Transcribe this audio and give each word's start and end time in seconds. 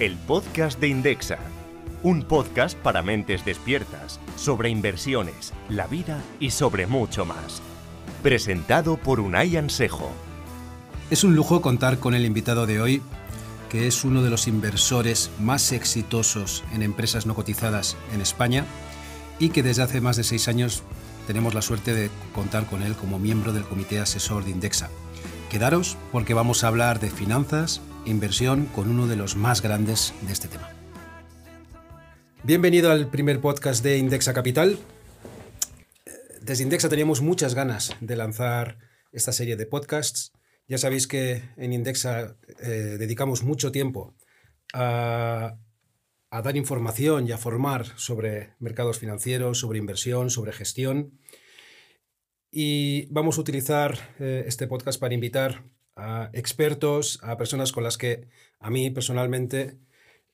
el 0.00 0.16
podcast 0.16 0.80
de 0.80 0.88
Indexa. 0.88 1.38
Un 2.02 2.24
podcast 2.24 2.76
para 2.78 3.00
mentes 3.02 3.44
despiertas, 3.44 4.18
sobre 4.36 4.68
inversiones, 4.68 5.52
la 5.68 5.86
vida 5.86 6.20
y 6.40 6.50
sobre 6.50 6.88
mucho 6.88 7.24
más. 7.24 7.62
Presentado 8.20 8.96
por 8.96 9.20
Unai 9.20 9.56
Ansejo. 9.56 10.10
Es 11.10 11.22
un 11.22 11.36
lujo 11.36 11.62
contar 11.62 11.98
con 12.00 12.14
el 12.14 12.26
invitado 12.26 12.66
de 12.66 12.80
hoy, 12.80 13.02
que 13.70 13.86
es 13.86 14.04
uno 14.04 14.22
de 14.22 14.30
los 14.30 14.48
inversores 14.48 15.30
más 15.38 15.70
exitosos 15.70 16.64
en 16.72 16.82
empresas 16.82 17.24
no 17.24 17.36
cotizadas 17.36 17.96
en 18.12 18.20
España 18.20 18.64
y 19.38 19.50
que 19.50 19.62
desde 19.62 19.82
hace 19.82 20.00
más 20.00 20.16
de 20.16 20.24
seis 20.24 20.48
años 20.48 20.82
tenemos 21.28 21.54
la 21.54 21.62
suerte 21.62 21.94
de 21.94 22.10
contar 22.34 22.66
con 22.66 22.82
él 22.82 22.96
como 22.96 23.20
miembro 23.20 23.52
del 23.52 23.62
comité 23.62 24.00
asesor 24.00 24.44
de 24.44 24.50
Indexa. 24.50 24.90
Quedaros 25.50 25.96
porque 26.10 26.34
vamos 26.34 26.64
a 26.64 26.68
hablar 26.68 26.98
de 26.98 27.10
finanzas, 27.10 27.80
inversión 28.06 28.66
con 28.66 28.88
uno 28.88 29.06
de 29.06 29.16
los 29.16 29.36
más 29.36 29.62
grandes 29.62 30.14
de 30.22 30.32
este 30.32 30.48
tema. 30.48 30.70
Bienvenido 32.42 32.90
al 32.90 33.08
primer 33.08 33.40
podcast 33.40 33.82
de 33.82 33.96
Indexa 33.98 34.34
Capital. 34.34 34.78
Desde 36.42 36.62
Indexa 36.64 36.88
teníamos 36.88 37.22
muchas 37.22 37.54
ganas 37.54 37.96
de 38.00 38.16
lanzar 38.16 38.78
esta 39.12 39.32
serie 39.32 39.56
de 39.56 39.66
podcasts. 39.66 40.32
Ya 40.68 40.78
sabéis 40.78 41.06
que 41.06 41.42
en 41.56 41.72
Indexa 41.72 42.36
eh, 42.60 42.96
dedicamos 42.98 43.42
mucho 43.42 43.72
tiempo 43.72 44.14
a, 44.74 45.56
dar 46.30 46.56
información 46.56 47.26
y 47.26 47.32
a 47.32 47.38
formar 47.38 47.86
sobre 47.96 48.54
mercados 48.58 48.98
financieros, 48.98 49.58
sobre 49.58 49.78
inversión, 49.78 50.30
sobre 50.30 50.52
gestión. 50.52 51.18
Y 52.50 53.06
vamos 53.12 53.38
a 53.38 53.40
utilizar 53.40 54.14
eh, 54.18 54.44
este 54.46 54.66
podcast 54.66 55.00
para 55.00 55.14
invitar 55.14 55.64
a 55.96 56.30
expertos, 56.32 57.18
a 57.22 57.36
personas 57.36 57.72
con 57.72 57.84
las 57.84 57.98
que 57.98 58.28
a 58.60 58.70
mí 58.70 58.90
personalmente 58.90 59.78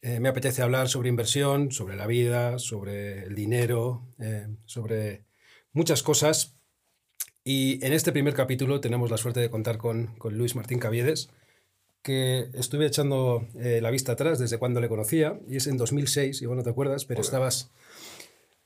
eh, 0.03 0.21
me 0.21 0.29
apetece 0.29 0.63
hablar 0.63 0.89
sobre 0.89 1.09
inversión, 1.09 1.73
sobre 1.73 1.97
la 1.97 2.07
vida, 2.07 2.59
sobre 2.59 3.25
el 3.25 3.35
dinero, 3.35 4.07
eh, 4.19 4.49
sobre 4.65 5.25
muchas 5.73 6.03
cosas. 6.03 6.57
Y 7.45 7.85
en 7.85 7.93
este 7.93 8.13
primer 8.13 8.35
capítulo 8.35 8.81
tenemos 8.81 9.11
la 9.11 9.17
suerte 9.17 9.41
de 9.41 9.51
contar 9.51 9.79
con, 9.79 10.15
con 10.19 10.37
Luis 10.37 10.55
Martín 10.55 10.79
Caviedes, 10.79 11.31
que 12.03 12.49
estuve 12.55 12.87
echando 12.87 13.47
la 13.55 13.91
vista 13.91 14.13
atrás 14.13 14.39
desde 14.39 14.59
cuando 14.59 14.81
le 14.81 14.89
conocía, 14.89 15.39
y 15.49 15.57
es 15.57 15.67
en 15.67 15.77
2006, 15.77 16.41
igual 16.41 16.59
no 16.59 16.65
te 16.65 16.71
acuerdas, 16.71 17.05
pero 17.05 17.21
estabas, 17.21 17.71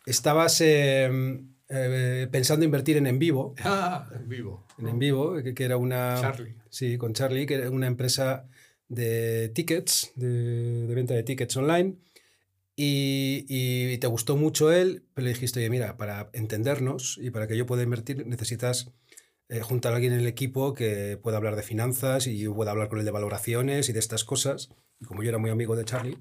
estabas 0.06 0.60
em, 0.60 1.53
eh, 1.68 2.28
pensando 2.30 2.64
invertir 2.64 2.96
en 2.96 3.06
En 3.06 3.18
Vivo. 3.18 3.54
Ah, 3.62 4.08
En 4.14 4.28
Vivo. 4.28 4.66
En 4.78 4.88
En 4.88 4.98
Vivo, 4.98 5.42
que, 5.42 5.54
que, 5.54 5.64
era 5.64 5.76
una... 5.76 6.18
Charlie. 6.20 6.54
Sí, 6.68 6.98
con 6.98 7.12
Charlie, 7.12 7.46
que 7.46 7.54
era 7.54 7.70
una 7.70 7.86
empresa 7.86 8.48
de 8.88 9.50
tickets, 9.54 10.12
de, 10.16 10.86
de 10.86 10.94
venta 10.94 11.14
de 11.14 11.22
tickets 11.22 11.56
online. 11.56 11.96
Y, 12.76 13.44
y, 13.48 13.98
te 13.98 14.08
gustó 14.08 14.36
mucho 14.36 14.72
él, 14.72 15.04
pero 15.14 15.26
le 15.26 15.32
dijiste, 15.32 15.60
oye, 15.60 15.70
mira, 15.70 15.96
para 15.96 16.30
entendernos 16.32 17.18
y 17.22 17.30
para 17.30 17.46
que 17.46 17.56
yo 17.56 17.66
pueda 17.66 17.84
invertir 17.84 18.26
necesitas 18.26 18.90
eh, 19.48 19.60
juntar 19.60 19.92
a 19.92 19.96
alguien 19.96 20.14
en 20.14 20.20
el 20.20 20.26
equipo 20.26 20.74
que 20.74 21.18
pueda 21.22 21.36
hablar 21.36 21.54
de 21.54 21.62
finanzas 21.62 22.26
y 22.26 22.38
yo 22.38 22.54
pueda 22.54 22.72
hablar 22.72 22.88
con 22.88 22.98
él 22.98 23.04
de 23.04 23.10
valoraciones 23.10 23.88
y 23.88 23.92
de 23.92 24.00
estas 24.00 24.24
cosas. 24.24 24.70
Y 25.00 25.04
como 25.04 25.22
yo 25.22 25.28
era 25.28 25.38
muy 25.38 25.50
amigo 25.50 25.76
de 25.76 25.84
Charlie, 25.84 26.18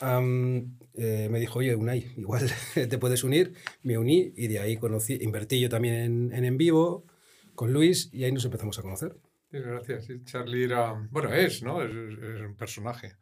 eh, 0.00 1.28
me 1.30 1.38
dijo, 1.38 1.58
oye, 1.58 1.74
Unai, 1.74 2.12
igual 2.16 2.50
te 2.74 2.98
puedes 2.98 3.24
unir. 3.24 3.54
Me 3.82 3.98
uní 3.98 4.32
y 4.36 4.48
de 4.48 4.60
ahí 4.60 4.76
conocí, 4.76 5.18
invertí 5.20 5.60
yo 5.60 5.68
también 5.68 6.32
en, 6.32 6.44
en, 6.44 6.56
vivo 6.56 7.06
con 7.54 7.72
Luis 7.72 8.10
y 8.12 8.24
ahí 8.24 8.32
nos 8.32 8.44
empezamos 8.44 8.78
a 8.78 8.82
conocer. 8.82 9.16
Gracias. 9.50 10.08
Charlie 10.24 10.64
era, 10.64 10.92
bueno, 11.10 11.32
es, 11.32 11.62
¿no? 11.62 11.82
Es, 11.82 11.90
un 11.90 12.56
personaje. 12.56 13.16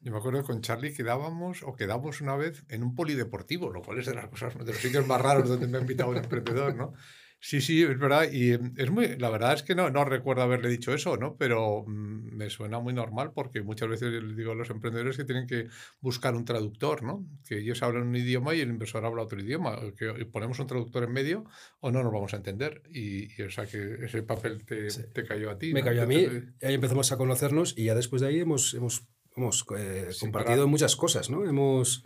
Yo 0.00 0.12
me 0.12 0.18
acuerdo 0.18 0.42
con 0.44 0.62
Charlie 0.62 0.94
quedábamos 0.94 1.62
o 1.62 1.74
quedamos 1.74 2.20
una 2.20 2.36
vez 2.36 2.64
en 2.68 2.82
un 2.82 2.94
polideportivo, 2.94 3.70
lo 3.70 3.82
cual 3.82 3.98
es 3.98 4.06
de 4.06 4.14
las 4.14 4.28
cosas, 4.28 4.56
de 4.56 4.64
los 4.64 4.80
sitios 4.80 5.06
más 5.06 5.20
raros 5.20 5.48
donde 5.48 5.66
me 5.66 5.78
ha 5.78 5.80
invitado 5.80 6.10
un 6.10 6.16
emprendedor, 6.16 6.74
¿no? 6.74 6.94
Sí, 7.42 7.62
sí, 7.62 7.82
es 7.82 7.98
verdad. 7.98 8.30
Y 8.30 8.52
es 8.52 8.90
muy, 8.90 9.16
la 9.16 9.30
verdad 9.30 9.54
es 9.54 9.62
que 9.62 9.74
no, 9.74 9.88
no 9.88 10.04
recuerdo 10.04 10.42
haberle 10.42 10.68
dicho 10.68 10.92
eso, 10.92 11.16
¿no? 11.16 11.36
Pero 11.38 11.84
mm, 11.86 12.36
me 12.36 12.50
suena 12.50 12.80
muy 12.80 12.92
normal 12.92 13.32
porque 13.34 13.62
muchas 13.62 13.88
veces 13.88 14.12
les 14.22 14.36
digo 14.36 14.52
a 14.52 14.54
los 14.54 14.68
emprendedores 14.68 15.16
que 15.16 15.24
tienen 15.24 15.46
que 15.46 15.68
buscar 16.00 16.34
un 16.34 16.44
traductor, 16.44 17.02
¿no? 17.02 17.26
Que 17.48 17.60
ellos 17.60 17.82
hablan 17.82 18.08
un 18.08 18.16
idioma 18.16 18.54
y 18.54 18.60
el 18.60 18.68
inversor 18.68 19.06
habla 19.06 19.22
otro 19.22 19.40
idioma. 19.40 19.78
Que 19.96 20.26
ponemos 20.26 20.58
un 20.58 20.66
traductor 20.66 21.02
en 21.04 21.12
medio 21.12 21.44
o 21.80 21.90
no 21.90 22.02
nos 22.02 22.12
vamos 22.12 22.34
a 22.34 22.36
entender. 22.36 22.82
Y, 22.92 23.32
y 23.34 23.42
o 23.42 23.50
sea 23.50 23.64
que 23.64 24.04
ese 24.04 24.22
papel 24.22 24.66
te, 24.66 24.90
sí. 24.90 25.04
te 25.10 25.24
cayó 25.24 25.50
a 25.50 25.58
ti. 25.58 25.72
Me 25.72 25.80
¿no? 25.80 25.86
cayó 25.86 26.02
a 26.02 26.06
mí. 26.06 26.28
Y 26.60 26.66
ahí 26.66 26.74
empezamos 26.74 27.10
a 27.10 27.16
conocernos 27.16 27.72
y 27.76 27.84
ya 27.84 27.94
después 27.94 28.20
de 28.20 28.28
ahí 28.28 28.40
hemos, 28.40 28.74
hemos, 28.74 29.08
hemos 29.34 29.64
eh, 29.78 30.10
compartido 30.20 30.68
muchas 30.68 30.94
cosas, 30.94 31.30
¿no? 31.30 31.46
Hemos, 31.46 32.04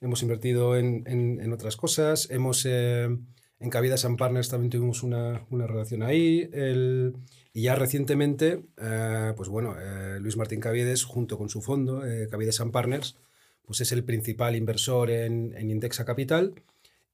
hemos 0.00 0.22
invertido 0.22 0.76
en, 0.76 1.04
en, 1.06 1.40
en 1.40 1.52
otras 1.52 1.76
cosas, 1.76 2.28
hemos... 2.32 2.66
Eh, 2.66 3.16
en 3.58 3.70
Cavidas 3.70 4.04
and 4.04 4.18
Partners 4.18 4.48
también 4.48 4.70
tuvimos 4.70 5.02
una, 5.02 5.46
una 5.50 5.66
relación 5.66 6.02
ahí. 6.02 6.48
El, 6.52 7.14
y 7.52 7.62
ya 7.62 7.74
recientemente, 7.74 8.64
eh, 8.76 9.32
pues 9.36 9.48
bueno, 9.48 9.76
eh, 9.80 10.18
Luis 10.20 10.36
Martín 10.36 10.60
Caviedes, 10.60 11.04
junto 11.04 11.38
con 11.38 11.48
su 11.48 11.62
fondo, 11.62 12.06
eh, 12.06 12.28
Cavides 12.30 12.60
and 12.60 12.72
Partners, 12.72 13.16
pues 13.64 13.80
es 13.80 13.92
el 13.92 14.04
principal 14.04 14.56
inversor 14.56 15.10
en, 15.10 15.54
en 15.56 15.70
Indexa 15.70 16.04
Capital. 16.04 16.54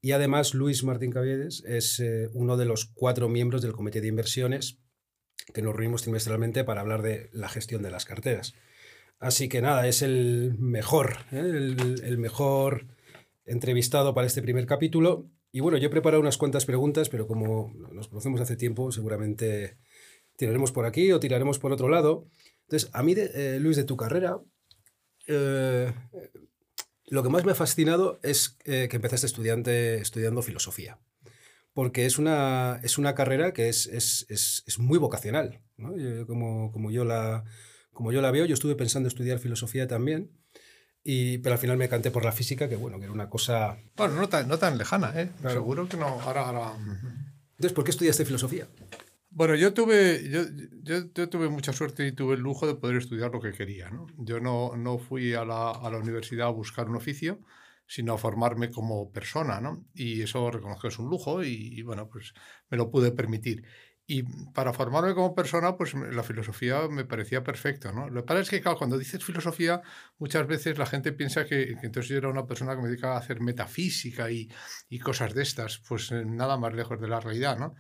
Y 0.01 0.13
además, 0.13 0.53
Luis 0.53 0.83
Martín 0.83 1.13
Caviedes 1.13 1.63
es 1.65 2.01
eh, 2.01 2.29
uno 2.35 2.57
de 2.57 2.65
los 2.65 2.87
cuatro 2.87 3.29
miembros 3.29 3.63
del 3.63 3.73
comité 3.73 4.01
de 4.01 4.09
inversiones 4.09 4.79
que 5.55 5.63
nos 5.63 5.75
reunimos 5.75 6.03
trimestralmente 6.03 6.65
para 6.65 6.81
hablar 6.81 7.03
de 7.03 7.31
la 7.33 7.49
gestión 7.49 7.83
de 7.83 7.91
las 7.91 8.05
carteras. 8.05 8.55
Así 9.21 9.49
que 9.49 9.63
nada, 9.63 9.87
es 9.87 10.03
el 10.03 10.57
mejor, 10.59 11.19
el, 11.31 12.03
el 12.05 12.19
mejor 12.19 12.89
entrevistado 13.45 14.13
para 14.13 14.27
este 14.27 14.43
primer 14.43 14.67
capítulo 14.67 15.31
y 15.53 15.61
bueno, 15.61 15.77
yo 15.77 15.89
he 15.89 15.91
preparado 15.91 16.21
unas 16.21 16.39
cuantas 16.39 16.65
preguntas, 16.65 17.11
pero 17.11 17.27
como 17.27 17.75
nos 17.93 18.09
conocemos 18.09 18.41
hace 18.41 18.57
tiempo, 18.57 18.91
seguramente 18.91 19.77
tiraremos 20.37 20.73
por 20.73 20.87
aquí 20.87 21.13
o 21.13 21.21
tiraremos 21.21 21.59
por 21.59 21.73
otro 21.73 21.91
lado. 21.91 22.27
Entonces, 22.63 22.91
a 22.95 23.03
mí, 23.03 23.15
de, 23.15 23.31
eh, 23.35 23.61
Luis, 23.61 23.77
de 23.77 23.85
tu 23.85 23.99
carrera, 23.99 24.41
eh, 25.27 25.93
lo 27.07 27.23
que 27.23 27.29
más 27.29 27.45
me 27.45 27.53
ha 27.53 27.55
fascinado 27.55 28.19
es 28.23 28.57
eh, 28.65 28.89
que 28.89 28.97
empezaste 28.97 29.27
estudiante, 29.27 29.97
estudiando 29.97 30.41
filosofía. 30.41 30.99
Porque 31.75 32.07
es 32.07 32.19
una, 32.19 32.81
es 32.83 32.97
una 32.97 33.15
carrera 33.15 33.53
que 33.53 33.69
es, 33.69 33.87
es, 33.87 34.25
es, 34.31 34.63
es 34.67 34.79
muy 34.79 34.99
vocacional. 34.99 35.61
como, 36.27 36.73
como, 36.73 36.91
yo 36.91 37.05
la, 37.05 37.45
como 37.93 38.11
yo 38.11 38.23
la 38.23 38.31
veo, 38.31 38.47
yo 38.47 38.55
estuve 38.55 38.75
pensando 38.75 39.09
estudiar 39.09 39.39
filosofía 39.39 39.87
también. 39.87 40.31
Y, 41.05 41.39
pero 41.39 41.55
al 41.55 41.59
final 41.59 41.77
me 41.77 41.89
canté 41.89 42.11
por 42.11 42.25
la 42.25 42.33
física, 42.33 42.69
que 42.69 42.77
bueno, 42.77 42.99
que 42.99 43.05
era 43.05 43.13
una 43.13 43.29
cosa... 43.29 43.77
Bueno, 43.97 44.15
no 44.15 44.29
tan, 44.29 44.47
no 44.47 44.59
tan 44.59 44.79
lejana, 44.79 45.13
¿eh? 45.21 45.31
Claro. 45.41 45.57
Seguro 45.57 45.89
que 45.89 45.97
no. 45.97 46.07
Ahora, 46.07 46.47
ahora... 46.47 46.73
Entonces, 47.53 47.73
¿por 47.73 47.85
qué 47.85 47.91
estudiaste 47.91 48.25
filosofía? 48.25 48.69
Bueno, 49.31 49.55
yo 49.55 49.73
tuve, 49.73 50.29
yo, 50.29 50.43
yo, 50.83 51.13
yo, 51.15 51.29
tuve 51.29 51.49
mucha 51.49 51.73
suerte 51.73 52.07
y 52.07 52.13
tuve 52.13 52.35
el 52.35 52.41
lujo 52.41 52.67
de 52.67 52.75
poder 52.75 52.99
estudiar 52.99 53.33
lo 53.33 53.41
que 53.41 53.53
quería. 53.53 53.91
¿no? 53.91 54.07
Yo 54.19 54.41
no, 54.41 54.77
no 54.77 54.99
fui 54.99 55.33
a 55.35 55.45
la, 55.45 55.71
a 55.71 55.91
la 55.91 55.99
universidad 55.99 56.49
a 56.49 56.51
buscar 56.51 56.89
un 56.89 56.97
oficio, 56.97 57.41
sino 57.87 58.15
a 58.15 58.19
formarme 58.19 58.71
como 58.71 59.11
persona. 59.11 59.61
¿no? 59.61 59.85
Y 59.95 60.23
eso 60.23 60.51
reconozco 60.51 60.83
que 60.83 60.89
es 60.89 60.99
un 60.99 61.09
lujo 61.09 61.43
y, 61.43 61.73
y 61.73 61.83
bueno, 61.83 62.09
pues 62.09 62.35
me 62.71 62.77
lo 62.77 62.91
pude 62.91 63.11
permitir. 63.11 63.65
Y 64.07 64.25
para 64.53 64.73
formarme 64.73 65.15
como 65.15 65.35
persona, 65.35 65.77
pues 65.77 65.95
la 65.95 66.23
filosofía 66.23 66.89
me 66.89 67.05
parecía 67.05 67.45
perfecto, 67.45 67.93
¿no? 67.93 68.09
Lo 68.11 68.23
que 68.23 68.27
pasa 68.27 68.41
es 68.41 68.51
que, 68.51 68.61
claro, 68.61 68.77
cuando 68.77 68.99
dices 68.99 69.25
filosofía, 69.25 69.81
muchas 70.19 70.47
veces 70.47 70.77
la 70.77 70.87
gente 70.87 71.13
piensa 71.13 71.45
que, 71.45 71.77
que 71.81 71.87
entonces 71.87 72.09
yo 72.09 72.17
era 72.19 72.29
una 72.29 72.47
persona 72.47 72.75
que 72.75 72.83
me 72.83 72.89
dedicaba 72.89 73.15
a 73.15 73.19
hacer 73.21 73.41
metafísica 73.41 74.31
y, 74.31 74.51
y 74.89 74.99
cosas 74.99 75.35
de 75.35 75.43
estas, 75.43 75.79
pues 75.89 76.11
nada 76.13 76.59
más 76.59 76.75
lejos 76.75 77.01
de 77.01 77.09
la 77.09 77.21
realidad, 77.21 77.59
¿no? 77.59 77.75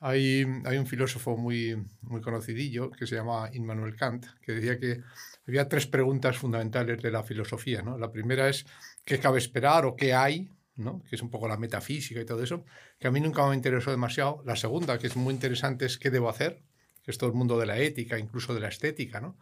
Hay, 0.00 0.44
hay 0.64 0.78
un 0.78 0.86
filósofo 0.86 1.36
muy, 1.36 1.76
muy 2.00 2.20
conocidillo 2.20 2.90
que 2.90 3.06
se 3.06 3.14
llama 3.14 3.50
Immanuel 3.52 3.94
Kant, 3.94 4.26
que 4.40 4.52
decía 4.52 4.78
que 4.78 5.00
había 5.46 5.68
tres 5.68 5.86
preguntas 5.86 6.36
fundamentales 6.36 7.00
de 7.00 7.10
la 7.10 7.22
filosofía, 7.22 7.82
¿no? 7.82 7.96
La 7.96 8.10
primera 8.10 8.48
es, 8.48 8.66
¿qué 9.04 9.18
cabe 9.20 9.38
esperar 9.38 9.86
o 9.86 9.94
qué 9.94 10.12
hay? 10.12 10.50
¿No? 10.76 11.02
que 11.08 11.16
es 11.16 11.22
un 11.22 11.30
poco 11.30 11.48
la 11.48 11.56
metafísica 11.56 12.20
y 12.20 12.24
todo 12.24 12.42
eso, 12.42 12.64
que 12.98 13.08
a 13.08 13.10
mí 13.10 13.20
nunca 13.20 13.46
me 13.46 13.54
interesó 13.54 13.90
demasiado. 13.90 14.42
La 14.44 14.56
segunda, 14.56 14.98
que 14.98 15.06
es 15.06 15.16
muy 15.16 15.34
interesante, 15.34 15.86
es 15.86 15.98
qué 15.98 16.10
debo 16.10 16.28
hacer, 16.28 16.62
que 17.02 17.10
es 17.10 17.18
todo 17.18 17.30
el 17.30 17.36
mundo 17.36 17.58
de 17.58 17.66
la 17.66 17.78
ética, 17.78 18.18
incluso 18.18 18.54
de 18.54 18.60
la 18.60 18.68
estética. 18.68 19.20
¿no? 19.20 19.38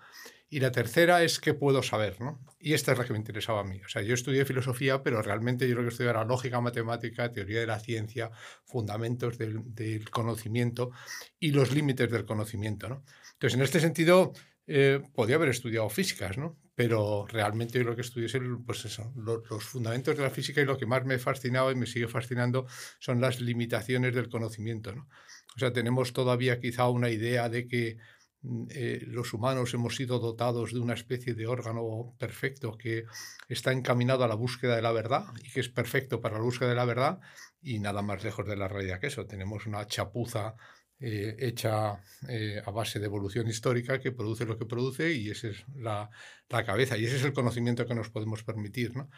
Y 0.49 0.61
la 0.61 0.73
tercera 0.73 1.23
es 1.23 1.39
qué 1.39 1.55
puedo 1.55 1.83
saber. 1.83 2.21
¿no? 2.21 2.41
Y 2.59 2.73
esta 2.73 2.93
es 2.93 2.99
la 2.99 3.05
que 3.05 3.13
me 3.13 3.19
interesaba 3.19 3.61
a 3.61 3.65
mí. 3.65 3.81
O 3.85 3.89
sea, 3.89 4.03
yo 4.03 4.15
estudié 4.15 4.45
filosofía, 4.45 5.03
pero 5.03 5.23
realmente 5.23 5.69
yo 5.69 5.77
lo 5.77 5.83
que 5.83 5.89
estudié 5.89 6.11
era 6.11 6.25
lógica, 6.25 6.61
matemática, 6.61 7.31
teoría 7.33 7.61
de 7.61 7.67
la 7.67 7.79
ciencia, 7.79 8.31
fundamentos 8.65 9.39
del, 9.39 9.75
del 9.75 10.11
conocimiento 10.11 10.91
y 11.39 11.53
los 11.53 11.73
límites 11.73 12.11
del 12.11 12.25
conocimiento. 12.25 12.89
¿no? 12.89 13.05
Entonces, 13.35 13.57
en 13.57 13.63
este 13.63 13.81
sentido, 13.81 14.33
eh, 14.73 15.03
podía 15.13 15.35
haber 15.35 15.49
estudiado 15.49 15.89
físicas, 15.89 16.39
¿no? 16.39 16.57
Pero 16.77 17.27
realmente 17.27 17.83
lo 17.83 17.97
que 17.97 18.03
estudié 18.03 18.27
es 18.27 18.39
pues 18.65 19.01
los, 19.17 19.65
fundamentos 19.65 20.17
de 20.17 20.23
la 20.23 20.31
física 20.31 20.61
y 20.61 20.65
lo 20.65 20.79
que 20.79 20.87
más 20.87 21.05
me 21.05 21.19
fascinaba 21.19 21.73
y 21.73 21.75
me 21.75 21.87
sigue 21.87 22.07
fascinando 22.07 22.67
son 23.01 23.21
las 23.21 23.41
limitaciones 23.41 24.15
del 24.15 24.29
conocimiento, 24.29 24.95
¿no? 24.95 25.09
O 25.57 25.59
sea, 25.59 25.73
tenemos 25.73 26.13
todavía 26.13 26.61
quizá 26.61 26.89
una 26.89 27.11
idea 27.11 27.49
de 27.49 27.67
que, 27.67 27.99
mm, 28.43 28.67
eh, 28.71 29.03
los 29.09 29.33
humanos 29.35 29.75
hemos 29.75 29.97
sido 29.97 30.21
dotados 30.21 30.73
de 30.73 30.79
una 30.79 30.95
especie 30.95 31.35
de 31.35 31.49
órgano 31.49 32.15
perfecto 32.17 32.79
que 32.79 33.07
está 33.49 33.73
encaminado 33.73 34.23
a 34.23 34.29
la 34.29 34.37
búsqueda 34.37 34.77
de 34.77 34.83
la 34.83 34.93
verdad 34.93 35.25
y 35.43 35.51
que 35.51 35.59
es 35.59 35.69
perfecto 35.69 36.21
para 36.21 36.37
la 36.37 36.45
búsqueda 36.45 36.69
de 36.69 36.77
la 36.77 36.85
verdad 36.85 37.19
y 37.61 37.81
nada 37.81 38.03
más 38.03 38.23
lejos 38.23 38.47
de 38.47 38.57
la 38.57 38.69
realidad 38.69 39.01
que 39.01 39.09
eso. 39.09 39.27
Tenemos 39.27 39.67
una 39.67 39.85
chapuza 39.89 40.55
eh, 41.03 41.35
hecha 41.39 41.99
eh, 42.29 42.61
a 42.65 42.71
base 42.71 42.99
de 42.99 43.07
evolución 43.07 43.49
histórica 43.49 43.99
que 43.99 44.13
produce 44.13 44.45
lo 44.45 44.59
que 44.59 44.67
produce 44.67 45.13
y 45.15 45.31
esa 45.31 45.49
es 45.49 45.65
la, 45.75 46.11
la, 46.51 46.65
cabeza 46.65 46.99
y 46.99 47.07
ese 47.07 47.17
es 47.17 47.25
el 47.25 47.33
conocimiento 47.33 47.87
que 47.87 47.95
nos 47.95 48.11
podemos 48.11 48.45
permitir. 48.45 48.95
¿no? 48.95 49.09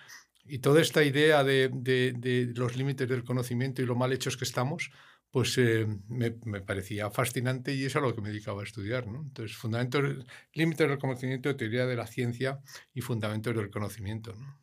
Y 0.44 0.61
toda 0.61 0.81
esta 0.81 1.02
idea 1.02 1.43
de, 1.43 1.70
de, 1.73 2.52
los 2.55 2.76
límites 2.76 3.08
del 3.08 3.25
conocimiento 3.25 3.82
y 3.82 3.87
lo 3.87 3.96
mal 3.96 4.12
hechos 4.12 4.37
que 4.37 4.44
estamos, 4.44 4.93
pues 5.32 5.58
eh, 5.58 5.87
me, 6.08 6.37
me, 6.44 6.61
parecía 6.61 7.11
fascinante 7.11 7.75
y 7.75 7.84
es 7.84 7.96
a 7.96 8.00
lo 8.00 8.14
que 8.14 8.20
me 8.20 8.29
dedicaba 8.29 8.61
a 8.61 8.64
estudiar. 8.64 9.08
¿no? 9.08 9.23
Entonces, 9.23 9.56
fundamentos, 9.56 10.25
límites 10.52 10.88
del 10.88 10.99
conocimiento, 10.99 11.56
teoría 11.56 11.87
de 11.87 11.96
la 11.96 12.06
ciencia 12.06 12.61
y 12.94 13.00
fundamentos 13.00 13.56
del 13.56 13.70
conocimiento. 13.70 14.34
¿no? 14.34 14.62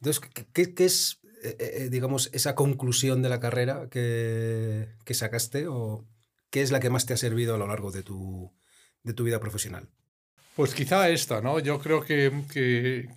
Entonces, 0.00 0.30
¿qué, 0.52 0.74
qué 0.74 0.84
es, 0.84 1.18
eh, 1.44 1.56
eh, 1.58 1.88
digamos, 1.90 2.30
esa 2.32 2.54
conclusión 2.54 3.22
de 3.22 3.28
la 3.28 3.38
carrera 3.40 3.88
que, 3.90 4.88
que, 5.04 5.14
sacaste 5.14 5.66
o 5.68 6.06
qué 6.50 6.62
es 6.62 6.70
la 6.70 6.80
que 6.80 6.90
más 6.90 7.04
te 7.04 7.12
ha 7.12 7.18
servido 7.18 7.54
a 7.54 7.58
lo 7.58 7.66
largo 7.66 7.92
de 7.92 8.02
tu, 8.02 8.52
de 9.02 9.12
tu 9.12 9.24
vida 9.24 9.40
profesional? 9.40 9.88
Pues 10.56 10.74
quizá 10.74 11.08
esta, 11.10 11.40
¿no? 11.40 11.58
Yo 11.58 11.78
creo 11.80 12.02
que, 12.02 12.32
que, 12.50 13.08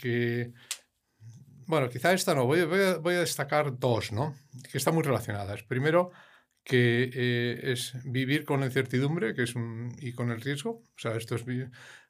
que 0.00 0.52
bueno, 1.66 1.88
quizá 1.88 2.12
esta 2.12 2.34
no, 2.34 2.46
voy, 2.46 2.62
voy, 2.64 3.14
a, 3.14 3.20
destacar 3.20 3.78
dos, 3.78 4.12
¿no? 4.12 4.34
Que 4.70 4.78
están 4.78 4.94
muy 4.94 5.02
relacionadas. 5.02 5.62
Primero, 5.62 6.12
que 6.62 7.10
eh, 7.12 7.72
es 7.72 7.94
vivir 8.04 8.44
con 8.44 8.60
la 8.60 8.66
incertidumbre 8.66 9.34
que 9.34 9.42
es 9.42 9.54
y 9.98 10.12
con 10.12 10.30
el 10.30 10.40
riesgo. 10.40 10.82
O 10.84 10.98
sea, 10.98 11.16
esto 11.16 11.36
es, 11.36 11.44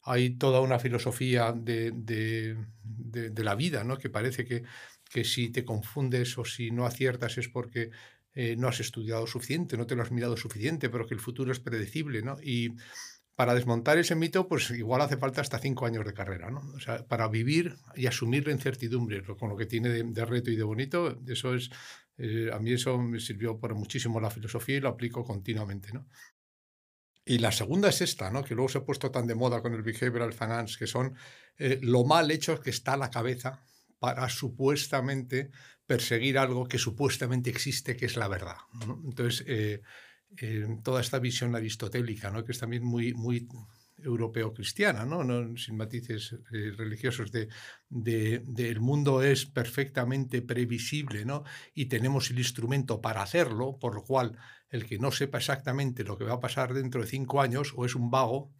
hay 0.03 0.37
toda 0.37 0.61
una 0.61 0.79
filosofía 0.79 1.53
de, 1.53 1.93
de, 1.93 2.57
de, 2.83 3.45
la 3.45 3.55
vida, 3.55 3.85
¿no? 3.85 3.97
Que 3.97 4.11
parece 4.11 4.45
que, 4.45 4.65
que 5.15 5.23
si 5.23 5.49
te 5.51 5.65
confundes 5.65 6.37
o 6.39 6.45
si 6.45 6.73
no 6.73 6.87
aciertas 6.87 7.39
es 7.39 7.49
porque 7.49 7.91
eh, 8.35 8.57
no 8.59 8.67
has 8.67 8.81
estudiado 8.81 9.29
suficiente, 9.29 9.77
no 9.77 9.87
te 9.87 9.95
lo 9.95 10.03
has 10.03 10.11
mirado 10.11 10.37
suficiente, 10.37 10.91
pero 10.91 11.07
que 11.07 11.15
el 11.15 11.21
futuro 11.21 11.53
es 11.53 11.61
predecible, 11.61 12.21
¿no? 12.21 12.37
Y 12.43 12.75
para 13.37 13.55
desmontar 13.55 13.97
ese 13.97 14.17
mito, 14.17 14.49
pues 14.49 14.71
igual 14.71 15.03
hace 15.03 15.17
falta 15.17 15.41
hasta 15.41 15.61
cinco 15.61 15.87
años 15.87 16.05
de 16.05 16.15
carrera, 16.15 16.51
¿no? 16.51 16.63
O 16.75 16.81
sea, 16.81 17.07
para 17.07 17.29
vivir 17.29 17.77
y 17.95 18.07
asumir 18.07 18.45
la 18.49 18.55
incertidumbre, 18.55 19.23
con 19.23 19.51
lo 19.51 19.57
que 19.57 19.67
tiene 19.67 19.89
de, 19.89 20.03
de 20.03 20.25
reto 20.25 20.51
y 20.51 20.57
de 20.57 20.65
bonito, 20.65 21.17
eso 21.29 21.55
es, 21.55 21.71
eh, 22.19 22.51
a 22.53 22.59
mí 22.59 22.73
eso 22.73 22.99
me 22.99 23.21
sirvió 23.21 23.57
por 23.61 23.73
muchísimo 23.77 24.21
la 24.21 24.31
filosofía 24.31 24.79
y 24.79 24.81
lo 24.81 24.89
aplico 24.89 25.23
continuamente, 25.23 25.93
¿no? 25.93 26.09
Y 27.25 27.39
la 27.39 27.53
segunda 27.53 27.89
es 27.89 28.01
esta, 28.01 28.33
¿no? 28.33 28.43
que 28.43 28.55
luego 28.57 28.69
se 28.69 28.79
ha 28.79 28.85
puesto 28.85 29.13
tan 29.13 29.29
de 29.29 29.37
moda 29.37 29.63
con 29.63 29.73
el 29.73 29.83
behavioral 29.83 30.33
finance, 30.33 30.77
que 30.77 30.87
son 30.87 31.15
eh, 31.57 31.79
lo 31.83 32.05
mal 32.05 32.31
hecho 32.33 32.61
que 32.61 32.71
está 32.71 32.97
la 32.97 33.11
cabeza 33.11 33.63
para 34.05 34.29
supuestamente 34.29 35.51
perseguir 35.87 36.37
algo 36.37 36.69
que 36.69 36.77
supuestamente 36.77 37.49
existe, 37.49 37.97
que 37.97 38.05
es 38.05 38.19
la 38.19 38.29
verdad. 38.29 38.59
Entonces, 39.03 39.47
eh, 39.47 39.81
eh, 40.37 40.67
toda 40.83 41.01
esta 41.01 41.19
visión 41.19 41.57
aristotélica, 41.57 42.31
¿no? 42.31 42.45
que 42.45 42.53
es 42.53 42.59
también 42.59 42.85
muy, 42.85 43.15
muy 43.15 43.49
europeo-cristiana, 43.97 45.07
¿no? 45.07 45.57
sin 45.57 45.79
matices 45.79 46.37
eh, 46.53 46.73
religiosos, 46.77 47.33
de, 47.33 47.49
de, 47.89 48.69
el 48.69 48.81
mundo 48.81 49.23
es 49.23 49.47
perfectamente 49.47 50.43
previsible 50.43 51.25
¿no? 51.25 51.45
y 51.73 51.87
tenemos 51.87 52.31
el 52.31 52.39
instrumento 52.39 53.01
para 53.01 53.23
hacerlo, 53.23 53.79
por 53.79 53.95
lo 53.95 54.05
cual 54.05 54.37
el 54.69 54.85
que 54.85 54.99
no 54.99 55.13
sepa 55.13 55.39
exactamente 55.39 56.05
lo 56.05 56.19
que 56.19 56.25
va 56.25 56.35
a 56.35 56.41
pasar 56.41 56.75
dentro 56.75 57.01
de 57.01 57.07
cinco 57.07 57.41
años 57.41 57.73
o 57.75 57.87
es 57.87 57.95
un 57.95 58.11
vago 58.11 58.53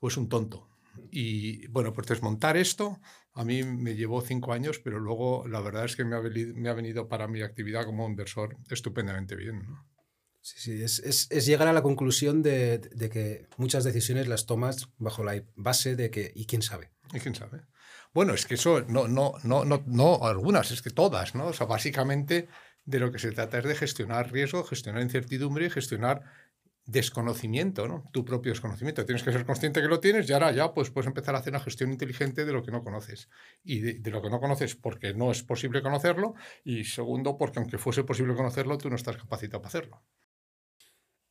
o 0.00 0.06
es 0.06 0.16
un 0.16 0.28
tonto. 0.28 0.71
Y 1.10 1.66
bueno, 1.68 1.92
pues 1.92 2.06
desmontar 2.06 2.56
esto 2.56 3.00
a 3.34 3.44
mí 3.44 3.62
me 3.62 3.94
llevó 3.94 4.20
cinco 4.20 4.52
años, 4.52 4.78
pero 4.78 4.98
luego 4.98 5.46
la 5.48 5.60
verdad 5.60 5.86
es 5.86 5.96
que 5.96 6.04
me 6.04 6.16
ha 6.16 6.20
venido, 6.20 6.54
me 6.54 6.68
ha 6.68 6.74
venido 6.74 7.08
para 7.08 7.28
mi 7.28 7.42
actividad 7.42 7.84
como 7.84 8.06
inversor 8.06 8.56
estupendamente 8.68 9.36
bien. 9.36 9.62
¿no? 9.66 9.88
Sí, 10.42 10.58
sí, 10.58 10.82
es, 10.82 10.98
es, 10.98 11.28
es, 11.30 11.46
llegar 11.46 11.68
a 11.68 11.72
la 11.72 11.82
conclusión 11.82 12.42
de, 12.42 12.78
de, 12.78 13.08
que 13.08 13.46
muchas 13.56 13.84
decisiones 13.84 14.28
las 14.28 14.44
tomas 14.44 14.90
bajo 14.98 15.24
la 15.24 15.42
base 15.54 15.96
de 15.96 16.10
que, 16.10 16.32
¿y 16.34 16.46
quién 16.46 16.62
sabe? 16.62 16.90
¿Y 17.14 17.20
quién 17.20 17.34
sabe? 17.34 17.62
Bueno, 18.12 18.34
es 18.34 18.44
que 18.44 18.54
eso, 18.54 18.82
no, 18.82 19.08
no, 19.08 19.34
no, 19.44 19.64
no, 19.64 19.82
no 19.86 20.26
algunas, 20.26 20.70
es 20.70 20.82
que 20.82 20.90
todas, 20.90 21.34
¿no? 21.34 21.46
O 21.46 21.52
sea, 21.52 21.66
básicamente 21.66 22.48
de 22.84 22.98
lo 22.98 23.12
que 23.12 23.18
se 23.18 23.30
trata 23.30 23.58
es 23.58 23.64
de 23.64 23.74
gestionar 23.76 24.32
riesgo, 24.32 24.64
gestionar 24.64 25.02
incertidumbre 25.02 25.66
y 25.66 25.70
gestionar 25.70 26.22
desconocimiento, 26.86 27.86
¿no? 27.86 28.08
Tu 28.12 28.24
propio 28.24 28.52
desconocimiento. 28.52 29.04
Tienes 29.04 29.22
que 29.22 29.32
ser 29.32 29.46
consciente 29.46 29.80
que 29.80 29.88
lo 29.88 30.00
tienes 30.00 30.28
y 30.28 30.32
ahora 30.32 30.52
ya 30.52 30.74
pues 30.74 30.90
puedes 30.90 31.06
empezar 31.06 31.34
a 31.34 31.38
hacer 31.38 31.52
una 31.52 31.60
gestión 31.60 31.92
inteligente 31.92 32.44
de 32.44 32.52
lo 32.52 32.62
que 32.62 32.72
no 32.72 32.82
conoces. 32.82 33.28
Y 33.62 33.80
de, 33.80 33.94
de, 33.94 34.10
lo 34.10 34.20
que 34.20 34.30
no 34.30 34.40
conoces 34.40 34.74
porque 34.74 35.14
no 35.14 35.30
es 35.30 35.42
posible 35.42 35.82
conocerlo 35.82 36.34
y 36.64 36.84
segundo 36.84 37.38
porque 37.38 37.60
aunque 37.60 37.78
fuese 37.78 38.04
posible 38.04 38.34
conocerlo, 38.34 38.78
tú 38.78 38.90
no 38.90 38.96
estás 38.96 39.16
capacitado 39.16 39.62
para 39.62 39.68
hacerlo. 39.68 40.02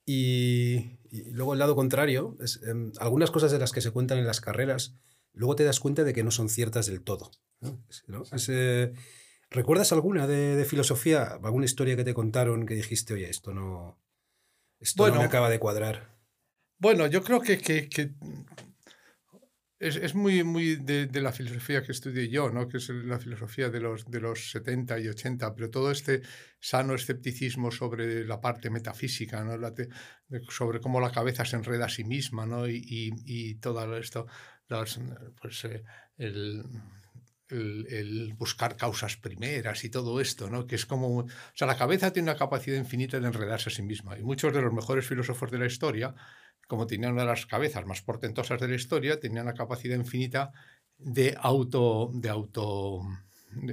Y, 0.06 1.00
y, 1.10 1.32
luego 1.32 1.54
el 1.54 1.60
lado 1.60 1.76
contrario, 1.76 2.38
es, 2.42 2.62
eh, 2.64 2.74
algunas 3.00 3.32
cosas 3.32 3.52
de 3.52 3.60
las 3.60 3.72
que 3.72 3.82
se 3.82 3.92
cuentan 3.92 4.18
en 4.18 4.28
las 4.28 4.42
carreras, 4.42 4.96
luego 5.34 5.56
te 5.56 5.64
das 5.64 5.80
cuenta 5.80 6.04
de 6.04 6.14
que 6.14 6.24
no 6.24 6.32
son 6.32 6.50
ciertas 6.50 6.88
del 6.88 7.04
todo. 7.04 7.32
¿no? 7.60 7.84
¿no? 8.08 8.24
Es, 8.32 8.50
eh, 8.50 8.94
¿Recuerdas 9.50 9.92
alguna 9.92 10.28
de, 10.28 10.56
de, 10.56 10.66
filosofía, 10.66 11.24
alguna 11.44 11.66
historia 11.66 11.98
que 11.98 12.06
te 12.06 12.14
contaron 12.14 12.66
que 12.66 12.74
dijiste, 12.74 13.14
oye, 13.14 13.30
esto 13.30 13.54
no, 13.54 14.00
esto 14.82 15.04
bueno, 15.04 15.16
no 15.16 15.22
me 15.22 15.28
acaba 15.28 15.50
de 15.50 15.60
cuadrar? 15.60 16.10
Bueno, 16.80 17.06
yo 17.08 17.24
creo 17.24 17.40
que, 17.40 17.60
que, 17.60 17.88
que 17.88 18.12
es, 19.80 19.96
es, 19.96 20.16
muy, 20.16 20.44
muy 20.44 20.76
de, 20.76 21.06
de, 21.06 21.22
la 21.22 21.32
filosofía 21.32 21.84
que 21.84 21.92
estudié 21.92 22.30
yo, 22.30 22.50
¿no? 22.50 22.68
que 22.68 22.78
es 22.78 22.90
la 22.90 23.20
filosofía 23.20 23.70
de 23.70 23.80
los, 23.80 24.10
de 24.10 24.20
los 24.20 24.52
70 24.52 25.00
y 25.00 25.08
80, 25.08 25.54
pero 25.54 25.70
todo 25.70 25.92
este 25.92 26.24
sano 26.60 26.96
escepticismo 26.96 27.72
sobre 27.72 28.26
la 28.26 28.42
parte 28.42 28.70
metafísica, 28.72 29.44
¿no? 29.44 29.58
La 29.58 29.74
te, 29.74 29.90
sobre 30.50 30.82
cómo 30.82 31.00
la 31.00 31.12
cabeza 31.12 31.46
se 31.46 31.56
enreda 31.56 31.86
a 31.86 31.90
sí 31.90 32.04
misma 32.04 32.46
¿no? 32.46 32.68
y, 32.68 32.78
y, 32.78 33.12
y 33.26 33.56
todo 33.56 33.98
esto, 33.98 34.26
los, 34.68 35.00
pues, 35.40 35.66
eh, 35.66 35.84
el, 36.18 36.64
el, 37.52 38.34
buscar 38.38 38.78
causas 38.78 39.18
primeras 39.18 39.84
y 39.84 39.90
todo 39.90 40.20
esto, 40.22 40.50
¿no? 40.50 40.66
que 40.66 40.76
es 40.76 40.86
como... 40.86 41.20
O 41.20 41.28
sea, 41.54 41.68
la 41.68 41.78
cabeza 41.78 42.12
tiene 42.12 42.30
una 42.32 42.38
capacidad 42.38 42.78
infinita 42.78 43.20
de 43.20 43.28
enredarse 43.28 43.70
a 43.70 43.74
sí 43.74 43.84
misma 43.84 44.18
y 44.18 44.24
muchos 44.24 44.54
de 44.54 44.62
los 44.62 44.74
mejores 44.74 45.06
filósofos 45.06 45.52
de 45.52 45.60
la 45.60 45.66
historia 45.66 46.16
como 46.72 46.88
tenían 46.88 47.12
una 47.12 47.24
de 47.24 47.28
las 47.28 47.46
cabezas 47.46 47.86
más 47.86 48.02
portentosas 48.02 48.58
de 48.58 48.70
la 48.70 48.76
historia, 48.76 49.20
tenían 49.20 49.46
la 49.46 49.54
capacidad 49.54 49.98
infinita 49.98 50.54
de 50.98 51.36
auto, 51.38 52.12
de 52.14 52.30
auto, 52.30 53.02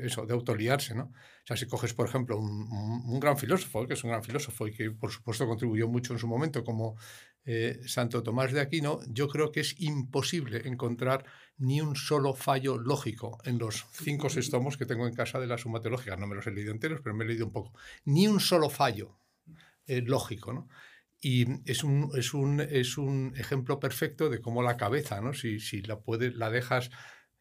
eso, 0.02 0.26
de 0.26 0.35
autoliarse, 0.35 0.97
¿no? 0.97 1.04
O 1.04 1.47
sea, 1.47 1.56
si 1.56 1.68
coges, 1.68 1.94
por 1.94 2.08
ejemplo, 2.08 2.37
un, 2.37 3.20
gran 3.20 3.38
filósofo, 3.38 3.87
que 3.87 3.94
es 3.94 4.02
un 4.02 4.11
gran 4.11 4.25
filósofo 4.25 4.66
y 4.66 4.73
que, 4.73 4.90
por 4.90 5.12
supuesto, 5.12 5.47
contribuyó 5.47 5.87
mucho 5.87 6.12
en 6.12 6.18
su 6.18 6.26
momento, 6.26 6.64
como 6.64 6.97
eh, 7.50 7.81
Santo 7.87 8.23
Tomás 8.23 8.52
de 8.52 8.61
Aquino, 8.61 9.00
yo 9.09 9.26
creo 9.26 9.50
que 9.50 9.61
es 9.61 9.81
imposible 9.81 10.69
encontrar 10.69 11.25
ni 11.57 11.81
un 11.81 11.97
solo 11.97 12.35
fallo 12.35 12.76
lógico 12.76 13.38
en 13.43 13.57
los 13.59 13.87
cinco 13.90 14.28
seis 14.28 14.50
que 14.78 14.85
tengo 14.85 15.07
en 15.07 15.14
casa 15.14 15.40
de 15.40 15.47
la 15.47 15.57
Suma 15.57 15.81
Teológica. 15.81 16.19
No 16.19 16.26
me 16.26 16.35
los 16.35 16.47
he 16.47 16.50
leído 16.50 16.73
enteros, 16.73 17.00
pero 17.02 17.17
me 17.17 17.25
he 17.25 17.28
leído 17.28 17.47
un 17.47 17.52
poco. 17.52 17.73
Ni 18.05 18.28
un 18.28 18.38
solo 18.38 18.69
fallo 18.69 19.19
eh, 19.87 20.02
lógico, 20.02 20.52
¿no? 20.52 20.69
Y 21.23 21.47
es 21.64 21.85
un, 21.85 22.11
es, 22.14 22.35
un, 22.35 22.61
es 22.61 22.99
un 22.99 23.33
ejemplo 23.35 23.81
perfecto 23.81 24.28
de 24.28 24.43
cómo 24.43 24.62
la 24.62 24.76
cabeza, 24.76 25.23
¿no? 25.23 25.33
si, 25.33 25.59
si 25.59 25.81
la, 25.81 26.00
puede, 26.00 26.31
la 26.33 26.50
dejas 26.50 26.90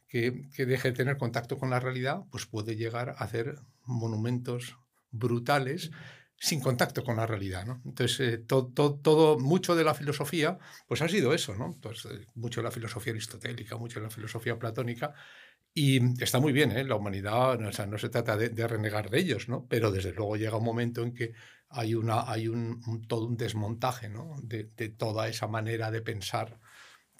que, 0.07 0.47
que 0.55 0.65
deje 0.65 0.91
de 0.91 0.97
tener 0.97 1.17
contacto 1.17 1.57
con 1.57 1.69
la 1.69 1.81
realidad, 1.81 2.21
pues 2.31 2.45
puede 2.45 2.77
llegar 2.77 3.09
a 3.09 3.23
hacer 3.25 3.59
monumentos 3.83 4.77
brutales 5.11 5.91
sin 6.39 6.59
contacto 6.59 7.03
con 7.03 7.17
la 7.17 7.25
realidad. 7.25 7.65
¿no? 7.65 7.81
Entonces, 7.85 8.19
eh, 8.19 8.37
todo, 8.37 8.99
todo, 8.99 9.39
mucho 9.39 9.75
de 9.75 9.83
la 9.83 9.93
filosofía, 9.93 10.57
pues 10.87 11.01
ha 11.01 11.09
sido 11.09 11.33
eso, 11.33 11.55
¿no? 11.55 11.75
Pues, 11.81 12.05
eh, 12.05 12.27
mucho 12.35 12.61
de 12.61 12.65
la 12.65 12.71
filosofía 12.71 13.13
aristotélica, 13.13 13.77
mucho 13.77 13.99
de 13.99 14.05
la 14.05 14.11
filosofía 14.11 14.57
platónica, 14.59 15.13
y 15.79 16.23
está 16.23 16.39
muy 16.39 16.53
bien, 16.53 16.71
¿eh? 16.71 16.83
la 16.83 16.95
humanidad, 16.95 17.63
o 17.63 17.71
sea, 17.71 17.85
no 17.85 17.99
se 17.99 18.09
trata 18.09 18.35
de, 18.35 18.67
renegar 18.67 19.11
de 19.11 19.19
ellos, 19.19 19.47
¿no? 19.47 19.67
pero 19.67 19.91
desde 19.91 20.11
luego 20.11 20.35
llega 20.35 20.57
un 20.57 20.63
momento 20.63 21.03
en 21.03 21.13
que 21.13 21.33
hay, 21.69 21.93
una, 21.93 22.27
hay 22.27 22.47
un, 22.47 23.05
todo 23.07 23.27
un 23.27 23.37
desmontaje 23.37 24.09
¿no? 24.09 24.37
de, 24.41 24.63
toda 24.89 25.27
esa 25.27 25.45
manera 25.45 25.91
de 25.91 26.01
pensar 26.01 26.59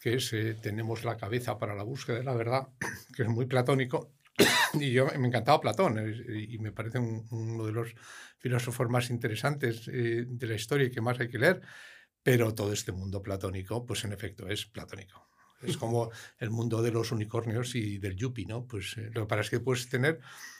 que 0.02 0.16
es, 0.16 0.34
eh, 0.34 0.56
tenemos 0.60 1.04
la 1.04 1.18
cabeza 1.18 1.60
para 1.60 1.76
la 1.76 1.84
búsqueda 1.84 2.18
de 2.18 2.24
la 2.24 2.34
verdad, 2.34 2.70
que 3.16 3.22
es 3.22 3.30
muy 3.30 3.46
platónico, 3.46 4.12
y 4.74 4.92
yo 4.92 5.06
me 5.20 5.28
encantaba 5.28 5.62
Platón, 5.62 6.00
eh, 6.00 6.48
y 6.50 6.58
me 6.58 6.72
parece 6.72 6.98
un, 6.98 7.28
uno 7.30 7.64
de 7.64 7.74
los 7.74 7.94
filósofos 8.38 8.90
más 8.90 9.10
interesantes 9.10 9.88
eh, 9.88 10.26
de 10.28 10.48
la 10.48 10.56
historia 10.56 10.88
y 10.88 10.92
que 10.92 11.02
más 11.02 11.20
hay 11.20 11.30
que 11.30 11.40
leer, 11.40 11.62
pero 12.24 12.54
todo 12.54 12.74
este 12.74 12.92
mundo 12.92 13.22
platónico, 13.22 13.86
pues 13.86 14.04
en 14.04 14.14
efecto 14.14 14.48
es 14.48 14.66
platónico. 14.66 15.28
Es 15.62 15.76
como 15.76 16.12
el 16.38 16.52
mundo 16.52 16.84
de 16.84 16.92
los 16.92 17.12
unicornios 17.12 17.74
y 17.74 17.98
del 17.98 18.16
yuppie, 18.16 18.46
¿no? 18.46 18.68
Pues 18.68 18.96
eh, 18.98 19.10
lo 19.12 19.22
que 19.22 19.28
pasa 19.28 19.42
es 19.42 19.50
que 19.50 19.60
puedes 19.60 19.90
tener 19.90 20.20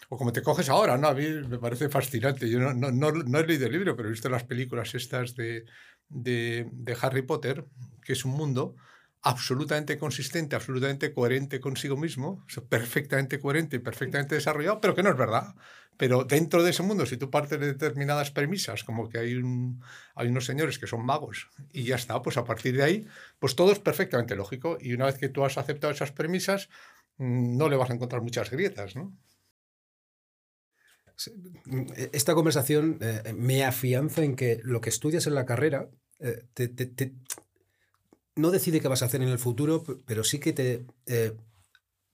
o 0.10 0.18
como 0.18 0.32
te 0.32 0.42
coges 0.42 0.70
ahora, 0.70 0.98
¿no? 0.98 1.08
A 1.08 1.14
mí 1.14 1.26
me 1.48 1.60
parece 1.60 1.90
fascinante. 1.90 2.50
Yo 2.50 2.60
no, 2.60 2.74
no, 2.74 2.92
no, 2.92 3.40
he 3.40 3.46
leído 3.46 3.66
el 3.66 3.74
libro, 3.74 3.96
pero 3.96 4.08
he 4.08 4.12
visto 4.12 4.30
las 4.30 4.46
películas 4.46 4.96
estas 4.96 5.36
de, 5.36 5.66
de, 6.08 6.70
de 6.72 6.98
Harry 7.02 7.24
Potter, 7.24 7.66
que 8.04 8.14
es 8.14 8.24
un 8.24 8.32
mundo 8.32 8.76
absolutamente 9.22 9.98
consistente, 9.98 10.56
absolutamente 10.56 11.14
coherente 11.14 11.60
consigo 11.60 11.98
mismo, 11.98 12.46
perfectamente 12.70 13.40
coherente 13.40 13.78
y 13.78 13.80
perfectamente 13.80 14.36
desarrollado, 14.36 14.80
pero 14.80 14.96
que 14.96 15.04
no 15.04 15.10
es 15.10 15.18
verdad. 15.18 15.56
Pero 15.98 16.24
dentro 16.24 16.64
de 16.64 16.70
ese 16.70 16.84
mundo, 16.84 17.06
si 17.08 17.18
tú 17.18 17.32
partes 17.32 17.60
de 17.60 17.68
determinadas 17.68 18.30
premisas, 18.30 18.84
como 18.84 19.10
que 19.10 19.18
hay, 19.18 19.34
un, 19.34 19.82
hay 20.16 20.28
unos 20.28 20.46
señores 20.46 20.78
que 20.78 20.86
son 20.86 21.04
magos 21.04 21.50
y 21.74 21.84
ya 21.86 21.96
está, 21.96 22.22
pues 22.22 22.38
a 22.38 22.46
partir 22.46 22.78
de 22.78 22.84
ahí, 22.84 23.08
pues 23.40 23.56
todo 23.56 23.72
es 23.72 23.80
perfectamente 23.80 24.36
lógico. 24.36 24.78
Y 24.80 24.94
una 24.94 25.06
vez 25.08 25.18
que 25.18 25.30
tú 25.30 25.44
has 25.44 25.58
aceptado 25.58 25.92
esas 25.92 26.12
premisas, 26.12 26.70
mm, 27.18 27.58
no 27.58 27.68
le 27.68 27.78
vas 27.78 27.90
a 27.90 27.94
encontrar 27.94 28.22
muchas 28.22 28.52
grietas, 28.52 28.96
¿no? 28.96 29.18
Esta 32.14 32.36
conversación 32.36 33.00
eh, 33.02 33.34
me 33.36 33.66
afianza 33.66 34.24
en 34.24 34.36
que 34.36 34.60
lo 34.64 34.82
que 34.82 34.90
estudias 34.90 35.26
en 35.26 35.34
la 35.34 35.48
carrera 35.48 35.90
eh, 36.20 36.44
no 38.38 38.52
decide 38.52 38.80
qué 38.80 38.88
vas 38.88 39.02
a 39.02 39.06
hacer 39.06 39.22
en 39.22 39.30
el 39.30 39.40
futuro, 39.40 39.84
pero 40.06 40.24
sí 40.24 40.40
que 40.40 40.54
te 40.54 40.86
eh, 41.06 41.36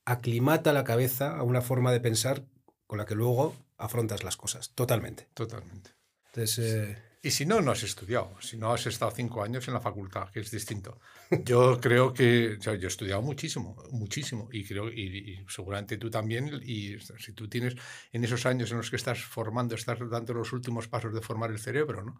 aclimata 0.05 0.73
la 0.73 0.83
cabeza 0.83 1.37
a 1.37 1.43
una 1.43 1.61
forma 1.61 1.91
de 1.91 1.99
pensar 1.99 2.45
con 2.87 2.97
la 2.97 3.05
que 3.05 3.15
luego 3.15 3.55
afrontas 3.77 4.23
las 4.23 4.37
cosas, 4.37 4.71
totalmente. 4.75 5.27
Totalmente. 5.33 5.91
Entonces, 6.27 6.59
eh, 6.59 6.97
y 7.25 7.31
si 7.31 7.45
no, 7.45 7.61
no 7.61 7.71
has 7.71 7.83
estudiado, 7.83 8.35
si 8.41 8.57
no 8.57 8.73
has 8.73 8.85
estado 8.85 9.09
cinco 9.11 9.41
años 9.41 9.65
en 9.69 9.73
la 9.73 9.79
facultad, 9.79 10.29
que 10.29 10.41
es 10.41 10.51
distinto. 10.51 10.99
Yo 11.45 11.79
creo 11.79 12.13
que, 12.13 12.57
yo 12.59 12.73
he 12.73 12.85
estudiado 12.85 13.21
muchísimo, 13.21 13.81
muchísimo, 13.91 14.49
y 14.51 14.65
creo, 14.65 14.89
y, 14.89 15.45
seguramente 15.47 15.97
tú 15.97 16.09
también, 16.09 16.61
y 16.61 16.97
si 16.99 17.31
tú 17.31 17.47
tienes 17.47 17.75
en 18.11 18.25
esos 18.25 18.45
años 18.45 18.71
en 18.71 18.77
los 18.77 18.89
que 18.89 18.97
estás 18.97 19.23
formando, 19.23 19.73
estás 19.75 19.99
dando 20.09 20.33
los 20.33 20.51
últimos 20.51 20.89
pasos 20.89 21.13
de 21.13 21.21
formar 21.21 21.49
el 21.49 21.59
cerebro, 21.59 22.03
¿no? 22.03 22.19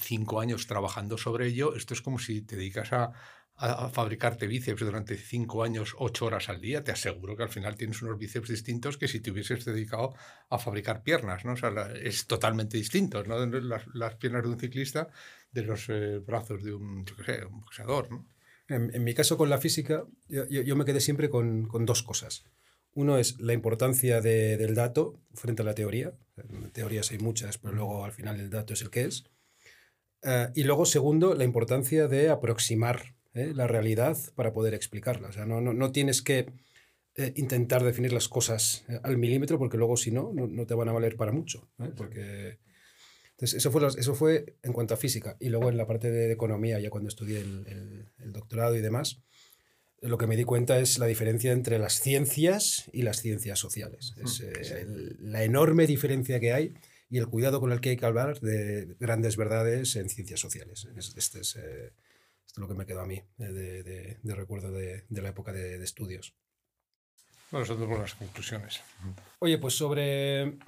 Cinco 0.00 0.40
años 0.40 0.66
trabajando 0.66 1.16
sobre 1.16 1.46
ello, 1.46 1.76
esto 1.76 1.94
es 1.94 2.02
como 2.02 2.18
si 2.18 2.42
te 2.42 2.56
dedicas 2.56 2.92
a, 2.92 3.12
a, 3.62 3.88
fabricarte 3.88 4.48
bíceps 4.48 4.80
durante 4.80 5.16
cinco 5.16 5.62
años, 5.62 5.94
ocho 5.98 6.26
horas 6.26 6.48
al 6.48 6.60
día, 6.60 6.82
te 6.82 6.90
aseguro 6.90 7.36
que 7.36 7.44
al 7.44 7.48
final 7.48 7.76
tienes 7.76 8.02
unos 8.02 8.18
bíceps 8.18 8.48
distintos 8.48 8.98
que 8.98 9.06
si 9.06 9.20
te 9.20 9.30
hubieses 9.30 9.64
dedicado 9.64 10.14
a 10.50 10.58
fabricar 10.58 11.04
piernas, 11.04 11.44
¿no? 11.44 11.54
Es 11.94 12.26
totalmente 12.26 12.76
distinto, 12.76 13.22
¿no? 13.22 13.46
Las, 13.46 14.16
piernas 14.16 14.42
de 14.42 14.48
un 14.48 14.58
ciclista 14.58 15.08
de 15.52 15.62
los 15.62 15.88
eh, 15.88 16.18
brazos 16.18 16.64
de 16.64 16.74
un, 16.74 17.04
boxeador. 17.50 18.08
En, 18.68 19.04
mi 19.04 19.14
caso 19.14 19.38
con 19.38 19.48
la 19.48 19.58
física, 19.58 20.06
yo, 20.28 20.44
yo 20.48 20.76
me 20.76 20.84
quedé 20.84 21.00
siempre 21.00 21.30
con, 21.30 21.68
con, 21.68 21.86
dos 21.86 22.02
cosas. 22.02 22.44
Uno 22.94 23.16
es 23.16 23.38
la 23.40 23.52
importancia 23.52 24.20
de, 24.20 24.56
del 24.56 24.74
dato 24.74 25.20
frente 25.34 25.62
a 25.62 25.64
la 25.64 25.74
teoría. 25.74 26.12
Teorías 26.72 27.12
hay 27.12 27.18
muchas, 27.18 27.58
pero 27.58 27.74
luego 27.74 28.04
al 28.04 28.12
final 28.12 28.40
el 28.40 28.50
dato 28.50 28.72
es 28.72 28.82
el 28.82 28.90
que 28.90 29.04
es. 29.04 29.24
Uh, 30.24 30.50
y 30.54 30.64
luego, 30.64 30.84
segundo, 30.84 31.34
la 31.34 31.44
importancia 31.44 32.06
de 32.06 32.28
aproximar 32.28 33.14
¿eh? 33.34 33.52
la 33.54 33.66
realidad 33.66 34.16
para 34.34 34.52
poder 34.52 34.74
explicarla. 34.74 35.28
O 35.28 35.32
sea, 35.32 35.46
no, 35.46 35.60
no, 35.60 35.72
no 35.72 35.92
tienes 35.92 36.22
que 36.22 36.46
eh, 37.14 37.32
intentar 37.36 37.84
definir 37.84 38.12
las 38.12 38.28
cosas 38.28 38.84
eh, 38.88 38.98
al 39.02 39.18
milímetro 39.18 39.58
porque 39.58 39.76
luego 39.76 39.96
si 39.96 40.10
no, 40.10 40.32
no, 40.32 40.66
te 40.66 40.74
van 40.74 40.88
a 40.88 40.92
valer 40.92 41.16
para 41.16 41.32
mucho. 41.32 41.70
Porque... 41.96 42.58
Entonces, 43.32 43.58
eso 43.58 43.72
fue, 43.72 43.86
eso 43.86 44.14
fue 44.14 44.56
en 44.62 44.72
cuanto 44.72 44.94
a 44.94 44.96
física. 44.96 45.36
Y 45.40 45.48
luego 45.48 45.68
en 45.68 45.76
la 45.76 45.86
parte 45.86 46.10
de 46.10 46.30
economía, 46.30 46.78
ya 46.78 46.90
cuando 46.90 47.08
estudié 47.08 47.40
el, 47.40 48.06
el, 48.18 48.32
doctorado 48.32 48.76
y 48.76 48.80
demás, 48.80 49.20
lo 50.00 50.16
que 50.16 50.28
me 50.28 50.36
di 50.36 50.44
cuenta 50.44 50.78
es 50.78 50.98
la 50.98 51.06
diferencia 51.06 51.50
entre 51.50 51.78
las 51.78 52.00
ciencias 52.00 52.88
y 52.92 53.02
las 53.02 53.20
ciencias 53.20 53.58
sociales. 53.58 54.14
Es 54.22 54.44
la 55.18 55.42
enorme 55.42 55.86
diferencia 55.86 56.38
que 56.38 56.52
hay 56.52 56.74
y 57.10 57.18
el 57.18 57.26
cuidado 57.26 57.60
con 57.60 57.72
el 57.72 57.80
que 57.80 57.90
hay 57.90 57.96
que 57.96 58.06
hablar 58.06 58.40
de 58.40 58.96
grandes 59.00 59.36
verdades 59.36 59.96
en 59.96 60.08
ciencias 60.08 60.38
sociales. 60.38 60.86
Este 60.96 61.40
es, 61.40 61.56
esto 62.52 62.60
es 62.60 62.68
lo 62.68 62.74
que 62.74 62.78
me 62.78 62.84
quedó 62.84 63.00
a 63.00 63.06
mí 63.06 63.18
de, 63.38 64.34
recuerdo 64.34 64.70
de, 64.70 65.06
la 65.08 65.30
época 65.30 65.52
de, 65.52 65.82
estudios. 65.82 66.34
Bueno, 67.50 67.64
son 67.64 67.88
buenas 67.88 68.14
conclusiones. 68.14 68.82
Oye, 69.38 69.56
pues 69.56 69.74
sobre... 69.74 70.58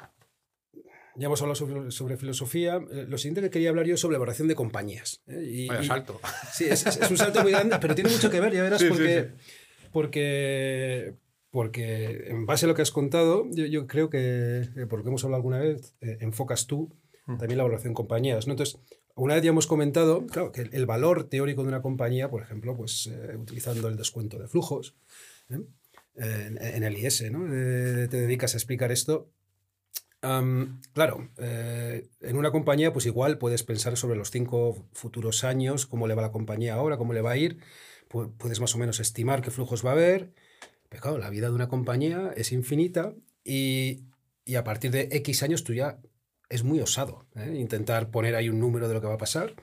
Ya 1.16 1.26
hemos 1.26 1.42
hablado 1.42 1.90
sobre, 1.90 2.16
filosofía. 2.16 2.76
Eh, 2.90 3.04
lo 3.06 3.18
siguiente 3.18 3.42
que 3.42 3.50
quería 3.50 3.68
hablar 3.68 3.84
yo 3.84 3.94
es 3.94 4.00
sobre 4.00 4.14
elaboración 4.14 4.48
de 4.48 4.54
compañías. 4.54 5.22
¿eh? 5.26 5.42
Y, 5.44 5.68
Vaya 5.68 5.84
salto. 5.84 6.20
sí, 6.52 6.64
es, 6.64 6.86
un 7.10 7.18
salto 7.18 7.42
muy 7.42 7.52
grande, 7.52 7.76
pero 7.78 7.94
tiene 7.94 8.10
mucho 8.10 8.30
que 8.30 8.40
ver, 8.40 8.54
ya 8.54 8.62
verás, 8.62 8.82
porque, 8.88 9.32
porque, 9.92 11.14
porque 11.50 12.30
en 12.30 12.46
base 12.46 12.64
a 12.64 12.68
lo 12.68 12.74
que 12.74 12.82
has 12.82 12.90
contado, 12.90 13.46
yo, 13.52 13.86
creo 13.86 14.08
que, 14.08 14.62
eh, 14.74 14.86
por 14.88 15.00
lo 15.00 15.04
que 15.04 15.10
hemos 15.10 15.22
hablado 15.24 15.40
alguna 15.40 15.58
vez, 15.58 15.94
enfocas 16.00 16.66
tú 16.66 16.96
mm. 17.26 17.36
también 17.36 17.58
la 17.58 17.64
evaluación 17.64 17.92
de 17.92 17.96
compañías. 17.96 18.46
¿no? 18.46 18.54
Entonces, 18.54 18.80
una 19.16 19.35
vez 19.35 19.44
ya 19.44 19.50
hemos 19.50 19.66
comentado, 19.66 20.26
claro, 20.26 20.50
que 20.50 20.62
el 20.62 20.87
valor 20.87 21.25
teórico 21.25 21.62
de 21.62 21.68
una 21.68 21.83
compañía, 21.83 22.30
por 22.30 22.42
ejemplo, 22.42 22.76
pues 22.76 23.06
eh, 23.06 23.37
utilizando 23.37 23.88
el 23.88 23.97
descuento 23.97 24.38
de 24.38 24.49
flujos, 24.49 24.97
¿eh? 25.50 25.61
en, 26.16 26.85
el 26.85 26.97
IS, 26.97 27.30
¿no? 27.30 27.44
te 27.49 28.09
dedicas 28.09 28.54
a 28.54 28.56
explicar 28.56 28.90
esto. 28.92 29.30
claro, 30.21 31.28
eh, 31.38 32.09
en 32.21 32.37
una 32.37 32.50
compañía, 32.50 32.92
pues 32.92 33.06
igual 33.06 33.38
puedes 33.38 33.62
pensar 33.62 33.97
sobre 33.97 34.16
los 34.16 34.30
cinco 34.30 34.87
futuros 34.92 35.44
años, 35.44 35.87
cómo 35.87 36.06
le 36.09 36.14
va 36.14 36.23
la 36.23 36.33
compañía 36.33 36.75
ahora, 36.75 36.99
cómo 36.99 37.12
le 37.12 37.21
va 37.21 37.33
a 37.33 37.37
ir, 37.37 37.59
puedes 38.09 38.61
más 38.61 38.75
o 38.75 38.78
menos 38.78 39.00
estimar 39.00 39.42
qué 39.42 39.50
flujos 39.50 39.85
va 39.85 39.90
a 39.90 39.94
haber, 39.94 40.33
pero 40.88 41.02
claro, 41.02 41.18
la 41.18 41.30
vida 41.30 41.49
de 41.49 41.54
una 41.54 41.68
compañía 41.68 42.33
es 42.37 42.52
infinita 42.52 43.14
y, 43.44 44.04
y 44.44 44.56
a 44.56 44.64
partir 44.64 44.90
de 44.90 45.09
X 45.11 45.42
años 45.42 45.64
tú 45.64 45.73
ya 45.73 46.00
es 46.54 46.62
muy 46.62 46.80
osado 46.80 47.26
¿eh? 47.34 47.56
intentar 47.58 48.11
poner 48.11 48.37
ahí 48.37 48.49
un 48.49 48.61
número 48.61 48.87
de 48.87 48.94
lo 48.94 49.00
que 49.00 49.08
va 49.08 49.14
a 49.14 49.18
pasar, 49.18 49.54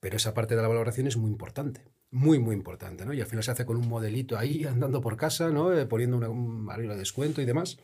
pero 0.00 0.18
esa 0.18 0.34
parte 0.34 0.54
de 0.54 0.60
la 0.60 0.68
valoración 0.68 1.06
es 1.06 1.16
muy 1.16 1.30
importante, 1.30 1.84
muy, 2.10 2.38
muy 2.38 2.54
importante, 2.54 3.06
¿no? 3.06 3.14
Y 3.14 3.20
al 3.22 3.26
final 3.26 3.42
se 3.42 3.52
hace 3.52 3.64
con 3.64 3.78
un 3.78 3.88
modelito 3.88 4.36
ahí 4.36 4.64
andando 4.68 5.00
por 5.00 5.16
casa, 5.16 5.50
¿no? 5.50 5.76
Eh, 5.76 5.86
poniendo 5.86 6.16
una, 6.16 6.28
un 6.28 6.66
de 6.66 6.96
descuento 6.96 7.40
y 7.40 7.46
demás. 7.46 7.78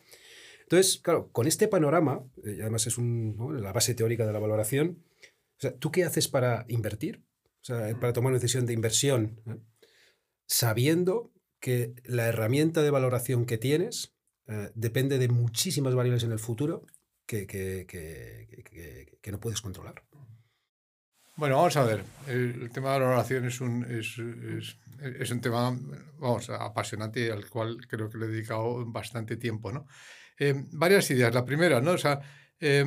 Entonces, 0.61 0.99
claro, 0.99 1.29
con 1.31 1.47
este 1.47 1.67
panorama, 1.67 2.23
eh, 2.45 2.59
además 2.61 2.85
es 2.85 2.97
la 2.97 3.73
base 3.73 3.95
teórica 3.95 4.25
de 4.25 4.33
la 4.33 4.39
valoración, 4.39 5.03
¿tú 5.79 5.91
qué 5.91 6.03
haces 6.03 6.27
para 6.27 6.65
invertir? 6.67 7.23
Para 7.65 8.11
tomar 8.11 8.31
una 8.31 8.39
decisión 8.39 8.65
de 8.65 8.73
inversión, 8.73 9.39
sabiendo 10.45 11.31
que 11.61 11.93
la 12.03 12.27
herramienta 12.27 12.83
de 12.83 12.91
valoración 12.91 13.45
que 13.45 13.57
tienes 13.57 14.13
depende 14.75 15.17
de 15.17 15.29
muchísimas 15.29 15.95
variables 15.95 16.25
en 16.25 16.33
el 16.33 16.39
futuro 16.39 16.85
que, 17.25 17.47
que, 17.47 17.85
que, 17.87 19.17
que 19.21 19.31
no 19.31 19.39
puedes 19.39 19.61
controlar. 19.61 20.03
Bueno, 21.35 21.55
vamos 21.57 21.75
a 21.77 21.83
ver. 21.83 22.03
El, 22.27 22.69
tema 22.71 22.93
de 22.93 22.99
la 22.99 23.07
oración 23.07 23.45
es 23.45 23.59
un, 23.59 23.83
es, 23.85 24.19
es, 24.19 24.77
es, 25.19 25.31
un 25.31 25.41
tema 25.41 25.75
vamos, 26.19 26.49
apasionante 26.49 27.31
al 27.31 27.49
cual 27.49 27.77
creo 27.87 28.07
que 28.09 28.19
le 28.19 28.25
he 28.25 28.29
dedicado 28.29 28.85
bastante 28.85 29.37
tiempo. 29.37 29.71
¿no? 29.71 29.87
Eh, 30.37 30.53
varias 30.71 31.09
ideas. 31.09 31.33
La 31.33 31.43
primera, 31.43 31.81
¿no? 31.81 31.91
O 31.91 31.97
sea, 31.97 32.21
eh, 32.59 32.85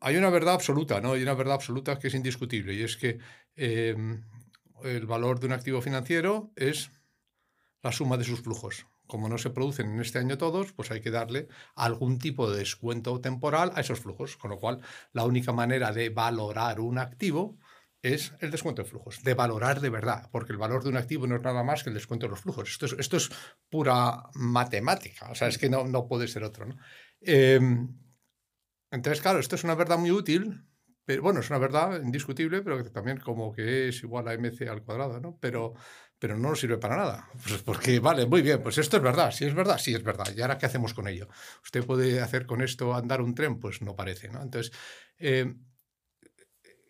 hay 0.00 0.16
una 0.16 0.30
verdad 0.30 0.54
absoluta, 0.54 1.00
¿no? 1.02 1.12
Hay 1.12 1.22
una 1.22 1.34
verdad 1.34 1.54
absoluta 1.54 1.98
que 1.98 2.08
es 2.08 2.14
indiscutible 2.14 2.72
y 2.72 2.82
es 2.82 2.96
que 2.96 3.18
eh, 3.56 3.94
el 4.84 5.06
valor 5.06 5.38
de 5.38 5.46
un 5.46 5.52
activo 5.52 5.82
financiero 5.82 6.52
es 6.56 6.90
la 7.82 7.92
suma 7.92 8.16
de 8.16 8.24
sus 8.24 8.40
flujos 8.40 8.86
como 9.06 9.28
no 9.28 9.38
se 9.38 9.50
producen 9.50 9.92
en 9.92 10.00
este 10.00 10.18
año 10.18 10.38
todos, 10.38 10.72
pues 10.72 10.90
hay 10.90 11.00
que 11.00 11.10
darle 11.10 11.48
algún 11.74 12.18
tipo 12.18 12.50
de 12.50 12.58
descuento 12.58 13.20
temporal 13.20 13.72
a 13.74 13.80
esos 13.80 14.00
flujos. 14.00 14.36
Con 14.36 14.50
lo 14.50 14.58
cual, 14.58 14.80
la 15.12 15.24
única 15.24 15.52
manera 15.52 15.92
de 15.92 16.10
valorar 16.10 16.80
un 16.80 16.98
activo 16.98 17.58
es 18.02 18.34
el 18.40 18.50
descuento 18.50 18.82
de 18.82 18.88
flujos, 18.88 19.22
de 19.22 19.34
valorar 19.34 19.80
de 19.80 19.90
verdad, 19.90 20.28
porque 20.30 20.52
el 20.52 20.58
valor 20.58 20.82
de 20.84 20.90
un 20.90 20.96
activo 20.96 21.26
no 21.26 21.36
es 21.36 21.42
nada 21.42 21.62
más 21.64 21.82
que 21.82 21.90
el 21.90 21.94
descuento 21.94 22.26
de 22.26 22.30
los 22.30 22.40
flujos. 22.40 22.78
Esto 22.98 23.16
es, 23.16 23.30
pura 23.68 24.22
matemática, 24.34 25.30
o 25.30 25.34
sea, 25.34 25.48
es 25.48 25.58
que 25.58 25.68
no, 25.68 25.84
no 25.84 26.06
puede 26.06 26.28
ser 26.28 26.44
otro. 26.44 26.66
¿no? 26.66 26.76
Em, 27.20 27.88
entonces, 28.90 29.20
claro, 29.20 29.40
esto 29.40 29.56
es 29.56 29.64
una 29.64 29.74
verdad 29.74 29.98
muy 29.98 30.12
útil, 30.12 30.64
pero 31.04 31.22
bueno, 31.22 31.40
es 31.40 31.50
una 31.50 31.58
verdad 31.58 32.02
indiscutible, 32.02 32.62
pero 32.62 32.84
también 32.90 33.18
como 33.18 33.52
que 33.52 33.88
es 33.88 34.02
igual 34.02 34.28
a 34.28 34.36
mc 34.36 34.68
al 34.68 34.82
cuadrado, 34.82 35.20
¿no? 35.20 35.38
Pero 35.40 35.74
pero 36.18 36.36
no 36.36 36.50
nos 36.50 36.60
sirve 36.60 36.78
para 36.78 36.96
nada. 36.96 37.28
Pues 37.48 37.62
porque, 37.62 38.00
vale, 38.00 38.26
muy 38.26 38.42
bien, 38.42 38.62
pues 38.62 38.78
esto 38.78 38.96
es 38.96 39.02
verdad, 39.02 39.30
si 39.30 39.44
es 39.44 39.54
verdad, 39.54 39.78
sí 39.78 39.94
es 39.94 40.02
verdad. 40.02 40.26
¿Y 40.36 40.40
ahora 40.40 40.58
qué 40.58 40.66
hacemos 40.66 40.94
con 40.94 41.08
ello? 41.08 41.28
¿Usted 41.62 41.84
puede 41.84 42.20
hacer 42.20 42.46
con 42.46 42.62
esto 42.62 42.94
andar 42.94 43.20
un 43.20 43.34
tren? 43.34 43.58
Pues 43.60 43.82
no 43.82 43.94
parece, 43.96 44.28
¿no? 44.28 44.42
Entonces, 44.42 44.72
eh, 45.18 45.54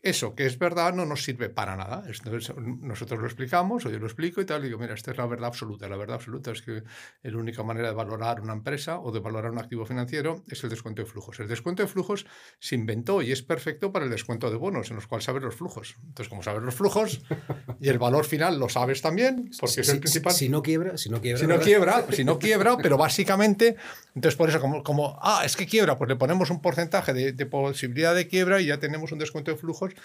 eso 0.06 0.36
que 0.36 0.46
es 0.46 0.58
verdad 0.58 0.94
no 0.94 1.04
nos 1.04 1.24
sirve 1.24 1.48
para 1.48 1.76
nada. 1.76 2.04
Entonces, 2.06 2.54
nosotros 2.56 3.20
lo 3.20 3.26
explicamos, 3.26 3.84
o 3.84 3.90
yo 3.90 3.98
lo 3.98 4.06
explico 4.06 4.40
y 4.40 4.44
tal, 4.44 4.62
y 4.62 4.68
digo, 4.68 4.78
mira, 4.78 4.94
esta 4.94 5.10
es 5.10 5.16
la 5.16 5.26
verdad 5.26 5.48
absoluta. 5.48 5.88
La 5.88 5.96
verdad 5.96 6.14
absoluta 6.14 6.52
es 6.52 6.62
que 6.62 6.84
la 7.22 7.36
única 7.36 7.64
manera 7.64 7.88
de 7.88 7.94
valorar 7.94 8.40
una 8.40 8.52
empresa 8.52 9.00
o 9.00 9.10
de 9.10 9.18
valorar 9.18 9.50
un 9.50 9.58
activo 9.58 9.84
financiero 9.84 10.44
es 10.48 10.62
el 10.62 10.70
descuento 10.70 11.02
de 11.02 11.06
flujos. 11.06 11.40
El 11.40 11.48
descuento 11.48 11.82
de 11.82 11.88
flujos 11.88 12.24
se 12.60 12.76
inventó 12.76 13.20
y 13.20 13.32
es 13.32 13.42
perfecto 13.42 13.90
para 13.90 14.04
el 14.04 14.10
descuento 14.10 14.48
de 14.48 14.56
bonos, 14.56 14.90
en 14.90 14.96
los 14.96 15.08
cuales 15.08 15.24
sabes 15.24 15.42
los 15.42 15.56
flujos. 15.56 15.96
Entonces, 16.04 16.28
como 16.28 16.44
sabes 16.44 16.62
los 16.62 16.74
flujos 16.74 17.22
y 17.80 17.88
el 17.88 17.98
valor 17.98 18.24
final 18.24 18.60
lo 18.60 18.68
sabes 18.68 19.02
también, 19.02 19.50
porque 19.58 19.80
es 19.80 19.88
el 19.88 19.98
principal. 19.98 20.32
Si 20.32 20.48
no 20.48 20.62
quiebra, 20.62 20.96
si 20.96 21.10
no 21.10 21.20
quiebra. 21.20 21.40
Si 21.40 21.46
no 21.48 21.58
quiebra, 21.58 22.06
si 22.12 22.24
no 22.24 22.38
quiebra, 22.38 22.76
pero 22.76 22.96
básicamente, 22.96 23.74
entonces 24.14 24.36
por 24.36 24.48
eso, 24.48 24.60
como, 24.60 24.84
como, 24.84 25.18
ah, 25.20 25.42
es 25.44 25.56
que 25.56 25.66
quiebra, 25.66 25.98
pues 25.98 26.08
le 26.08 26.16
ponemos 26.16 26.50
un 26.50 26.62
porcentaje 26.62 27.12
de, 27.12 27.32
de 27.32 27.46
posibilidad 27.46 28.14
de 28.14 28.28
quiebra 28.28 28.60
y 28.60 28.66
ya 28.66 28.78
tenemos 28.78 29.10
un 29.10 29.18
descuento 29.18 29.50
de 29.50 29.56
flujos 29.56 29.95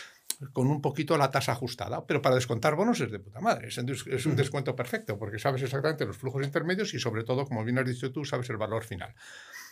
con 0.54 0.68
un 0.68 0.82
poquito 0.82 1.18
la 1.18 1.30
tasa 1.30 1.52
ajustada. 1.52 2.06
Pero 2.06 2.22
para 2.22 2.36
descontar 2.36 2.76
bonos 2.76 3.00
es 3.00 3.12
de 3.12 3.20
puta 3.20 3.40
madre. 3.40 3.68
Es, 3.68 4.26
un 4.26 4.36
descuento 4.36 4.76
perfecto 4.76 5.18
porque 5.18 5.40
sabes 5.40 5.62
exactamente 5.62 6.06
los 6.06 6.18
flujos 6.18 6.44
intermedios 6.46 6.94
y 6.94 7.00
sobre 7.00 7.24
todo, 7.24 7.46
como 7.46 7.64
bien 7.64 7.78
has 7.78 7.86
dicho 7.86 8.12
tú, 8.12 8.26
sabes 8.26 8.50
el 8.50 8.58
valor 8.58 8.84
final. 8.84 9.14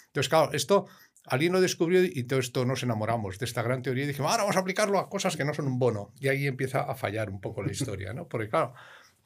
Entonces, 0.07 0.29
claro, 0.29 0.51
esto 0.53 0.87
alguien 1.25 1.53
lo 1.53 1.61
descubrió 1.61 2.03
y 2.03 2.23
todo 2.23 2.39
esto 2.39 2.65
nos 2.65 2.81
enamoramos 2.83 3.37
de 3.37 3.45
esta 3.45 3.61
gran 3.61 3.81
teoría 3.81 4.05
y 4.05 4.07
dijimos, 4.07 4.31
ahora 4.31 4.43
vamos 4.43 4.57
a 4.57 4.59
aplicarlo 4.59 4.99
a 4.99 5.09
cosas 5.09 5.37
que 5.37 5.45
no 5.45 5.53
son 5.53 5.67
un 5.67 5.79
bono. 5.79 6.13
Y 6.19 6.27
ahí 6.29 6.47
empieza 6.47 6.81
a 6.81 6.95
fallar 6.95 7.29
un 7.29 7.41
poco 7.41 7.61
la 7.63 7.71
historia, 7.71 8.13
¿no? 8.13 8.27
Porque, 8.27 8.49
claro, 8.49 8.73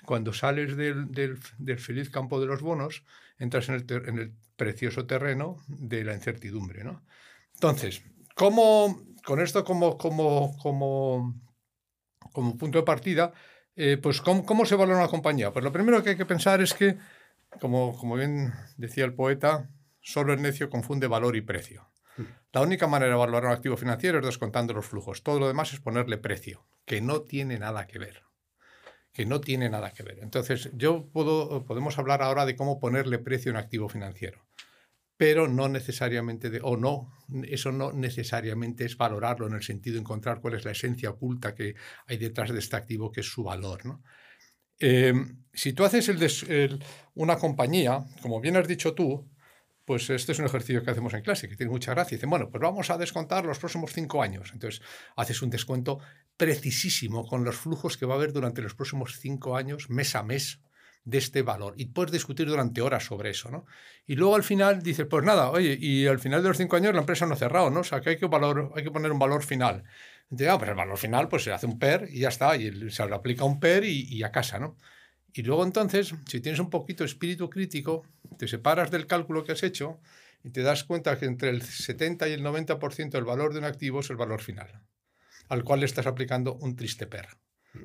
cuando 0.06 0.34
sales 0.34 0.76
del, 0.76 1.12
del, 1.12 1.80
feliz 1.80 2.10
campo 2.10 2.40
de 2.40 2.48
los 2.48 2.62
bonos, 2.62 3.04
entras 3.38 3.70
en 3.70 3.76
el, 3.76 3.86
en 4.08 4.18
el 4.20 4.34
precioso 4.56 5.06
terreno 5.06 5.58
de 5.68 6.04
la 6.04 6.14
incertidumbre, 6.14 6.84
¿no? 6.84 7.04
Entonces, 7.54 8.04
¿cómo, 8.36 9.02
con 9.24 9.40
esto 9.40 9.64
como, 9.64 9.98
como, 9.98 10.56
como, 10.58 11.42
como 12.32 12.58
punto 12.58 12.78
de 12.80 12.84
partida, 12.84 13.34
eh, 13.76 13.98
pues 14.02 14.22
¿cómo, 14.22 14.66
se 14.66 14.76
valora 14.76 15.00
una 15.00 15.08
compañía? 15.08 15.52
Pues 15.52 15.64
lo 15.64 15.72
primero 15.72 16.04
que 16.04 16.12
hay 16.12 16.18
que 16.18 16.26
pensar 16.26 16.62
es 16.62 16.74
que, 16.74 16.98
como, 17.60 17.98
como 17.98 18.16
bien 18.16 18.54
decía 18.78 19.06
el 19.06 19.14
poeta, 19.14 19.70
solo 20.02 20.34
el 20.34 20.42
necio 20.42 20.70
confunde 20.70 21.08
valor 21.08 21.36
y 21.36 21.42
precio. 21.42 21.90
La 22.52 22.62
única 22.62 22.86
manera 22.86 23.14
de 23.14 23.18
valorar 23.18 23.46
un 23.46 23.54
activo 23.54 23.78
financiero 23.78 24.20
es 24.20 24.26
descontando 24.26 24.74
los 24.74 24.86
flujos. 24.86 25.24
Todo 25.24 25.40
lo 25.40 25.48
demás 25.48 25.74
es 25.74 25.80
ponerle 25.80 26.20
precio, 26.20 26.68
que 26.86 27.02
no 27.02 27.22
tiene 27.22 27.58
nada 27.58 27.88
que 27.88 27.98
ver. 27.98 28.22
Que 29.12 29.26
no 29.26 29.42
tiene 29.42 29.70
nada 29.70 29.92
que 29.92 30.04
ver. 30.04 30.20
Entonces, 30.20 30.70
yo 30.74 31.08
puedo, 31.12 31.66
podemos 31.66 31.98
hablar 31.98 32.22
ahora 32.22 32.46
de 32.46 32.56
cómo 32.56 32.80
ponerle 32.80 33.18
precio 33.18 33.52
a 33.52 33.54
un 33.54 33.60
activo 33.60 33.90
financiero 33.90 34.46
pero 35.24 35.48
no 35.48 35.70
necesariamente, 35.70 36.50
de, 36.50 36.60
o 36.62 36.76
no, 36.76 37.14
eso 37.44 37.72
no 37.72 37.94
necesariamente 37.94 38.84
es 38.84 38.98
valorarlo 38.98 39.48
en 39.48 39.54
el 39.54 39.64
sentido 39.64 39.94
de 39.94 40.02
encontrar 40.02 40.42
cuál 40.42 40.56
es 40.56 40.66
la 40.66 40.72
esencia 40.72 41.12
oculta 41.12 41.56
que 41.56 41.76
hay 42.08 42.18
detrás 42.18 42.52
de 42.52 42.60
este 42.60 42.76
activo, 42.76 43.10
que 43.10 43.22
es 43.22 43.28
su 43.28 43.42
valor. 43.42 43.86
¿no? 43.86 44.04
Em, 44.80 45.46
si 45.54 45.72
tú 45.72 45.86
haces 45.86 46.12
una 47.14 47.38
compañía, 47.38 48.04
como 48.22 48.42
bien 48.42 48.58
has 48.58 48.68
dicho 48.68 48.94
tú, 48.94 49.32
pues 49.86 50.10
este 50.10 50.34
es 50.34 50.40
un 50.40 50.46
ejercicio 50.46 50.84
que 50.84 50.92
hacemos 50.92 51.14
en 51.14 51.22
clase, 51.22 51.48
que 51.48 51.56
tiene 51.56 51.72
mucha 51.72 51.94
gracia. 51.94 52.18
Dicen, 52.18 52.30
bueno, 52.30 52.50
pues 52.50 52.62
vamos 52.62 52.90
a 52.90 52.98
descontar 52.98 53.46
los 53.46 53.60
próximos 53.60 53.94
cinco 53.94 54.22
años. 54.22 54.50
Entonces, 54.52 54.82
haces 55.16 55.42
un 55.42 55.50
descuento 55.50 56.00
precisísimo 56.36 57.26
con 57.26 57.46
los 57.46 57.56
flujos 57.56 57.96
que 57.96 58.06
va 58.06 58.16
a 58.16 58.18
haber 58.18 58.34
durante 58.34 58.62
los 58.62 58.76
próximos 58.76 59.20
cinco 59.22 59.56
años, 59.56 59.90
mes 59.90 60.16
a 60.18 60.24
mes, 60.24 60.60
de 61.06 61.18
este 61.18 61.42
valor. 61.42 61.74
Y 61.78 61.88
puedes 61.88 62.12
discutir 62.12 62.48
durante 62.48 62.82
horas 62.82 63.04
sobre 63.04 63.30
eso, 63.32 63.50
¿no? 63.52 63.66
Y 64.06 64.16
luego 64.16 64.36
al 64.36 64.44
final 64.44 64.82
dices, 64.82 65.06
pues 65.10 65.24
nada, 65.26 65.50
oye, 65.52 65.78
y 65.80 66.08
al 66.08 66.20
final 66.20 66.42
de 66.42 66.50
los 66.50 66.58
cinco 66.58 66.76
años 66.76 66.94
la 66.94 67.02
empresa 67.02 67.26
no 67.26 67.34
ha 67.34 67.38
cerrado, 67.38 67.70
¿no? 67.70 67.82
O 67.82 67.84
sea, 67.84 68.02
que 68.02 68.12
hay 68.12 68.18
que, 68.18 68.28
valor, 68.28 68.72
hay 68.76 68.84
que 68.84 68.92
poner 68.92 69.12
un 69.12 69.20
valor 69.20 69.44
final. 69.44 69.84
Entonces, 70.24 70.48
ah, 70.50 70.58
pues 70.58 70.70
el 70.70 70.76
valor 70.76 70.98
final, 70.98 71.28
pues 71.30 71.44
se 71.44 71.52
hace 71.52 71.66
un 71.66 71.78
PER 71.78 72.08
y 72.10 72.20
ya 72.22 72.30
está, 72.30 72.56
y 72.56 72.90
se 72.90 73.06
le 73.06 73.16
aplica 73.16 73.44
un 73.44 73.60
PER 73.60 73.84
y, 73.84 74.04
y 74.10 74.24
a 74.24 74.32
casa, 74.32 74.60
¿no? 74.60 74.78
Y 75.34 75.42
luego 75.44 75.64
entonces, 75.64 76.14
si 76.28 76.42
tienes 76.42 76.60
un 76.60 76.70
poquito 76.70 77.04
de 77.04 77.10
espíritu 77.10 77.50
crítico, 77.50 78.06
te 78.38 78.48
separas 78.48 78.92
del 78.92 79.08
cálculo 79.08 79.44
que 79.44 79.54
has 79.54 79.64
hecho 79.64 80.00
y 80.44 80.52
te 80.52 80.62
das 80.62 80.84
cuenta 80.84 81.18
que 81.18 81.26
entre 81.26 81.50
el 81.50 81.62
70 81.62 82.28
y 82.30 82.34
el 82.34 82.44
90% 82.44 83.12
del 83.12 83.24
valor 83.24 83.54
de 83.54 83.60
un 83.60 83.66
activo 83.66 84.02
es 84.02 84.10
el 84.10 84.18
valor 84.18 84.42
final, 84.42 84.82
al 85.50 85.64
cual 85.64 85.80
le 85.80 85.86
estás 85.88 86.06
aplicando 86.06 86.56
un 86.56 86.76
triste 86.76 87.08
PER. 87.08 87.28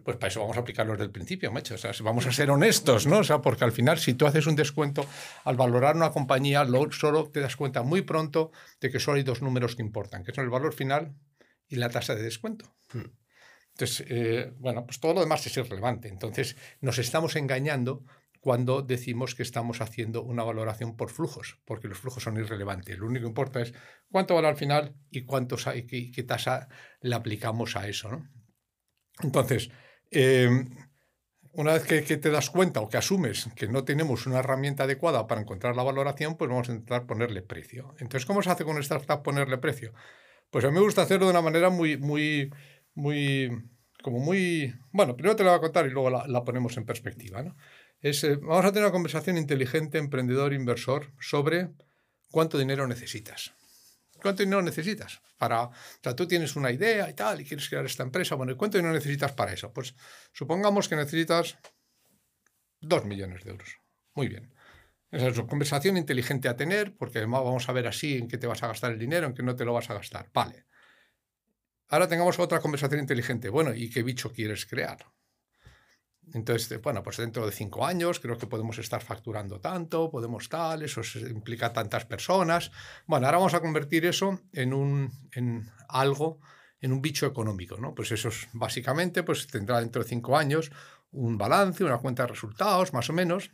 Pues 0.05 0.19
para 0.19 0.29
eso 0.29 0.41
vamos 0.41 0.57
a 0.57 0.61
aplicarlo 0.61 0.93
desde 0.93 1.05
el 1.05 1.11
principio, 1.11 1.51
macho. 1.51 1.75
O 1.75 1.79
sea, 1.79 1.93
vamos 2.03 2.27
a 2.27 2.33
ser 2.33 2.51
honestos, 2.51 3.07
¿no? 3.07 3.19
O 3.19 3.25
sea, 3.25 3.41
porque 3.41 3.65
al 3.65 3.73
final, 3.73 3.99
si 3.99 4.13
tú 4.13 4.27
haces 4.27 4.47
un 4.47 4.55
descuento, 4.55 5.07
al 5.45 5.57
valorar 5.57 5.97
una 5.97 6.11
compañía, 6.11 6.67
solo 6.91 7.31
te 7.31 7.41
das 7.41 7.57
cuenta 7.57 7.83
muy 7.83 8.03
pronto 8.03 8.53
de 8.81 8.91
que 8.91 9.01
solo 9.01 9.17
hay 9.17 9.23
dos 9.23 9.41
números 9.41 9.77
que 9.77 9.83
importan, 9.83 10.25
que 10.25 10.35
son 10.35 10.45
el 10.45 10.51
valor 10.51 10.75
final 10.75 11.15
y 11.69 11.77
la 11.77 11.89
tasa 11.89 12.15
de 12.15 12.23
descuento. 12.23 12.67
Hmm. 12.93 13.07
Entonces, 13.73 14.07
eh, 14.11 14.53
bueno, 14.59 14.85
pues 14.85 15.01
todo 15.01 15.15
lo 15.15 15.21
demás 15.21 15.47
es 15.47 15.57
irrelevante. 15.57 16.09
Entonces, 16.09 16.57
nos 16.81 16.99
estamos 16.99 17.35
engañando 17.37 18.05
cuando 18.41 18.83
decimos 18.83 19.35
que 19.35 19.43
estamos 19.43 19.81
haciendo 19.81 20.23
una 20.23 20.45
valoración 20.45 20.97
por 20.97 21.11
flujos, 21.11 21.61
porque 21.65 21.89
los 21.89 21.99
flujos 21.99 22.23
son 22.23 22.37
irrelevantes. 22.37 22.99
Lo 22.99 23.07
único 23.07 23.23
que 23.23 23.29
importa 23.29 23.63
es 23.63 23.73
cuánto 24.11 24.35
vale 24.35 24.49
al 24.49 24.57
final 24.57 24.95
y, 25.11 25.25
cuántos, 25.25 25.65
qué, 25.65 26.11
qué 26.11 26.23
tasa 26.25 26.69
le 27.01 27.15
aplicamos 27.15 27.75
a 27.77 27.89
eso, 27.89 28.11
¿no? 28.11 28.38
Entonces, 29.23 29.71
em, 30.11 30.69
una 31.53 31.73
vez 31.73 31.85
que, 31.85 32.17
te 32.17 32.31
das 32.31 32.51
cuenta 32.51 32.81
o 32.81 32.89
que 32.89 32.97
asumes 32.97 33.49
que 33.57 33.67
no 33.67 33.85
tenemos 33.85 34.27
una 34.27 34.39
herramienta 34.39 34.85
adecuada 34.85 35.27
para 35.27 35.41
encontrar 35.41 35.75
la 35.75 35.83
valoración, 35.83 36.37
pues 36.37 36.49
vamos 36.49 36.69
a 36.69 36.73
intentar 36.73 37.07
ponerle 37.07 37.43
precio. 37.43 37.95
Entonces, 37.99 38.27
¿cómo 38.27 38.43
se 38.43 38.51
hace 38.51 38.65
con 38.65 38.79
esta 38.79 38.97
startup 38.97 39.25
ponerle 39.25 39.59
precio? 39.59 39.93
Pues 40.51 40.65
a 40.65 40.69
mí 40.69 40.75
me 40.75 40.81
gusta 40.81 41.03
hacerlo 41.03 41.27
de 41.27 41.33
una 41.33 41.43
manera 41.43 41.69
muy, 41.69 41.97
muy, 41.97 42.51
muy, 42.95 43.51
como 44.03 44.21
muy... 44.21 44.75
Bueno, 44.93 45.17
primero 45.17 45.37
te 45.37 45.45
la 45.45 45.51
voy 45.51 45.59
a 45.59 45.63
contar 45.63 45.87
y 45.87 45.91
luego 45.91 46.11
la, 46.11 46.45
ponemos 46.45 46.77
en 46.77 46.85
perspectiva. 46.85 47.43
¿no? 47.43 47.57
Es, 48.01 48.23
eh, 48.25 48.37
vamos 48.37 48.65
a 48.65 48.69
tener 48.71 48.85
una 48.85 48.93
conversación 48.93 49.37
inteligente, 49.37 49.99
emprendedor, 49.99 50.53
inversor, 50.53 51.13
sobre 51.21 51.71
cuánto 52.31 52.57
dinero 52.57 52.87
necesitas. 52.87 53.53
¿Cuánto 54.21 54.43
dinero 54.43 54.63
necesitas? 54.63 55.21
Para, 55.37 55.65
o 55.65 55.73
sea, 56.03 56.15
tú 56.15 56.27
tienes 56.27 56.57
una 56.57 56.71
idea 56.71 57.09
y 57.09 57.15
tal, 57.15 57.41
y 57.41 57.45
quieres 57.45 57.69
crear 57.69 57.85
esta 57.85 58.03
empresa. 58.03 58.35
Bueno, 58.35 58.57
¿cuánto 58.57 58.79
dinero 58.79 58.95
necesitas 58.95 59.33
para 59.33 59.53
eso? 59.53 59.73
Pues 59.73 59.95
supongamos 60.33 60.89
que 60.89 60.97
necesitas 60.97 61.59
dos 62.81 63.05
millones 63.05 63.45
de 63.45 63.51
euros. 63.51 63.69
Muy 64.15 64.29
bien. 64.29 64.53
Esa 65.11 65.29
es 65.29 65.39
una 65.39 65.47
conversación 65.47 65.97
inteligente 65.97 66.49
a 66.49 66.57
tener, 66.57 66.97
porque 66.97 67.19
además 67.19 67.43
vamos 67.43 67.69
a 67.69 67.73
ver 67.73 67.87
así 67.87 68.19
en 68.19 68.29
qué 68.29 68.37
te 68.37 68.47
vas 68.47 68.63
a 68.63 68.67
gastar 68.69 68.93
el 68.93 68.99
dinero, 68.99 69.27
en 69.27 69.35
qué 69.35 69.43
no 69.43 69.57
te 69.57 69.65
lo 69.65 69.73
vas 69.73 69.89
a 69.91 69.95
gastar. 69.95 70.31
Vale. 70.35 70.67
Ahora 71.89 72.09
tengamos 72.09 72.39
otra 72.39 72.61
conversación 72.61 73.01
inteligente. 73.01 73.49
Bueno, 73.49 73.75
¿y 73.75 73.89
qué 73.89 74.03
bicho 74.03 74.31
quieres 74.33 74.67
crear? 74.67 74.99
Entonces, 76.35 76.81
bueno, 76.83 77.03
pues 77.03 77.17
dentro 77.17 77.45
de 77.47 77.53
cinco 77.53 77.87
años 77.87 78.21
creo 78.21 78.37
que 78.39 78.47
podemos 78.47 78.79
estar 78.79 79.03
facturando 79.03 79.61
tanto, 79.61 80.11
podemos 80.11 80.49
tal, 80.49 80.83
eso 80.83 81.03
implica 81.29 81.73
tantas 81.73 82.05
personas. 82.05 82.71
Bueno, 83.07 83.27
ahora 83.27 83.39
vamos 83.39 83.55
a 83.55 83.61
convertir 83.61 84.07
eso 84.07 84.41
en, 84.53 84.73
un, 84.73 85.11
en 85.33 85.71
algo, 85.89 86.41
en 86.81 86.93
un 86.93 87.03
bicho 87.03 87.27
económico, 87.27 87.77
¿no? 87.79 87.95
Pues 87.95 88.13
eso 88.13 88.29
es, 88.29 88.49
básicamente 88.53 89.23
pues 89.23 89.47
tendrá 89.47 89.81
dentro 89.81 90.03
de 90.03 90.09
cinco 90.09 90.37
años 90.37 90.71
un 91.11 91.39
balance, 91.39 91.85
una 91.85 91.99
cuenta 91.99 92.25
de 92.25 92.29
resultados, 92.29 92.93
más 92.93 93.09
o 93.11 93.13
menos. 93.13 93.51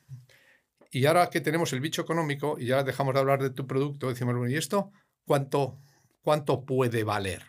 Y 0.91 1.07
ahora 1.07 1.31
que 1.31 1.41
tenemos 1.41 1.73
el 1.73 1.81
bicho 1.81 2.03
económico 2.03 2.57
y 2.59 2.67
ya 2.67 2.83
dejamos 2.83 3.15
de 3.15 3.21
hablar 3.21 3.43
de 3.43 3.51
tu 3.51 3.67
producto, 3.67 4.09
decimos, 4.09 4.35
bueno, 4.35 4.51
¿y 4.51 4.57
esto 4.57 4.93
cuánto, 5.25 5.81
cuánto 6.23 6.65
puede 6.65 7.05
valer? 7.05 7.43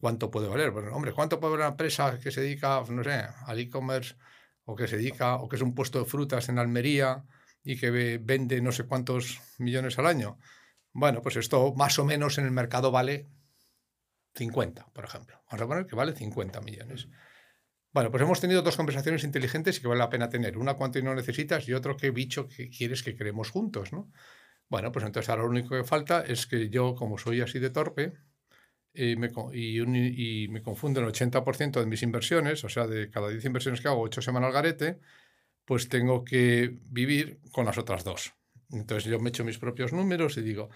¿Cuánto 0.00 0.30
puede 0.30 0.48
valer? 0.48 0.70
Bueno, 0.70 0.94
hombre, 0.94 1.12
¿cuánto 1.12 1.40
puede 1.40 1.52
valer 1.52 1.66
una 1.66 1.72
empresa 1.72 2.18
que 2.18 2.30
se 2.30 2.42
dedica, 2.42 2.82
no 2.88 3.02
sé, 3.02 3.24
al 3.46 3.58
e-commerce 3.58 4.16
o 4.64 4.76
que 4.76 4.86
se 4.86 4.96
dedica, 4.96 5.36
o 5.36 5.48
que 5.48 5.56
es 5.56 5.62
un 5.62 5.74
puesto 5.74 5.98
de 5.98 6.04
frutas 6.04 6.48
en 6.48 6.58
Almería 6.58 7.24
y 7.62 7.78
que 7.78 8.18
vende 8.18 8.60
no 8.60 8.72
sé 8.72 8.84
cuántos 8.84 9.40
millones 9.58 9.98
al 9.98 10.06
año? 10.06 10.38
Bueno, 10.92 11.22
pues 11.22 11.36
esto 11.36 11.74
más 11.74 11.98
o 11.98 12.04
menos 12.04 12.38
en 12.38 12.44
el 12.44 12.52
mercado 12.52 12.90
vale 12.90 13.28
50, 14.34 14.86
por 14.92 15.04
ejemplo. 15.04 15.42
Vamos 15.50 15.62
a 15.62 15.66
poner 15.66 15.86
que 15.86 15.96
vale 15.96 16.12
50 16.12 16.60
millones. 16.60 17.08
Bueno, 17.92 18.10
pues 18.10 18.22
hemos 18.22 18.40
tenido 18.40 18.60
dos 18.60 18.76
conversaciones 18.76 19.24
inteligentes 19.24 19.78
y 19.78 19.80
que 19.80 19.88
vale 19.88 20.00
la 20.00 20.10
pena 20.10 20.28
tener. 20.28 20.58
Una, 20.58 20.74
cuánto 20.74 21.00
no 21.00 21.14
necesitas 21.14 21.66
y 21.66 21.72
otro, 21.72 21.96
qué 21.96 22.10
bicho 22.10 22.46
que 22.46 22.68
quieres 22.68 23.02
que 23.02 23.16
creemos 23.16 23.50
juntos, 23.50 23.92
¿no? 23.92 24.12
Bueno, 24.68 24.92
pues 24.92 25.04
entonces 25.04 25.30
ahora 25.30 25.44
lo 25.44 25.48
único 25.48 25.70
que 25.70 25.84
falta 25.84 26.20
es 26.20 26.46
que 26.46 26.68
yo, 26.68 26.94
como 26.94 27.16
soy 27.16 27.40
así 27.40 27.58
de 27.58 27.70
torpe, 27.70 28.12
y 28.96 29.16
me, 29.16 30.62
confundo 30.62 31.00
el 31.00 31.06
80% 31.06 31.80
de 31.80 31.86
mis 31.86 32.02
inversiones, 32.02 32.64
o 32.64 32.68
sea, 32.68 32.86
de 32.86 33.10
cada 33.10 33.28
10 33.28 33.44
inversiones 33.44 33.80
que 33.80 33.88
hago, 33.88 34.00
8 34.02 34.22
semanas 34.22 34.48
al 34.48 34.54
garete, 34.54 35.00
pues 35.64 35.88
tengo 35.88 36.24
que 36.24 36.78
vivir 36.90 37.40
con 37.52 37.66
las 37.66 37.78
otras 37.78 38.04
dos. 38.04 38.34
Entonces 38.70 39.10
yo 39.10 39.20
me 39.20 39.30
echo 39.30 39.44
mis 39.44 39.58
propios 39.58 39.92
números 39.92 40.36
y 40.38 40.42
digo, 40.42 40.70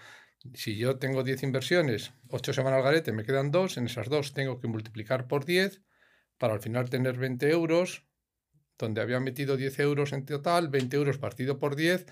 si 0.53 0.77
yo 0.77 0.97
tengo 0.97 1.23
10 1.23 1.43
inversiones, 1.43 2.13
8 2.29 2.53
semanas 2.53 2.77
al 2.77 2.83
garete, 2.83 3.11
me 3.11 3.23
quedan 3.23 3.51
2, 3.51 3.77
en 3.77 3.85
esas 3.85 4.09
dos 4.09 4.33
tengo 4.33 4.59
que 4.59 4.67
multiplicar 4.67 5.27
por 5.27 5.45
10 5.45 5.81
para 6.37 6.53
al 6.53 6.61
final 6.61 6.89
tener 6.89 7.17
20 7.17 7.49
euros, 7.51 8.05
donde 8.77 9.01
había 9.01 9.19
metido 9.19 9.57
10 9.57 9.79
euros 9.79 10.13
en 10.13 10.25
total, 10.25 10.69
20 10.69 10.95
euros 10.97 11.17
partido 11.19 11.59
por 11.59 11.75
10, 11.75 12.05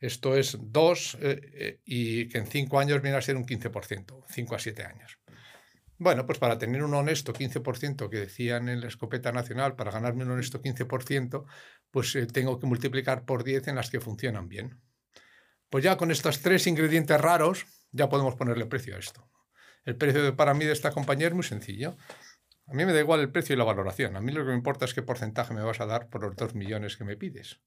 esto 0.00 0.36
es 0.36 0.56
2 0.60 1.18
eh, 1.20 1.40
eh, 1.54 1.80
y 1.84 2.28
que 2.28 2.38
en 2.38 2.46
5 2.46 2.78
años 2.78 3.02
viene 3.02 3.16
a 3.16 3.22
ser 3.22 3.36
un 3.36 3.44
15%, 3.44 4.24
5 4.28 4.54
a 4.54 4.58
7 4.58 4.84
años. 4.84 5.17
Bueno, 6.00 6.26
pues 6.26 6.38
para 6.38 6.58
tener 6.58 6.84
un 6.84 6.94
honesto 6.94 7.32
15% 7.32 8.08
que 8.08 8.18
decían 8.18 8.68
en 8.68 8.80
la 8.80 8.86
escopeta 8.86 9.32
nacional, 9.32 9.74
para 9.74 9.90
ganarme 9.90 10.24
un 10.24 10.30
honesto 10.30 10.62
15%, 10.62 11.44
pues 11.90 12.14
eh, 12.14 12.26
tengo 12.26 12.60
que 12.60 12.66
multiplicar 12.66 13.24
por 13.24 13.42
10 13.42 13.66
en 13.66 13.74
las 13.74 13.90
que 13.90 13.98
funcionan 13.98 14.48
bien. 14.48 14.80
Pues 15.68 15.82
ya 15.82 15.96
con 15.96 16.12
estos 16.12 16.40
tres 16.40 16.68
ingredientes 16.68 17.20
raros, 17.20 17.66
ya 17.90 18.08
podemos 18.08 18.36
ponerle 18.36 18.66
precio 18.66 18.94
a 18.94 19.00
esto. 19.00 19.28
El 19.84 19.96
precio 19.96 20.36
para 20.36 20.54
mí 20.54 20.64
de 20.64 20.72
esta 20.72 20.92
compañía 20.92 21.26
es 21.26 21.34
muy 21.34 21.42
sencillo. 21.42 21.96
A 22.66 22.74
mí 22.74 22.84
me 22.84 22.92
da 22.92 23.00
igual 23.00 23.20
el 23.20 23.32
precio 23.32 23.54
y 23.54 23.58
la 23.58 23.64
valoración. 23.64 24.16
A 24.16 24.20
mí 24.20 24.30
lo 24.30 24.44
que 24.44 24.50
me 24.50 24.56
importa 24.56 24.84
es 24.84 24.94
qué 24.94 25.02
porcentaje 25.02 25.52
me 25.52 25.62
vas 25.62 25.80
a 25.80 25.86
dar 25.86 26.08
por 26.10 26.22
los 26.22 26.36
2 26.36 26.54
millones 26.54 26.96
que 26.96 27.04
me 27.04 27.16
pides. 27.16 27.60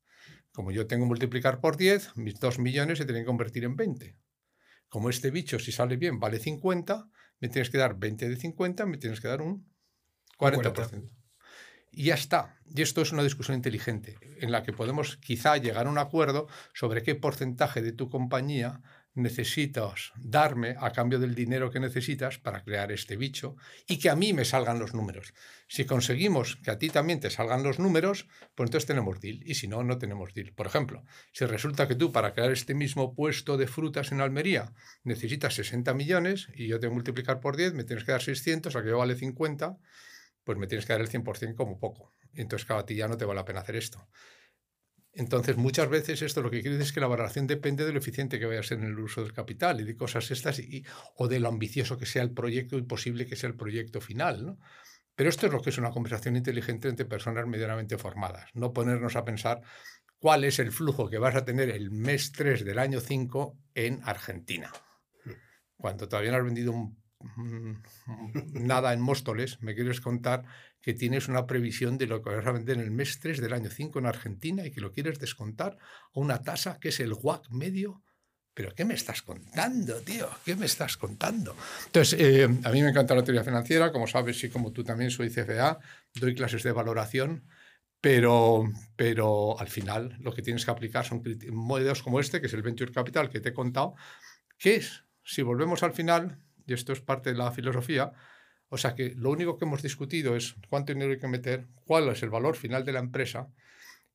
Como 0.54 0.72
yo 0.72 0.88
tengo 0.88 1.04
que 1.04 1.10
multiplicar 1.10 1.60
por 1.60 1.76
10, 1.76 2.16
mis 2.16 2.40
2 2.40 2.60
millones 2.60 3.00
se 3.00 3.06
tienen 3.06 3.24
que 3.24 3.28
convertir 3.28 3.66
en 3.66 3.76
20. 3.76 4.16
Como 4.88 5.10
este 5.10 5.32
bicho, 5.32 5.60
si 5.60 5.72
sale 5.72 5.98
bien, 5.98 6.20
vale 6.20 6.40
50, 6.40 7.10
me 7.42 7.50
tienes 7.50 7.70
que 7.70 7.78
dar 7.78 7.98
20 7.98 8.30
de 8.30 8.36
50, 8.38 8.86
me 8.86 8.98
tienes 8.98 9.20
que 9.20 9.28
dar 9.28 9.42
un 9.42 9.68
40%. 10.38 11.10
Y 11.92 12.06
ya 12.06 12.14
está. 12.14 12.58
Y 12.66 12.82
esto 12.82 13.02
es 13.02 13.12
una 13.12 13.24
discusión 13.24 13.58
inteligente 13.58 14.18
en 14.40 14.52
la 14.52 14.64
que 14.64 14.72
podemos 14.72 15.18
quizá 15.18 15.58
llegar 15.58 15.88
a 15.88 15.90
un 15.90 15.98
acuerdo 15.98 16.48
sobre 16.74 17.04
qué 17.04 17.16
porcentaje 17.16 17.82
de 17.82 17.92
tu 17.92 18.10
compañía 18.10 18.82
necesitas 19.14 20.14
darme 20.18 20.76
a 20.80 20.92
cambio 20.92 21.20
del 21.20 21.36
dinero 21.36 21.70
que 21.70 21.80
necesitas 21.80 22.38
para 22.38 22.64
crear 22.64 22.92
este 22.92 23.18
bicho 23.18 23.56
y 23.88 24.00
que 24.00 24.10
a 24.10 24.16
mí 24.16 24.34
me 24.34 24.46
salgan 24.46 24.80
los 24.80 24.94
números. 24.94 25.34
Si 25.68 25.86
conseguimos 25.86 26.58
que 26.58 26.72
a 26.72 26.78
ti 26.78 26.90
también 26.90 27.20
te 27.20 27.30
salgan 27.30 27.64
los 27.64 27.80
números, 27.80 28.28
pues 28.56 28.68
entonces 28.68 28.88
tenemos 28.88 29.20
deal 29.20 29.42
y 29.46 29.56
si 29.56 29.68
no, 29.68 29.84
no 29.84 29.98
tenemos 29.98 30.34
deal. 30.34 30.54
Por 30.54 30.68
ejemplo, 30.68 31.04
si 31.34 31.46
resulta 31.46 31.88
que 31.88 31.96
tú 31.96 32.12
para 32.12 32.34
crear 32.34 32.52
este 32.52 32.74
mismo 32.74 33.14
puesto 33.14 33.58
de 33.58 33.68
frutas 33.68 34.12
en 34.12 34.22
Almería 34.22 34.74
necesitas 35.04 35.56
60 35.56 35.94
millones 35.94 36.48
y 36.54 36.68
yo 36.68 36.80
te 36.80 36.88
voy 36.88 36.96
multiplicar 36.96 37.40
por 37.40 37.58
10, 37.58 37.74
me 37.74 37.84
tienes 37.84 38.06
que 38.06 38.12
dar 38.12 38.22
600, 38.22 38.76
a 38.76 38.82
que 38.82 38.90
yo 38.90 38.98
vale 38.98 39.16
50, 39.16 39.78
pues 40.44 40.58
me 40.58 40.68
tienes 40.68 40.86
que 40.86 40.94
dar 40.94 41.02
el 41.02 41.10
100% 41.10 41.56
como 41.56 41.80
poco. 41.80 42.14
entonces, 42.34 42.66
claro, 42.66 42.82
a 42.82 42.86
ti 42.86 42.96
ya 42.96 43.08
no 43.08 43.18
te 43.18 43.26
vale 43.26 43.40
la 43.40 43.46
pena 43.46 43.60
hacer 43.60 43.76
esto. 43.76 44.08
Entonces, 45.14 45.58
muchas 45.58 45.90
veces 45.90 46.22
esto 46.22 46.42
lo 46.42 46.50
que 46.50 46.62
quiere 46.62 46.78
decir 46.78 46.88
es 46.88 46.94
que 46.94 47.02
la 47.02 47.08
valoración 47.08 47.46
depende 47.46 47.86
de 47.86 47.92
lo 47.92 48.00
eficiente 48.00 48.40
que 48.40 48.46
vaya 48.46 48.62
a 48.62 48.64
ser 48.64 48.80
en 48.80 48.86
el 48.86 49.00
uso 49.00 49.22
del 49.22 49.34
capital 49.34 49.82
y 49.82 49.84
de 49.84 49.96
cosas 49.96 50.32
estas, 50.32 50.60
y, 50.60 50.86
o 51.16 51.28
de 51.28 51.40
lo 51.40 51.50
ambicioso 51.50 51.98
que 51.98 52.06
sea 52.06 52.24
el 52.24 52.32
proyecto 52.32 52.78
y 52.78 52.84
posible 52.84 53.26
que 53.26 53.36
sea 53.36 53.50
el 53.50 53.58
proyecto 53.58 54.00
final. 54.00 54.46
¿no? 54.46 54.60
Pero 55.16 55.30
esto 55.30 55.48
es 55.48 55.54
lo 55.54 55.62
que 55.62 55.72
es 55.72 55.78
una 55.78 55.92
conversación 55.92 56.38
inteligente 56.38 56.88
entre 56.88 57.06
personas 57.06 57.46
medianamente 57.46 57.98
formadas, 57.98 58.50
no 58.54 58.72
ponernos 58.72 59.18
a 59.18 59.26
pensar 59.26 59.62
cuál 60.18 60.46
es 60.46 60.60
el 60.60 60.72
flujo 60.72 61.10
que 61.10 61.18
vas 61.18 61.36
a 61.36 61.44
tener 61.44 61.70
el 61.70 61.92
mes 61.92 62.32
3 62.32 62.64
del 62.64 62.80
año 62.80 63.02
5 63.02 63.58
en 63.76 64.00
Argentina. 64.06 64.72
Cuando 65.76 66.08
todavía 66.08 66.32
no 66.32 66.38
has 66.38 66.46
vendido 66.46 66.72
un 66.72 67.02
nada 68.54 68.94
en 68.94 69.02
Móstoles, 69.02 69.62
me 69.62 69.76
quieres 69.76 70.02
contar 70.02 70.44
que 70.82 70.94
tienes 70.94 71.28
una 71.28 71.46
previsión 71.46 71.98
de 71.98 72.08
lo 72.08 72.22
que 72.22 72.32
vas 72.32 72.46
a 72.46 72.52
vender 72.52 72.78
en 72.78 72.84
el 72.84 72.92
mes 72.92 73.20
3 73.20 73.40
del 73.40 73.54
año 73.54 73.70
5 73.70 74.00
en 74.00 74.06
Argentina 74.06 74.66
y 74.66 74.72
que 74.72 74.82
lo 74.82 74.92
quieres 74.92 75.20
descontar 75.20 75.78
a 76.14 76.20
una 76.20 76.42
tasa 76.42 76.80
que 76.80 76.90
es 76.90 77.00
el 77.00 77.14
WAC 77.14 77.50
medio. 77.50 78.04
¿Pero 78.54 78.74
qué 78.76 78.84
me 78.84 78.96
estás 78.96 79.22
contando, 79.22 80.02
tío? 80.02 80.30
¿Qué 80.44 80.56
me 80.58 80.66
estás 80.66 80.98
contando? 80.98 81.56
Entonces, 81.86 82.20
eh, 82.20 82.44
a 82.44 82.72
mí 82.72 82.82
me 82.82 82.90
encanta 82.90 83.16
la 83.16 83.24
teoría 83.24 83.46
financiera, 83.46 83.94
como 83.94 84.08
sabes, 84.08 84.44
y 84.44 84.50
como 84.50 84.74
tú 84.74 84.84
también 84.84 85.10
soy 85.10 85.30
CFA, 85.30 85.80
doy 86.16 86.36
clases 86.36 86.64
de 86.64 86.74
valoración, 86.74 87.46
pero, 88.02 88.66
pero 88.98 89.58
al 89.58 89.70
final 89.70 90.18
lo 90.20 90.34
que 90.34 90.42
tienes 90.42 90.66
que 90.66 90.72
aplicar 90.72 91.06
son 91.06 91.24
modelos 91.52 92.04
como 92.04 92.20
este, 92.20 92.42
que 92.42 92.48
es 92.48 92.54
el 92.54 92.62
Venture 92.64 92.92
Capital 92.92 93.30
que 93.30 93.40
te 93.40 93.50
he 93.50 93.54
contado, 93.54 93.96
que 94.58 94.76
es, 94.76 95.06
si 95.24 95.44
volvemos 95.44 95.84
al 95.84 95.94
final, 95.94 96.42
y 96.66 96.74
esto 96.74 96.92
es 96.92 97.00
parte 97.00 97.32
de 97.32 97.38
la 97.38 97.52
filosofía, 97.52 98.12
o 98.74 98.78
sea 98.78 98.96
que 98.96 99.14
lo 99.18 99.32
único 99.32 99.58
que 99.58 99.66
hemos 99.66 99.82
discutido 99.82 100.34
es 100.38 100.56
cuánto 100.70 100.94
dinero 100.94 101.12
hay 101.12 101.20
que 101.20 101.28
meter, 101.28 101.68
cuál 101.84 102.08
es 102.08 102.24
el 102.24 102.30
valor 102.30 102.56
final 102.56 102.86
de 102.86 102.94
la 102.94 103.00
empresa 103.00 103.50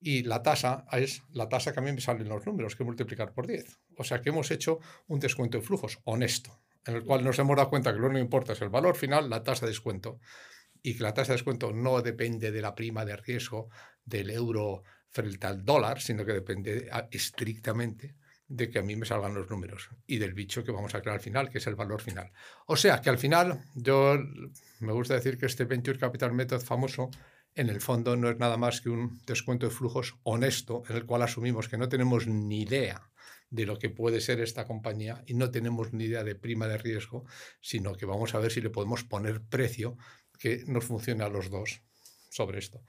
y 0.00 0.22
la 0.22 0.42
tasa 0.42 0.86
es 0.92 1.22
la 1.32 1.46
tasa 1.46 1.74
que 1.74 1.80
a 1.80 1.82
mí 1.82 1.92
me 1.92 2.00
salen 2.00 2.26
los 2.26 2.46
números, 2.46 2.74
que 2.74 2.82
multiplicar 2.82 3.34
por 3.34 3.46
10. 3.46 3.78
O 3.98 4.04
sea 4.04 4.22
que 4.22 4.30
hemos 4.30 4.50
hecho 4.50 4.78
un 5.08 5.20
descuento 5.20 5.58
de 5.58 5.64
flujos 5.64 5.98
honesto, 6.04 6.58
en 6.86 6.96
el 6.96 7.04
cual 7.04 7.22
nos 7.22 7.38
hemos 7.38 7.54
dado 7.54 7.68
cuenta 7.68 7.92
que 7.92 7.98
lo 7.98 8.06
único 8.06 8.16
que 8.16 8.24
importa 8.24 8.52
es 8.54 8.62
el 8.62 8.70
valor 8.70 8.96
final, 8.96 9.28
la 9.28 9.42
tasa 9.42 9.66
de 9.66 9.72
descuento, 9.72 10.20
y 10.82 10.96
que 10.96 11.02
la 11.02 11.12
tasa 11.12 11.32
de 11.32 11.34
descuento 11.34 11.74
no 11.74 12.00
depende 12.00 12.50
de 12.50 12.62
la 12.62 12.74
prima 12.74 13.04
de 13.04 13.16
riesgo 13.16 13.68
del 14.06 14.30
euro 14.30 14.84
frente 15.10 15.46
al 15.46 15.66
dólar, 15.66 16.00
sino 16.00 16.24
que 16.24 16.32
depende 16.32 16.88
estrictamente 17.10 18.16
de 18.48 18.70
que 18.70 18.78
a 18.78 18.82
mí 18.82 18.96
me 18.96 19.06
salgan 19.06 19.34
los 19.34 19.50
números 19.50 19.90
y 20.06 20.18
del 20.18 20.34
bicho 20.34 20.64
que 20.64 20.72
vamos 20.72 20.94
a 20.94 21.00
crear 21.00 21.16
al 21.16 21.22
final, 21.22 21.50
que 21.50 21.58
es 21.58 21.66
el 21.66 21.74
valor 21.74 22.00
final. 22.00 22.30
O 22.66 22.76
sea 22.76 23.00
que 23.00 23.10
al 23.10 23.18
final 23.18 23.60
yo 23.74 24.18
me 24.80 24.92
gusta 24.92 25.14
decir 25.14 25.38
que 25.38 25.46
este 25.46 25.64
Venture 25.64 25.98
Capital 25.98 26.32
Method 26.32 26.60
famoso 26.60 27.10
en 27.54 27.70
el 27.70 27.80
fondo 27.80 28.16
no 28.16 28.30
es 28.30 28.38
nada 28.38 28.56
más 28.56 28.80
que 28.80 28.90
un 28.90 29.18
descuento 29.26 29.66
de 29.66 29.74
flujos 29.74 30.16
honesto 30.22 30.82
en 30.88 30.96
el 30.96 31.06
cual 31.06 31.22
asumimos 31.22 31.68
que 31.68 31.78
no 31.78 31.88
tenemos 31.88 32.26
ni 32.26 32.62
idea 32.62 33.10
de 33.50 33.66
lo 33.66 33.78
que 33.78 33.90
puede 33.90 34.20
ser 34.20 34.40
esta 34.40 34.66
compañía 34.66 35.22
y 35.26 35.34
no 35.34 35.50
tenemos 35.50 35.92
ni 35.92 36.04
idea 36.04 36.22
de 36.22 36.34
prima 36.34 36.68
de 36.68 36.78
riesgo, 36.78 37.24
sino 37.60 37.94
que 37.94 38.06
vamos 38.06 38.34
a 38.34 38.38
ver 38.38 38.52
si 38.52 38.60
le 38.60 38.70
podemos 38.70 39.04
poner 39.04 39.40
precio 39.42 39.96
que 40.38 40.64
nos 40.66 40.84
funcione 40.84 41.24
a 41.24 41.28
los 41.28 41.50
dos 41.50 41.82
sobre 42.30 42.58
esto. 42.58 42.82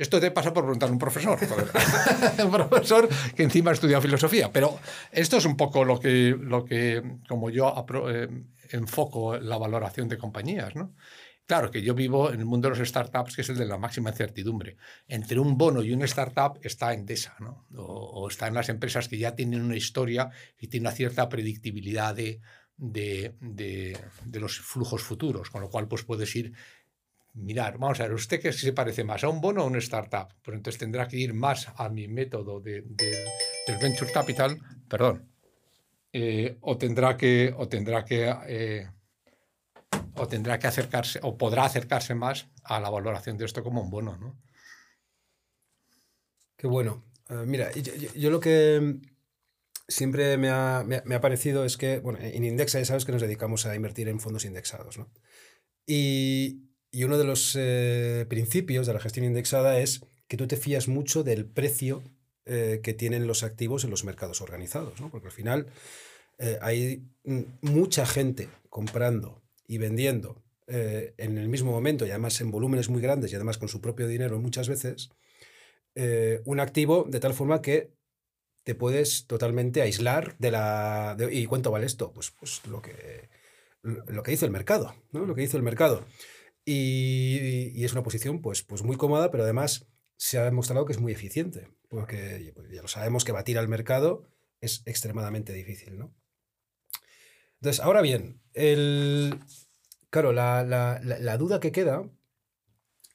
Esto 0.00 0.18
te 0.18 0.30
pasa 0.30 0.54
por 0.54 0.64
preguntar 0.64 0.88
a 0.88 0.92
un 0.92 0.98
profesor, 0.98 1.38
un 2.42 2.50
profesor 2.50 3.06
que 3.36 3.42
encima 3.42 3.70
ha 3.70 3.74
estudiado 3.74 4.00
filosofía. 4.00 4.50
Pero 4.50 4.80
esto 5.12 5.36
es 5.36 5.44
un 5.44 5.58
poco 5.58 5.84
lo 5.84 6.00
que, 6.00 6.34
lo 6.40 6.64
que 6.64 7.18
como 7.28 7.50
yo 7.50 7.74
eh, 8.08 8.28
enfoco 8.70 9.36
la 9.36 9.58
valoración 9.58 10.08
de 10.08 10.16
compañías. 10.16 10.74
¿no? 10.74 10.94
Claro 11.44 11.70
que 11.70 11.82
yo 11.82 11.94
vivo 11.94 12.32
en 12.32 12.40
el 12.40 12.46
mundo 12.46 12.70
de 12.70 12.78
los 12.78 12.88
startups, 12.88 13.36
que 13.36 13.42
es 13.42 13.50
el 13.50 13.58
de 13.58 13.66
la 13.66 13.76
máxima 13.76 14.08
incertidumbre. 14.08 14.78
Entre 15.06 15.38
un 15.38 15.58
bono 15.58 15.82
y 15.82 15.92
una 15.92 16.06
startup 16.06 16.58
está 16.62 16.94
Endesa, 16.94 17.36
¿no? 17.38 17.66
o, 17.76 17.82
o 17.82 18.28
está 18.30 18.46
en 18.46 18.54
las 18.54 18.70
empresas 18.70 19.06
que 19.06 19.18
ya 19.18 19.34
tienen 19.34 19.60
una 19.60 19.76
historia 19.76 20.30
y 20.58 20.68
tienen 20.68 20.86
una 20.86 20.96
cierta 20.96 21.28
predictibilidad 21.28 22.14
de, 22.14 22.40
de, 22.80 23.34
de, 23.40 23.98
de, 24.24 24.40
los 24.40 24.58
flujos 24.58 25.02
futuros, 25.02 25.50
con 25.50 25.60
lo 25.60 25.68
cual 25.68 25.86
pues 25.86 26.02
puedes 26.02 26.34
ir 26.34 26.54
mirar, 27.34 27.78
vamos 27.78 28.00
a 28.00 28.04
ver, 28.04 28.12
¿usted 28.12 28.40
qué 28.40 28.52
se 28.52 28.72
parece 28.72 29.04
más 29.04 29.22
a 29.24 29.28
un 29.28 29.40
bono 29.40 29.62
o 29.62 29.64
a 29.64 29.66
una 29.66 29.78
startup? 29.78 30.34
Pues 30.42 30.56
entonces 30.56 30.78
tendrá 30.78 31.06
que 31.06 31.16
ir 31.16 31.34
más 31.34 31.68
a 31.76 31.88
mi 31.88 32.08
método 32.08 32.60
de, 32.60 32.82
del 32.82 33.78
venture 33.80 34.12
capital, 34.12 34.58
perdón, 34.88 35.28
eh, 36.12 36.58
o 36.60 36.76
tendrá 36.76 37.16
que, 37.16 37.54
o 37.56 37.68
tendrá 37.68 38.04
que, 38.04 38.34
eh, 38.48 38.90
o 40.16 40.26
tendrá 40.26 40.58
que 40.58 40.66
acercarse, 40.66 41.20
o 41.22 41.38
podrá 41.38 41.64
acercarse 41.64 42.14
más 42.14 42.48
a 42.64 42.80
la 42.80 42.90
valoración 42.90 43.38
de 43.38 43.44
esto 43.44 43.62
como 43.62 43.80
un 43.80 43.90
bono, 43.90 44.16
¿no? 44.16 44.40
Qué 46.56 46.66
bueno. 46.66 47.04
Uh, 47.30 47.46
mira, 47.46 47.70
yo, 47.72 48.30
lo 48.30 48.40
que 48.40 48.98
siempre 49.88 50.36
me 50.36 50.50
ha, 50.50 50.82
me, 50.84 51.00
me 51.04 51.14
ha, 51.14 51.20
parecido 51.20 51.64
es 51.64 51.76
que, 51.76 52.00
bueno, 52.00 52.18
en 52.20 52.44
Indexa 52.44 52.80
ya 52.80 52.84
sabes 52.84 53.04
que 53.04 53.12
nos 53.12 53.22
dedicamos 53.22 53.64
a 53.66 53.74
invertir 53.74 54.08
en 54.08 54.20
fondos 54.20 54.44
indexados, 54.44 54.98
¿no? 54.98 55.10
Y, 55.86 56.69
y 56.92 57.04
uno 57.04 57.18
de 57.18 57.24
los 57.24 57.56
eh, 57.58 58.26
principios 58.28 58.86
de 58.86 58.94
la 58.94 59.00
gestión 59.00 59.24
indexada 59.24 59.78
es 59.78 60.04
que 60.28 60.36
tú 60.36 60.46
te 60.46 60.56
fías 60.56 60.88
mucho 60.88 61.22
del 61.22 61.46
precio 61.46 62.02
eh, 62.46 62.80
que 62.82 62.94
tienen 62.94 63.26
los 63.26 63.42
activos 63.42 63.84
en 63.84 63.90
los 63.90 64.04
mercados 64.04 64.40
organizados, 64.40 65.00
¿no? 65.00 65.10
porque 65.10 65.28
al 65.28 65.32
final 65.32 65.66
eh, 66.38 66.58
hay 66.62 67.04
mucha 67.60 68.06
gente 68.06 68.48
comprando 68.68 69.42
y 69.66 69.78
vendiendo 69.78 70.42
en 70.72 71.36
el 71.36 71.48
mismo 71.48 71.72
momento 71.72 72.06
y 72.06 72.10
además 72.10 72.40
en 72.40 72.52
volúmenes 72.52 72.88
muy 72.90 73.02
grandes 73.02 73.32
y 73.32 73.34
además 73.34 73.58
con 73.58 73.68
su 73.68 73.80
propio 73.80 74.06
dinero 74.06 74.38
muchas 74.38 74.68
veces, 74.68 75.10
un 76.44 76.60
activo 76.60 77.06
de 77.08 77.18
tal 77.18 77.34
forma 77.34 77.60
que 77.60 77.90
te 78.62 78.76
puedes 78.76 79.26
totalmente 79.26 79.82
aislar 79.82 80.36
de 80.38 80.52
la... 80.52 81.16
¿Y 81.32 81.46
cuánto 81.46 81.72
vale 81.72 81.86
esto? 81.86 82.12
Pues, 82.12 82.30
pues 82.30 82.64
lo, 82.68 82.80
que, 82.80 83.28
lo 83.82 84.22
que 84.22 84.30
dice 84.30 84.44
el 84.44 84.52
mercado, 84.52 84.94
¿no? 85.10 85.26
Lo 85.26 85.34
que 85.34 85.40
dice 85.40 85.56
el 85.56 85.64
mercado. 85.64 86.04
Y, 86.72 87.72
y, 87.74 87.84
es 87.84 87.92
una 87.92 88.04
posición 88.04 88.40
pues, 88.40 88.62
pues 88.62 88.84
muy 88.84 88.96
cómoda, 88.96 89.32
pero 89.32 89.42
además 89.42 89.88
se 90.16 90.38
ha 90.38 90.44
demostrado 90.44 90.86
que 90.86 90.92
es 90.92 91.00
muy 91.00 91.10
eficiente, 91.10 91.66
porque 91.88 92.52
pues, 92.54 92.70
ya 92.70 92.80
lo 92.80 92.86
sabemos 92.86 93.24
que 93.24 93.32
batir 93.32 93.58
al 93.58 93.66
mercado 93.66 94.28
es 94.60 94.82
extremadamente 94.86 95.52
difícil, 95.52 95.98
¿no? 95.98 96.14
Entonces, 97.56 97.80
ahora 97.80 98.02
bien, 98.02 98.40
el, 98.54 99.40
claro, 100.10 100.32
la, 100.32 100.62
la, 100.62 101.00
la, 101.02 101.18
la 101.18 101.36
duda 101.38 101.58
que 101.58 101.72
queda 101.72 102.08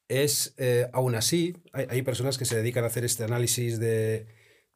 es, 0.10 0.54
eh, 0.58 0.89
aún 0.91 1.15
así, 1.15 1.56
hay, 1.72 1.88
hay, 1.89 2.02
personas 2.02 2.38
que 2.38 2.44
se 2.44 2.58
dedican 2.58 2.84
a 2.84 2.88
hacer 2.88 3.06
este 3.06 3.24
análisis 3.24 3.80
de, 3.80 4.28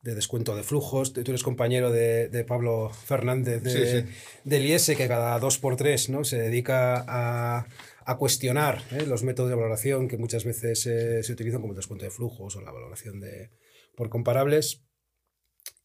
de 0.01 0.15
descuento 0.15 0.55
de 0.55 0.63
flujos. 0.63 1.11
Tú 1.11 1.19
eres 1.19 1.43
compañero 1.43 1.91
de, 1.91 2.29
de 2.29 2.43
Pablo 2.45 2.89
Fernández 2.89 3.61
de, 3.61 3.71
sí, 3.71 4.07
sí. 4.07 4.15
del 4.45 4.65
IES, 4.65 4.91
que 4.95 5.07
cada 5.07 5.37
dos 5.39 5.57
por 5.57 5.75
tres 5.75 6.09
¿no? 6.09 6.23
se 6.23 6.39
dedica 6.39 7.03
a, 7.07 7.67
a 8.09 8.17
cuestionar 8.17 8.81
¿eh? 8.89 9.05
los 9.05 9.21
métodos 9.21 9.51
de 9.51 9.55
valoración 9.55 10.07
que 10.07 10.17
muchas 10.17 10.43
veces 10.43 10.83
eh, 10.87 11.21
se 11.21 11.31
utilizan 11.31 11.61
como 11.61 11.73
el 11.73 11.77
descuento 11.77 12.05
de 12.05 12.11
flujos 12.11 12.55
o 12.55 12.61
la 12.61 12.71
valoración 12.71 13.19
de, 13.19 13.51
por 13.95 14.09
comparables. 14.09 14.83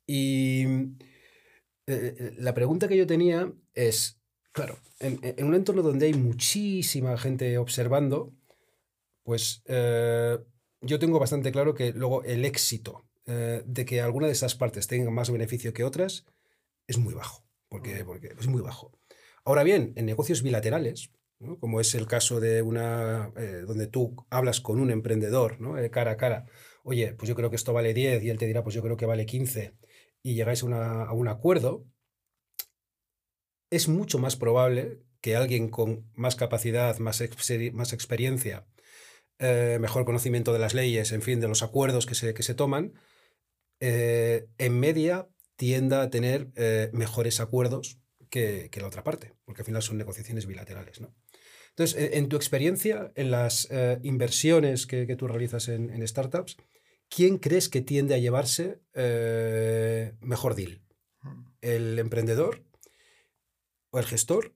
Y 0.06 0.64
eh, 1.87 2.34
la 2.38 2.54
pregunta 2.54 2.88
que 2.88 2.96
yo 2.96 3.06
tenía 3.06 3.52
es, 3.74 4.22
Claro, 4.52 4.78
en, 5.00 5.44
un 5.44 5.54
entorno 5.54 5.82
donde 5.82 6.06
hay 6.06 6.14
muchísima 6.14 7.18
gente 7.18 7.58
observando, 7.58 8.32
pues 9.24 9.64
yo 9.66 10.98
tengo 11.00 11.18
bastante 11.18 11.50
claro 11.50 11.74
que 11.74 11.92
luego 11.92 12.22
el 12.22 12.44
éxito 12.44 13.04
de 13.26 13.84
que 13.84 14.00
alguna 14.00 14.28
de 14.28 14.32
esas 14.32 14.54
partes 14.54 14.87
tenga 14.87 15.10
más 15.10 15.32
beneficio 15.32 15.72
que 15.72 15.82
otras 15.82 16.24
es 16.87 16.98
muy 16.98 17.14
bajo, 17.14 17.44
porque, 17.68 18.04
porque 18.04 18.28
es 18.38 18.46
muy 18.46 18.62
bajo. 18.62 18.92
Ahora 19.44 19.64
bien, 19.64 19.92
en 19.96 20.06
negocios 20.06 20.42
bilaterales, 20.42 21.10
como 21.61 21.80
es 21.80 21.94
el 21.94 22.07
caso 22.07 22.40
de 22.40 22.62
una 22.62 23.33
eh, 23.37 23.64
donde 23.66 23.87
tú 23.87 24.16
hablas 24.30 24.61
con 24.61 24.80
un 24.80 24.90
emprendedor 24.90 25.61
¿no? 25.61 25.74
cara 25.90 26.12
a 26.12 26.16
cara, 26.16 26.46
oye, 26.83 27.14
pues 27.14 27.28
yo 27.28 27.35
creo 27.35 27.50
que 27.50 27.57
esto 27.57 27.72
vale 27.72 27.94
10 27.94 28.22
y 28.22 28.30
él 28.30 28.38
te 28.38 28.46
dirá, 28.46 28.62
pues 28.62 28.74
yo 28.74 28.83
creo 28.83 28.96
que 28.96 29.07
vale 29.07 29.26
15, 29.26 29.74
y 30.22 30.35
llegáis 30.35 30.62
a, 30.62 31.12
un 31.12 31.28
acuerdo, 31.28 31.87
es 33.70 33.88
mucho 33.88 34.18
más 34.18 34.37
probable 34.37 35.02
que 35.20 35.37
alguien 35.37 35.68
con 35.68 36.11
más 36.14 36.37
capacidad, 36.37 36.98
más, 36.98 37.22
más 37.72 37.92
experiencia, 37.92 38.66
eh, 39.38 39.78
mejor 39.80 40.04
conocimiento 40.04 40.52
de 40.52 40.59
las 40.59 40.74
leyes, 40.74 41.12
en 41.12 41.22
fin, 41.22 41.40
de 41.40 41.48
los 41.48 41.62
acuerdos 41.62 42.07
que 42.07 42.14
se, 42.14 42.35
que 42.35 42.42
se 42.42 42.54
toman, 42.54 42.94
eh, 43.80 44.46
en 44.59 44.78
media 44.78 45.28
tienda 45.57 46.02
a 46.02 46.11
tener 46.11 46.50
eh, 46.57 46.90
mejores 46.92 47.40
acuerdos 47.40 48.00
que, 48.30 48.70
la 48.80 48.87
otra 48.87 49.04
parte, 49.04 49.35
porque 49.44 49.62
al 49.62 49.66
final 49.66 49.83
son 49.83 49.98
negociaciones 49.98 50.46
bilaterales. 50.46 51.00
¿no? 51.00 51.14
Entonces, 51.76 52.10
en 52.12 52.28
tu 52.28 52.37
experiencia, 52.37 53.12
en 53.16 53.30
las 53.30 53.68
inversiones 54.02 54.87
que, 54.87 55.16
tú 55.16 55.26
realizas 55.26 55.68
en, 55.68 56.06
startups, 56.06 56.56
¿quién 57.08 57.38
crees 57.38 57.68
que 57.68 57.80
tiende 57.80 58.14
a 58.14 58.18
llevarse 58.18 58.78
mejor 60.20 60.54
deal? 60.54 60.82
Mm. 61.22 61.44
¿El 61.60 61.98
emprendedor 61.98 62.64
o 63.90 63.98
el 63.98 64.04
gestor 64.04 64.54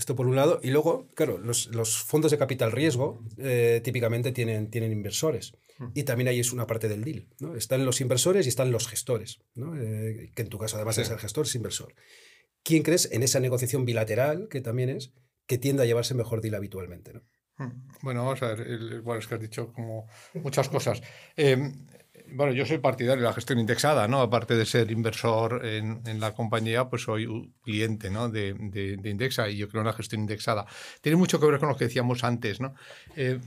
esto 0.00 0.16
por 0.16 0.26
un 0.26 0.34
lado. 0.34 0.60
Y 0.62 0.70
luego, 0.70 1.08
claro, 1.14 1.38
los, 1.38 1.68
fondos 2.04 2.30
de 2.30 2.38
capital 2.38 2.72
riesgo 2.72 3.22
eh, 3.36 3.80
típicamente 3.84 4.32
tienen, 4.32 4.70
tienen 4.70 4.92
inversores. 4.92 5.52
Hmm. 5.78 5.88
Y 5.94 6.04
también 6.04 6.28
ahí 6.28 6.40
es 6.40 6.52
una 6.52 6.66
parte 6.66 6.88
del 6.88 7.04
deal. 7.04 7.28
¿no? 7.38 7.54
Están 7.54 7.84
los 7.84 8.00
inversores 8.00 8.46
y 8.46 8.48
están 8.48 8.72
los 8.72 8.88
gestores, 8.88 9.40
¿no? 9.54 9.78
Eh, 9.78 10.32
que 10.34 10.42
en 10.42 10.48
tu 10.48 10.58
caso 10.58 10.76
además 10.76 10.96
es 10.98 11.10
el 11.10 11.18
gestor, 11.18 11.44
es 11.44 11.54
inversor. 11.54 11.94
¿Quién 12.62 12.82
crees 12.82 13.10
en 13.12 13.22
esa 13.22 13.40
negociación 13.40 13.84
bilateral, 13.84 14.48
que 14.48 14.60
también 14.60 14.88
es, 14.88 15.12
que 15.50 15.58
tiende 15.58 15.82
a 15.82 15.86
llevarse 15.86 16.14
mejor 16.14 16.40
deal 16.40 16.54
habitualmente? 16.54 17.12
¿no? 17.12 17.22
Hmm. 17.56 17.88
Bueno, 18.02 18.24
vamos 18.24 18.40
a 18.44 18.54
ver, 18.54 19.00
bueno, 19.02 19.18
es 19.18 19.26
que 19.26 19.34
has 19.34 19.40
dicho 19.40 19.72
como 19.72 20.06
muchas 20.34 20.68
cosas. 20.68 21.02
Eh, 21.36 21.72
bueno, 22.32 22.52
yo 22.52 22.64
soy 22.64 22.78
partidario 22.78 23.22
de 23.22 23.28
la 23.28 23.34
gestión 23.34 23.58
indexada, 23.58 24.06
¿no? 24.06 24.20
Aparte 24.20 24.54
de 24.54 24.64
ser 24.64 24.92
inversor 24.92 25.66
en, 25.66 26.02
en 26.06 26.20
la 26.20 26.34
compañía, 26.34 26.88
pues 26.88 27.02
soy 27.02 27.26
un 27.26 27.52
cliente, 27.62 28.10
¿no? 28.10 28.28
De, 28.28 28.54
de, 28.54 29.10
Indexa 29.10 29.48
y 29.48 29.56
yo 29.56 29.68
creo 29.68 29.80
en 29.80 29.88
la 29.88 29.92
gestión 29.92 30.20
indexada. 30.20 30.66
Tiene 31.00 31.16
mucho 31.16 31.40
que 31.40 31.46
ver 31.46 31.58
con 31.58 31.68
lo 31.68 31.76
que 31.76 31.86
decíamos 31.86 32.22
antes, 32.22 32.60
¿no? 32.60 32.76
Eh, 33.16 33.40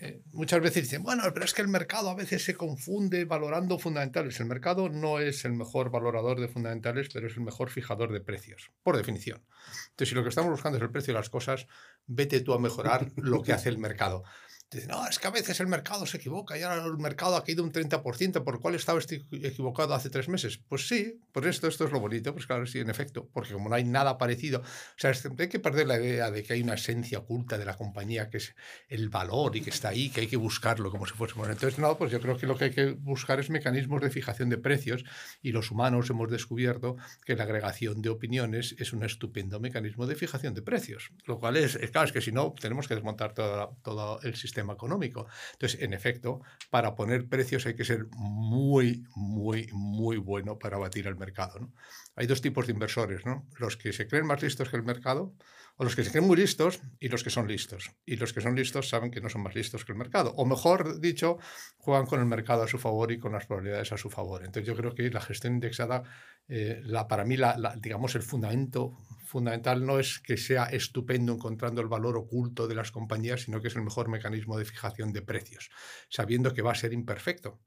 eh, 0.00 0.22
muchas 0.32 0.60
veces 0.60 0.84
dicen, 0.84 1.02
bueno, 1.02 1.22
pero 1.32 1.44
es 1.44 1.54
que 1.54 1.62
el 1.62 1.68
mercado 1.68 2.10
a 2.10 2.14
veces 2.14 2.44
se 2.44 2.54
confunde 2.54 3.24
valorando 3.24 3.78
fundamentales. 3.78 4.38
El 4.40 4.46
mercado 4.46 4.88
no 4.88 5.18
es 5.18 5.44
el 5.44 5.52
mejor 5.52 5.90
valorador 5.90 6.40
de 6.40 6.48
fundamentales, 6.48 7.08
pero 7.12 7.26
es 7.26 7.34
el 7.36 7.42
mejor 7.42 7.70
fijador 7.70 8.12
de 8.12 8.20
precios, 8.20 8.70
por 8.82 8.96
definición. 8.96 9.44
Entonces, 9.90 10.10
si 10.10 10.14
lo 10.14 10.22
que 10.22 10.28
estamos 10.28 10.50
buscando 10.50 10.78
es 10.78 10.82
el 10.82 10.90
precio 10.90 11.12
de 11.12 11.20
las 11.20 11.30
cosas, 11.30 11.66
vete 12.06 12.40
tú 12.40 12.54
a 12.54 12.58
mejorar 12.58 13.10
lo 13.16 13.42
que 13.42 13.52
hace 13.52 13.68
el 13.68 13.78
mercado. 13.78 14.24
Dicen, 14.70 14.90
no, 14.90 15.08
es 15.08 15.18
que 15.18 15.26
a 15.26 15.30
veces 15.30 15.58
el 15.60 15.66
mercado 15.66 16.04
se 16.04 16.18
equivoca 16.18 16.58
y 16.58 16.62
ahora 16.62 16.84
el 16.84 16.98
mercado 16.98 17.36
ha 17.36 17.42
caído 17.42 17.64
un 17.64 17.72
30%, 17.72 18.44
¿por 18.44 18.60
cual 18.60 18.74
estaba 18.74 19.00
equivocado 19.00 19.94
hace 19.94 20.10
tres 20.10 20.28
meses? 20.28 20.58
Pues 20.58 20.86
sí, 20.86 21.22
por 21.32 21.46
esto 21.46 21.68
esto 21.68 21.86
es 21.86 21.90
lo 21.90 22.00
bonito, 22.00 22.34
pues 22.34 22.46
claro, 22.46 22.66
sí, 22.66 22.78
en 22.78 22.90
efecto, 22.90 23.30
porque 23.32 23.54
como 23.54 23.70
no 23.70 23.76
hay 23.76 23.84
nada 23.84 24.18
parecido, 24.18 24.60
o 24.60 24.64
sea, 24.98 25.14
hay 25.38 25.48
que 25.48 25.58
perder 25.58 25.86
la 25.86 25.98
idea 25.98 26.30
de 26.30 26.42
que 26.42 26.52
hay 26.52 26.60
una 26.60 26.74
esencia 26.74 27.20
oculta 27.20 27.56
de 27.56 27.64
la 27.64 27.78
compañía 27.78 28.28
que 28.28 28.36
es 28.36 28.54
el 28.88 29.08
valor 29.08 29.56
y 29.56 29.62
que 29.62 29.70
está 29.70 29.88
ahí, 29.88 30.10
que 30.10 30.20
hay 30.20 30.26
que 30.26 30.36
buscarlo 30.36 30.90
como 30.90 31.06
si 31.06 31.14
fuese 31.14 31.32
bueno. 31.32 31.54
Entonces, 31.54 31.78
no, 31.78 31.96
pues 31.96 32.12
yo 32.12 32.20
creo 32.20 32.36
que 32.36 32.46
lo 32.46 32.58
que 32.58 32.64
hay 32.64 32.70
que 32.72 32.90
buscar 32.90 33.40
es 33.40 33.48
mecanismos 33.48 34.02
de 34.02 34.10
fijación 34.10 34.50
de 34.50 34.58
precios 34.58 35.02
y 35.40 35.52
los 35.52 35.70
humanos 35.70 36.10
hemos 36.10 36.30
descubierto 36.30 36.98
que 37.24 37.36
la 37.36 37.44
agregación 37.44 38.02
de 38.02 38.10
opiniones 38.10 38.76
es 38.78 38.92
un 38.92 39.02
estupendo 39.02 39.60
mecanismo 39.60 40.06
de 40.06 40.14
fijación 40.14 40.52
de 40.52 40.60
precios, 40.60 41.10
lo 41.24 41.38
cual 41.38 41.56
es, 41.56 41.78
claro, 41.90 42.06
es 42.06 42.12
que 42.12 42.20
si 42.20 42.32
no, 42.32 42.54
tenemos 42.60 42.86
que 42.86 42.94
desmontar 42.94 43.32
todo, 43.32 43.78
todo 43.82 44.20
el 44.20 44.36
sistema 44.36 44.57
económico. 44.60 45.26
Entonces, 45.52 45.80
en 45.80 45.92
efecto, 45.92 46.40
para 46.70 46.94
poner 46.94 47.28
precios 47.28 47.66
hay 47.66 47.74
que 47.74 47.84
ser 47.84 48.06
muy, 48.16 49.04
muy, 49.14 49.68
muy 49.72 50.16
bueno 50.16 50.58
para 50.58 50.78
batir 50.78 51.06
el 51.06 51.16
mercado. 51.16 51.58
¿no? 51.60 51.72
Hay 52.16 52.26
dos 52.26 52.40
tipos 52.40 52.66
de 52.66 52.72
inversores, 52.72 53.24
¿no? 53.24 53.46
los 53.58 53.76
que 53.76 53.92
se 53.92 54.06
creen 54.06 54.26
más 54.26 54.42
listos 54.42 54.68
que 54.68 54.76
el 54.76 54.82
mercado 54.82 55.34
o 55.78 55.84
los 55.84 55.94
que 55.94 56.02
se 56.02 56.10
creen 56.10 56.26
muy 56.26 56.36
listos 56.36 56.80
y 56.98 57.08
los 57.08 57.22
que 57.22 57.30
son 57.30 57.46
listos. 57.46 57.92
Y 58.04 58.16
los 58.16 58.32
que 58.32 58.40
son 58.40 58.56
listos 58.56 58.88
saben 58.88 59.12
que 59.12 59.20
no 59.20 59.28
son 59.28 59.42
más 59.42 59.54
listos 59.54 59.84
que 59.84 59.92
el 59.92 59.98
mercado. 59.98 60.34
O 60.36 60.44
mejor 60.44 61.00
dicho, 61.00 61.38
juegan 61.76 62.04
con 62.04 62.18
el 62.18 62.26
mercado 62.26 62.64
a 62.64 62.68
su 62.68 62.78
favor 62.78 63.12
y 63.12 63.18
con 63.18 63.32
las 63.32 63.46
probabilidades 63.46 63.92
a 63.92 63.96
su 63.96 64.10
favor. 64.10 64.44
Entonces 64.44 64.66
yo 64.66 64.74
creo 64.74 64.92
que 64.92 65.08
la 65.08 65.20
gestión 65.20 65.54
indexada, 65.54 66.02
eh, 66.48 66.80
la, 66.84 67.06
para 67.06 67.24
mí, 67.24 67.36
la, 67.36 67.76
digamos, 67.80 68.16
el 68.16 68.22
fundamento 68.22 68.98
fundamental 69.24 69.86
no 69.86 70.00
es 70.00 70.18
que 70.18 70.36
sea 70.36 70.64
estupendo 70.64 71.32
encontrando 71.32 71.80
el 71.80 71.86
valor 71.86 72.16
oculto 72.16 72.66
de 72.66 72.74
las 72.74 72.90
compañías, 72.90 73.42
sino 73.42 73.60
que 73.60 73.68
es 73.68 73.76
el 73.76 73.82
mejor 73.82 74.08
mecanismo 74.08 74.58
de 74.58 74.64
fijación 74.64 75.12
de 75.12 75.22
precios, 75.22 75.70
sabiendo 76.08 76.52
que 76.54 76.62
va 76.62 76.72
a 76.72 76.74
ser 76.74 76.92
imperfecto. 76.92 77.60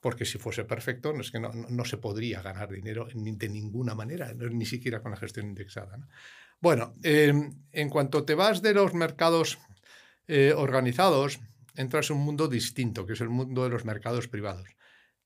Porque 0.00 0.24
si 0.24 0.38
fuese 0.38 0.64
perfecto, 0.64 1.12
no, 1.12 1.20
es 1.20 1.30
que 1.30 1.40
no, 1.40 1.50
no 1.52 1.84
se 1.84 1.98
podría 1.98 2.40
ganar 2.40 2.70
dinero 2.70 3.06
de 3.12 3.48
ninguna 3.50 3.94
manera, 3.94 4.32
ni 4.32 4.64
siquiera 4.64 5.02
con 5.02 5.10
la 5.10 5.18
gestión 5.18 5.48
indexada. 5.48 5.98
Bueno, 6.60 6.94
em, 7.02 7.52
en 7.72 7.88
cuanto 7.88 8.24
te 8.24 8.34
vas 8.34 8.60
de 8.60 8.74
los 8.74 8.92
mercados 8.94 9.58
eh, 10.28 10.52
organizados, 10.56 11.40
entras 11.74 12.10
en 12.10 12.16
un 12.16 12.24
mundo 12.24 12.48
distinto, 12.48 13.06
que 13.06 13.14
es 13.14 13.20
el 13.20 13.30
mundo 13.30 13.64
de 13.64 13.70
los 13.70 13.84
mercados 13.84 14.28
privados. 14.28 14.68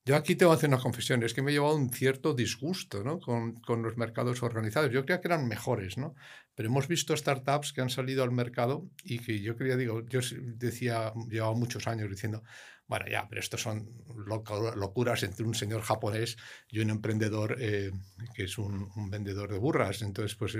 Yo 0.06 0.16
aquí 0.16 0.36
tengo 0.36 0.52
que 0.52 0.56
hacer 0.58 0.68
una 0.68 0.78
confesión, 0.78 1.22
es 1.22 1.32
que 1.32 1.40
me 1.42 1.50
he 1.50 1.54
llevado 1.54 1.76
un 1.76 1.90
cierto 1.90 2.34
disgusto 2.34 3.02
con, 3.20 3.82
los 3.82 3.96
mercados 3.96 4.42
organizados. 4.42 4.92
Yo 4.92 5.04
creía 5.04 5.20
que 5.20 5.28
eran 5.28 5.48
mejores, 5.48 5.96
¿no? 5.96 6.14
pero 6.54 6.68
hemos 6.68 6.88
visto 6.88 7.16
startups 7.16 7.72
que 7.72 7.80
han 7.80 7.90
salido 7.90 8.22
al 8.22 8.30
mercado 8.30 8.86
y 9.02 9.18
que 9.18 9.40
yo 9.40 9.56
quería, 9.56 9.76
digo, 9.76 10.06
yo 10.06 10.20
decía, 10.56 11.12
llevaba 11.30 11.54
muchos 11.54 11.86
años 11.88 12.10
diciendo, 12.10 12.42
bueno, 12.86 13.06
ya, 13.10 13.26
pero 13.28 13.40
esto 13.40 13.56
son 13.56 13.88
locuras 14.26 15.22
entre 15.22 15.44
un 15.44 15.54
señor 15.54 15.80
japonés 15.80 16.36
y 16.68 16.80
un 16.80 16.90
emprendedor 16.90 17.56
que 17.56 18.44
es 18.44 18.58
un, 18.58 18.90
vendedor 19.10 19.50
de 19.50 19.58
burras. 19.58 20.02
Entonces, 20.02 20.34
pues 20.36 20.56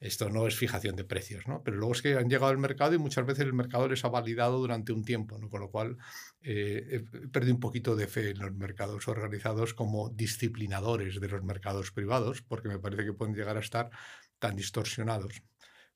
esto 0.00 0.28
no 0.28 0.48
es 0.48 0.56
fijación 0.56 0.96
de 0.96 1.04
precios, 1.04 1.46
¿no? 1.46 1.62
Pero 1.62 1.76
luego 1.76 1.92
es 1.92 2.02
que 2.02 2.16
han 2.16 2.28
llegado 2.28 2.50
al 2.50 2.58
mercado 2.58 2.94
y 2.94 2.98
muchas 2.98 3.24
veces 3.26 3.44
el 3.44 3.52
mercado 3.52 3.88
les 3.88 4.04
ha 4.04 4.08
validado 4.08 4.58
durante 4.58 4.92
un 4.92 5.04
tiempo, 5.04 5.38
¿no? 5.38 5.48
Con 5.48 5.60
lo 5.60 5.70
cual 5.70 5.98
eh, 6.42 7.04
he 7.22 7.28
perdido 7.28 7.54
un 7.54 7.60
poquito 7.60 7.94
de 7.94 8.08
fe 8.08 8.30
en 8.30 8.38
los 8.38 8.52
mercados 8.52 9.06
organizados 9.06 9.72
como 9.72 10.10
disciplinadores 10.10 11.20
de 11.20 11.28
los 11.28 11.44
mercados 11.44 11.92
privados, 11.92 12.42
porque 12.42 12.68
me 12.68 12.80
parece 12.80 13.04
que 13.04 13.12
pueden 13.12 13.34
llegar 13.34 13.56
a 13.56 13.60
estar 13.60 13.90
tan 14.38 14.56
distorsionados 14.56 15.42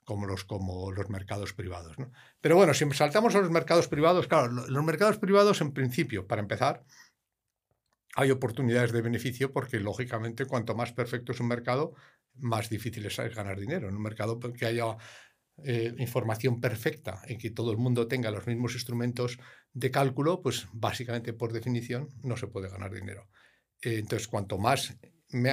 como 0.05 0.27
los, 0.27 0.45
como 0.45 0.93
los 0.93 1.09
mercados 1.09 1.53
privados. 1.53 1.99
¿no? 1.99 2.11
Pero 2.41 2.57
bueno, 2.57 2.75
si 2.75 2.89
saltamos 2.93 3.35
a 3.35 3.41
los 3.41 3.51
mercados 3.51 3.89
privados, 3.89 4.27
claro, 4.27 4.49
los 4.51 4.85
mercados 4.85 5.19
privados 5.19 5.61
en 5.61 5.73
principio, 5.73 6.27
para 6.27 6.43
empezar, 6.43 6.85
hay 8.17 8.31
oportunidades 8.31 8.93
de 8.93 9.03
beneficio 9.03 9.53
porque 9.53 9.79
lógicamente 9.79 10.47
cuanto 10.47 10.75
más 10.75 10.93
perfecto 10.93 11.33
es 11.33 11.41
un 11.41 11.49
mercado, 11.49 11.95
más 12.35 12.69
difícil 12.69 13.07
es 13.07 13.17
ganar 13.17 13.59
dinero. 13.59 13.89
En 13.89 13.97
un 13.97 14.03
mercado 14.03 14.39
que 14.41 14.67
haya 14.67 14.97
eh, 15.65 15.95
información 15.99 16.61
perfecta, 16.61 17.21
en 17.27 17.39
que 17.39 17.51
todo 17.51 17.71
el 17.71 17.77
mundo 17.77 18.09
tenga 18.09 18.31
los 18.31 18.47
mismos 18.47 18.75
instrumentos 18.75 19.39
de 19.73 19.91
cálculo, 19.91 20.41
pues 20.43 20.69
básicamente 20.73 21.33
por 21.33 21.53
definición 21.53 22.09
no 22.23 22.37
se 22.37 22.47
puede 22.47 22.69
ganar 22.69 22.93
dinero. 22.93 23.29
Eh, 23.83 23.99
entonces, 23.99 24.27
cuanto 24.27 24.59
más, 24.59 24.97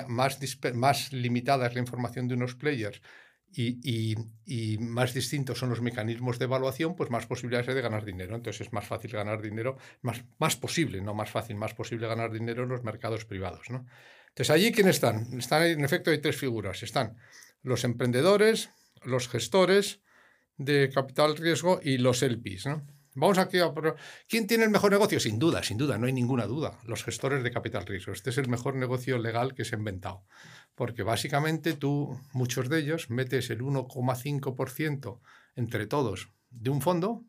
más, 0.08 0.40
más 0.74 1.14
limitada 1.14 1.68
es 1.68 1.74
la 1.74 1.82
información 1.82 2.28
de 2.28 2.36
unos 2.36 2.56
players 2.56 3.02
y, 3.54 4.78
más 4.80 5.14
distintos 5.14 5.58
son 5.58 5.70
los 5.70 5.82
mecanismos 5.82 6.40
de 6.40 6.46
evaluación, 6.46 6.96
pues 6.96 7.10
más 7.10 7.26
posibilidades 7.26 7.68
hay 7.70 7.76
de 7.76 7.82
ganar 7.82 8.06
dinero. 8.06 8.36
Entonces 8.36 8.68
es 8.68 8.74
más 8.74 8.86
fácil 8.86 9.12
ganar 9.12 9.42
dinero, 9.42 9.78
más, 10.02 10.24
más 10.38 10.56
posible, 10.56 11.02
no 11.02 11.14
más 11.14 11.32
fácil, 11.32 11.56
más 11.56 11.74
posible 11.74 12.08
ganar 12.08 12.32
dinero 12.32 12.64
en 12.64 12.70
los 12.70 12.84
mercados 12.84 13.26
privados. 13.26 13.70
¿no? 13.70 13.86
Entonces 14.30 14.52
allí, 14.52 14.72
¿quiénes 14.72 14.96
están? 14.96 15.40
están? 15.40 15.64
En 15.64 15.84
efecto, 15.84 16.12
hay 16.12 16.20
tres 16.20 16.38
figuras. 16.38 16.84
Están 16.84 17.18
los 17.64 17.84
emprendedores, 17.84 18.70
los 19.04 19.28
gestores 19.28 20.02
de 20.58 20.90
capital 20.94 21.38
riesgo 21.38 21.80
y 21.82 21.98
los 21.98 22.22
LPs. 22.22 22.68
¿no? 22.68 22.86
Vamos 23.20 23.40
aquí 23.40 23.58
a... 23.58 23.74
¿Quién 24.30 24.46
tiene 24.46 24.66
el 24.66 24.70
mejor 24.70 24.92
negocio? 24.92 25.20
Sin 25.20 25.40
duda, 25.40 25.64
sin 25.64 25.76
duda, 25.76 25.98
no 25.98 26.06
hay 26.06 26.14
ninguna 26.14 26.46
duda. 26.46 26.80
Los 26.86 27.04
gestores 27.04 27.42
de 27.42 27.50
capital 27.50 27.84
riesgo. 27.88 28.12
Este 28.12 28.30
es 28.30 28.38
el 28.38 28.48
mejor 28.48 28.76
negocio 28.76 29.18
legal 29.18 29.56
que 29.56 29.66
se 29.66 29.76
ha 29.76 29.80
inventado. 29.80 30.24
Porque 30.76 31.02
básicamente 31.02 31.74
tú, 31.74 32.22
muchos 32.34 32.70
de 32.70 32.78
ellos, 32.78 33.10
metes 33.10 33.50
el 33.50 33.62
1,5% 33.62 35.20
entre 35.56 35.88
todos 35.88 36.30
de 36.52 36.70
un 36.70 36.80
fondo, 36.80 37.26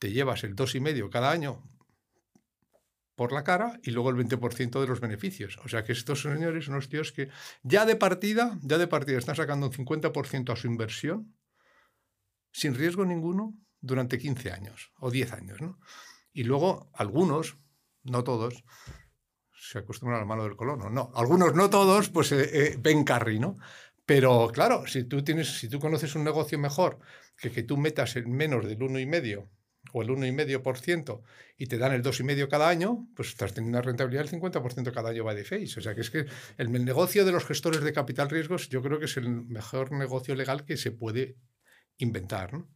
te 0.00 0.10
llevas 0.10 0.42
el 0.42 0.56
2,5% 0.56 1.08
cada 1.08 1.30
año 1.30 1.62
por 3.14 3.30
la 3.30 3.44
cara 3.44 3.78
y 3.84 3.92
luego 3.92 4.10
el 4.10 4.16
20% 4.16 4.80
de 4.80 4.86
los 4.88 4.98
beneficios. 4.98 5.56
O 5.64 5.68
sea 5.68 5.84
que 5.84 5.92
estos 5.92 6.22
señores 6.22 6.66
unos 6.66 6.88
tíos 6.88 7.12
que 7.12 7.28
ya 7.62 7.86
de 7.86 7.94
partida, 7.94 8.58
ya 8.62 8.76
de 8.76 8.88
partida 8.88 9.18
están 9.18 9.36
sacando 9.36 9.66
un 9.66 9.72
50% 9.72 10.52
a 10.52 10.56
su 10.56 10.66
inversión 10.66 11.32
sin 12.50 12.74
riesgo 12.74 13.04
ninguno 13.04 13.54
durante 13.86 14.18
15 14.18 14.52
años 14.52 14.92
o 14.98 15.10
10 15.10 15.32
años. 15.32 15.60
¿no? 15.60 15.78
Y 16.32 16.44
luego 16.44 16.90
algunos, 16.92 17.56
no 18.02 18.24
todos, 18.24 18.64
se 19.52 19.78
acostumbran 19.78 20.18
a 20.18 20.20
la 20.20 20.26
mano 20.26 20.44
del 20.44 20.56
colono. 20.56 20.90
No, 20.90 21.10
algunos, 21.14 21.54
no 21.54 21.70
todos, 21.70 22.10
pues 22.10 22.32
eh, 22.32 22.50
eh, 22.52 22.76
ven 22.78 23.04
carry, 23.04 23.38
¿no? 23.38 23.56
Pero 24.04 24.50
claro, 24.52 24.86
si 24.86 25.04
tú, 25.04 25.24
tienes, 25.24 25.58
si 25.58 25.68
tú 25.68 25.80
conoces 25.80 26.14
un 26.14 26.24
negocio 26.24 26.58
mejor 26.58 26.98
que 27.36 27.50
que 27.50 27.64
tú 27.64 27.76
metas 27.76 28.16
en 28.16 28.30
menos 28.30 28.64
del 28.64 28.78
1,5 28.78 29.48
o 29.92 30.02
el 30.02 30.08
1,5% 30.08 31.22
y 31.56 31.66
te 31.66 31.78
dan 31.78 31.92
el 31.92 32.02
2,5% 32.02 32.48
cada 32.48 32.68
año, 32.68 33.08
pues 33.16 33.28
estás 33.28 33.52
teniendo 33.54 33.78
una 33.78 33.86
rentabilidad 33.86 34.24
del 34.24 34.40
50% 34.40 34.92
cada 34.92 35.10
año 35.10 35.24
va 35.24 35.34
de 35.34 35.44
face. 35.44 35.74
O 35.78 35.82
sea 35.82 35.94
que 35.94 36.02
es 36.02 36.10
que 36.10 36.26
el 36.56 36.70
negocio 36.84 37.24
de 37.24 37.32
los 37.32 37.44
gestores 37.44 37.80
de 37.82 37.92
capital 37.92 38.30
riesgos 38.30 38.68
yo 38.68 38.82
creo 38.82 38.98
que 38.98 39.06
es 39.06 39.16
el 39.16 39.28
mejor 39.28 39.92
negocio 39.92 40.34
legal 40.34 40.64
que 40.64 40.76
se 40.76 40.92
puede 40.92 41.36
inventar. 41.98 42.52
¿no? 42.52 42.68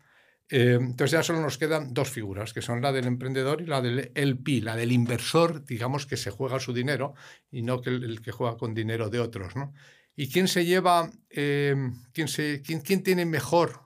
Eh, 0.52 0.78
entonces 0.80 1.12
ya 1.12 1.22
solo 1.22 1.40
nos 1.40 1.58
quedan 1.58 1.94
dos 1.94 2.10
figuras, 2.10 2.52
que 2.52 2.60
son 2.60 2.82
la 2.82 2.90
del 2.90 3.06
emprendedor 3.06 3.62
y 3.62 3.66
la 3.66 3.80
del 3.80 4.10
LP, 4.14 4.60
la 4.62 4.74
del 4.74 4.90
inversor, 4.90 5.64
digamos, 5.64 6.06
que 6.06 6.16
se 6.16 6.32
juega 6.32 6.58
su 6.58 6.72
dinero 6.72 7.14
y 7.52 7.62
no 7.62 7.80
que 7.80 7.90
el, 7.90 8.20
que 8.20 8.32
juega 8.32 8.56
con 8.56 8.74
dinero 8.74 9.08
de 9.10 9.20
otros. 9.20 9.54
¿no? 9.54 9.72
¿Y 10.16 10.28
quién 10.28 10.48
se 10.48 10.64
lleva, 10.64 11.10
eh, 11.30 11.76
quién, 12.12 12.26
se, 12.26 12.62
quién, 12.62 12.80
quién, 12.80 13.04
tiene 13.04 13.26
mejor, 13.26 13.80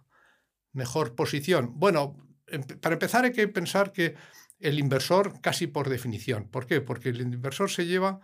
mejor 0.73 1.15
posición? 1.15 1.79
Bueno, 1.79 2.17
para 2.81 2.95
empezar 2.95 3.25
hay 3.25 3.33
que 3.33 3.47
pensar 3.49 3.93
que 3.93 4.15
el 4.59 4.79
inversor 4.79 5.41
casi 5.43 5.67
por 5.67 5.91
definición. 5.91 6.49
¿Por 6.49 6.67
qué? 6.67 6.81
Porque 6.81 7.11
el 7.11 7.21
inversor 7.21 7.71
se 7.71 7.85
lleva, 7.85 8.21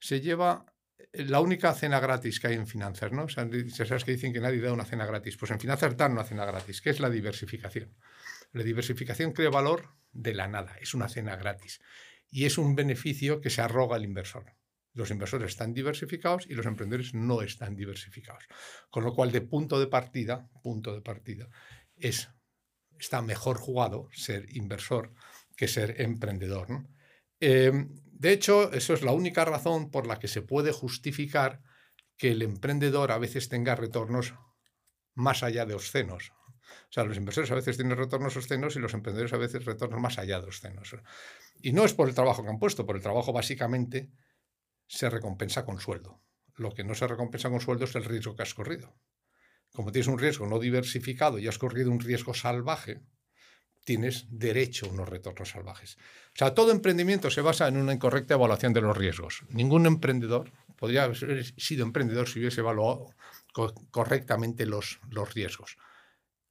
se 0.00 0.22
lleva 0.22 0.64
la 1.12 1.40
única 1.40 1.74
cena 1.74 2.00
gratis 2.00 2.40
que 2.40 2.48
hay 2.48 2.54
en 2.54 2.66
finanzas, 2.66 3.12
¿no? 3.12 3.24
O 3.24 3.28
sea, 3.28 3.48
sabes 3.86 4.04
que 4.04 4.12
dicen 4.12 4.32
que 4.32 4.40
nadie 4.40 4.60
da 4.60 4.72
una 4.72 4.84
cena 4.84 5.04
gratis. 5.04 5.36
Pues 5.36 5.50
en 5.50 5.60
finanzas 5.60 5.96
dan 5.96 6.12
una 6.12 6.24
cena 6.24 6.44
gratis, 6.44 6.80
que 6.80 6.90
es 6.90 7.00
la 7.00 7.10
diversificación. 7.10 7.94
La 8.52 8.62
diversificación 8.62 9.32
crea 9.32 9.50
valor 9.50 9.94
de 10.12 10.34
la 10.34 10.48
nada, 10.48 10.76
es 10.80 10.94
una 10.94 11.08
cena 11.08 11.36
gratis. 11.36 11.80
Y 12.30 12.46
es 12.46 12.56
un 12.56 12.74
beneficio 12.74 13.40
que 13.40 13.50
se 13.50 13.60
arroga 13.60 13.96
el 13.96 14.04
inversor. 14.04 14.54
Los 14.94 15.10
inversores 15.10 15.50
están 15.50 15.72
diversificados 15.74 16.46
y 16.48 16.54
los 16.54 16.66
emprendedores 16.66 17.14
no 17.14 17.42
están 17.42 17.76
diversificados. 17.76 18.44
Con 18.90 19.04
lo 19.04 19.14
cual, 19.14 19.32
de 19.32 19.40
punto 19.42 19.80
de 19.80 19.86
partida, 19.86 20.50
punto 20.62 20.94
de 20.94 21.02
partida, 21.02 21.48
es, 21.96 22.30
está 22.98 23.22
mejor 23.22 23.58
jugado 23.58 24.08
ser 24.12 24.46
inversor 24.54 25.14
que 25.56 25.68
ser 25.68 26.00
emprendedor. 26.00 26.70
¿no? 26.70 26.88
Em, 27.40 27.88
de 28.22 28.32
hecho, 28.32 28.70
eso 28.70 28.94
es 28.94 29.02
la 29.02 29.10
única 29.10 29.44
razón 29.44 29.90
por 29.90 30.06
la 30.06 30.20
que 30.20 30.28
se 30.28 30.42
puede 30.42 30.70
justificar 30.70 31.60
que 32.16 32.30
el 32.30 32.42
emprendedor 32.42 33.10
a 33.10 33.18
veces 33.18 33.48
tenga 33.48 33.74
retornos 33.74 34.34
más 35.12 35.42
allá 35.42 35.66
de 35.66 35.74
obscenos. 35.74 36.30
O 36.30 36.92
sea, 36.92 37.02
los 37.02 37.16
inversores 37.16 37.50
a 37.50 37.56
veces 37.56 37.76
tienen 37.76 37.98
retornos 37.98 38.36
obscenos 38.36 38.76
y 38.76 38.78
los 38.78 38.94
emprendedores 38.94 39.32
a 39.32 39.38
veces 39.38 39.64
retornos 39.64 40.00
más 40.00 40.18
allá 40.18 40.40
de 40.40 40.46
obscenos. 40.46 40.94
Y 41.60 41.72
no 41.72 41.84
es 41.84 41.94
por 41.94 42.08
el 42.08 42.14
trabajo 42.14 42.44
que 42.44 42.50
han 42.50 42.60
puesto, 42.60 42.86
por 42.86 42.94
el 42.94 43.02
trabajo 43.02 43.32
básicamente 43.32 44.12
se 44.86 45.10
recompensa 45.10 45.64
con 45.64 45.80
sueldo. 45.80 46.22
Lo 46.54 46.74
que 46.74 46.84
no 46.84 46.94
se 46.94 47.08
recompensa 47.08 47.50
con 47.50 47.60
sueldo 47.60 47.86
es 47.86 47.94
el 47.96 48.04
riesgo 48.04 48.36
que 48.36 48.42
has 48.42 48.54
corrido. 48.54 48.96
Como 49.72 49.90
tienes 49.90 50.06
un 50.06 50.20
riesgo 50.20 50.46
no 50.46 50.60
diversificado 50.60 51.40
y 51.40 51.48
has 51.48 51.58
corrido 51.58 51.90
un 51.90 51.98
riesgo 51.98 52.34
salvaje, 52.34 53.02
tienes 53.84 54.26
derecho 54.30 54.86
a 54.86 54.90
unos 54.90 55.08
retornos 55.08 55.50
salvajes. 55.50 55.96
O 56.34 56.36
sea, 56.36 56.54
todo 56.54 56.70
emprendimiento 56.70 57.30
se 57.30 57.40
basa 57.40 57.68
en 57.68 57.76
una 57.76 57.92
incorrecta 57.92 58.34
evaluación 58.34 58.72
de 58.72 58.80
los 58.80 58.96
riesgos. 58.96 59.42
Ningún 59.48 59.86
emprendedor 59.86 60.52
podría 60.76 61.04
haber 61.04 61.44
sido 61.60 61.84
emprendedor 61.84 62.28
si 62.28 62.40
hubiese 62.40 62.60
evaluado 62.60 63.14
correctamente 63.90 64.66
los, 64.66 65.00
los 65.10 65.32
riesgos. 65.34 65.76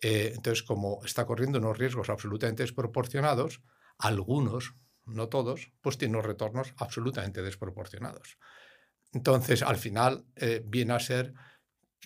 Eh, 0.02 0.34
entonces, 0.36 0.64
como 0.64 1.04
está 1.06 1.26
corriendo 1.26 1.60
unos 1.60 1.78
riesgos 1.78 2.10
absolutamente 2.10 2.64
desproporcionados, 2.64 3.62
algunos, 3.98 4.76
no 5.06 5.30
todos, 5.30 5.72
pues 5.82 5.98
tienen 5.98 6.16
unos 6.16 6.26
retornos 6.26 6.74
absolutamente 6.78 7.42
desproporcionados. 7.42 8.38
Entonces, 9.14 9.62
al 9.62 9.78
final, 9.78 10.26
eh, 10.36 10.64
viene 10.66 10.94
a 10.94 11.00
ser 11.00 11.34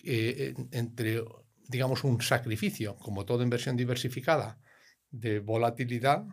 eh, 0.02 0.54
entre, 0.72 1.24
digamos, 1.68 2.04
un 2.04 2.20
sacrificio, 2.20 2.96
como 2.96 3.24
toda 3.24 3.44
inversión 3.44 3.76
diversificada, 3.76 4.58
de 5.20 5.40
volatilidad 5.40 6.24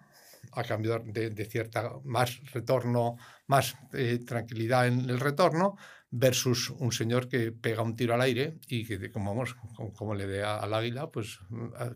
a 0.51 0.63
cambio 0.63 0.99
de, 1.05 1.45
cierta 1.45 1.93
más 2.03 2.39
retorno, 2.51 3.17
más 3.47 3.75
eh, 3.93 4.19
tranquilidad 4.25 4.87
en 4.87 5.09
el 5.09 5.19
retorno, 5.19 5.77
versus 6.11 6.69
un 6.69 6.91
señor 6.91 7.27
que 7.27 7.51
pega 7.51 7.81
un 7.81 7.95
tiro 7.95 8.13
al 8.13 8.21
aire 8.21 8.59
y 8.67 8.85
que, 8.85 9.11
como, 9.11 9.31
vamos, 9.33 9.55
como, 9.95 10.13
le 10.13 10.27
dé 10.27 10.43
al 10.43 10.73
águila, 10.73 11.09
pues 11.09 11.39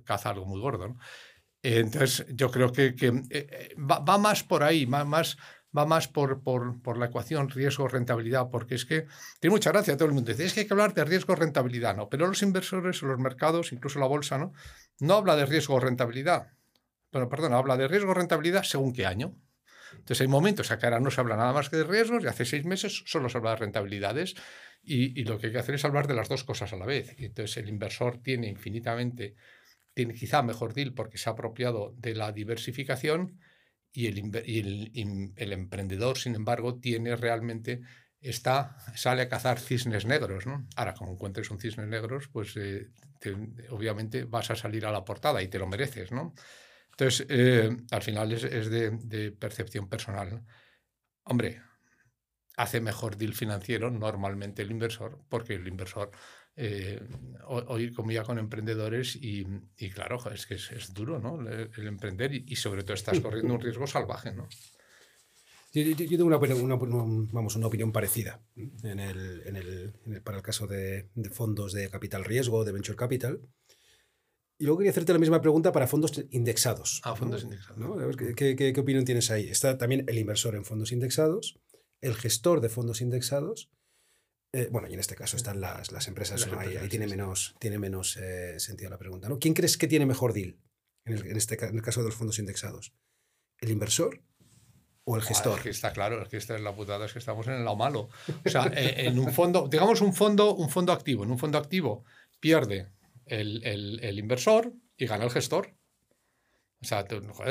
caza 0.03 0.31
algo 0.31 0.45
muy 0.45 0.59
gordo. 0.59 0.95
Entonces, 1.61 2.25
yo 2.33 2.49
creo 2.49 2.71
que, 2.71 2.95
que 2.95 3.07
eh, 3.07 3.23
eh, 3.29 3.75
va, 3.77 4.17
más 4.17 4.43
por 4.43 4.63
ahí, 4.63 4.87
más, 4.87 5.05
más 5.05 5.37
va 5.77 5.85
más 5.85 6.07
por, 6.07 6.41
por, 6.41 6.81
por, 6.81 6.97
la 6.97 7.07
ecuación 7.07 7.49
riesgo-rentabilidad, 7.49 8.49
porque 8.49 8.75
es 8.75 8.85
que 8.85 9.05
tiene 9.39 9.53
mucha 9.53 9.71
gracia 9.71 9.95
todo 9.97 10.07
el 10.07 10.15
mundo. 10.15 10.31
Dice, 10.31 10.45
es 10.45 10.53
que 10.53 10.61
hay 10.61 10.67
que 10.67 10.73
hablar 10.73 10.95
de 10.95 11.05
riesgo-rentabilidad, 11.05 11.95
¿no? 11.95 12.09
Pero 12.09 12.25
los 12.25 12.41
inversores 12.41 13.03
los 13.03 13.19
mercados, 13.19 13.71
incluso 13.71 13.99
la 13.99 14.07
bolsa, 14.07 14.39
¿no? 14.39 14.53
No 14.99 15.15
habla 15.15 15.35
de 15.35 15.45
riesgo-rentabilidad 15.45 16.56
bueno, 17.17 17.29
perdón, 17.29 17.53
habla 17.53 17.77
de 17.77 17.87
riesgo 17.87 18.13
rentabilidad 18.13 18.61
según 18.61 18.93
qué 18.93 19.07
año. 19.07 19.35
Entonces 19.93 20.21
hay 20.21 20.27
momentos 20.27 20.67
que 20.67 20.85
ahora 20.85 20.99
no 20.99 21.09
se 21.09 21.19
habla 21.19 21.35
nada 21.35 21.51
más 21.51 21.69
que 21.69 21.77
de 21.77 21.83
riesgos 21.83 22.23
y 22.23 22.27
hace 22.27 22.45
seis 22.45 22.63
meses 22.63 23.03
solo 23.07 23.27
se 23.27 23.39
habla 23.39 23.51
de 23.51 23.55
rentabilidades 23.55 24.35
y, 24.83 25.23
lo 25.23 25.39
que 25.39 25.47
hay 25.47 25.53
que 25.53 25.57
hacer 25.57 25.75
es 25.75 25.83
hablar 25.83 26.05
de 26.05 26.13
las 26.13 26.29
dos 26.29 26.43
cosas 26.43 26.73
a 26.73 26.77
la 26.77 26.85
vez. 26.85 27.15
Y 27.17 27.25
entonces 27.25 27.57
el 27.57 27.69
inversor 27.69 28.21
tiene 28.21 28.47
infinitamente, 28.47 29.35
tiene 29.95 30.13
quizá 30.13 30.43
mejor 30.43 30.75
deal 30.75 30.93
porque 30.93 31.17
se 31.17 31.27
ha 31.27 31.33
apropiado 31.33 31.95
de 31.97 32.13
la 32.13 32.31
diversificación 32.31 33.39
y 33.91 34.05
el, 34.05 35.33
el, 35.35 35.53
emprendedor, 35.53 36.19
sin 36.19 36.35
embargo, 36.35 36.79
tiene 36.79 37.15
realmente 37.15 37.81
está, 38.21 38.77
sale 38.95 39.23
a 39.23 39.29
cazar 39.29 39.59
cisnes 39.59 40.05
negros. 40.05 40.45
¿no? 40.45 40.67
Ahora, 40.75 40.93
como 40.93 41.13
encuentres 41.13 41.49
un 41.49 41.59
cisne 41.59 41.87
negro, 41.87 42.19
pues 42.31 42.55
eh, 42.57 42.89
obviamente 43.71 44.25
vas 44.25 44.51
a 44.51 44.55
salir 44.55 44.85
a 44.85 44.91
la 44.91 45.03
portada 45.03 45.41
y 45.41 45.47
te 45.47 45.57
lo 45.57 45.65
mereces. 45.65 46.11
¿no? 46.11 46.35
Entonces, 46.97 47.27
eh, 47.29 47.77
al 47.91 48.01
final 48.01 48.31
es, 48.31 48.69
de, 48.71 49.31
percepción 49.31 49.87
personal. 49.87 50.43
Hombre, 51.25 51.61
hace 52.55 52.81
mejor 52.81 53.17
deal 53.17 53.35
financiero 53.35 53.91
normalmente 53.91 54.63
el 54.63 54.71
inversor, 54.71 55.19
porque 55.29 55.53
el 55.53 55.67
inversor 55.67 56.09
eh, 56.55 56.99
hoy 57.45 57.93
comía 57.93 58.23
con 58.23 58.39
emprendedores 58.39 59.15
y, 59.15 59.45
claro, 59.93 60.17
es 60.33 60.47
que 60.47 60.55
es, 60.55 60.91
duro, 60.91 61.19
¿no? 61.19 61.39
El, 61.47 61.87
emprender 61.87 62.33
y, 62.33 62.55
sobre 62.55 62.81
todo 62.81 62.95
estás 62.95 63.19
corriendo 63.19 63.53
un 63.53 63.61
riesgo 63.61 63.85
salvaje, 63.85 64.31
¿no? 64.31 64.49
Yo, 65.73 65.95
tengo 65.95 66.25
una, 66.25 66.37
vamos, 66.37 67.55
una 67.55 67.67
opinión 67.67 67.91
parecida 67.91 68.41
en 68.55 68.99
el, 68.99 69.93
para 70.23 70.37
el 70.37 70.43
caso 70.43 70.65
de, 70.65 71.11
de, 71.13 71.29
fondos 71.29 71.73
de 71.73 71.91
capital 71.91 72.25
riesgo, 72.25 72.65
de 72.65 72.71
venture 72.71 72.97
capital. 72.97 73.39
Y 74.59 74.65
luego 74.65 74.79
quería 74.79 74.91
hacerte 74.91 75.13
la 75.13 75.19
misma 75.19 75.41
pregunta 75.41 75.71
para 75.71 75.87
fondos 75.87 76.23
indexados. 76.31 77.01
Ah, 77.03 77.15
fondos 77.15 77.43
indexados. 77.43 77.79
A 77.79 78.05
ver, 78.05 78.15
¿qué, 78.15 78.55
qué, 78.55 78.73
qué, 78.73 78.79
opinión 78.79 79.05
tienes 79.05 79.29
ahí? 79.29 79.47
Está 79.49 79.77
también 79.77 80.03
el 80.07 80.17
inversor 80.17 80.55
en 80.55 80.65
fondos 80.65 80.91
indexados, 80.91 81.59
el 82.01 82.15
gestor 82.15 82.59
de 82.61 82.69
fondos 82.69 83.01
indexados. 83.01 83.69
Eh, 84.53 84.69
bueno, 84.71 84.87
y 84.87 84.93
en 84.93 84.99
este 84.99 85.15
caso 85.15 85.37
están 85.37 85.61
las, 85.61 85.91
las 85.91 86.07
empresas. 86.07 86.47
ahí, 86.57 86.75
tiene 86.89 87.05
menos, 87.05 87.55
tiene 87.59 87.77
menos 87.77 88.17
eh, 88.17 88.59
sentido 88.59 88.89
la 88.89 88.97
pregunta. 88.97 89.29
¿no? 89.29 89.37
¿Quién 89.37 89.53
crees 89.53 89.77
que 89.77 89.87
tiene 89.87 90.05
mejor 90.05 90.33
deal 90.33 90.57
en 91.05 91.13
el, 91.13 91.37
este, 91.37 91.63
en 91.63 91.75
el 91.75 91.81
caso 91.83 92.01
de 92.01 92.07
los 92.07 92.15
fondos 92.15 92.39
indexados? 92.39 92.93
¿El 93.59 93.69
inversor 93.69 94.23
o 95.09 95.15
el 95.15 95.21
gestor. 95.21 95.61
que 95.61 95.69
está 95.69 95.93
claro, 95.93 96.21
es 96.21 96.27
que 96.27 96.35
esta 96.35 96.55
es 96.55 96.61
la 96.61 96.75
putada, 96.75 97.05
es 97.05 97.13
que 97.13 97.19
estamos 97.19 97.47
en 97.47 97.53
el 97.53 97.63
lado 97.63 97.77
malo. 97.77 98.09
O 98.45 98.49
sea, 98.49 98.65
eh, 98.75 99.07
en 99.07 99.17
un 99.17 99.31
fondo, 99.31 99.69
digamos 99.69 100.01
un 100.01 100.13
fondo, 100.13 100.53
un 100.53 100.69
fondo 100.69 100.91
activo, 100.91 101.23
en 101.23 101.31
un 101.31 101.39
fondo 101.39 101.57
activo 101.57 102.03
pierde 102.41 102.91
el, 103.29 104.19
inversor 104.19 104.73
y 104.97 105.05
gana 105.05 105.25
el 105.25 105.31
gestor. 105.31 105.75
O 106.79 106.85
sea, 106.85 107.03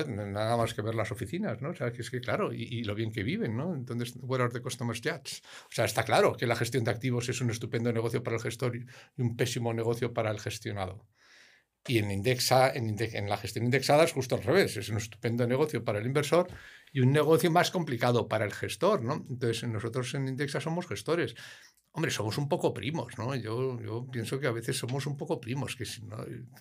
nada 0.07 0.57
más 0.57 0.73
que 0.73 0.83
ver 0.83 0.95
las 0.95 1.11
oficinas, 1.11 1.61
¿no? 1.61 1.71
O 1.71 1.75
sea, 1.75 1.93
que 1.93 2.03
es 2.03 2.11
que 2.11 2.21
claro, 2.21 2.53
y, 2.53 2.85
lo 2.85 2.95
bien 2.95 3.11
que 3.11 3.25
viven, 3.25 3.57
¿no? 3.57 3.75
Entonces, 3.75 4.15
where 4.21 4.45
are 4.45 4.53
the 4.53 4.61
customers 4.61 5.01
judge? 5.01 5.43
O 5.65 5.73
sea, 5.73 5.85
está 5.85 6.05
claro 6.05 6.37
que 6.37 6.47
la 6.47 6.55
gestión 6.55 6.85
de 6.85 6.93
activos 6.93 7.29
es 7.29 7.41
un 7.41 7.51
estupendo 7.51 7.93
negocio 7.93 8.23
para 8.23 8.37
el 8.37 8.43
gestor 8.43 8.77
y 8.77 8.87
un 9.21 9.37
pésimo 9.37 9.75
negocio 9.75 10.15
para 10.15 10.31
el 10.31 10.39
gestionado. 10.39 11.09
Y 11.89 11.99
en, 11.99 12.11
indexa, 12.11 12.73
en, 12.73 12.97
en 12.99 13.29
la 13.29 13.37
gestión 13.37 13.65
indexada 13.65 14.05
es 14.05 14.13
justo 14.13 14.37
al 14.37 14.43
revés, 14.43 14.77
es 14.77 14.89
un 14.89 14.97
estupendo 14.97 15.47
negocio 15.47 15.85
para 15.85 15.99
el 15.99 16.07
inversor 16.07 16.49
y 16.93 17.01
un 17.01 17.13
negocio 17.13 17.51
más 17.51 17.71
complicado 17.71 18.27
para 18.27 18.45
el 18.45 18.53
gestor, 18.53 19.03
¿no? 19.05 19.25
Entonces, 19.29 19.69
nosotros 19.69 20.15
en 20.15 20.29
Indexa 20.29 20.61
somos 20.61 20.87
gestores. 20.87 21.35
Hombre, 21.97 22.11
somos 22.11 22.37
un 22.37 22.47
poco 22.47 22.75
primos, 22.75 23.17
¿no? 23.17 23.35
Yo, 23.35 23.81
yo 23.81 24.07
pienso 24.13 24.39
que 24.39 24.47
a 24.47 24.51
veces 24.51 24.77
somos 24.77 25.07
un 25.07 25.17
poco 25.17 25.41
primos, 25.41 25.77
que, 25.77 25.87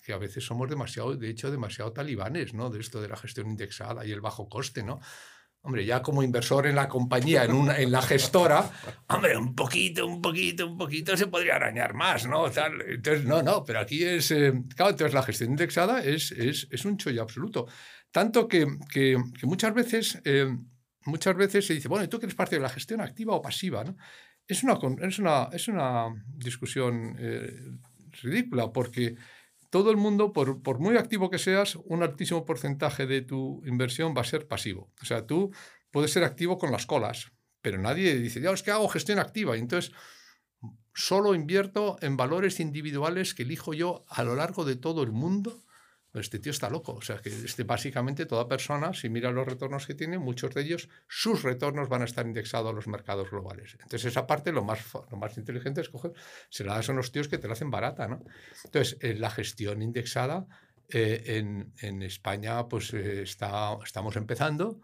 que 0.02 0.14
a 0.14 0.18
veces 0.18 0.46
somos 0.46 0.70
demasiado, 0.70 1.14
de 1.14 1.30
hecho, 1.30 1.52
demasiado 1.52 1.92
talibanes, 1.92 2.54
¿no? 2.54 2.70
De 2.70 2.80
esto 2.80 3.02
de 3.02 3.10
la 3.10 3.18
gestión 3.18 3.50
indexada 3.50 4.06
y 4.06 4.14
el 4.14 4.22
bajo 4.22 4.48
coste, 4.48 4.82
¿no? 4.82 5.02
Hombre, 5.60 5.86
ya 5.86 6.02
como 6.02 6.24
inversor 6.24 6.68
en 6.68 6.76
la 6.76 6.88
compañía, 6.88 7.44
en, 7.44 7.52
una, 7.52 7.78
en 7.78 7.92
la 7.92 8.02
gestora, 8.02 8.72
hombre, 9.10 9.36
un 9.36 9.54
poquito, 9.54 10.08
un 10.08 10.22
poquito, 10.22 10.68
un 10.68 10.78
poquito 10.78 11.18
se 11.18 11.28
podría 11.28 11.58
arañar 11.58 11.96
más, 11.96 12.26
¿no? 12.26 12.48
entonces, 12.48 13.26
no, 13.26 13.44
no, 13.44 13.66
pero 13.66 13.82
aquí 13.82 14.06
es, 14.06 14.32
eh, 14.32 14.54
claro, 14.74 14.92
entonces 14.92 15.14
la 15.14 15.24
gestión 15.24 15.50
indexada 15.50 16.02
es, 16.02 16.32
es, 16.32 16.66
es 16.72 16.86
un 16.86 16.96
chollo 16.96 17.22
absoluto. 17.22 17.68
Tanto 18.10 18.48
que, 18.48 18.66
que, 18.90 19.18
muchas 19.44 19.74
veces... 19.74 20.22
Eh, 20.24 20.48
muchas 21.08 21.36
veces 21.36 21.68
se 21.68 21.76
dice, 21.76 21.88
bueno, 21.88 22.04
¿y 22.04 22.08
tú 22.08 22.18
quieres 22.18 22.34
parte 22.34 22.56
de 22.56 22.62
la 22.64 22.70
gestión 22.70 23.00
activa 23.00 23.36
o 23.36 23.42
pasiva? 23.42 23.84
¿no? 23.84 23.96
Es, 24.48 24.64
una, 24.64 24.78
es, 25.02 25.20
una, 25.20 25.50
es 25.52 25.68
una 25.68 26.24
discusión 26.28 27.16
eh, 27.20 27.78
ridícula 28.22 28.72
porque 28.72 29.16
todo 29.70 29.92
el 29.92 29.98
mundo, 29.98 30.32
por, 30.32 30.62
por, 30.62 30.80
muy 30.80 30.98
activo 30.98 31.30
que 31.30 31.40
seas, 31.40 31.76
un 31.76 32.04
altísimo 32.04 32.46
porcentaje 32.46 33.06
de 33.08 33.22
tu 33.22 33.62
inversión 33.66 34.14
va 34.16 34.22
a 34.22 34.26
ser 34.26 34.48
pasivo. 34.48 34.92
O 35.02 35.06
sea, 35.06 35.26
tú 35.26 35.52
puedes 35.92 36.12
ser 36.12 36.24
activo 36.24 36.58
con 36.58 36.72
las 36.72 36.86
colas, 36.86 37.32
pero 37.62 37.78
nadie 37.78 38.16
dice, 38.16 38.40
ya 38.40 38.52
es 38.52 38.64
que 38.64 38.72
hago 38.72 38.88
gestión 38.88 39.20
activa. 39.20 39.58
Y 39.58 39.60
entonces, 39.60 39.92
solo 40.94 41.36
invierto 41.36 41.98
en 42.02 42.16
valores 42.16 42.60
individuales 42.60 43.34
que 43.34 43.44
elijo 43.44 43.74
yo 43.74 44.06
a 44.08 44.24
lo 44.24 44.36
largo 44.36 44.64
de 44.64 44.76
todo 44.76 45.04
el 45.04 45.12
mundo 45.12 45.65
este 46.20 46.40
tío 46.40 46.52
está 46.52 46.70
loco. 46.70 46.94
O 46.94 47.02
sea, 47.02 47.18
que 47.18 47.30
este, 47.30 47.64
básicamente 47.64 48.26
toda 48.26 48.48
persona, 48.48 48.94
si 48.94 49.10
mira 49.10 49.32
los 49.32 49.46
retornos 49.46 49.86
que 49.86 49.94
tiene, 49.94 50.18
muchos 50.18 50.54
de 50.54 50.62
ellos, 50.62 50.90
sus 51.08 51.44
retornos 51.44 51.90
van 51.90 52.02
a 52.02 52.06
estar 52.06 52.26
indexados 52.26 52.72
a 52.72 52.74
los 52.74 52.88
mercados 52.88 53.30
globales. 53.30 53.74
Entonces, 53.74 54.06
esa 54.06 54.28
parte, 54.28 54.52
lo 54.52 54.64
más, 54.64 54.80
lo 55.12 55.18
más 55.18 55.38
inteligente 55.38 55.82
es 55.82 55.90
coger, 55.90 56.14
se 56.50 56.64
la 56.64 56.76
das 56.76 56.90
a 56.90 56.94
unos 56.94 57.12
tíos 57.12 57.28
que 57.28 57.38
te 57.38 57.48
la 57.48 57.54
hacen 57.54 57.72
barata, 57.72 58.08
¿no? 58.08 58.24
Entonces, 58.64 58.98
la 59.20 59.30
gestión 59.30 59.82
indexada 59.82 60.48
eh, 60.90 61.24
en, 61.38 61.74
en, 61.82 62.04
España, 62.04 62.68
pues 62.68 62.94
eh, 62.94 63.24
está, 63.24 63.78
estamos 63.84 64.16
empezando. 64.18 64.80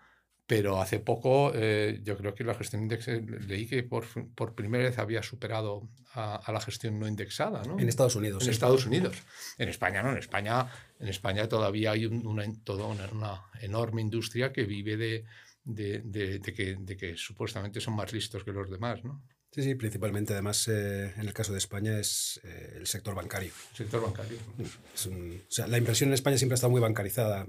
Pero 0.52 0.82
hace 0.82 1.00
poco 1.00 1.54
eh, 1.56 2.02
yo 2.04 2.18
creo 2.18 2.36
que 2.36 2.44
la 2.44 2.54
gestión 2.54 2.82
indexada, 2.82 3.22
leí 3.48 3.68
que 3.68 3.84
por, 3.84 4.04
por 4.36 4.54
primera 4.54 4.84
vez 4.84 5.00
había 5.00 5.24
superado 5.24 5.88
a, 6.14 6.52
la 6.52 6.60
gestión 6.60 7.00
no 7.00 7.08
indexada. 7.08 7.64
¿no? 7.64 7.80
En 7.80 7.88
Estados 7.88 8.18
Unidos. 8.18 8.44
En 8.44 8.50
Estados 8.50 8.86
Unidos. 8.86 9.16
En 9.58 9.70
España 9.70 10.04
no, 10.04 10.12
en 10.12 10.18
España, 10.18 10.68
en 11.00 11.08
España 11.08 11.48
todavía 11.48 11.92
hay 11.92 12.06
una, 12.06 12.44
toda 12.66 12.86
una, 12.86 13.46
enorme 13.62 14.02
industria 14.02 14.52
que 14.52 14.66
vive 14.66 14.98
de, 14.98 15.24
de, 15.64 16.02
de, 16.02 16.54
que, 16.54 16.76
de, 16.78 16.98
que, 16.98 17.16
supuestamente 17.16 17.80
son 17.80 17.96
más 17.96 18.12
listos 18.12 18.44
que 18.44 18.52
los 18.52 18.70
demás. 18.70 19.06
¿no? 19.06 19.24
Sí, 19.52 19.64
sí, 19.64 19.76
principalmente 19.76 20.34
además 20.34 20.68
eh, 20.68 21.14
en 21.16 21.28
el 21.28 21.34
caso 21.34 21.54
de 21.54 21.60
España 21.60 21.98
es 21.98 22.42
eh, 22.44 22.74
el 22.76 22.88
sector 22.88 23.16
bancario. 23.16 23.54
El 23.72 23.78
sector 23.78 24.02
bancario. 24.02 24.38
o 24.58 25.46
sea, 25.48 25.68
la 25.68 25.78
inversión 25.78 26.10
en 26.10 26.16
España 26.16 26.38
siempre 26.38 26.56
ha 26.56 26.56
estado 26.56 26.72
muy 26.72 26.82
bancarizada. 26.82 27.46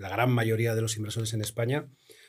la 0.00 0.08
gran 0.08 0.32
mayoría 0.32 0.74
de 0.74 0.82
los 0.82 0.96
inversores 0.96 1.32
en 1.32 1.42
España 1.42 1.86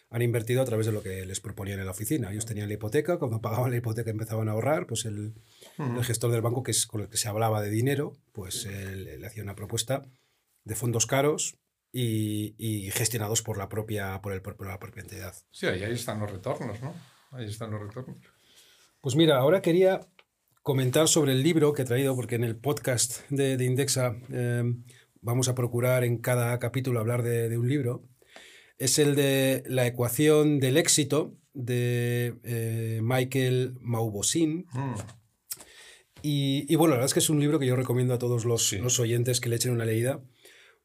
han 0.09 0.21
invertido 0.21 0.61
a 0.61 0.65
través 0.65 0.85
de 0.85 0.91
lo 0.91 1.01
que 1.01 1.25
les 1.25 1.39
proponían 1.39 1.79
en 1.79 1.85
la 1.85 1.91
oficina. 1.91 2.31
Ellos 2.31 2.45
tenían 2.45 2.67
la 2.67 2.75
hipoteca, 2.75 3.17
cuando 3.17 3.41
pagaban 3.41 3.71
la 3.71 3.77
hipoteca 3.77 4.11
empezaban 4.11 4.47
a 4.47 4.51
ahorrar, 4.51 4.87
pues 4.87 5.05
el, 5.05 5.33
gestor 6.03 6.31
del 6.31 6.41
banco, 6.41 6.63
que 6.63 6.71
es 6.71 6.85
con 6.85 7.01
el 7.01 7.09
que 7.09 7.17
se 7.17 7.27
hablaba 7.27 7.61
de 7.61 7.69
dinero, 7.69 8.13
pues 8.31 8.65
le 8.65 9.25
hacía 9.25 9.43
una 9.43 9.55
propuesta 9.55 10.05
de 10.63 10.75
fondos 10.75 11.05
caros 11.05 11.57
y, 11.91 12.89
gestionados 12.93 13.41
por 13.41 13.57
la, 13.57 13.69
propia, 13.69 14.21
por, 14.21 14.33
el, 14.33 14.41
por 14.41 14.67
la 14.67 14.79
propia 14.79 15.01
entidad. 15.01 15.33
Sí, 15.51 15.67
ahí 15.67 15.93
están 15.93 16.19
los 16.19 16.31
retornos, 16.31 16.81
¿no? 16.81 16.93
Ahí 17.31 17.45
están 17.45 17.71
los 17.71 17.81
retornos. 17.81 18.17
Pues 19.01 19.15
mira, 19.15 19.37
ahora 19.37 19.61
quería 19.61 20.01
comentar 20.61 21.07
sobre 21.07 21.33
el 21.33 21.43
libro 21.43 21.73
que 21.73 21.83
he 21.83 21.85
traído, 21.85 22.15
porque 22.15 22.35
en 22.35 22.43
el 22.43 22.55
podcast 22.55 23.29
de, 23.29 23.63
Indexa 23.63 24.15
eh, 24.31 24.63
vamos 25.21 25.47
a 25.47 25.55
procurar 25.55 26.03
en 26.03 26.17
cada 26.17 26.57
capítulo 26.59 26.99
hablar 26.99 27.23
de 27.23 27.57
un 27.57 27.69
libro 27.69 28.03
es 28.77 28.99
el 28.99 29.15
de 29.15 29.63
la 29.67 29.87
ecuación 29.87 30.59
del 30.59 30.77
éxito 30.77 31.35
de 31.53 32.35
eh, 32.43 32.99
Michael 33.01 33.77
Maubosin. 33.81 34.67
Mm. 34.71 34.95
Y, 36.27 36.75
bueno, 36.75 36.93
la 36.93 36.97
verdad 36.97 37.05
es 37.05 37.13
que 37.13 37.19
es 37.19 37.29
un 37.29 37.39
libro 37.39 37.59
que 37.59 37.67
yo 37.67 37.75
recomiendo 37.75 38.15
a 38.15 38.17
todos 38.17 38.45
los, 38.45 38.99
oyentes 38.99 39.39
que 39.39 39.47
le 39.47 39.57
echen 39.57 39.71
una 39.73 39.85
leída, 39.85 40.23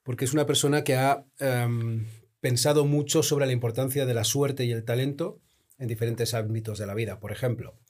porque 0.03 0.27
es 0.27 0.35
una 0.35 0.45
persona 0.45 0.85
que 0.85 0.97
ha 0.97 1.25
em, 1.39 2.07
pensado 2.41 2.85
mucho 2.85 3.23
sobre 3.23 3.47
la 3.47 3.53
importancia 3.53 4.05
de 4.05 4.13
la 4.13 4.25
suerte 4.25 4.67
y 4.67 4.71
el 4.71 4.85
talento 4.85 5.41
en 5.79 5.89
diferentes 5.89 6.35
ámbitos 6.35 6.79
de 6.79 6.87
la 6.87 6.93
vida. 6.93 7.21
Por 7.21 7.33
ejemplo, 7.33 7.81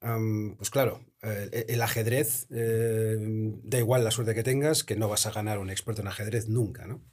em, 0.00 0.56
pues 0.56 0.70
claro, 0.70 1.04
el, 1.22 1.64
el 1.68 1.80
ajedrez, 1.80 2.48
eh, 2.50 3.16
da 3.62 3.78
igual 3.78 4.02
la 4.02 4.10
suerte 4.10 4.34
que 4.34 4.42
tengas, 4.42 4.82
que 4.82 4.96
no 4.96 5.08
vas 5.08 5.26
a 5.26 5.30
ganar 5.30 5.60
un 5.60 5.70
experto 5.70 6.02
en 6.02 6.08
ajedrez 6.08 6.48
nunca, 6.48 6.88
¿no? 6.88 7.04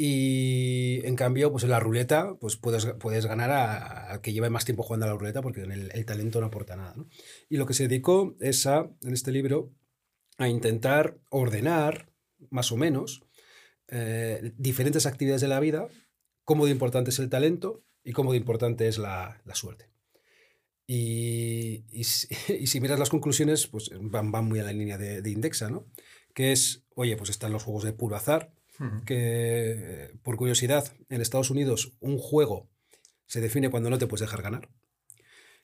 Y 0.00 1.04
en 1.04 1.16
cambio, 1.16 1.50
pues 1.50 1.64
en 1.64 1.70
la 1.70 1.80
ruleta, 1.80 2.36
pues 2.38 2.56
puedes, 2.56 2.86
puedes 3.00 3.26
ganar 3.26 3.50
a, 3.50 4.20
que 4.22 4.32
lleve 4.32 4.48
más 4.48 4.64
tiempo 4.64 4.84
jugando 4.84 5.06
a 5.06 5.08
la 5.08 5.16
ruleta 5.16 5.42
porque 5.42 5.62
el, 5.62 5.90
el 5.92 6.06
talento 6.06 6.40
no 6.40 6.46
aporta 6.46 6.76
nada. 6.76 6.94
¿no? 6.96 7.08
Y 7.48 7.56
lo 7.56 7.66
que 7.66 7.74
se 7.74 7.88
dedicó 7.88 8.36
es 8.38 8.64
a, 8.68 8.88
en 9.02 9.12
este 9.12 9.32
libro, 9.32 9.72
a 10.36 10.48
intentar 10.48 11.18
ordenar, 11.30 12.12
más 12.48 12.70
o 12.70 12.76
menos, 12.76 13.24
eh, 13.88 14.52
diferentes 14.56 15.04
actividades 15.04 15.40
de 15.40 15.48
la 15.48 15.58
vida, 15.58 15.88
cómo 16.44 16.66
de 16.66 16.70
importante 16.70 17.10
es 17.10 17.18
el 17.18 17.28
talento 17.28 17.82
y 18.04 18.12
cómo 18.12 18.30
de 18.30 18.38
importante 18.38 18.86
es 18.86 18.98
la, 18.98 19.42
la 19.44 19.56
suerte. 19.56 19.90
Y, 20.86 21.86
y, 21.90 22.04
si, 22.04 22.80
miras 22.80 23.00
las 23.00 23.10
conclusiones, 23.10 23.66
pues 23.66 23.90
van, 24.00 24.30
van 24.30 24.44
muy 24.44 24.60
a 24.60 24.62
la 24.62 24.72
línea 24.72 24.96
de, 24.96 25.22
de 25.22 25.30
Indexa, 25.30 25.70
¿no? 25.70 25.86
Que 26.34 26.52
es, 26.52 26.84
oye, 26.94 27.16
pues 27.16 27.30
están 27.30 27.50
los 27.50 27.64
juegos 27.64 27.82
de 27.82 27.92
puro 27.92 28.14
azar, 28.14 28.54
que, 29.04 30.12
por 30.22 30.36
curiosidad, 30.36 30.92
en 31.08 31.20
Estados 31.20 31.50
Unidos 31.50 31.96
un 32.00 32.18
juego 32.18 32.70
se 33.26 33.40
define 33.40 33.70
cuando 33.70 33.90
no 33.90 33.98
te 33.98 34.06
puedes 34.06 34.22
dejar 34.22 34.42
ganar. 34.42 34.68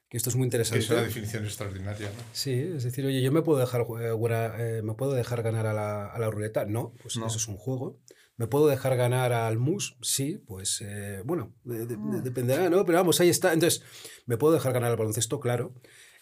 Que 0.08 0.18
esto 0.18 0.30
es 0.30 0.36
muy 0.36 0.44
interesante. 0.44 0.84
Es 0.84 0.90
una 0.90 1.02
definición 1.02 1.44
extraordinaria. 1.44 2.08
¿no? 2.08 2.22
Sí, 2.32 2.52
es 2.52 2.84
decir, 2.84 3.06
oye, 3.06 3.22
yo 3.22 3.32
me 3.32 3.42
puedo 3.42 3.58
dejar, 3.58 3.86
eh, 4.00 4.82
¿me 4.82 4.94
puedo 4.94 5.12
dejar 5.14 5.42
ganar 5.42 5.66
a 5.66 5.72
la, 5.72 6.06
a 6.06 6.18
la 6.18 6.30
ruleta. 6.30 6.66
No, 6.66 6.92
pues 7.02 7.16
eso 7.16 7.36
es 7.36 7.48
un 7.48 7.56
juego. 7.56 7.98
¿Me 8.36 8.48
puedo 8.48 8.66
dejar 8.66 8.96
ganar 8.96 9.32
al 9.32 9.58
mus? 9.58 9.96
Sí, 10.02 10.38
pues 10.46 10.82
eh, 10.84 11.22
bueno, 11.24 11.54
mm. 11.64 12.22
dependerá, 12.22 12.68
¿no? 12.68 12.84
Pero 12.84 12.98
vamos, 12.98 13.20
ahí 13.20 13.28
está. 13.28 13.52
Entonces, 13.52 13.82
¿me 14.26 14.36
puedo 14.36 14.54
dejar 14.54 14.72
ganar 14.72 14.90
al 14.90 14.96
baloncesto? 14.96 15.38
Claro. 15.38 15.74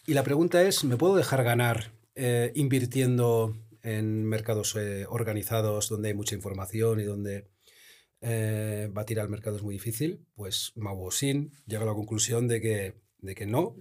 Y 0.07 0.15
la 0.15 0.23
pregunta 0.23 0.63
es, 0.63 0.85
¿me 0.85 0.97
puedo 0.97 1.17
dejar 1.17 1.43
ganar 1.43 1.95
eh, 2.15 2.53
invirtiendo 2.55 3.57
en 3.83 4.25
mercados 4.25 4.77
eh, 4.77 5.07
organizados 5.09 5.89
donde 5.89 6.09
hay 6.09 6.15
mucha 6.15 6.35
información 6.35 7.01
y 7.01 7.05
donde 7.05 7.49
eh, 8.21 8.89
batir 8.93 9.19
al 9.21 9.29
mercado 9.29 9.57
es 9.57 9.63
muy 9.63 9.75
difícil, 9.75 10.25
pues 10.35 10.73
Sin 11.11 11.53
llega 11.67 11.83
a 11.83 11.87
la 11.87 11.95
conclusión 11.95 12.47
de 12.49 12.61
que, 12.61 13.03
de 13.19 13.35
que 13.35 13.47
no, 13.47 13.77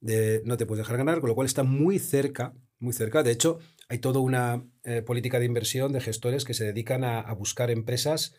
de, 0.00 0.42
no 0.44 0.56
te 0.56 0.66
puedes 0.66 0.84
dejar 0.84 0.96
ganar, 0.96 1.20
con 1.20 1.28
lo 1.28 1.34
cual 1.34 1.46
está 1.46 1.62
muy 1.62 1.98
cerca, 1.98 2.54
muy 2.78 2.92
cerca. 2.92 3.22
De 3.22 3.30
hecho, 3.30 3.60
hay 3.88 3.98
toda 3.98 4.18
una 4.20 4.66
eh, 4.82 5.02
política 5.02 5.38
de 5.38 5.46
inversión 5.46 5.92
de 5.92 6.00
gestores 6.00 6.44
que 6.44 6.54
se 6.54 6.64
dedican 6.64 7.04
a, 7.04 7.32
buscar 7.34 7.70
empresas 7.70 8.34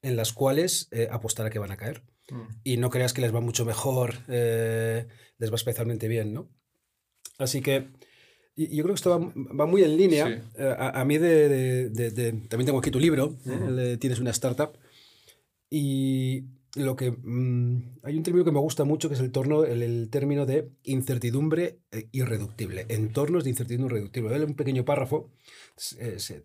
en 0.00 0.16
las 0.16 0.32
cuales 0.32 0.88
apostar 1.10 1.46
a 1.46 1.50
que 1.50 1.58
van 1.58 1.72
a 1.72 1.76
caer. 1.76 2.02
Mm. 2.30 2.42
Y 2.62 2.76
no 2.78 2.88
creas 2.88 3.12
que 3.12 3.20
les 3.20 3.34
va 3.34 3.40
mucho 3.40 3.66
mejor, 3.66 4.28
les 4.28 5.52
va 5.52 5.56
especialmente 5.56 6.08
bien, 6.08 6.32
¿no? 6.32 6.50
Así 7.38 7.60
que 7.60 7.90
y 8.56 8.76
yo 8.76 8.84
creo 8.84 8.94
que 8.94 8.98
esto 8.98 9.32
va, 9.58 9.66
muy 9.66 9.82
en 9.82 9.96
línea. 9.96 10.44
Eh, 10.56 10.76
a, 10.78 11.04
mí 11.04 11.18
de, 11.18 11.90
También 12.48 12.66
tengo 12.66 12.78
aquí 12.78 12.90
tu 12.90 13.00
libro, 13.00 13.36
¿eh? 13.46 13.96
Tienes 13.98 14.20
una 14.20 14.30
startup. 14.30 14.78
Y 15.70 16.44
lo 16.76 16.94
que... 16.94 17.10
Mm, 17.10 17.98
hay 18.04 18.16
un 18.16 18.22
término 18.22 18.44
que 18.44 18.52
me 18.52 18.60
gusta 18.60 18.84
mucho 18.84 19.08
que 19.08 19.16
es 19.16 19.20
el, 19.20 19.32
torno, 19.32 19.64
el, 19.64 20.08
término 20.08 20.46
de 20.46 20.70
incertidumbre 20.84 21.80
eh, 21.90 22.08
irreductible. 22.12 22.86
Entornos 22.88 23.42
de 23.42 23.50
incertidumbre 23.50 23.96
irreductible. 23.96 24.44
Un 24.44 24.54
pequeño 24.54 24.84
párrafo. 24.84 25.30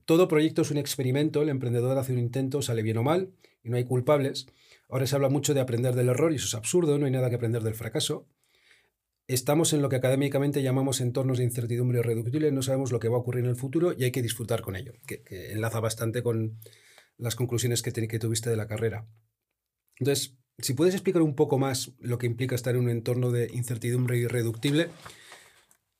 todo 0.05 0.27
proyecto 0.27 0.63
es 0.63 0.71
un 0.71 0.77
experimento. 0.77 1.43
El 1.43 1.49
emprendedor 1.49 1.95
hace 1.97 2.13
un 2.13 2.19
intento, 2.19 2.63
sale 2.63 2.81
bien 2.81 2.97
o 2.97 3.03
mal 3.03 3.31
y 3.63 3.69
no 3.69 3.77
hay 3.77 3.83
culpables. 3.83 4.47
Ahora 4.89 5.05
se 5.05 5.15
habla 5.15 5.29
mucho 5.29 5.53
de 5.53 5.59
aprender 5.59 5.93
del 5.93 6.09
error 6.09 6.31
y 6.31 6.37
eso 6.37 6.47
es 6.47 6.55
absurdo. 6.55 6.97
No 6.97 7.05
hay 7.05 7.11
nada 7.11 7.29
que 7.29 7.35
aprender 7.35 7.61
del 7.61 7.75
fracaso. 7.75 8.25
Estamos 9.29 9.73
en 9.73 9.83
lo 9.83 9.89
que 9.89 9.95
académicamente 9.95 10.63
llamamos 10.63 11.01
entornos 11.01 11.37
de 11.37 11.43
incertidumbre 11.43 11.99
irreductible, 11.99 12.51
no 12.51 12.63
sabemos 12.63 12.91
lo 12.91 12.99
que 12.99 13.09
va 13.09 13.17
a 13.17 13.19
ocurrir 13.19 13.43
en 13.43 13.51
el 13.51 13.55
futuro 13.55 13.93
y 13.95 14.03
hay 14.03 14.11
que 14.11 14.23
disfrutar 14.23 14.63
con 14.63 14.75
ello, 14.75 14.93
que, 15.05 15.21
enlaza 15.51 15.79
bastante 15.79 16.23
con 16.23 16.57
las 17.15 17.35
conclusiones 17.35 17.83
que, 17.83 17.91
que 17.91 18.17
tuviste 18.17 18.49
de 18.49 18.55
la 18.55 18.65
carrera. 18.65 19.05
Entonces, 19.99 20.35
si 20.57 20.73
puedes 20.73 20.95
explicar 20.95 21.21
un 21.21 21.35
poco 21.35 21.59
más 21.59 21.91
lo 21.99 22.17
que 22.17 22.25
implica 22.25 22.55
estar 22.55 22.73
en 22.73 22.81
un 22.81 22.89
entorno 22.89 23.29
de 23.29 23.51
incertidumbre 23.53 24.17
irreductible 24.17 24.89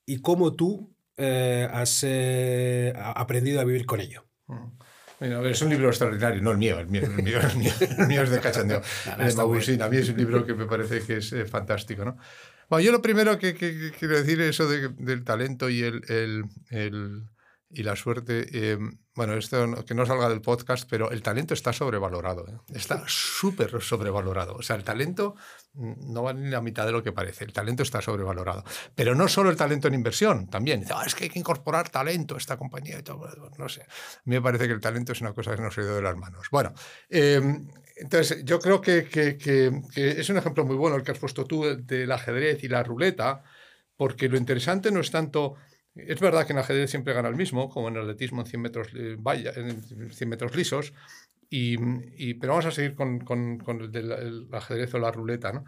y 0.07 0.21
cómo 0.21 0.55
tú 0.55 0.95
eh, 1.15 1.67
has 1.71 2.03
eh, 2.07 2.91
aprendido 2.97 3.61
a 3.61 3.63
vivir 3.63 3.85
con 3.85 4.01
ello. 4.01 4.25
Mm. 4.47 5.23
a 5.33 5.39
ver, 5.39 5.51
es 5.51 5.61
un 5.61 5.69
libro 5.69 5.89
extraordinario, 5.89 6.41
no 6.41 6.49
el 6.49 6.57
mío, 6.57 6.79
el 6.79 6.87
mío, 6.87 7.03
el 7.03 7.23
mío, 7.23 7.37
el 7.39 8.07
mío, 8.07 8.23
es 8.23 8.31
de 8.31 8.39
cachandeo, 8.39 8.81
de 9.05 9.83
A 9.83 9.87
mí 9.87 9.97
es 9.97 10.09
un 10.09 10.17
libro 10.17 10.43
que 10.47 10.55
me 10.55 10.65
parece 10.65 11.01
que 11.01 11.17
es 11.17 11.31
eh, 11.33 11.45
fantástico, 11.45 12.03
¿no? 12.03 12.17
Bueno, 12.69 12.85
yo 12.85 12.91
lo 12.91 13.01
primero 13.01 13.39
que, 13.39 13.55
quiero 13.55 14.17
decir 14.17 14.39
es 14.41 14.49
eso 14.49 14.67
del 14.69 15.23
talento 15.23 15.69
y 15.69 15.81
el, 15.81 16.03
y 17.71 17.83
la 17.83 17.95
suerte, 17.95 18.47
eh, 18.51 18.77
bueno, 19.13 19.35
esto 19.35 19.85
que 19.85 19.93
no 19.93 20.05
salga 20.05 20.27
del 20.27 20.41
podcast, 20.41 20.89
pero 20.89 21.11
el 21.11 21.21
talento 21.21 21.53
está 21.53 21.71
sobrevalorado, 21.71 22.47
¿eh? 22.47 22.57
está 22.73 23.03
súper 23.05 23.79
sobrevalorado. 23.81 24.55
O 24.55 24.63
sea, 24.63 24.75
el 24.75 24.83
talento 24.83 25.35
mm, 25.73 26.13
no 26.13 26.23
vale 26.23 26.39
ni 26.39 26.49
la 26.49 26.61
mitad 26.61 26.85
de 26.87 26.93
lo 26.93 27.03
que 27.03 27.11
parece, 27.11 27.45
el 27.45 27.53
talento 27.53 27.83
está 27.83 28.01
sobrevalorado. 28.01 28.63
Pero 28.95 29.13
no 29.13 29.27
solo 29.27 29.51
el 29.51 29.55
talento 29.55 29.87
en 29.87 29.93
inversión, 29.93 30.49
también. 30.49 30.83
Ah, 30.89 31.03
es 31.05 31.13
que 31.13 31.25
hay 31.25 31.29
que 31.29 31.37
incorporar 31.37 31.89
talento 31.89 32.35
a 32.35 32.37
esta 32.39 32.57
compañía 32.57 32.97
y 32.99 33.03
todo, 33.03 33.29
no 33.57 33.69
sé. 33.69 33.81
A 33.81 34.21
mí 34.25 34.35
me 34.35 34.41
parece 34.41 34.65
que 34.65 34.73
el 34.73 34.81
talento 34.81 35.11
es 35.11 35.21
una 35.21 35.33
cosa 35.33 35.55
que 35.55 35.61
nos 35.61 35.77
ha 35.77 35.81
ido 35.81 35.95
de 35.95 36.01
las 36.01 36.15
manos. 36.15 36.47
Bueno, 36.51 36.73
em, 37.09 37.67
entonces 37.99 38.43
yo 38.45 38.59
creo 38.59 38.81
que, 38.81 39.05
que, 39.05 39.37
que, 39.37 39.81
que, 39.93 40.09
es 40.11 40.29
un 40.29 40.37
ejemplo 40.37 40.65
muy 40.65 40.75
bueno 40.75 40.95
el 40.95 41.03
que 41.03 41.11
has 41.11 41.19
puesto 41.19 41.45
tú 41.45 41.63
del 41.63 42.11
ajedrez 42.11 42.63
y 42.63 42.67
la 42.67 42.83
ruleta, 42.83 43.43
porque 43.95 44.29
lo 44.29 44.37
interesante 44.37 44.91
no 44.91 44.99
es 44.99 45.11
tanto 45.11 45.55
es 46.07 46.19
verdad 46.19 46.45
que 46.45 46.53
en 46.53 46.59
ajedrez 46.59 46.89
siempre 46.89 47.13
gana 47.13 47.29
el 47.29 47.35
mismo, 47.35 47.69
como 47.69 47.89
en 47.89 47.95
el 47.95 48.03
atletismo 48.03 48.41
en 48.41 48.47
100 48.47 48.61
metros, 48.61 48.87
eh, 48.95 49.15
vaya, 49.19 49.51
en 49.55 50.11
100 50.11 50.29
metros 50.29 50.55
lisos, 50.55 50.93
y, 51.49 52.35
pero 52.35 52.53
vamos 52.53 52.67
a 52.67 52.71
seguir 52.71 52.93
con, 52.93 53.19
con, 53.19 53.81
el 53.81 53.91
del 53.91 54.47
ajedrez 54.51 54.93
o 54.93 54.99
la 54.99 55.11
ruleta. 55.11 55.51
¿no? 55.51 55.65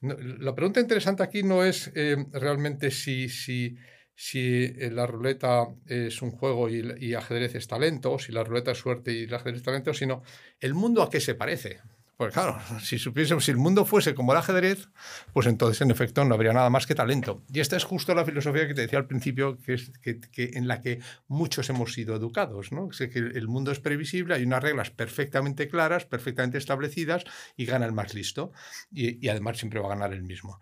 La 0.00 0.54
pregunta 0.54 0.80
interesante 0.80 1.22
aquí 1.22 1.44
no 1.44 1.64
es 1.64 1.92
eh, 1.94 2.16
realmente 2.32 2.90
si, 2.90 3.28
si, 3.28 3.76
si 4.22 4.68
la 4.90 5.06
ruleta 5.06 5.66
es 5.86 6.20
un 6.20 6.30
juego 6.30 6.68
y, 6.68 6.84
y 7.00 7.14
ajedrez 7.14 7.54
es 7.54 7.66
talento, 7.66 8.18
si 8.18 8.32
la 8.32 8.44
ruleta 8.44 8.72
es 8.72 8.78
suerte 8.78 9.14
y 9.14 9.22
el 9.22 9.32
ajedrez 9.32 9.56
es 9.56 9.62
talento, 9.62 9.94
sino 9.94 10.22
el 10.60 10.74
mundo 10.74 11.02
a 11.02 11.08
qué 11.08 11.20
se 11.20 11.34
parece. 11.34 11.80
Pues 12.20 12.34
claro, 12.34 12.58
si 12.82 12.98
supiésemos, 12.98 13.46
si 13.46 13.50
el 13.50 13.56
mundo 13.56 13.86
fuese 13.86 14.14
como 14.14 14.32
el 14.32 14.38
ajedrez, 14.38 14.90
pues 15.32 15.46
entonces 15.46 15.80
en 15.80 15.90
efecto 15.90 16.22
no 16.22 16.34
habría 16.34 16.52
nada 16.52 16.68
más 16.68 16.86
que 16.86 16.94
talento. 16.94 17.42
Y 17.50 17.60
esta 17.60 17.78
es 17.78 17.84
justo 17.84 18.14
la 18.14 18.26
filosofía 18.26 18.68
que 18.68 18.74
te 18.74 18.82
decía 18.82 18.98
al 18.98 19.06
principio, 19.06 19.56
que 19.56 19.72
es 19.72 19.90
en 20.36 20.68
la 20.68 20.82
que 20.82 21.00
muchos 21.28 21.70
hemos 21.70 21.94
sido 21.94 22.14
educados, 22.14 22.72
¿no? 22.72 22.90
que 22.90 23.18
el 23.18 23.48
mundo 23.48 23.72
es 23.72 23.80
previsible, 23.80 24.34
hay 24.34 24.42
unas 24.42 24.62
reglas 24.62 24.90
perfectamente 24.90 25.66
claras, 25.66 26.04
perfectamente 26.04 26.58
establecidas 26.58 27.24
y 27.56 27.64
gana 27.64 27.86
el 27.86 27.92
más 27.92 28.12
listo. 28.12 28.52
Y, 28.92 29.26
además 29.30 29.56
siempre 29.56 29.80
va 29.80 29.86
a 29.86 29.96
ganar 29.96 30.12
el 30.12 30.22
mismo. 30.22 30.60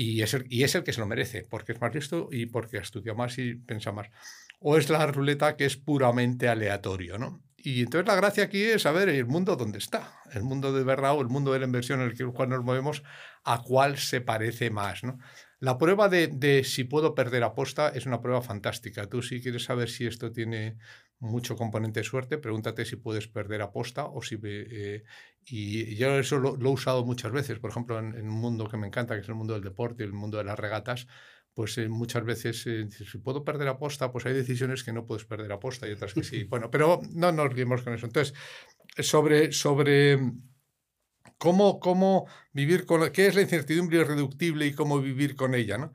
Y 0.00 0.22
es, 0.22 0.32
el, 0.32 0.46
y 0.48 0.62
es 0.62 0.76
el 0.76 0.84
que 0.84 0.92
se 0.92 1.00
lo 1.00 1.06
merece, 1.06 1.44
porque 1.50 1.72
es 1.72 1.80
más 1.80 1.92
listo 1.92 2.28
y 2.30 2.46
porque 2.46 2.78
ha 2.78 2.82
estudiado 2.82 3.18
más 3.18 3.36
y 3.38 3.56
piensa 3.56 3.90
más. 3.90 4.06
O 4.60 4.76
es 4.76 4.88
la 4.90 5.04
ruleta 5.08 5.56
que 5.56 5.64
es 5.64 5.76
puramente 5.76 6.48
aleatorio, 6.48 7.18
¿no? 7.18 7.42
Y 7.56 7.80
entonces 7.80 8.06
la 8.06 8.14
gracia 8.14 8.44
aquí 8.44 8.62
es 8.62 8.82
saber 8.82 9.08
el 9.08 9.26
mundo 9.26 9.56
dónde 9.56 9.78
está, 9.78 10.12
el 10.32 10.44
mundo 10.44 10.72
de 10.72 10.84
verdad 10.84 11.16
o 11.16 11.20
el 11.20 11.26
mundo 11.26 11.52
de 11.52 11.58
la 11.58 11.64
inversión 11.64 12.00
en 12.00 12.14
el 12.16 12.32
cual 12.32 12.50
nos 12.50 12.62
movemos, 12.62 13.02
a 13.42 13.60
cuál 13.64 13.98
se 13.98 14.20
parece 14.20 14.70
más. 14.70 15.02
¿no? 15.02 15.18
La 15.58 15.78
prueba 15.78 16.08
de, 16.08 16.28
de, 16.28 16.62
si 16.62 16.84
puedo 16.84 17.16
perder 17.16 17.42
aposta 17.42 17.88
es 17.88 18.06
una 18.06 18.20
prueba 18.20 18.40
fantástica. 18.40 19.08
Tú 19.08 19.20
si 19.20 19.42
quieres 19.42 19.64
saber 19.64 19.90
si 19.90 20.06
esto 20.06 20.30
tiene 20.30 20.76
mucho 21.20 21.56
componente 21.56 22.00
de 22.00 22.04
suerte, 22.04 22.38
pregúntate 22.38 22.84
si 22.84 22.96
puedes 22.96 23.28
perder 23.28 23.62
aposta 23.62 24.06
o 24.06 24.22
si... 24.22 24.38
Eh, 24.42 25.02
y 25.50 25.96
yo 25.96 26.18
eso 26.18 26.38
lo, 26.38 26.56
lo, 26.56 26.70
he 26.70 26.72
usado 26.72 27.04
muchas 27.06 27.32
veces, 27.32 27.58
por 27.58 27.70
ejemplo, 27.70 27.98
en, 27.98 28.14
en, 28.14 28.28
un 28.28 28.38
mundo 28.38 28.68
que 28.68 28.76
me 28.76 28.86
encanta, 28.86 29.14
que 29.14 29.22
es 29.22 29.28
el 29.28 29.34
mundo 29.34 29.54
del 29.54 29.62
deporte, 29.62 30.04
el 30.04 30.12
mundo 30.12 30.36
de 30.36 30.44
las 30.44 30.58
regatas, 30.58 31.06
pues 31.58 31.76
eh, 31.76 31.88
muchas 31.88 32.24
veces, 32.24 32.64
eh, 32.68 32.86
si 32.88 33.18
puedo 33.18 33.42
perder 33.42 33.66
aposta, 33.66 34.12
pues 34.12 34.24
hay 34.26 34.32
decisiones 34.32 34.84
que 34.84 34.92
no 34.92 35.06
puedes 35.06 35.24
perder 35.24 35.50
aposta 35.50 35.88
y 35.88 35.90
otras 35.90 36.14
que 36.14 36.22
sí. 36.22 36.44
Bueno, 36.48 36.70
pero 36.70 37.00
no 37.10 37.32
nos 37.32 37.46
olvidemos 37.46 37.82
con 37.82 37.94
eso. 37.94 38.06
Entonces, 38.06 38.32
sobre, 38.98 39.50
sobre 39.50 40.20
cómo, 41.36 41.80
cómo 41.80 42.28
vivir 42.52 42.86
con, 42.86 43.10
qué 43.10 43.26
es 43.26 43.34
la 43.34 43.42
incertidumbre 43.42 43.98
irreductible 43.98 44.66
y 44.66 44.72
cómo 44.72 45.00
vivir 45.00 45.34
con 45.34 45.56
ella, 45.56 45.78
¿no? 45.78 45.92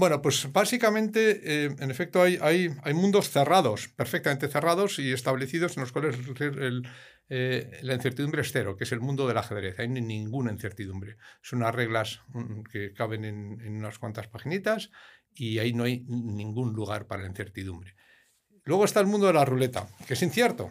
Bueno, 0.00 0.22
pues 0.22 0.50
básicamente, 0.50 1.40
eh, 1.44 1.76
en 1.78 1.90
efecto, 1.90 2.22
hay, 2.22 2.38
hay, 2.40 2.70
hay, 2.84 2.94
mundos 2.94 3.28
cerrados, 3.28 3.88
perfectamente 3.88 4.48
cerrados 4.48 4.98
y 4.98 5.12
establecidos 5.12 5.76
en 5.76 5.82
los 5.82 5.92
cuales 5.92 6.16
el, 6.40 6.88
eh, 7.28 7.80
la 7.82 7.92
incertidumbre 7.92 8.40
es 8.40 8.50
cero, 8.50 8.78
que 8.78 8.84
es 8.84 8.92
el 8.92 9.00
mundo 9.00 9.28
del 9.28 9.36
ajedrez. 9.36 9.78
Hay 9.78 9.88
ninguna 9.88 10.52
incertidumbre. 10.52 11.18
Son 11.42 11.58
unas 11.58 11.74
reglas 11.74 12.22
mm, 12.28 12.62
que 12.62 12.94
caben 12.94 13.26
en, 13.26 13.76
unas 13.76 13.98
cuantas 13.98 14.26
paginitas 14.26 14.90
y 15.34 15.58
ahí 15.58 15.74
no 15.74 15.84
hay 15.84 16.00
ningún 16.08 16.72
lugar 16.72 17.06
para 17.06 17.20
la 17.20 17.28
incertidumbre. 17.28 17.94
Luego 18.64 18.86
está 18.86 19.00
el 19.00 19.06
mundo 19.06 19.26
de 19.26 19.34
la 19.34 19.44
ruleta, 19.44 19.86
que 20.06 20.14
es 20.14 20.22
incierto, 20.22 20.70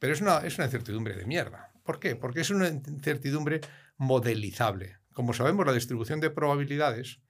pero 0.00 0.12
es 0.12 0.20
una, 0.20 0.38
es 0.38 0.58
una 0.58 0.64
incertidumbre 0.64 1.14
de 1.14 1.26
mierda. 1.26 1.70
¿Por 1.84 2.00
qué? 2.00 2.16
Porque 2.16 2.40
es 2.40 2.50
una 2.50 2.66
incertidumbre 2.66 3.60
modelizable. 3.98 4.96
Como 5.12 5.32
sabemos, 5.32 5.64
la 5.64 5.72
distribución 5.72 6.18
de 6.18 6.30
probabilidades 6.30 7.20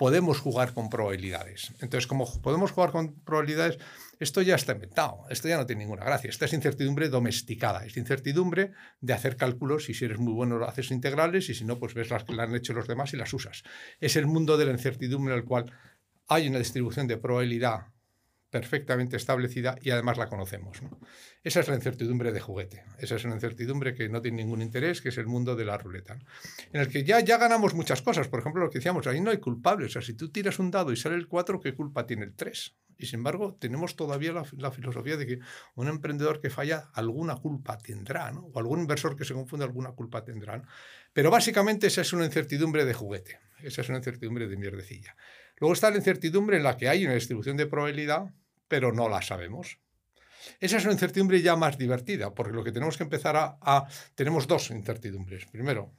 podemos 0.00 0.40
jugar 0.40 0.72
con 0.72 0.88
probabilidades. 0.88 1.74
Entonces, 1.82 2.06
como 2.06 2.24
podemos 2.40 2.70
jugar 2.70 2.90
con 2.90 3.20
probabilidades, 3.20 3.76
esto 4.18 4.40
ya 4.40 4.54
está 4.54 4.72
inventado, 4.72 5.26
esto 5.28 5.46
ya 5.46 5.58
no 5.58 5.66
tiene 5.66 5.82
ninguna 5.82 6.06
gracia. 6.06 6.30
Esta 6.30 6.46
es 6.46 6.54
incertidumbre 6.54 7.10
domesticada, 7.10 7.84
es 7.84 7.98
incertidumbre 7.98 8.72
de 9.02 9.12
hacer 9.12 9.36
cálculos 9.36 9.90
y 9.90 9.94
si 9.94 10.06
eres 10.06 10.18
muy 10.18 10.32
bueno 10.32 10.64
haces 10.64 10.90
integrales 10.90 11.50
y 11.50 11.54
si 11.54 11.66
no, 11.66 11.78
pues 11.78 11.92
ves 11.92 12.08
las 12.08 12.24
que 12.24 12.32
le 12.32 12.40
han 12.40 12.54
hecho 12.54 12.72
los 12.72 12.88
demás 12.88 13.12
y 13.12 13.18
las 13.18 13.34
usas. 13.34 13.62
Es 14.00 14.16
el 14.16 14.26
mundo 14.26 14.56
de 14.56 14.64
la 14.64 14.72
incertidumbre 14.72 15.34
en 15.34 15.40
el 15.40 15.44
cual 15.44 15.70
hay 16.28 16.48
una 16.48 16.60
distribución 16.60 17.06
de 17.06 17.18
probabilidad 17.18 17.88
perfectamente 18.50 19.16
establecida 19.16 19.76
y 19.80 19.90
además 19.90 20.18
la 20.18 20.28
conocemos. 20.28 20.82
¿no? 20.82 20.98
Esa 21.42 21.60
es 21.60 21.68
la 21.68 21.76
incertidumbre 21.76 22.32
de 22.32 22.40
juguete. 22.40 22.84
Esa 22.98 23.16
es 23.16 23.24
una 23.24 23.34
incertidumbre 23.34 23.94
que 23.94 24.08
no 24.08 24.20
tiene 24.20 24.38
ningún 24.42 24.60
interés, 24.60 25.00
que 25.00 25.10
es 25.10 25.18
el 25.18 25.26
mundo 25.26 25.56
de 25.56 25.64
la 25.64 25.78
ruleta. 25.78 26.18
En 26.72 26.80
el 26.80 26.88
que 26.88 27.04
ya, 27.04 27.20
ya 27.20 27.38
ganamos 27.38 27.74
muchas 27.74 28.02
cosas. 28.02 28.28
Por 28.28 28.40
ejemplo, 28.40 28.62
lo 28.62 28.70
que 28.70 28.78
decíamos, 28.78 29.06
ahí 29.06 29.20
no 29.20 29.30
hay 29.30 29.38
culpables. 29.38 29.90
O 29.90 29.92
sea, 29.92 30.02
si 30.02 30.14
tú 30.14 30.30
tiras 30.30 30.58
un 30.58 30.70
dado 30.70 30.92
y 30.92 30.96
sale 30.96 31.14
el 31.14 31.28
4, 31.28 31.60
¿qué 31.60 31.74
culpa 31.74 32.06
tiene 32.06 32.24
el 32.24 32.34
3? 32.34 32.74
Y 32.98 33.06
sin 33.06 33.20
embargo, 33.20 33.56
tenemos 33.58 33.96
todavía 33.96 34.32
la, 34.32 34.70
filosofía 34.70 35.16
de 35.16 35.26
que 35.26 35.38
un 35.74 35.88
emprendedor 35.88 36.40
que 36.40 36.50
falla 36.50 36.90
alguna 36.92 37.36
culpa 37.36 37.78
tendrá, 37.78 38.30
o 38.30 38.58
algún 38.58 38.80
inversor 38.80 39.16
que 39.16 39.24
se 39.24 39.32
confunde 39.32 39.64
alguna 39.64 39.92
culpa 39.92 40.22
tendrá. 40.22 40.62
Pero 41.14 41.30
básicamente 41.30 41.86
esa 41.86 42.02
es 42.02 42.12
una 42.12 42.26
incertidumbre 42.26 42.84
de 42.84 42.92
juguete. 42.92 43.40
Esa 43.62 43.80
es 43.80 43.88
una 43.88 43.98
incertidumbre 43.98 44.48
de 44.48 44.56
mierdecilla. 44.58 45.16
Luego 45.56 45.72
está 45.72 45.90
la 45.90 45.96
incertidumbre 45.96 46.58
en 46.58 46.62
la 46.62 46.76
que 46.76 46.88
hay 46.88 47.04
una 47.04 47.14
distribución 47.14 47.56
de 47.56 47.66
probabilidad 47.66 48.34
pero 48.70 48.92
no 48.92 49.08
la 49.08 49.20
sabemos. 49.20 49.80
Esa 50.60 50.76
es 50.76 50.84
una 50.84 50.92
incertidumbre 50.92 51.42
ya 51.42 51.56
más 51.56 51.76
divertida, 51.76 52.32
porque 52.32 52.54
lo 52.54 52.62
que 52.62 52.70
tenemos 52.70 52.96
que 52.96 53.02
empezar 53.02 53.34
a, 53.36 53.88
Tenemos 54.14 54.46
dos 54.46 54.70
incertidumbres. 54.70 55.44
Primero, 55.46 55.92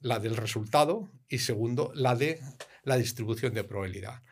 la 0.00 0.18
del 0.18 0.34
resultado 0.34 1.12
y 1.28 1.38
segundo, 1.38 1.92
la 1.94 2.16
de 2.16 2.40
la 2.84 2.96
distribución 2.96 3.52
de 3.52 3.64
probabilidad. 3.64 4.22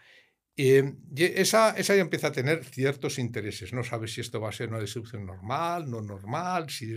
Y 0.57 0.77
esa, 1.17 1.77
esa 1.77 1.95
ya 1.95 2.01
empieza 2.01 2.29
a 2.29 2.33
tener 2.33 2.65
ciertos 2.65 3.19
intereses. 3.19 3.75
No 3.75 3.85
sabes 3.85 4.15
si 4.15 4.23
esto 4.23 4.41
va 4.41 4.49
a 4.49 4.53
ser 4.53 4.71
una 4.71 4.81
distribución 4.81 5.27
normal, 5.27 5.91
no 5.91 6.01
normal, 6.01 6.71
si 6.71 6.97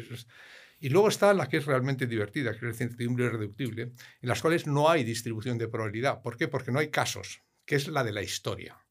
Y 0.79 0.87
luego 0.87 1.09
está 1.09 1.33
la 1.33 1.49
que 1.49 1.57
es 1.57 1.65
realmente 1.65 2.07
divertida, 2.07 2.51
que 2.51 2.57
es 2.57 2.63
la 2.63 2.69
incertidumbre 2.69 3.25
irreductible, 3.25 3.81
en 4.21 4.29
las 4.29 4.41
cuales 4.41 4.67
no 4.67 4.89
hay 4.89 5.03
distribución 5.03 5.57
de 5.57 5.67
probabilidad. 5.67 6.21
¿Por 6.21 6.37
qué? 6.37 6.47
Porque 6.47 6.71
no 6.71 6.79
hay 6.79 6.89
casos, 6.89 7.43
que 7.65 7.75
es 7.75 7.89
la 7.89 8.05
de 8.05 8.13
la 8.13 8.21
historia. 8.21 8.86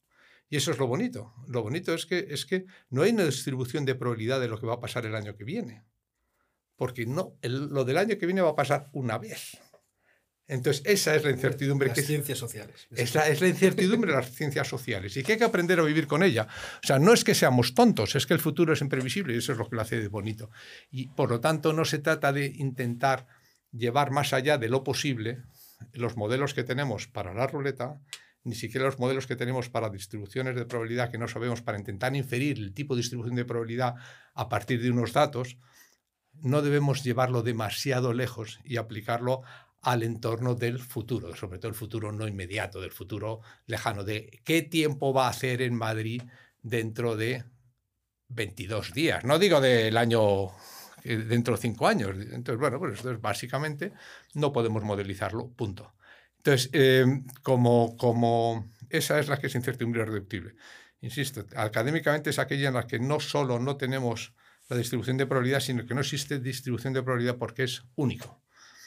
Y 0.49 0.57
eso 0.57 0.71
es 0.71 0.77
lo 0.77 0.87
bonito. 0.87 1.33
Lo 1.47 1.61
bonito 1.61 1.93
es 1.93 2.05
que, 2.05 2.27
es 2.29 2.45
que 2.45 2.65
no 2.89 3.01
hay 3.01 3.11
una 3.11 3.25
distribución 3.25 3.85
de 3.85 3.95
probabilidad 3.95 4.39
de 4.39 4.47
lo 4.47 4.59
que 4.59 4.67
va 4.67 4.75
a 4.75 4.79
pasar 4.79 5.05
el 5.05 5.15
año 5.15 5.35
que 5.35 5.43
viene. 5.43 5.83
Porque 6.75 7.05
no, 7.05 7.37
lo 7.41 7.85
del 7.85 7.97
año 7.97 8.17
que 8.17 8.25
viene 8.25 8.41
va 8.41 8.51
a 8.51 8.55
pasar 8.55 8.89
una 8.93 9.17
vez. 9.17 9.59
Entonces, 10.49 10.81
esa 10.85 11.13
es 11.13 11.25
la 11.25 11.31
incertidumbre. 11.31 11.89
Las 11.89 11.97
que 11.97 12.03
ciencias 12.03 12.37
sociales. 12.37 12.87
Es 12.91 13.13
la, 13.13 13.27
es 13.27 13.41
la 13.41 13.49
incertidumbre 13.49 14.11
de 14.11 14.17
las 14.17 14.31
ciencias 14.31 14.67
sociales 14.67 15.17
y 15.17 15.23
que 15.23 15.33
hay 15.33 15.37
que 15.37 15.43
aprender 15.43 15.79
a 15.79 15.83
vivir 15.83 16.07
con 16.07 16.23
ella. 16.23 16.47
O 16.81 16.87
sea, 16.87 16.99
no 16.99 17.11
es 17.11 17.25
que 17.25 17.35
seamos 17.35 17.73
tontos, 17.73 18.15
es 18.15 18.25
que 18.25 18.33
el 18.33 18.39
futuro 18.39 18.71
es 18.71 18.79
imprevisible 18.79 19.33
y 19.33 19.39
eso 19.39 19.51
es 19.51 19.57
lo 19.57 19.69
que 19.69 19.75
lo 19.75 19.81
hace 19.81 19.99
de 19.99 20.07
bonito. 20.07 20.49
Y 20.89 21.09
por 21.09 21.29
lo 21.29 21.41
tanto, 21.41 21.73
no 21.73 21.83
se 21.83 21.99
trata 21.99 22.31
de 22.31 22.45
intentar 22.45 23.27
llevar 23.73 24.11
más 24.11 24.31
allá 24.31 24.57
de 24.57 24.69
lo 24.69 24.85
posible 24.85 25.43
los 25.91 26.15
modelos 26.15 26.53
que 26.53 26.63
tenemos 26.63 27.07
para 27.07 27.33
la 27.33 27.47
ruleta, 27.47 27.99
ni 28.47 28.55
siquiera 28.55 28.85
los 28.85 28.97
modelos 28.97 29.27
que 29.27 29.35
tenemos 29.35 29.69
para 29.69 29.89
distribuciones 29.89 30.55
de 30.55 30.65
probabilidad 30.65 31.11
que 31.11 31.17
no 31.17 31.27
sabemos 31.27 31.61
para 31.61 31.77
intentar 31.77 32.15
inferir 32.15 32.57
el 32.57 32.73
tipo 32.73 32.95
de 32.95 33.01
distribución 33.01 33.35
de 33.35 33.43
probabilidad 33.43 33.95
a 34.33 34.47
partir 34.47 34.81
de 34.81 34.89
unos 34.89 35.11
datos, 35.11 35.57
no 36.33 36.61
debemos 36.61 37.03
llevarlo 37.03 37.43
demasiado 37.43 38.13
lejos 38.13 38.59
y 38.63 38.77
aplicarlo 38.77 39.41
al 39.81 40.03
entorno 40.03 40.55
del 40.55 40.79
futuro, 40.79 41.35
sobre 41.35 41.59
todo 41.59 41.69
el 41.69 41.75
futuro 41.75 42.13
no 42.13 42.27
inmediato, 42.27 42.79
del 42.79 42.91
futuro 42.91 43.41
lejano, 43.65 44.05
de 44.05 44.39
qué 44.45 44.61
tiempo 44.61 45.13
va 45.13 45.27
a 45.27 45.31
hacer 45.31 45.61
en 45.61 45.75
Madrid 45.75 46.21
dentro 46.61 47.17
de 47.17 47.43
22 48.29 48.93
días. 48.93 49.25
No 49.25 49.39
digo 49.39 49.59
del 49.59 49.97
año 49.97 50.51
eh, 51.03 51.17
dentro 51.17 51.55
de 51.55 51.61
cinco 51.61 51.85
años. 51.85 52.15
Entonces, 52.31 52.59
bueno, 52.59 52.79
pues 52.79 52.93
esto 52.93 53.11
es 53.11 53.19
básicamente 53.19 53.91
no 54.33 54.53
podemos 54.53 54.83
modelizarlo, 54.83 55.49
punto. 55.49 55.96
Entonces, 56.47 56.69
eh, 56.71 57.05
como, 57.43 57.97
como 57.97 58.71
esa 58.89 59.19
es 59.19 59.27
la 59.27 59.37
que 59.37 59.47
es 59.47 59.55
incertidumbre 59.55 60.05
reductible. 60.05 60.55
Insisto, 61.01 61.45
académicamente 61.57 62.29
es 62.29 62.39
aquella 62.39 62.69
en 62.69 62.75
la 62.75 62.87
que 62.87 62.99
no 62.99 63.19
solo 63.19 63.59
no 63.59 63.75
tenemos 63.75 64.33
la 64.69 64.77
distribución 64.77 65.17
de 65.17 65.25
probabilidad, 65.25 65.59
sino 65.59 65.85
que 65.85 65.93
no 65.93 65.99
existe 65.99 66.39
distribución 66.39 66.93
de 66.93 67.03
probabilidad 67.03 67.35
porque 67.35 67.63
es 67.63 67.83
único. 67.95 68.41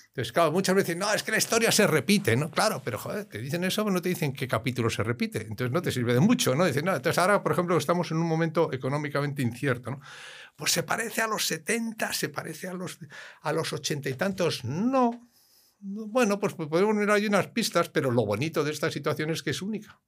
Entonces, 0.06 0.32
claro, 0.32 0.52
muchas 0.52 0.74
veces, 0.74 0.96
no, 0.96 1.12
es 1.12 1.22
que 1.22 1.32
la 1.32 1.36
historia 1.36 1.70
se 1.70 1.86
repite, 1.86 2.34
¿no? 2.34 2.50
Claro, 2.50 2.80
pero 2.82 2.98
joder, 2.98 3.26
te 3.26 3.38
dicen 3.38 3.62
eso, 3.64 3.84
pero 3.84 3.92
no 3.92 4.00
te 4.00 4.08
dicen 4.08 4.32
qué 4.32 4.48
capítulo 4.48 4.88
se 4.88 5.02
repite. 5.02 5.42
Entonces 5.42 5.70
no 5.70 5.82
te 5.82 5.92
sirve 5.92 6.14
de 6.14 6.20
mucho, 6.20 6.54
¿no? 6.54 6.64
Dicen, 6.64 6.86
no, 6.86 6.96
entonces 6.96 7.18
ahora, 7.18 7.42
por 7.42 7.52
ejemplo, 7.52 7.76
estamos 7.76 8.10
en 8.10 8.16
un 8.16 8.26
momento 8.26 8.72
económicamente 8.72 9.42
incierto, 9.42 9.90
¿no? 9.90 10.00
Pues 10.56 10.72
se 10.72 10.82
parece 10.82 11.20
a 11.20 11.26
los 11.26 11.46
70, 11.46 12.14
se 12.14 12.30
parece 12.30 12.68
a 12.68 12.72
los, 12.72 12.98
a 13.42 13.52
los 13.52 13.70
80 13.70 14.08
y 14.08 14.14
tantos. 14.14 14.64
No. 14.64 15.29
Bueno, 15.80 16.38
pues 16.38 16.54
podemos 16.54 16.94
mirar 16.94 17.16
ahí 17.16 17.26
unas 17.26 17.48
pistas, 17.48 17.88
pero 17.88 18.10
lo 18.10 18.26
bonito 18.26 18.64
de 18.64 18.70
esta 18.70 18.90
situación 18.90 19.30
es 19.30 19.42
que 19.42 19.50
es 19.50 19.62
única 19.62 20.00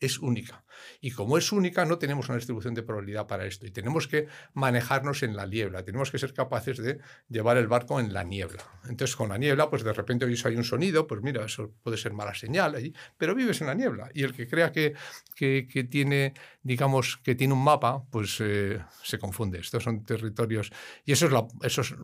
es 0.00 0.18
única. 0.18 0.64
Y 1.00 1.10
como 1.10 1.38
es 1.38 1.52
única, 1.52 1.84
no 1.84 1.98
tenemos 1.98 2.28
una 2.28 2.36
distribución 2.36 2.74
de 2.74 2.82
probabilidad 2.82 3.26
para 3.26 3.46
esto. 3.46 3.66
Y 3.66 3.70
tenemos 3.70 4.06
que 4.06 4.26
manejarnos 4.52 5.22
en 5.22 5.36
la 5.36 5.46
niebla. 5.46 5.84
Tenemos 5.84 6.10
que 6.10 6.18
ser 6.18 6.34
capaces 6.34 6.78
de 6.78 6.98
llevar 7.28 7.56
el 7.56 7.66
barco 7.66 7.98
en 7.98 8.12
la 8.12 8.24
niebla. 8.24 8.62
Entonces, 8.88 9.16
con 9.16 9.30
la 9.30 9.38
niebla, 9.38 9.70
pues 9.70 9.84
de 9.84 9.92
repente 9.92 10.24
oyes 10.24 10.44
hay 10.44 10.56
un 10.56 10.64
sonido, 10.64 11.06
pues 11.06 11.22
mira, 11.22 11.44
eso 11.44 11.72
puede 11.82 11.96
ser 11.96 12.12
mala 12.12 12.34
señal, 12.34 12.74
allí, 12.74 12.92
pero 13.16 13.34
vives 13.34 13.60
en 13.60 13.68
la 13.68 13.74
niebla. 13.74 14.10
Y 14.12 14.22
el 14.22 14.34
que 14.34 14.46
crea 14.46 14.70
que, 14.70 14.94
que, 15.34 15.88
tiene, 15.90 16.34
digamos, 16.62 17.16
que 17.18 17.34
tiene 17.34 17.54
un 17.54 17.64
mapa, 17.64 18.04
pues 18.10 18.38
eh, 18.40 18.84
se 19.02 19.18
confunde. 19.18 19.60
Estos 19.60 19.82
son 19.82 20.04
territorios. 20.04 20.70
Y 21.04 21.12
eso 21.12 21.26
es, 21.26 21.32
la, 21.32 21.46
eso 21.62 21.80
es 21.80 21.94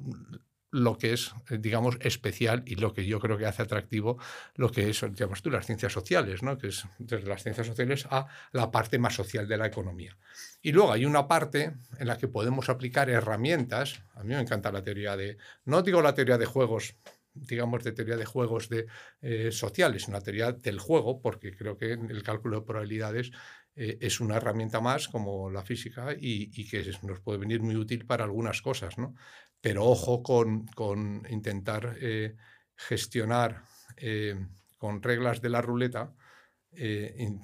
lo 0.72 0.96
que 0.96 1.12
es, 1.12 1.32
eh, 1.50 1.58
digamos, 1.60 1.98
especial 2.00 2.64
y 2.66 2.74
lo 2.76 2.92
que 2.92 3.06
yo 3.06 3.20
creo 3.20 3.38
que 3.38 3.46
hace 3.46 3.62
atractivo 3.62 4.18
lo 4.56 4.72
que 4.72 4.88
es, 4.90 5.04
digamos 5.12 5.42
tú, 5.42 5.50
las 5.50 5.66
ciencias 5.66 5.92
sociales, 5.92 6.42
¿no? 6.42 6.58
que 6.58 6.68
es 6.68 6.84
desde 6.98 7.28
las 7.28 7.42
ciencias 7.42 7.66
sociales 7.66 8.06
a 8.10 8.26
la 8.52 8.70
parte 8.70 8.98
más 8.98 9.14
social 9.14 9.46
de 9.46 9.58
la 9.58 9.66
economía. 9.66 10.16
Y 10.62 10.72
luego 10.72 10.92
hay 10.92 11.04
una 11.04 11.28
parte 11.28 11.74
en 11.98 12.06
la 12.08 12.16
que 12.16 12.26
podemos 12.26 12.68
aplicar 12.70 13.10
herramientas, 13.10 14.02
a 14.14 14.24
mí 14.24 14.34
me 14.34 14.40
encanta 14.40 14.72
la 14.72 14.82
teoría 14.82 15.16
de, 15.16 15.36
no 15.66 15.82
digo 15.82 16.00
la 16.00 16.14
teoría 16.14 16.38
de 16.38 16.46
juegos, 16.46 16.96
digamos, 17.34 17.84
de 17.84 17.92
teoría 17.92 18.16
de 18.16 18.24
juegos 18.24 18.70
de, 18.70 18.86
eh, 19.20 19.52
sociales, 19.52 20.08
una 20.08 20.22
teoría 20.22 20.52
del 20.52 20.78
juego, 20.78 21.20
porque 21.20 21.54
creo 21.54 21.76
que 21.76 21.92
el 21.92 22.22
cálculo 22.22 22.60
de 22.60 22.66
probabilidades 22.66 23.30
eh, 23.74 23.98
es 24.00 24.20
una 24.20 24.36
herramienta 24.36 24.80
más 24.80 25.08
como 25.08 25.50
la 25.50 25.62
física 25.62 26.12
y, 26.12 26.50
y, 26.54 26.68
que 26.68 26.90
nos 27.02 27.20
puede 27.20 27.38
venir 27.38 27.62
muy 27.62 27.76
útil 27.76 28.04
para 28.06 28.24
algunas 28.24 28.60
cosas, 28.60 28.98
¿no? 28.98 29.14
Pero 29.62 29.84
ojo 29.86 30.22
con, 30.22 31.26
intentar 31.30 31.96
eh, 32.00 32.36
gestionar 32.74 33.62
eh, 33.96 34.34
con 34.76 35.00
reglas 35.00 35.40
de 35.40 35.48
la 35.48 35.62
ruleta 35.62 36.12
eh, 36.72 37.38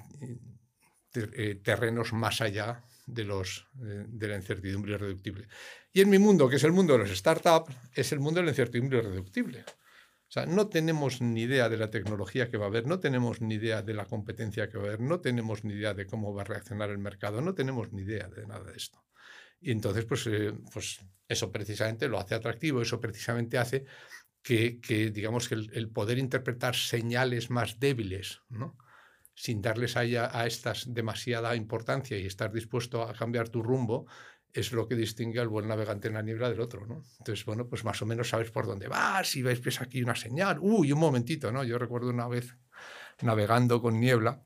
terrenos 1.63 2.11
más 2.13 2.41
allá 2.41 2.83
de, 3.07 3.23
los, 3.23 3.67
de 3.73 4.27
la 4.27 4.35
incertidumbre 4.35 4.93
irreductible. 4.93 5.47
Y 5.93 6.01
en 6.01 6.09
mi 6.09 6.19
mundo, 6.19 6.49
que 6.49 6.57
es 6.57 6.63
el 6.65 6.73
mundo 6.73 6.93
de 6.93 6.99
los 6.99 7.17
startups, 7.17 7.73
es 7.93 8.11
el 8.11 8.19
mundo 8.19 8.41
de 8.41 8.45
la 8.45 8.51
incertidumbre 8.51 8.99
irreductible. 8.99 9.63
O 10.29 10.31
sea, 10.31 10.45
no 10.45 10.67
tenemos 10.67 11.21
ni 11.21 11.43
idea 11.43 11.69
de 11.69 11.77
la 11.77 11.89
tecnología 11.89 12.51
que 12.51 12.57
va 12.57 12.65
a 12.65 12.67
haber, 12.67 12.85
no 12.85 12.99
tenemos 12.99 13.41
ni 13.41 13.55
idea 13.55 13.81
de 13.81 13.95
la 13.95 14.05
competencia 14.05 14.69
que 14.69 14.77
va 14.77 14.83
a 14.83 14.87
haber, 14.89 14.99
no 14.99 15.21
tenemos 15.21 15.63
ni 15.63 15.73
idea 15.73 15.95
de 15.95 16.05
cómo 16.05 16.33
va 16.33 16.41
a 16.41 16.45
reaccionar 16.45 16.91
el 16.91 16.99
mercado, 16.99 17.41
no 17.41 17.55
tenemos 17.55 17.91
ni 17.93 18.03
idea 18.03 18.27
de 18.27 18.45
nada 18.45 18.65
de 18.65 18.77
esto. 18.77 19.01
Y 19.59 19.71
entonces, 19.71 20.05
pues, 20.05 20.27
eh, 20.27 20.53
pues 20.73 20.99
eso 21.27 21.51
precisamente 21.51 22.07
lo 22.07 22.19
hace 22.19 22.35
atractivo, 22.35 22.81
eso 22.81 22.99
precisamente 22.99 23.57
hace 23.57 23.85
que, 24.41 24.79
que 24.79 25.11
digamos, 25.11 25.47
que 25.49 25.55
el, 25.55 25.89
poder 25.89 26.17
interpretar 26.17 26.75
señales 26.75 27.49
más 27.49 27.79
débiles, 27.79 28.41
¿no? 28.49 28.77
sin 29.35 29.61
darles 29.61 29.95
a, 29.95 30.01
a 30.01 30.47
estas 30.47 30.93
demasiada 30.93 31.55
importancia 31.55 32.17
y 32.17 32.25
estar 32.25 32.51
dispuesto 32.51 33.03
a 33.03 33.13
cambiar 33.13 33.47
tu 33.47 33.63
rumbo, 33.63 34.05
es 34.51 34.73
lo 34.73 34.87
que 34.87 34.95
distingue 34.95 35.39
al 35.39 35.47
buen 35.47 35.67
navegante 35.67 36.07
en 36.07 36.15
la 36.15 36.21
niebla 36.21 36.49
del 36.49 36.59
otro, 36.59 36.85
¿no? 36.85 37.03
Entonces, 37.19 37.45
bueno, 37.45 37.67
pues 37.67 37.83
más 37.83 38.01
o 38.01 38.05
menos 38.05 38.29
sabes 38.29 38.51
por 38.51 38.65
dónde 38.65 38.87
vas, 38.87 39.35
y 39.35 39.41
ves, 39.41 39.61
ves 39.61 39.79
aquí 39.81 40.01
una 40.01 40.15
señal, 40.15 40.57
uy, 40.59 40.91
un 40.91 40.99
momentito, 40.99 41.51
¿no? 41.51 41.63
Yo 41.63 41.77
recuerdo 41.77 42.09
una 42.09 42.27
vez 42.27 42.57
navegando 43.21 43.81
con 43.81 43.99
niebla, 43.99 44.43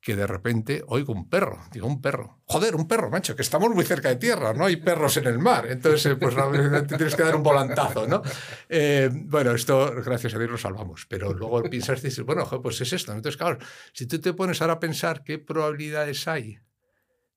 que 0.00 0.14
de 0.14 0.26
repente 0.26 0.84
oigo 0.86 1.12
un 1.12 1.28
perro, 1.28 1.58
digo, 1.72 1.86
un 1.86 2.00
perro. 2.00 2.40
Joder, 2.44 2.76
un 2.76 2.86
perro, 2.86 3.10
macho, 3.10 3.34
que 3.34 3.42
estamos 3.42 3.70
muy 3.70 3.84
cerca 3.84 4.08
de 4.08 4.16
tierra, 4.16 4.52
no 4.52 4.64
hay 4.64 4.76
perros 4.76 5.16
en 5.16 5.26
el 5.26 5.38
mar. 5.38 5.66
Entonces, 5.68 6.06
eh, 6.06 6.16
pues 6.16 6.34
te 6.34 6.96
tienes 6.96 7.16
que 7.16 7.24
dar 7.24 7.36
un 7.36 7.42
volantazo, 7.42 8.06
¿no? 8.06 8.22
Eh, 8.68 9.10
bueno, 9.12 9.52
esto, 9.52 9.92
gracias 10.04 10.34
a 10.34 10.38
Dios, 10.38 10.50
lo 10.50 10.58
salvamos. 10.58 11.06
Pero 11.06 11.32
luego 11.34 11.62
piensas 11.64 11.98
y 12.00 12.08
dices, 12.08 12.24
bueno, 12.24 12.46
pues 12.62 12.80
es 12.80 12.92
esto. 12.92 13.12
Entonces, 13.12 13.36
claro, 13.36 13.58
si 13.92 14.06
tú 14.06 14.20
te 14.20 14.32
pones 14.32 14.60
ahora 14.62 14.74
a 14.74 14.80
pensar 14.80 15.24
qué 15.24 15.38
probabilidades 15.38 16.28
hay 16.28 16.58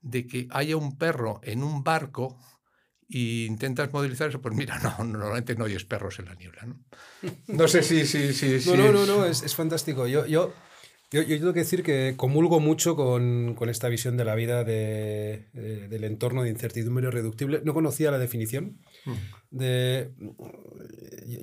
de 0.01 0.28
que 0.28 0.47
haya 0.51 0.78
un 0.78 0.97
perro 0.97 1.41
en 1.43 1.64
un 1.64 1.84
barco 1.84 2.38
e 3.09 3.45
intentas 3.47 3.91
modelizar 3.91 4.30
eso, 4.30 4.39
pues 4.39 4.55
mira, 4.55 4.80
no, 4.80 5.03
normalmente 5.03 5.55
no 5.55 5.66
oyes 5.66 5.84
perros 5.84 6.20
en 6.20 6.26
la 6.26 6.36
niebla, 6.36 6.62
¿no? 6.66 6.80
No 7.47 7.68
sé 7.68 7.82
si... 7.84 8.05
si, 8.05 8.34
si, 8.34 8.70
no, 8.70 8.78
no, 8.78 8.91
no, 8.91 9.05
no, 9.05 9.26
es, 9.26 9.41
es 9.41 9.55
fantástico. 9.55 10.05
Yo... 10.05 10.28
yo... 10.28 10.53
Yo, 11.12 11.26
tengo 11.26 11.51
que 11.51 11.59
decir 11.59 11.84
que 11.84 12.14
comulgo 12.16 12.62
mucho 12.62 12.95
con, 12.95 13.53
con 13.55 13.68
esta 13.70 13.89
visión 13.89 14.16
de 14.16 14.24
la 14.24 14.34
vida 14.34 14.64
de, 14.64 15.49
del 15.53 16.05
entorno 16.05 16.43
de 16.43 16.49
incertidumbre 16.49 17.07
irreductible. 17.07 17.62
No 17.66 17.74
conocía 17.74 18.12
la 18.12 18.18
definición. 18.18 18.80
Mm. 19.03 19.14
De, 19.49 20.12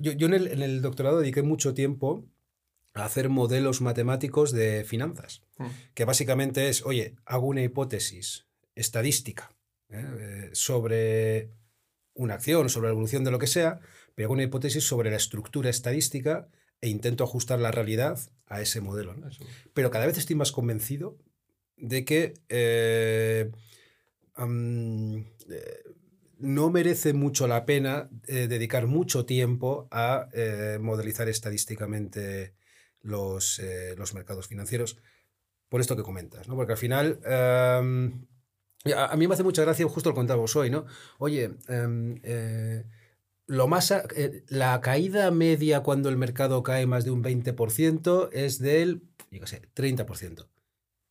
yo, 0.01 0.13
yo 0.13 0.27
en, 0.27 0.35
el, 0.35 0.47
en, 0.49 0.63
el, 0.63 0.81
doctorado 0.81 1.21
dediqué 1.21 1.43
mucho 1.43 1.75
tiempo 1.75 2.25
a 2.95 3.05
hacer 3.05 3.29
modelos 3.29 3.83
matemáticos 3.83 4.53
de 4.53 4.85
finanzas, 4.85 5.43
mm. 5.59 5.67
que 5.93 6.07
básicamente 6.07 6.71
es, 6.71 6.87
oye, 6.87 7.17
hago 7.27 7.47
una 7.47 7.63
hipótesis 7.63 8.47
estadística 8.75 9.55
¿eh? 9.91 10.05
Eh, 10.19 10.51
sobre 10.55 11.51
una 12.15 12.35
acción, 12.35 12.71
sobre 12.71 12.89
la 12.89 12.93
evolución 12.93 13.23
de 13.23 13.33
lo 13.33 13.39
que 13.39 13.47
sea, 13.47 13.81
pero 14.15 14.27
hago 14.27 14.35
una 14.35 14.45
hipótesis 14.45 14.85
sobre 14.85 15.11
la 15.11 15.17
estructura 15.17 15.69
estadística 15.69 16.49
e 16.81 16.89
intento 16.89 17.25
ajustar 17.25 17.59
la 17.59 17.71
realidad 17.71 18.19
a 18.47 18.61
ese 18.61 18.81
modelo. 18.81 19.15
Pero 19.75 19.91
cada 19.91 20.07
vez 20.07 20.19
estoy 20.19 20.37
más 20.37 20.53
convencido 20.53 21.19
de 21.77 22.05
que 22.05 22.35
eh, 22.49 23.51
eh, 24.39 25.85
no 26.39 26.71
merece 26.71 27.13
mucho 27.13 27.47
la 27.47 27.65
pena 27.67 28.09
eh, 28.27 28.47
dedicar 28.49 28.87
mucho 28.87 29.25
tiempo 29.25 29.89
a 29.91 30.29
modelizar 30.81 31.29
estadísticamente 31.29 32.55
los, 33.01 33.61
los, 33.97 34.15
mercados 34.15 34.49
financieros, 34.49 34.99
por 35.69 35.81
esto 35.81 35.97
que 35.97 36.03
comentas, 36.03 36.49
¿no? 36.49 36.57
porque 36.57 36.73
al 36.73 36.79
final... 36.79 37.21
a 37.25 37.83
mí 39.17 39.27
me 39.27 39.35
hace 39.35 39.43
mucha 39.43 39.63
gracia, 39.63 39.89
justo 39.89 40.11
lo 40.11 40.15
contábamos 40.15 40.55
hoy, 40.57 40.71
¿no? 40.71 40.87
Oye, 41.19 41.51
em, 41.69 42.21
lo 43.49 43.67
más, 43.67 43.91
eh, 43.91 44.45
la 44.49 44.81
caída 44.83 45.31
media 45.31 45.81
cuando 45.81 46.11
el 46.11 46.19
mercado 46.19 46.63
cae 46.63 46.87
más 46.87 47.05
de 47.05 47.11
un 47.11 47.25
20% 47.25 48.29
es 48.33 48.59
del, 48.59 49.03
yo 49.31 49.41
qué 49.41 49.47
sé, 49.47 49.63
30%. 49.75 50.47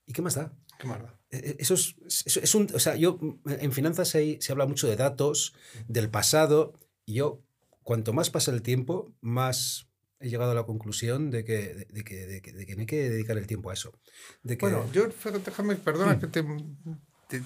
¿Y 0.05 0.13
qué 0.13 0.21
más 0.21 0.35
da? 0.35 0.53
¿Qué 0.79 0.88
más 0.88 1.01
da? 1.01 1.19
E, 1.31 1.38
e, 1.38 1.55
eso 1.59 1.73
es, 1.73 2.55
un, 2.55 2.69
o 2.73 2.79
sea, 2.79 2.95
yo, 2.95 3.19
en 3.45 3.71
finanzas 3.71 4.09
se, 4.09 4.38
se, 4.39 4.51
habla 4.51 4.67
mucho 4.67 4.88
de 4.88 4.95
datos, 4.95 5.55
del 5.88 6.11
pasado, 6.11 6.73
y 7.07 7.15
yo, 7.15 7.41
cuanto 7.81 8.13
más 8.13 8.29
pasa 8.29 8.51
el 8.51 8.61
tiempo, 8.61 9.15
más 9.19 9.89
he 10.19 10.29
llegado 10.29 10.51
a 10.51 10.55
la 10.55 10.65
conclusión 10.65 11.31
de 11.31 11.43
que, 11.43 11.88
de, 11.89 12.03
que, 12.03 12.27
de 12.27 12.41
que, 12.41 12.75
no 12.75 12.81
hay 12.81 12.85
que 12.85 13.09
dedicar 13.09 13.38
el 13.38 13.47
tiempo 13.47 13.71
a 13.71 13.73
eso. 13.73 13.99
De 14.43 14.57
que... 14.57 14.65
Bueno, 14.67 14.85
yo, 14.91 15.07
déjame, 15.43 15.75
perdona 15.75 16.15
mm. 16.15 16.19
que 16.19 16.27
te 16.27 16.43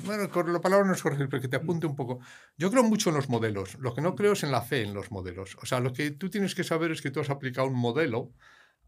bueno, 0.04 0.30
la 0.52 0.62
palabra 0.62 0.86
no 0.86 0.94
es 0.94 1.02
corregir, 1.02 1.28
pero 1.30 1.42
que 1.42 1.48
te 1.48 1.56
apunte 1.56 1.88
un 1.88 1.96
poco. 1.96 2.20
Yo 2.58 2.70
creo 2.70 2.84
mucho 2.84 3.10
en 3.10 3.16
los 3.16 3.30
modelos. 3.30 3.78
Lo 3.80 3.94
que 3.94 4.02
no 4.02 4.16
creo 4.16 4.34
es 4.34 4.44
en 4.44 4.52
la 4.52 4.62
fe 4.62 4.84
en 4.84 4.94
los 4.94 5.12
modelos. 5.12 5.58
O 5.62 5.66
sea, 5.66 5.80
lo 5.80 5.94
que 5.94 6.12
tú 6.12 6.30
tienes 6.30 6.56
que 6.56 6.64
saber 6.64 6.92
es 6.92 7.02
que 7.02 7.12
tú 7.12 7.20
has 7.20 7.30
aplicado 7.30 7.68
un 7.68 7.76
modelo 7.76 8.32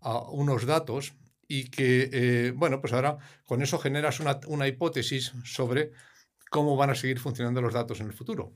a 0.01 0.19
unos 0.31 0.65
datos 0.65 1.15
y 1.47 1.69
que, 1.69 2.09
eh, 2.11 2.51
bueno, 2.55 2.79
pues 2.81 2.93
ahora 2.93 3.17
con 3.45 3.61
eso 3.61 3.79
generas 3.79 4.19
una, 4.19 4.39
una 4.47 4.67
hipótesis 4.67 5.33
sobre 5.43 5.91
cómo 6.49 6.77
van 6.77 6.91
a 6.91 6.95
seguir 6.95 7.19
funcionando 7.19 7.61
los 7.61 7.73
datos 7.73 7.99
en 7.99 8.07
el 8.07 8.13
futuro. 8.13 8.53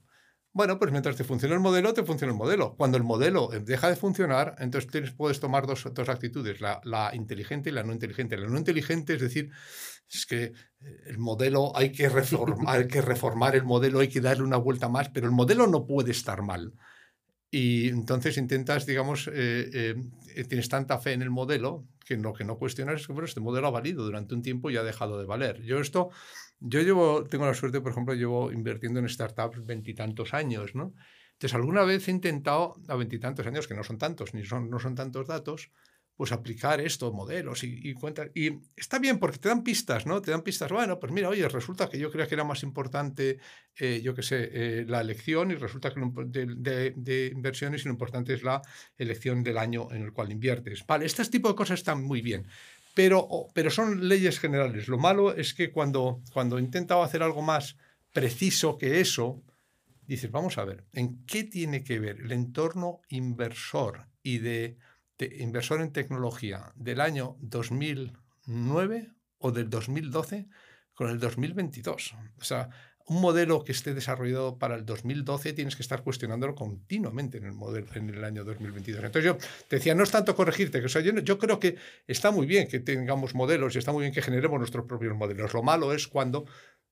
Bueno, 0.57 0.79
pues 0.79 0.91
mientras 0.91 1.15
te 1.15 1.23
funcione 1.23 1.53
el 1.53 1.59
modelo, 1.59 1.93
te 1.93 2.03
funciona 2.03 2.33
el 2.33 2.37
modelo. 2.39 2.73
Cuando 2.75 2.97
el 2.97 3.03
modelo 3.03 3.49
deja 3.61 3.89
de 3.89 3.95
funcionar, 3.95 4.55
entonces 4.57 4.89
tienes, 4.89 5.11
puedes 5.11 5.39
tomar 5.39 5.67
dos, 5.67 5.87
dos 5.93 6.09
actitudes, 6.09 6.61
la, 6.61 6.81
la, 6.83 7.11
inteligente 7.13 7.69
y 7.69 7.73
la 7.73 7.83
no 7.83 7.93
inteligente. 7.93 8.37
La 8.37 8.47
no 8.47 8.57
inteligente 8.57 9.13
es 9.13 9.21
decir, 9.21 9.51
es 10.09 10.25
que 10.25 10.45
eh, 10.45 10.53
el 11.05 11.19
modelo 11.19 11.77
hay 11.77 11.91
que, 11.91 12.09
reformar, 12.09 12.57
hay 12.75 12.87
que 12.87 13.03
reformar 13.03 13.55
el 13.55 13.65
modelo, 13.65 13.99
hay 13.99 14.07
que 14.07 14.19
darle 14.19 14.45
una 14.45 14.57
vuelta 14.57 14.89
más, 14.89 15.09
pero 15.09 15.27
el 15.27 15.31
modelo 15.31 15.67
no 15.67 15.85
puede 15.85 16.09
estar 16.09 16.41
mal. 16.41 16.73
Y 17.51 17.89
entonces 17.89 18.35
intentas, 18.37 18.87
digamos, 18.87 19.29
eh, 19.31 19.95
eh, 20.35 20.43
tienes 20.45 20.69
tanta 20.69 20.97
fe 20.97 21.13
en 21.13 21.21
el 21.21 21.29
modelo 21.29 21.85
que 22.03 22.17
lo 22.17 22.33
que 22.33 22.45
no 22.45 22.57
cuestionas 22.57 23.01
es 23.01 23.05
que 23.05 23.13
bueno, 23.13 23.27
este 23.27 23.41
modelo 23.41 23.67
ha 23.67 23.71
valido 23.71 24.03
durante 24.03 24.33
un 24.33 24.41
tiempo 24.41 24.71
y 24.71 24.77
ha 24.77 24.83
dejado 24.83 25.19
de 25.19 25.25
valer. 25.25 25.61
Yo 25.61 25.79
esto, 25.79 26.09
yo 26.59 26.81
llevo, 26.81 27.23
tengo 27.25 27.45
la 27.45 27.53
suerte, 27.53 27.81
por 27.81 27.91
ejemplo, 27.91 28.13
llevo 28.13 28.51
invirtiendo 28.51 28.99
en 28.99 29.09
startups 29.09 29.65
veintitantos 29.65 30.33
años, 30.33 30.75
¿no? 30.75 30.93
Entonces, 31.33 31.53
alguna 31.55 31.83
vez 31.83 32.07
he 32.07 32.11
intentado, 32.11 32.77
a 32.87 32.95
veintitantos 32.95 33.45
años, 33.45 33.67
que 33.67 33.75
no 33.75 33.83
son 33.83 33.97
tantos, 33.97 34.33
ni 34.33 34.43
son, 34.43 34.69
no 34.69 34.79
son 34.79 34.95
tantos 34.95 35.27
datos, 35.27 35.71
pues 36.17 36.31
aplicar 36.31 36.81
estos 36.81 37.13
modelos 37.13 37.63
y, 37.63 37.91
y 37.91 37.95
Y 38.33 38.59
está 38.75 38.97
bien 38.97 39.19
porque 39.19 39.37
te 39.37 39.49
dan 39.49 39.63
pistas, 39.63 40.07
¿no? 40.07 40.19
Te 40.19 40.31
dan 40.31 40.41
pistas, 40.41 40.71
bueno, 40.71 40.99
pues 40.99 41.13
mira, 41.13 41.29
oye, 41.29 41.47
resulta 41.47 41.87
que 41.87 41.99
yo 41.99 42.11
creía 42.11 42.27
que 42.27 42.33
era 42.33 42.43
más 42.43 42.63
importante, 42.63 43.37
eh, 43.75 44.01
yo 44.03 44.15
qué 44.15 44.23
sé, 44.23 44.49
eh, 44.51 44.85
la 44.87 45.01
elección 45.01 45.51
y 45.51 45.55
resulta 45.55 45.93
que 45.93 46.01
de, 46.25 46.93
de, 46.95 47.27
inversiones 47.27 47.85
lo 47.85 47.91
importante 47.91 48.33
es 48.33 48.41
la 48.41 48.63
elección 48.97 49.43
del 49.43 49.59
año 49.59 49.89
en 49.91 50.01
el 50.01 50.11
cual 50.11 50.31
inviertes. 50.31 50.83
Vale, 50.87 51.05
este 51.05 51.23
tipo 51.25 51.49
de 51.49 51.55
cosas 51.55 51.79
están 51.79 52.03
muy 52.03 52.21
bien. 52.21 52.47
Pero, 52.97 53.27
pero 53.53 53.69
son 53.69 54.09
leyes 54.09 54.39
generales. 54.39 54.87
Lo 54.87 54.97
malo 54.97 55.35
es 55.35 55.53
que 55.53 55.71
cuando, 55.71 56.23
cuando 56.33 56.57
he 56.57 56.61
intentado 56.61 57.03
hacer 57.03 57.21
algo 57.21 57.43
más 57.43 57.77
preciso 58.11 58.79
que 58.79 58.99
eso, 58.99 59.43
dices, 60.07 60.31
vamos 60.31 60.57
a 60.57 60.65
ver, 60.65 60.83
¿en 60.93 61.23
qué 61.27 61.43
tiene 61.43 61.83
que 61.83 61.99
ver 61.99 62.19
el 62.21 62.31
entorno 62.31 63.01
inversor 63.09 64.07
y 64.23 64.39
de 64.39 64.79
inversor 65.37 65.81
en 65.81 65.91
tecnología 65.91 66.73
del 66.75 66.99
año 66.99 67.37
2009 67.41 69.11
o 69.37 69.51
del 69.51 69.69
2012 69.69 70.47
con 70.95 71.11
el 71.11 71.19
2022. 71.19 72.15
O 72.39 72.43
sea, 72.43 72.69
un 73.07 73.21
modelo 73.21 73.63
que 73.63 73.71
esté 73.71 73.93
desarrollado 73.93 74.57
para 74.59 74.75
el 74.75 74.85
2012 74.85 75.53
tienes 75.53 75.75
que 75.75 75.81
estar 75.81 76.03
cuestionándolo 76.03 76.55
continuamente 76.55 77.37
en 77.37 77.45
el, 77.45 77.53
modelo, 77.53 77.87
en 77.95 78.09
el 78.09 78.23
año 78.23 78.43
2022. 78.43 79.03
Entonces 79.03 79.23
yo 79.23 79.37
te 79.67 79.77
decía, 79.77 79.95
no 79.95 80.03
es 80.03 80.11
tanto 80.11 80.35
corregirte, 80.35 80.79
que, 80.79 80.87
o 80.87 80.89
sea, 80.89 81.01
yo, 81.01 81.17
yo, 81.19 81.37
creo 81.37 81.59
que 81.59 81.77
está 82.05 82.31
muy 82.31 82.45
bien 82.45 82.67
que 82.67 82.79
tengamos 82.79 83.33
modelos 83.33 83.75
y 83.75 83.79
está 83.79 83.93
muy 83.93 84.01
bien 84.01 84.13
que 84.13 84.21
generemos 84.21 84.59
nuestros 84.59 84.85
propios 84.85 85.15
modelos. 85.15 85.53
Lo 85.53 85.63
malo 85.63 85.93
es 85.93 86.07
cuando 86.07 86.45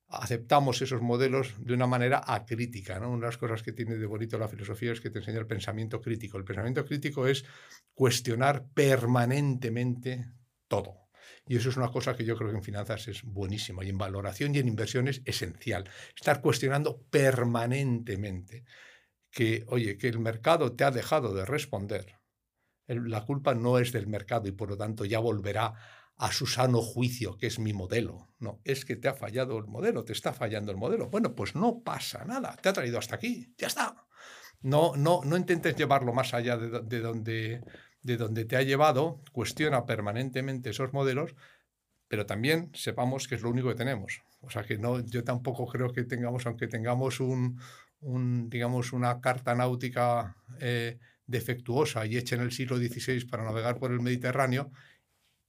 aceptamos 0.07 0.81
esos 0.81 1.01
modelos 1.01 1.53
de 1.59 1.73
una 1.73 1.87
manera 1.87 2.23
acrítica. 2.25 2.99
¿no? 2.99 3.09
Una 3.09 3.21
de 3.21 3.27
las 3.27 3.37
cosas 3.37 3.61
que 3.61 3.73
tiene 3.73 3.95
de 3.95 4.05
bonito 4.05 4.37
la 4.37 4.47
filosofía 4.47 4.93
es 4.93 5.01
que 5.01 5.09
te 5.09 5.19
enseña 5.19 5.39
el 5.39 5.47
pensamiento 5.47 6.01
crítico. 6.01 6.37
El 6.37 6.45
pensamiento 6.45 6.85
crítico 6.85 7.27
es 7.27 7.43
cuestionar 7.93 8.65
permanentemente 8.73 10.27
todo. 10.67 11.04
Y 11.47 11.57
eso 11.57 11.69
es 11.69 11.77
una 11.77 11.89
cosa 11.89 12.15
que 12.15 12.25
yo 12.25 12.35
creo 12.35 12.49
que 12.49 12.57
en 12.57 12.63
finanzas 12.63 13.07
es 13.07 13.23
buenísimo 13.23 13.83
y 13.83 13.89
en 13.89 13.97
valoración 13.97 14.55
y 14.55 14.59
en 14.59 14.67
inversiones 14.67 15.21
esencial. 15.25 15.89
Estar 16.15 16.41
cuestionando 16.41 17.03
permanentemente 17.09 18.65
que, 19.29 19.63
oye, 19.67 19.97
que 19.97 20.07
el 20.07 20.19
mercado 20.19 20.73
te 20.73 20.83
ha 20.83 20.91
dejado 20.91 21.33
de 21.33 21.45
responder. 21.45 22.19
La 22.87 23.25
culpa 23.25 23.53
no 23.53 23.79
es 23.79 23.91
del 23.91 24.07
mercado 24.07 24.47
y 24.47 24.51
por 24.51 24.69
lo 24.69 24.77
tanto 24.77 25.05
ya 25.05 25.19
volverá 25.19 25.73
a 26.17 26.31
su 26.31 26.47
sano 26.47 26.81
juicio, 26.81 27.37
que 27.37 27.47
es 27.47 27.59
mi 27.59 27.73
modelo. 27.73 28.29
No, 28.39 28.61
es 28.63 28.85
que 28.85 28.95
te 28.95 29.07
ha 29.07 29.13
fallado 29.13 29.57
el 29.57 29.67
modelo, 29.67 30.05
te 30.05 30.13
está 30.13 30.33
fallando 30.33 30.71
el 30.71 30.77
modelo. 30.77 31.09
Bueno, 31.09 31.35
pues 31.35 31.55
no 31.55 31.83
pasa 31.83 32.23
nada, 32.25 32.55
te 32.61 32.69
ha 32.69 32.73
traído 32.73 32.97
hasta 32.97 33.15
aquí, 33.15 33.53
ya 33.57 33.67
está. 33.67 34.07
No, 34.61 34.95
no, 34.95 35.21
no 35.23 35.37
intentes 35.37 35.75
llevarlo 35.75 36.13
más 36.13 36.33
allá 36.33 36.57
de, 36.57 36.99
donde, 36.99 37.61
de 38.05 38.17
donde 38.17 38.45
te 38.45 38.55
ha 38.55 38.61
llevado, 38.61 39.19
cuestiona 39.31 39.87
permanentemente 39.87 40.69
esos 40.69 40.93
modelos, 40.93 41.35
pero 42.07 42.27
también 42.27 42.69
sepamos 42.75 43.27
que 43.27 43.33
es 43.33 43.41
lo 43.41 43.49
único 43.49 43.69
que 43.69 43.75
tenemos. 43.75 44.21
O 44.41 44.51
sea 44.51 44.61
que 44.61 44.77
no, 44.77 45.03
yo 45.03 45.23
tampoco 45.23 45.65
creo 45.65 45.91
que 45.91 46.03
tengamos, 46.03 46.45
aunque 46.45 46.67
tengamos 46.67 47.19
un, 47.19 47.59
un 48.01 48.47
digamos, 48.47 48.93
una 48.93 49.19
carta 49.21 49.55
náutica 49.55 50.37
eh, 50.59 50.99
defectuosa 51.25 52.05
y 52.05 52.17
hecha 52.17 52.35
en 52.35 52.41
el 52.41 52.51
siglo 52.51 52.77
XVI 52.77 53.25
para 53.25 53.43
navegar 53.43 53.79
por 53.79 53.91
el 53.91 54.01
Mediterráneo, 54.01 54.71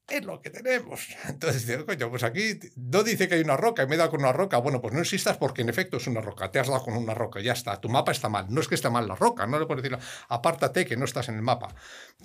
es 0.08 0.24
lo 0.24 0.40
que 0.40 0.50
tenemos. 0.50 1.08
Entonces, 1.28 1.84
coño, 1.84 2.10
pues 2.10 2.22
aquí 2.22 2.58
no 2.76 3.02
dice 3.02 3.28
que 3.28 3.34
hay 3.34 3.40
una 3.40 3.56
roca 3.56 3.82
y 3.82 3.86
me 3.86 3.94
he 3.94 3.98
dado 3.98 4.10
con 4.10 4.20
una 4.20 4.32
roca. 4.32 4.58
Bueno, 4.58 4.80
pues 4.80 4.94
no 4.94 5.00
existas 5.00 5.36
porque 5.36 5.62
en 5.62 5.68
efecto 5.68 5.96
es 5.96 6.06
una 6.06 6.20
roca. 6.20 6.50
Te 6.50 6.58
has 6.58 6.68
dado 6.68 6.82
con 6.82 6.96
una 6.96 7.14
roca, 7.14 7.40
ya 7.40 7.52
está. 7.52 7.80
Tu 7.80 7.88
mapa 7.88 8.12
está 8.12 8.28
mal. 8.28 8.46
No 8.48 8.60
es 8.60 8.68
que 8.68 8.76
esté 8.76 8.88
mal 8.90 9.08
la 9.08 9.16
roca, 9.16 9.46
no 9.46 9.58
le 9.58 9.66
puedes 9.66 9.82
decir, 9.82 9.98
apártate 10.28 10.86
que 10.86 10.96
no 10.96 11.04
estás 11.04 11.28
en 11.28 11.36
el 11.36 11.42
mapa. 11.42 11.74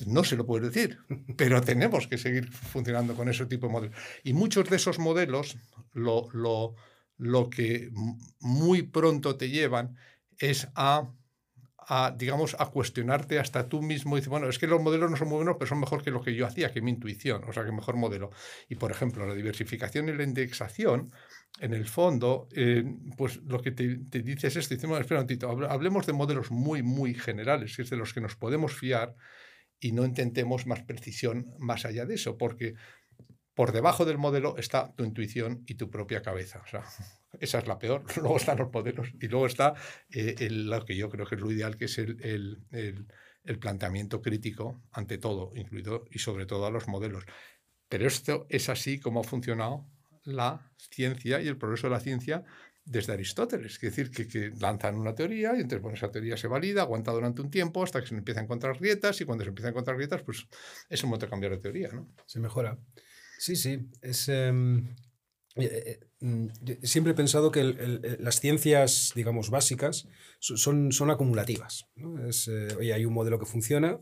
No 0.05 0.23
se 0.23 0.35
lo 0.35 0.45
puedes 0.45 0.71
decir, 0.71 0.99
pero 1.37 1.61
tenemos 1.61 2.07
que 2.07 2.17
seguir 2.17 2.51
funcionando 2.51 3.15
con 3.15 3.29
ese 3.29 3.45
tipo 3.45 3.67
de 3.67 3.73
modelos. 3.73 3.97
Y 4.23 4.33
muchos 4.33 4.69
de 4.69 4.75
esos 4.75 4.99
modelos 4.99 5.57
lo, 5.93 6.27
lo, 6.33 6.75
lo 7.17 7.49
que 7.49 7.89
muy 8.39 8.83
pronto 8.83 9.37
te 9.37 9.49
llevan 9.49 9.97
es 10.37 10.67
a 10.75 11.11
a, 11.87 12.13
digamos, 12.15 12.55
a 12.59 12.67
cuestionarte 12.67 13.39
hasta 13.39 13.67
tú 13.67 13.81
mismo. 13.81 14.15
Y 14.15 14.19
dices, 14.19 14.29
bueno, 14.29 14.47
es 14.47 14.59
que 14.59 14.67
los 14.67 14.81
modelos 14.81 15.09
no 15.09 15.17
son 15.17 15.29
muy 15.29 15.37
buenos, 15.37 15.55
pero 15.57 15.67
son 15.67 15.79
mejor 15.79 16.03
que 16.03 16.11
lo 16.11 16.21
que 16.21 16.35
yo 16.35 16.45
hacía, 16.45 16.71
que 16.71 16.81
mi 16.81 16.91
intuición, 16.91 17.43
o 17.47 17.53
sea, 17.53 17.65
que 17.65 17.71
mejor 17.71 17.97
modelo. 17.97 18.29
Y, 18.69 18.75
por 18.75 18.91
ejemplo, 18.91 19.25
la 19.25 19.33
diversificación 19.33 20.09
y 20.09 20.13
la 20.13 20.23
indexación, 20.23 21.11
en 21.59 21.73
el 21.73 21.85
fondo, 21.85 22.47
eh, 22.55 22.83
pues 23.17 23.37
lo 23.43 23.61
que 23.61 23.71
te, 23.71 23.97
te 24.09 24.21
dice 24.21 24.47
es 24.47 24.55
esto. 24.55 24.75
Dice, 24.75 24.87
espera 24.87 25.21
un 25.21 25.25
momentito, 25.25 25.49
hablemos 25.69 26.05
de 26.05 26.13
modelos 26.13 26.51
muy, 26.51 26.83
muy 26.83 27.13
generales, 27.13 27.75
que 27.75 27.81
es 27.81 27.89
de 27.89 27.97
los 27.97 28.13
que 28.13 28.21
nos 28.21 28.35
podemos 28.35 28.73
fiar, 28.73 29.15
y 29.79 29.91
no 29.91 30.05
intentemos 30.05 30.67
más 30.67 30.83
precisión 30.83 31.55
más 31.57 31.85
allá 31.85 32.05
de 32.05 32.13
eso, 32.13 32.37
porque 32.37 32.75
por 33.53 33.71
debajo 33.71 34.05
del 34.05 34.17
modelo 34.17 34.57
está 34.57 34.93
tu 34.95 35.03
intuición 35.03 35.63
y 35.67 35.75
tu 35.75 35.89
propia 35.89 36.21
cabeza. 36.21 36.61
O 36.63 36.67
sea, 36.67 36.83
esa 37.39 37.59
es 37.59 37.67
la 37.67 37.77
peor. 37.77 38.03
Luego 38.17 38.37
están 38.37 38.57
los 38.57 38.71
modelos 38.71 39.09
y 39.19 39.27
luego 39.27 39.45
está 39.45 39.73
eh, 40.09 40.47
lo 40.49 40.85
que 40.85 40.95
yo 40.95 41.09
creo 41.09 41.25
que 41.25 41.35
es 41.35 41.41
lo 41.41 41.51
ideal, 41.51 41.77
que 41.77 41.85
es 41.85 41.97
el, 41.97 42.17
el, 42.23 43.07
el, 43.43 43.59
planteamiento 43.59 44.21
crítico 44.21 44.81
ante 44.91 45.17
todo, 45.17 45.51
incluido 45.55 46.05
y 46.09 46.19
sobre 46.19 46.45
todo 46.45 46.65
a 46.65 46.71
los 46.71 46.87
modelos. 46.87 47.25
Pero 47.89 48.07
esto 48.07 48.45
es 48.49 48.69
así 48.69 48.99
como 48.99 49.19
ha 49.19 49.23
funcionado 49.23 49.85
la 50.23 50.71
ciencia 50.77 51.41
y 51.41 51.47
el 51.47 51.57
progreso 51.57 51.87
de 51.87 51.91
la 51.91 51.99
ciencia 51.99 52.43
desde 52.85 53.13
Aristóteles. 53.13 53.75
Es 53.75 53.81
decir, 53.81 54.11
que, 54.11 54.27
que, 54.27 54.51
lanzan 54.59 54.95
una 54.95 55.13
teoría 55.13 55.55
y 55.55 55.61
entonces 55.61 55.93
esa 55.93 56.11
teoría 56.11 56.37
se 56.37 56.47
valida, 56.47 56.81
aguanta 56.81 57.11
durante 57.11 57.41
un 57.41 57.49
tiempo 57.49 57.83
hasta 57.83 58.01
que 58.01 58.07
se 58.07 58.15
empieza 58.15 58.39
a 58.39 58.43
encontrar 58.43 58.77
grietas 58.77 59.19
y 59.21 59.25
cuando 59.25 59.43
se 59.43 59.49
empieza 59.49 59.67
a 59.67 59.71
encontrar 59.71 59.97
grietas, 59.97 60.23
pues 60.23 60.47
es 60.89 61.03
un 61.03 61.09
momento 61.09 61.25
de 61.25 61.29
cambiar 61.29 61.51
de 61.51 61.59
teoría. 61.59 61.89
¿no? 61.91 62.07
Se 62.25 62.39
mejora. 62.39 62.77
Sí, 63.41 63.55
sí. 63.55 63.89
Es, 64.03 64.29
em, 64.29 64.85
eh, 65.55 65.83
eh, 65.87 65.99
mm, 66.19 66.49
siempre 66.83 67.13
he 67.13 67.15
pensado 67.15 67.51
que 67.51 67.63
las 68.19 68.39
ciencias, 68.39 69.13
digamos, 69.15 69.49
básicas 69.49 70.07
son, 70.39 70.91
son 70.91 71.09
acumulativas. 71.09 71.87
Es, 72.27 72.47
eh, 72.47 72.67
oye, 72.77 72.93
hay 72.93 73.03
un 73.03 73.15
modelo 73.15 73.39
que 73.39 73.47
funciona 73.47 73.99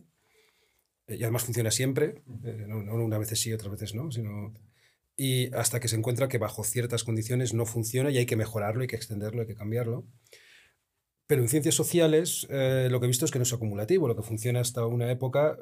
y 1.07 1.23
además 1.23 1.45
funciona 1.45 1.71
siempre, 1.71 2.21
no, 2.67 2.83
no, 2.83 2.95
una 2.95 3.17
vez 3.17 3.29
sí, 3.29 3.53
otras 3.53 3.71
veces 3.71 3.95
no, 3.95 4.11
sino 4.11 4.53
y 5.15 5.53
hasta 5.55 5.79
que 5.79 5.87
se 5.87 5.95
encuentra 5.95 6.27
que 6.27 6.37
bajo 6.37 6.65
ciertas 6.65 7.05
condiciones 7.05 7.53
no 7.53 7.65
funciona 7.65 8.11
y 8.11 8.17
hay 8.17 8.25
que 8.25 8.35
mejorarlo, 8.35 8.81
hay 8.81 8.87
que 8.87 8.97
extenderlo, 8.97 9.41
hay 9.41 9.47
que 9.47 9.55
cambiarlo. 9.55 10.05
Pero 11.30 11.43
en 11.43 11.47
ciencias 11.47 11.75
sociales 11.75 12.47
lo 12.49 12.99
que 12.99 13.05
he 13.05 13.07
visto 13.07 13.23
es 13.23 13.30
que 13.30 13.38
no 13.38 13.43
es 13.43 13.53
acumulativo, 13.53 14.07
lo 14.07 14.15
que 14.15 14.23
funciona 14.23 14.61
hasta 14.61 14.84
una 14.88 15.11
época 15.11 15.59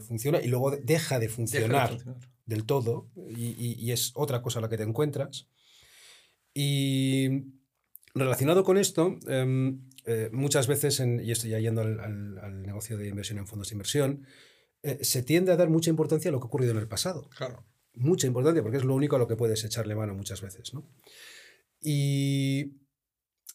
funciona 0.00 0.40
y 0.40 0.48
luego 0.48 0.70
deja 0.70 1.18
de 1.18 1.28
funcionar 1.28 1.98
del 2.46 2.64
todo 2.64 3.10
y, 3.28 3.90
es 3.90 4.12
otra 4.14 4.40
cosa 4.40 4.60
a 4.60 4.62
la 4.62 4.70
que 4.70 4.78
te 4.78 4.82
encuentras. 4.84 5.46
Y 6.54 7.44
relacionado 8.14 8.64
con 8.64 8.76
esto, 8.78 9.18
em, 9.26 9.88
eh, 10.04 10.28
muchas 10.32 10.66
veces, 10.66 11.00
y 11.00 11.30
estoy 11.30 11.50
ya 11.50 11.58
yendo 11.58 11.80
al, 11.80 12.62
negocio 12.62 12.98
de 12.98 13.08
inversión 13.08 13.38
en 13.38 13.46
fondos 13.46 13.68
de 13.68 13.74
inversión, 13.74 14.26
eh, 14.82 14.98
se 15.02 15.22
tiende 15.22 15.52
a 15.52 15.56
dar 15.56 15.70
mucha 15.70 15.90
importancia 15.90 16.28
a 16.28 16.32
lo 16.32 16.40
que 16.40 16.44
ha 16.44 16.48
ocurrido 16.48 16.72
en 16.72 16.78
el 16.78 16.88
pasado. 16.88 17.28
Claro. 17.36 17.64
Mucha 17.94 18.26
importancia, 18.26 18.62
porque 18.62 18.78
es 18.78 18.84
lo 18.84 18.94
único 18.94 19.16
a 19.16 19.18
lo 19.18 19.28
que 19.28 19.36
puedes 19.36 19.64
echarle 19.64 19.94
mano 19.94 20.14
muchas 20.14 20.40
veces. 20.40 20.74
¿no? 20.74 20.84
Y, 21.80 22.81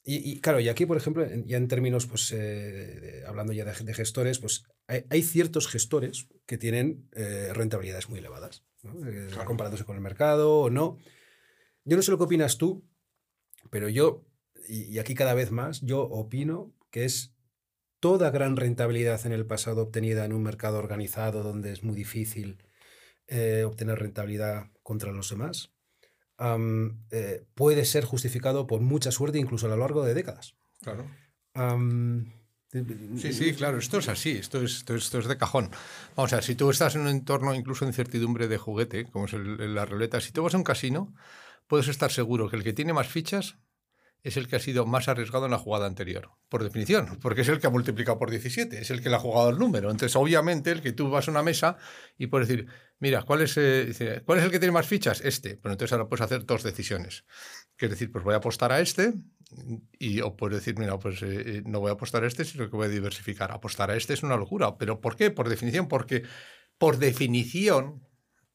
y, 0.09 0.39
claro, 0.39 0.59
y 0.61 0.69
aquí, 0.69 0.85
por 0.85 0.95
ejemplo, 0.95 1.25
ya 1.45 1.57
en 1.57 1.67
términos, 1.67 2.05
pues, 2.05 2.31
eh, 2.31 3.23
hablando 3.27 3.51
ya 3.51 3.65
de, 3.65 3.93
gestores, 3.93 4.39
pues 4.39 4.63
hay, 4.87 5.21
ciertos 5.21 5.67
gestores 5.67 6.29
que 6.45 6.57
tienen 6.57 7.09
rentabilidades 7.11 8.07
muy 8.07 8.19
elevadas. 8.19 8.63
Eh, 8.83 9.29
comparándose 9.45 9.85
con 9.85 9.95
el 9.95 10.01
mercado 10.01 10.59
o 10.59 10.69
no. 10.69 10.97
Yo 11.83 11.95
no 11.95 12.03
sé 12.03 12.11
lo 12.11 12.17
que 12.17 12.25
opinas 12.25 12.57
tú, 12.57 12.85
pero 13.69 13.89
yo, 13.89 14.25
y, 14.67 14.99
aquí 14.99 15.15
cada 15.15 15.33
vez 15.33 15.51
más, 15.51 15.81
yo 15.81 16.01
opino 16.01 16.73
que 16.91 17.05
es 17.05 17.35
toda 17.99 18.29
gran 18.29 18.55
rentabilidad 18.55 19.25
en 19.25 19.31
el 19.31 19.45
pasado 19.45 19.83
obtenida 19.83 20.25
en 20.25 20.33
un 20.33 20.43
mercado 20.43 20.77
organizado 20.77 21.43
donde 21.43 21.71
es 21.71 21.83
muy 21.83 21.95
difícil 21.95 22.63
eh, 23.27 23.63
obtener 23.65 23.99
rentabilidad 23.99 24.67
contra 24.83 25.11
los 25.11 25.29
demás, 25.29 25.73
eh, 26.39 27.43
puede 27.55 27.85
ser 27.85 28.05
justificado 28.05 28.67
por 28.67 28.81
mucha 28.81 29.11
suerte 29.11 29.39
incluso 29.39 29.65
a 29.65 29.69
lo 29.69 29.77
largo 29.77 30.03
de 30.03 30.13
décadas. 30.13 30.55
Claro. 30.81 31.05
Sí, 33.17 33.31
sí, 33.31 33.53
claro, 33.53 33.77
esto 33.77 33.99
es 33.99 34.09
así, 34.09 34.31
esto 34.31 34.61
es, 34.61 34.83
esto, 34.87 35.19
es 35.19 35.27
de 35.27 35.37
cajón. 35.37 35.71
Vamos 36.15 36.33
a 36.33 36.37
ver, 36.37 36.43
si 36.43 36.55
tú 36.55 36.69
estás 36.69 36.95
en 36.95 37.01
un 37.01 37.07
entorno 37.07 37.55
incluso 37.55 37.85
de 37.85 37.89
incertidumbre 37.89 38.47
de 38.47 38.57
juguete, 38.57 39.05
como 39.05 39.25
es 39.25 39.33
la 39.33 39.85
ruleta, 39.85 40.19
si 40.19 40.31
tú 40.31 40.43
vas 40.43 40.53
a 40.53 40.57
un 40.57 40.63
casino, 40.63 41.15
puedes 41.67 41.87
estar 41.87 42.11
seguro 42.11 42.49
que 42.49 42.57
el 42.57 42.63
que 42.63 42.73
tiene 42.73 42.93
más 42.93 43.07
fichas 43.07 43.57
es 44.27 44.35
el 44.35 44.47
que 44.47 44.57
ha 44.57 44.59
sido 44.59 44.85
más 44.85 45.07
arriesgado 45.07 45.45
en 45.45 45.51
la 45.51 45.57
jugada 45.57 45.85
anterior, 45.85 46.31
por 46.49 46.61
definición, 46.61 47.17
porque 47.21 47.41
es 47.41 47.47
el 47.47 47.59
que 47.59 47.67
ha 47.67 47.69
multiplicado 47.69 48.19
por 48.19 48.29
17, 48.29 48.79
es 48.79 48.91
el 48.91 49.01
que 49.01 49.09
le 49.09 49.15
ha 49.15 49.19
jugado 49.19 49.49
el 49.49 49.57
número. 49.57 49.89
Entonces, 49.89 50.17
obviamente, 50.17 50.69
el 50.71 50.81
que 50.81 50.91
tú 50.91 51.09
vas 51.09 51.29
a 51.29 51.31
una 51.31 51.43
mesa 51.43 51.77
y 52.17 52.27
puedes 52.27 52.49
decir, 52.49 52.67
mira, 52.99 53.23
¿cuál 53.23 53.43
es, 53.43 53.55
eh, 53.57 54.21
¿cuál 54.25 54.39
es 54.39 54.45
el 54.45 54.51
que 54.51 54.59
tiene 54.59 54.73
más 54.73 54.85
fichas? 54.85 55.21
Este. 55.21 55.55
Pero 55.55 55.71
entonces 55.71 55.93
ahora 55.93 56.09
puedes 56.09 56.25
hacer 56.25 56.45
dos 56.45 56.61
decisiones. 56.63 57.23
Quiere 57.77 57.93
decir, 57.93 58.11
pues 58.11 58.25
voy 58.25 58.33
a 58.33 58.37
apostar 58.37 58.73
a 58.73 58.81
este 58.81 59.13
y 59.97 60.19
o 60.19 60.35
puedes 60.35 60.57
decir, 60.57 60.77
mira, 60.77 60.99
pues 60.99 61.21
eh, 61.21 61.27
eh, 61.45 61.63
no 61.65 61.79
voy 61.79 61.89
a 61.89 61.93
apostar 61.93 62.25
a 62.25 62.27
este, 62.27 62.43
sino 62.43 62.69
que 62.69 62.75
voy 62.75 62.87
a 62.87 62.89
diversificar. 62.89 63.53
Apostar 63.53 63.91
a 63.91 63.95
este 63.95 64.13
es 64.13 64.23
una 64.23 64.35
locura. 64.35 64.77
¿Pero 64.77 64.99
por 64.99 65.15
qué? 65.15 65.31
Por 65.31 65.47
definición, 65.47 65.87
porque 65.87 66.23
por 66.77 66.97
definición, 66.97 68.05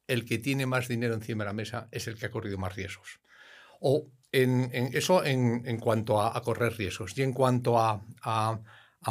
el 0.07 0.27
que 0.27 0.37
tiene 0.37 0.67
más 0.67 0.87
dinero 0.87 1.15
encima 1.15 1.45
de 1.45 1.49
la 1.49 1.55
mesa 1.55 1.89
es 1.93 2.09
el 2.09 2.19
que 2.19 2.27
ha 2.27 2.31
corrido 2.31 2.59
más 2.59 2.77
riesgos. 2.77 3.21
O 3.83 4.09
en, 4.33 4.71
eso 4.95 5.25
en, 5.25 5.79
cuanto 5.79 6.21
a, 6.21 6.41
correr 6.43 6.77
riesgos. 6.77 7.17
Y 7.17 7.23
en 7.23 7.33
cuanto 7.33 7.79
a, 7.79 8.03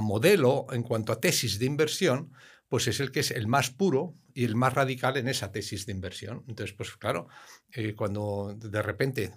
modelo, 0.01 0.67
en 0.71 0.83
cuanto 0.83 1.11
a 1.11 1.19
tesis 1.19 1.59
de 1.59 1.65
inversión, 1.65 2.31
pues 2.67 2.87
es 2.87 2.99
el 2.99 3.11
que 3.11 3.19
es 3.19 3.31
el 3.31 3.47
más 3.47 3.69
puro 3.69 4.15
y 4.33 4.45
el 4.45 4.55
más 4.55 4.73
radical 4.73 5.17
en 5.17 5.27
esa 5.27 5.51
tesis 5.51 5.85
de 5.85 5.91
inversión. 5.91 6.43
Entonces, 6.47 6.73
pues 6.75 6.95
claro, 6.95 7.27
eh, 7.71 7.93
cuando 7.93 8.55
de 8.57 8.81
repente 8.81 9.33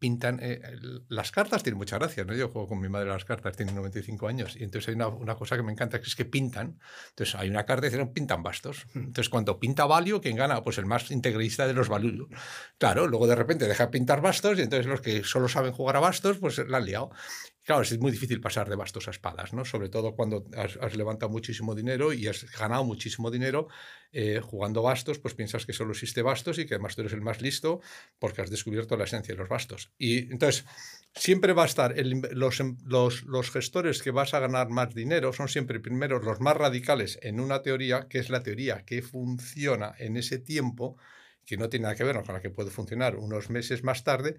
pintan. 0.00 0.40
Eh, 0.42 0.60
las 1.08 1.30
cartas 1.30 1.62
tienen 1.62 1.78
mucha 1.78 1.98
gracia, 1.98 2.24
¿no? 2.24 2.34
Yo 2.34 2.48
juego 2.48 2.66
con 2.66 2.80
mi 2.80 2.88
madre 2.88 3.08
las 3.08 3.24
cartas, 3.24 3.56
tiene 3.56 3.72
95 3.72 4.26
años, 4.26 4.56
y 4.56 4.64
entonces 4.64 4.88
hay 4.88 4.94
una, 4.94 5.36
cosa 5.36 5.56
que 5.56 5.62
me 5.62 5.70
encanta, 5.70 6.00
que 6.00 6.06
es 6.06 6.16
que 6.16 6.24
pintan. 6.24 6.80
Entonces 7.10 7.36
hay 7.36 7.48
una 7.50 7.64
carta 7.64 7.86
y 7.86 7.90
dicen, 7.90 8.12
pintan 8.12 8.42
bastos. 8.42 8.86
Hmm. 8.94 8.98
Entonces 8.98 9.28
cuando 9.28 9.60
pinta 9.60 9.84
Valio, 9.84 10.20
¿quién 10.20 10.36
gana? 10.36 10.62
Pues 10.64 10.78
el 10.78 10.86
más 10.86 11.10
integralista 11.12 11.66
de 11.66 11.74
los 11.74 11.88
Valio. 11.88 12.28
Claro, 12.78 13.06
luego 13.06 13.28
de 13.28 13.36
repente 13.36 13.68
deja 13.68 13.86
de 13.86 13.90
pintar 13.92 14.20
bastos 14.20 14.58
y 14.58 14.62
entonces 14.62 14.86
los 14.86 15.00
que 15.00 15.22
solo 15.22 15.48
saben 15.48 15.72
jugar 15.72 15.96
a 15.96 16.00
bastos, 16.00 16.38
pues 16.38 16.58
la 16.66 16.78
han 16.78 16.86
liado. 16.86 17.10
Claro, 17.70 17.84
es 17.84 18.00
muy 18.00 18.10
difícil 18.10 18.40
pasar 18.40 18.68
de 18.68 18.74
bastos 18.74 19.06
a 19.06 19.12
espadas, 19.12 19.52
¿no? 19.52 19.64
Sobre 19.64 19.88
todo 19.88 20.16
cuando 20.16 20.44
has, 20.56 20.96
levantado 20.96 21.30
muchísimo 21.30 21.76
dinero 21.76 22.12
y 22.12 22.26
has 22.26 22.44
ganado 22.50 22.82
muchísimo 22.82 23.30
dinero 23.30 23.68
eh, 24.10 24.40
jugando 24.42 24.82
bastos, 24.82 25.20
pues 25.20 25.34
piensas 25.34 25.66
que 25.66 25.72
solo 25.72 25.92
existe 25.92 26.20
bastos 26.20 26.58
y 26.58 26.66
que 26.66 26.74
además 26.74 26.96
tú 26.96 27.02
eres 27.02 27.12
el 27.12 27.20
más 27.20 27.40
listo 27.40 27.80
porque 28.18 28.42
has 28.42 28.50
descubierto 28.50 28.96
la 28.96 29.04
esencia 29.04 29.34
de 29.34 29.38
los 29.38 29.48
bastos. 29.48 29.92
Y 29.98 30.32
entonces, 30.32 30.64
siempre 31.14 31.52
va 31.52 31.62
a 31.62 31.66
estar, 31.66 31.96
em, 31.96 32.22
los, 32.32 32.60
los 33.22 33.50
gestores 33.52 34.02
que 34.02 34.10
vas 34.10 34.34
a 34.34 34.40
ganar 34.40 34.68
más 34.68 34.92
dinero 34.92 35.32
son 35.32 35.46
siempre 35.46 35.78
primero 35.78 36.18
los 36.18 36.40
más 36.40 36.56
radicales 36.56 37.20
en 37.22 37.38
una 37.38 37.62
teoría, 37.62 38.08
que 38.08 38.18
es 38.18 38.30
la 38.30 38.42
teoría 38.42 38.84
que 38.84 39.00
funciona 39.00 39.94
en 40.00 40.16
ese 40.16 40.40
tiempo 40.40 40.96
que 41.46 41.56
no 41.56 41.68
tiene 41.68 41.84
nada 41.84 41.96
que 41.96 42.04
ver 42.04 42.22
con 42.22 42.34
la 42.34 42.40
que 42.40 42.50
puede 42.50 42.70
funcionar 42.70 43.16
unos 43.16 43.50
meses 43.50 43.82
más 43.82 44.04
tarde, 44.04 44.38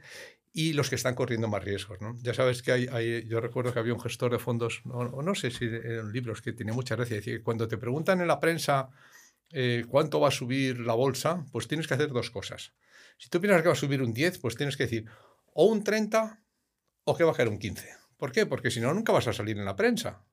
y 0.54 0.74
los 0.74 0.90
que 0.90 0.96
están 0.96 1.16
corriendo 1.16 1.48
más 1.48 1.64
riesgos. 1.64 2.02
¿no? 2.02 2.18
Ya 2.22 2.34
sabes 2.34 2.62
que 2.62 2.72
hay, 2.72 3.28
yo 3.28 3.40
recuerdo 3.40 3.74
que 3.74 3.80
había 3.80 3.94
un 3.94 4.02
gestor 4.02 4.32
de 4.32 4.40
fondos, 4.40 4.82
o 4.86 5.22
no, 5.22 5.36
sé 5.36 5.52
si 5.52 5.66
eran 5.66 6.12
libros 6.12 6.42
que 6.42 6.54
tenía 6.54 6.74
mucha 6.74 6.96
gracia, 6.96 7.16
decir, 7.16 7.44
cuando 7.44 7.68
te 7.68 7.78
preguntan 7.78 8.22
en 8.22 8.28
la 8.28 8.40
prensa 8.40 8.90
eh, 9.52 9.86
cuánto 9.88 10.20
va 10.20 10.30
a 10.30 10.32
subir 10.32 10.80
la 10.80 10.94
bolsa, 10.94 11.46
pues 11.52 11.68
tienes 11.68 11.88
que 11.88 11.94
hacer 11.94 12.10
dos 12.10 12.32
cosas. 12.32 12.74
Si 13.18 13.30
tú 13.30 13.40
piensas 13.40 13.62
que 13.62 13.68
va 13.68 13.74
a 13.74 13.78
subir 13.78 14.02
un 14.02 14.14
10, 14.14 14.40
pues 14.40 14.56
tienes 14.56 14.76
que 14.78 14.84
decir 14.84 15.06
o 15.54 15.66
un 15.66 15.84
30 15.84 16.44
o 17.04 17.16
que 17.16 17.24
va 17.24 17.32
a 17.32 17.36
caer 17.36 17.50
un 17.50 17.60
15. 17.60 17.88
¿Por 18.18 18.32
qué? 18.32 18.46
Porque 18.46 18.72
si 18.72 18.80
no, 18.80 18.94
nunca 18.94 19.12
vas 19.12 19.28
a 19.28 19.34
salir 19.34 19.58
en 19.58 19.66
la 19.66 19.76
prensa. 19.76 20.24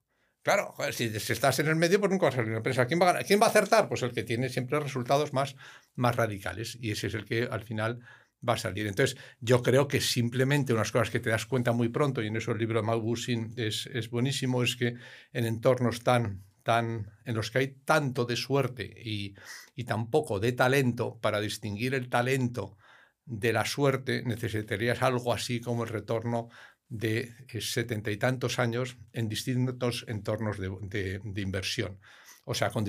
Claro, 0.42 0.74
si, 0.92 1.04
estás 1.04 1.58
en 1.58 1.66
el 1.66 1.76
medio, 1.76 1.98
pues 1.98 2.10
nunca 2.10 2.26
vas 2.26 2.34
a 2.34 2.38
salir 2.38 2.50
en 2.50 2.56
la 2.56 2.62
prensa. 2.62 2.86
¿Quién 2.86 3.00
va, 3.00 3.10
a, 3.10 3.24
¿Quién 3.24 3.40
va 3.40 3.46
a 3.46 3.50
acertar? 3.50 3.88
Pues 3.88 4.02
el 4.02 4.12
que 4.12 4.22
tiene 4.22 4.48
siempre 4.48 4.78
resultados 4.78 5.32
más, 5.32 5.56
más 5.94 6.16
radicales. 6.16 6.78
Y 6.80 6.92
ese 6.92 7.08
es 7.08 7.14
el 7.14 7.24
que 7.24 7.42
al 7.42 7.64
final 7.64 8.00
va 8.46 8.54
a 8.54 8.58
salir. 8.58 8.86
Entonces, 8.86 9.16
yo 9.40 9.62
creo 9.62 9.88
que 9.88 10.00
simplemente 10.00 10.72
unas 10.72 10.92
cosas 10.92 11.10
que 11.10 11.20
te 11.20 11.30
das 11.30 11.46
cuenta 11.46 11.72
muy 11.72 11.88
pronto, 11.88 12.22
y 12.22 12.26
en 12.28 12.36
eso 12.36 12.52
el 12.52 12.58
libro 12.58 12.80
de 12.80 12.86
Maud 12.86 13.18
es, 13.56 13.86
es 13.86 14.10
buenísimo, 14.10 14.62
es 14.62 14.76
que 14.76 14.94
en 15.32 15.44
entornos 15.44 16.02
tan, 16.02 16.44
tan, 16.62 17.10
en 17.24 17.34
los 17.34 17.50
que 17.50 17.58
hay 17.58 17.68
tanto 17.84 18.24
de 18.24 18.36
suerte 18.36 18.84
y, 19.04 19.34
y 19.74 19.84
tan 19.84 20.10
poco 20.10 20.40
de 20.40 20.52
talento, 20.52 21.18
para 21.20 21.40
distinguir 21.40 21.94
el 21.94 22.08
talento 22.08 22.76
de 23.24 23.52
la 23.52 23.64
suerte, 23.64 24.22
necesitarías 24.24 25.02
algo 25.02 25.32
así 25.32 25.60
como 25.60 25.84
el 25.84 25.90
retorno 25.90 26.48
de 26.88 27.34
setenta 27.60 28.10
y 28.10 28.16
tantos 28.16 28.58
años 28.58 28.96
en 29.12 29.28
distintos 29.28 30.06
entornos 30.08 30.58
de, 30.58 31.20
de 31.22 31.40
inversión. 31.40 31.98
O 32.44 32.54
sea, 32.54 32.70
con 32.70 32.84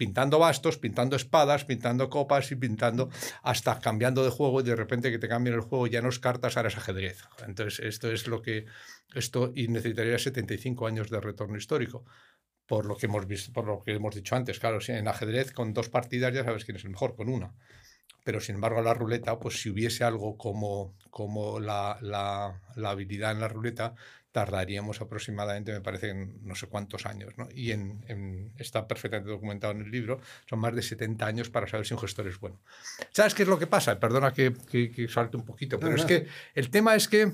pintando 0.00 0.38
bastos, 0.38 0.78
pintando 0.78 1.14
espadas, 1.14 1.66
pintando 1.66 2.08
copas 2.08 2.50
y 2.52 2.56
pintando 2.56 3.10
hasta 3.42 3.80
cambiando 3.80 4.24
de 4.24 4.30
juego 4.30 4.60
y 4.60 4.64
de 4.64 4.74
repente 4.74 5.10
que 5.10 5.18
te 5.18 5.28
cambien 5.28 5.54
el 5.54 5.60
juego 5.60 5.86
ya 5.88 6.00
no 6.00 6.08
es 6.08 6.18
cartas, 6.18 6.56
ahora 6.56 6.70
es 6.70 6.78
ajedrez. 6.78 7.22
Entonces, 7.46 7.80
esto 7.80 8.10
es 8.10 8.26
lo 8.26 8.40
que 8.40 8.64
esto 9.14 9.52
y 9.54 9.68
necesitaría 9.68 10.18
75 10.18 10.86
años 10.86 11.10
de 11.10 11.20
retorno 11.20 11.58
histórico. 11.58 12.06
Por 12.64 12.86
lo 12.86 12.96
que 12.96 13.06
hemos 13.06 13.26
visto, 13.26 13.52
por 13.52 13.66
lo 13.66 13.82
que 13.82 13.92
hemos 13.92 14.14
dicho 14.14 14.34
antes, 14.34 14.58
claro, 14.58 14.78
en 14.88 15.06
ajedrez 15.06 15.52
con 15.52 15.74
dos 15.74 15.90
partidas 15.90 16.32
ya 16.32 16.44
sabes 16.44 16.64
quién 16.64 16.78
es 16.78 16.84
el 16.84 16.90
mejor, 16.92 17.14
con 17.14 17.28
una. 17.28 17.52
Pero 18.24 18.40
sin 18.40 18.54
embargo, 18.54 18.80
la 18.80 18.94
ruleta, 18.94 19.38
pues 19.38 19.60
si 19.60 19.68
hubiese 19.68 20.02
algo 20.04 20.38
como, 20.38 20.96
como 21.10 21.60
la, 21.60 21.98
la, 22.00 22.58
la 22.74 22.90
habilidad 22.90 23.32
en 23.32 23.40
la 23.40 23.48
ruleta, 23.48 23.94
tardaríamos 24.32 25.00
aproximadamente, 25.00 25.72
me 25.72 25.80
parece, 25.80 26.14
no 26.14 26.54
sé 26.54 26.66
cuántos 26.66 27.06
años. 27.06 27.36
¿no? 27.36 27.48
Y 27.54 27.72
en, 27.72 28.52
está 28.58 28.86
perfectamente 28.86 29.30
documentado 29.30 29.72
en 29.72 29.82
el 29.82 29.90
libro, 29.90 30.20
son 30.48 30.60
más 30.60 30.74
de 30.74 30.82
70 30.82 31.26
años 31.26 31.50
para 31.50 31.66
saber 31.66 31.86
si 31.86 31.94
un 31.94 32.00
gestor 32.00 32.28
es 32.28 32.38
bueno. 32.38 32.60
¿Sabes 33.10 33.34
qué 33.34 33.42
es 33.42 33.48
lo 33.48 33.58
que 33.58 33.66
pasa? 33.66 33.98
Perdona 33.98 34.32
que, 34.32 34.52
que, 34.52 35.08
salte 35.08 35.36
un 35.36 35.44
poquito, 35.44 35.78
pero 35.80 35.96
es 35.96 36.04
que 36.04 36.26
el 36.54 36.70
tema 36.70 36.94
es 36.94 37.08
que, 37.08 37.32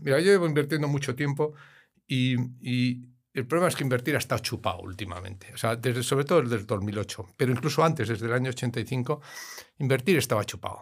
mira, 0.00 0.18
yo 0.18 0.32
llevo 0.32 0.46
invirtiendo 0.46 0.88
mucho 0.88 1.14
tiempo 1.14 1.54
y, 2.08 2.36
y 2.60 3.04
el 3.36 3.46
problema 3.46 3.68
es 3.68 3.76
que 3.76 3.84
invertir 3.84 4.14
ha 4.14 4.18
estado 4.18 4.40
chupado 4.40 4.80
últimamente, 4.80 5.52
o 5.52 5.58
sea, 5.58 5.76
desde, 5.76 6.02
sobre 6.02 6.24
todo 6.24 6.40
desde 6.40 6.56
el 6.56 6.66
2008, 6.66 7.34
pero 7.36 7.52
incluso 7.52 7.84
antes, 7.84 8.08
desde 8.08 8.24
el 8.24 8.32
año 8.32 8.48
85, 8.48 9.20
invertir 9.78 10.16
estaba 10.16 10.42
chupado. 10.44 10.80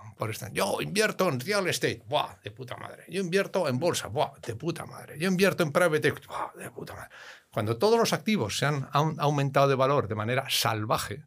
Yo 0.53 0.81
invierto 0.81 1.29
en 1.29 1.41
real 1.41 1.67
estate, 1.67 2.05
¡buah! 2.07 2.37
de 2.45 2.53
puta 2.53 2.77
madre. 2.77 3.07
Yo 3.09 3.21
invierto 3.21 3.69
en 3.69 3.81
bolsa, 3.81 4.07
¡buah! 4.07 4.35
de 4.41 4.55
puta 4.55 4.87
madre. 4.87 5.19
Yo 5.19 5.27
invierto 5.27 5.65
en 5.65 5.73
private 5.73 6.09
equity, 6.09 6.29
¡buah! 6.29 6.53
de 6.57 6.71
puta 6.71 6.95
madre. 6.95 7.09
Cuando 7.51 7.77
todos 7.77 7.99
los 7.99 8.13
activos 8.13 8.57
se 8.57 8.67
han 8.67 8.89
aumentado 8.93 9.67
de 9.67 9.75
valor 9.75 10.07
de 10.07 10.15
manera 10.15 10.47
salvaje, 10.49 11.25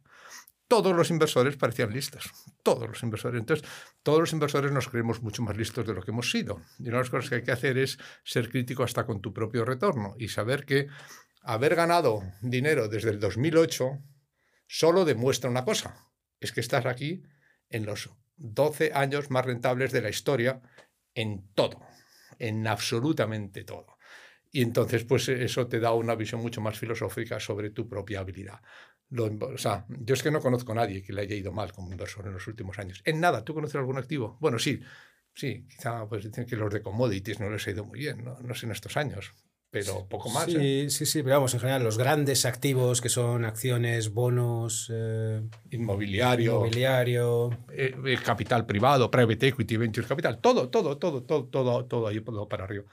todos 0.68 0.94
los 0.94 1.10
inversores 1.10 1.56
parecían 1.56 1.92
listos. 1.92 2.30
Todos 2.62 2.86
los 2.86 3.02
inversores. 3.02 3.40
Entonces, 3.40 3.68
todos 4.02 4.20
los 4.20 4.32
inversores 4.32 4.70
nos 4.70 4.88
creemos 4.88 5.22
mucho 5.22 5.42
más 5.42 5.56
listos 5.56 5.86
de 5.86 5.94
lo 5.94 6.02
que 6.02 6.10
hemos 6.10 6.30
sido. 6.30 6.60
Y 6.78 6.88
una 6.88 6.98
de 6.98 7.02
las 7.02 7.10
cosas 7.10 7.30
que 7.30 7.36
hay 7.36 7.42
que 7.42 7.52
hacer 7.52 7.78
es 7.78 7.98
ser 8.22 8.50
crítico 8.50 8.84
hasta 8.84 9.06
con 9.06 9.20
tu 9.22 9.32
propio 9.32 9.64
retorno 9.64 10.14
y 10.18 10.28
saber 10.28 10.66
que 10.66 10.86
haber 11.42 11.74
ganado 11.74 12.22
dinero 12.42 12.88
desde 12.88 13.10
el 13.10 13.18
2008 13.18 13.98
solo 14.66 15.06
demuestra 15.06 15.50
una 15.50 15.64
cosa. 15.64 16.06
Es 16.38 16.52
que 16.52 16.60
estás 16.60 16.84
aquí 16.84 17.22
en 17.70 17.86
los 17.86 18.10
12 18.36 18.92
años 18.94 19.30
más 19.30 19.46
rentables 19.46 19.90
de 19.90 20.02
la 20.02 20.10
historia 20.10 20.60
en 21.14 21.48
todo, 21.54 21.80
en 22.38 22.66
absolutamente 22.66 23.64
todo. 23.64 23.96
Y 24.50 24.62
entonces, 24.62 25.04
pues 25.04 25.28
eso 25.28 25.66
te 25.66 25.80
da 25.80 25.92
una 25.92 26.14
visión 26.14 26.40
mucho 26.40 26.60
más 26.60 26.78
filosófica 26.78 27.40
sobre 27.40 27.70
tu 27.70 27.88
propia 27.88 28.20
habilidad 28.20 28.60
o 29.16 29.58
sea, 29.58 29.86
yo 29.88 30.14
es 30.14 30.22
que 30.22 30.30
no 30.30 30.40
conozco 30.40 30.72
a 30.72 30.76
nadie 30.76 31.02
que 31.02 31.12
le 31.12 31.22
haya 31.22 31.34
ido 31.34 31.52
mal 31.52 31.72
como 31.72 31.90
inversor 31.90 32.26
en 32.26 32.34
los 32.34 32.46
últimos 32.46 32.78
años. 32.78 33.00
En 33.04 33.20
nada, 33.20 33.44
¿tú 33.44 33.54
conoces 33.54 33.76
algún 33.76 33.98
activo? 33.98 34.36
Bueno, 34.40 34.58
sí, 34.58 34.80
sí, 35.34 35.66
quizá 35.68 36.06
pues 36.08 36.24
dicen 36.24 36.46
que 36.46 36.56
los 36.56 36.72
de 36.72 36.82
commodities 36.82 37.40
no 37.40 37.50
les 37.50 37.66
ha 37.66 37.70
ido 37.70 37.84
muy 37.84 38.00
bien, 38.00 38.24
no, 38.24 38.38
no 38.40 38.54
sé 38.54 38.66
en 38.66 38.72
estos 38.72 38.96
años, 38.96 39.34
pero 39.70 40.06
poco 40.08 40.30
más. 40.30 40.46
Sí, 40.46 40.56
¿eh? 40.58 40.90
sí, 40.90 41.06
sí, 41.06 41.22
pero 41.22 41.36
vamos, 41.36 41.54
en 41.54 41.60
general, 41.60 41.84
los 41.84 41.96
grandes 41.96 42.44
activos 42.44 43.00
que 43.00 43.08
son 43.08 43.44
acciones, 43.44 44.12
bonos, 44.12 44.90
eh, 44.92 45.42
inmobiliario, 45.70 46.52
inmobiliario. 46.56 47.50
Eh, 47.70 48.18
capital 48.22 48.66
privado, 48.66 49.10
private 49.10 49.48
equity, 49.48 49.76
venture 49.76 50.06
capital, 50.06 50.38
todo, 50.40 50.68
todo, 50.68 50.98
todo, 50.98 51.22
todo, 51.22 51.44
todo, 51.46 51.84
todo 51.86 52.06
ahí 52.06 52.20
todo 52.20 52.48
para 52.48 52.64
arriba. 52.64 52.84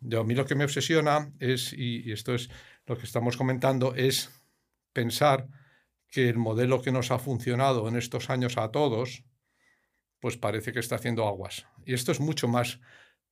Yo, 0.00 0.20
a 0.20 0.24
mí 0.24 0.34
lo 0.34 0.46
que 0.46 0.54
me 0.54 0.64
obsesiona 0.64 1.32
es, 1.40 1.72
y 1.72 2.12
esto 2.12 2.34
es 2.34 2.50
lo 2.86 2.96
que 2.96 3.04
estamos 3.04 3.36
comentando, 3.36 3.94
es 3.94 4.30
pensar 4.98 5.46
que 6.08 6.28
el 6.28 6.38
modelo 6.38 6.82
que 6.82 6.90
nos 6.90 7.12
ha 7.12 7.20
funcionado 7.20 7.86
en 7.86 7.94
estos 7.94 8.30
años 8.30 8.58
a 8.58 8.72
todos, 8.72 9.22
pues 10.18 10.36
parece 10.36 10.72
que 10.72 10.80
está 10.80 10.96
haciendo 10.96 11.28
aguas. 11.28 11.66
Y 11.86 11.94
esto 11.94 12.10
es 12.10 12.18
mucho 12.18 12.48
más 12.48 12.80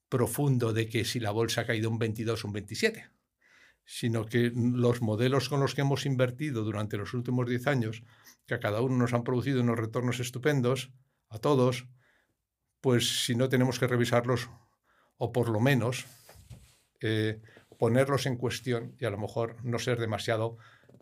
profundo 0.09 0.73
de 0.73 0.89
que 0.89 1.05
si 1.05 1.19
la 1.19 1.33
bolsa 1.33 1.63
ha 1.63 1.67
caído 1.67 1.91
un 1.91 1.99
22 1.99 2.45
o 2.45 2.47
un 2.47 2.53
27, 2.53 3.11
sino 3.85 4.27
que 4.27 4.53
los 4.55 5.03
modelos 5.03 5.49
con 5.49 5.59
los 5.59 5.75
que 5.75 5.81
hemos 5.81 6.07
invertido 6.07 6.63
durante 6.63 6.97
los 6.97 7.15
últimos 7.15 7.49
10 7.49 7.67
años, 7.67 8.05
que 8.47 8.55
a 8.55 8.61
cada 8.61 8.81
uno 8.81 8.97
nos 8.97 9.13
han 9.13 9.25
producido 9.25 9.61
unos 9.61 9.77
retornos 9.77 10.21
estupendos, 10.21 10.93
a 11.31 11.39
todos, 11.39 11.89
pues 12.81 13.25
si 13.25 13.35
no 13.35 13.49
tenemos 13.49 13.81
que 13.81 13.89
revisarlos, 13.89 14.51
o 15.17 15.33
por 15.33 15.49
lo 15.49 15.59
menos 15.59 16.07
eh, 17.01 17.41
ponerlos 17.77 18.27
en 18.27 18.37
cuestión 18.37 18.95
y 19.01 19.05
a 19.05 19.11
lo 19.11 19.19
mejor 19.19 19.57
no 19.65 19.81
ser 19.81 19.99
demasiado 19.99 20.59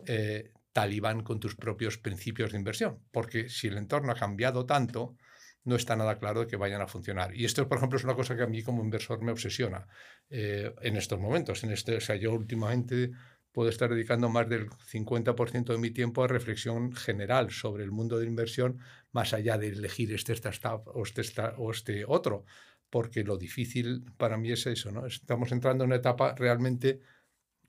eh, 0.06 0.53
talibán 0.74 1.22
con 1.22 1.38
tus 1.38 1.54
propios 1.54 1.96
principios 1.98 2.50
de 2.52 2.58
inversión, 2.58 2.98
porque 3.12 3.48
si 3.48 3.68
el 3.68 3.78
entorno 3.78 4.10
ha 4.12 4.16
cambiado 4.16 4.66
tanto, 4.66 5.16
no 5.62 5.76
está 5.76 5.94
nada 5.96 6.18
claro 6.18 6.40
de 6.40 6.46
que 6.48 6.56
vayan 6.56 6.82
a 6.82 6.88
funcionar. 6.88 7.34
Y 7.34 7.44
esto, 7.44 7.66
por 7.68 7.78
ejemplo, 7.78 7.96
es 7.96 8.04
una 8.04 8.16
cosa 8.16 8.36
que 8.36 8.42
a 8.42 8.48
mí 8.48 8.62
como 8.62 8.82
inversor 8.82 9.22
me 9.22 9.30
obsesiona 9.30 9.86
eh, 10.28 10.74
en 10.82 10.96
estos 10.96 11.18
momentos. 11.20 11.62
En 11.62 11.70
este, 11.70 11.96
o 11.96 12.14
yo 12.16 12.32
últimamente 12.32 13.12
puedo 13.52 13.70
estar 13.70 13.88
dedicando 13.88 14.28
más 14.28 14.48
del 14.48 14.68
50% 14.68 15.72
de 15.72 15.78
mi 15.78 15.92
tiempo 15.92 16.24
a 16.24 16.26
reflexión 16.26 16.92
general 16.92 17.52
sobre 17.52 17.84
el 17.84 17.92
mundo 17.92 18.18
de 18.18 18.26
inversión, 18.26 18.80
más 19.12 19.32
allá 19.32 19.56
de 19.56 19.68
elegir 19.68 20.12
este 20.12 20.32
startup 20.32 20.88
o 20.88 21.04
este, 21.04 21.22
o 21.56 21.70
este 21.70 22.04
otro, 22.04 22.44
porque 22.90 23.22
lo 23.22 23.38
difícil 23.38 24.04
para 24.16 24.36
mí 24.36 24.50
es 24.50 24.66
eso, 24.66 24.90
¿no? 24.90 25.06
Estamos 25.06 25.52
entrando 25.52 25.84
en 25.84 25.90
una 25.90 25.96
etapa 25.96 26.34
realmente 26.36 27.00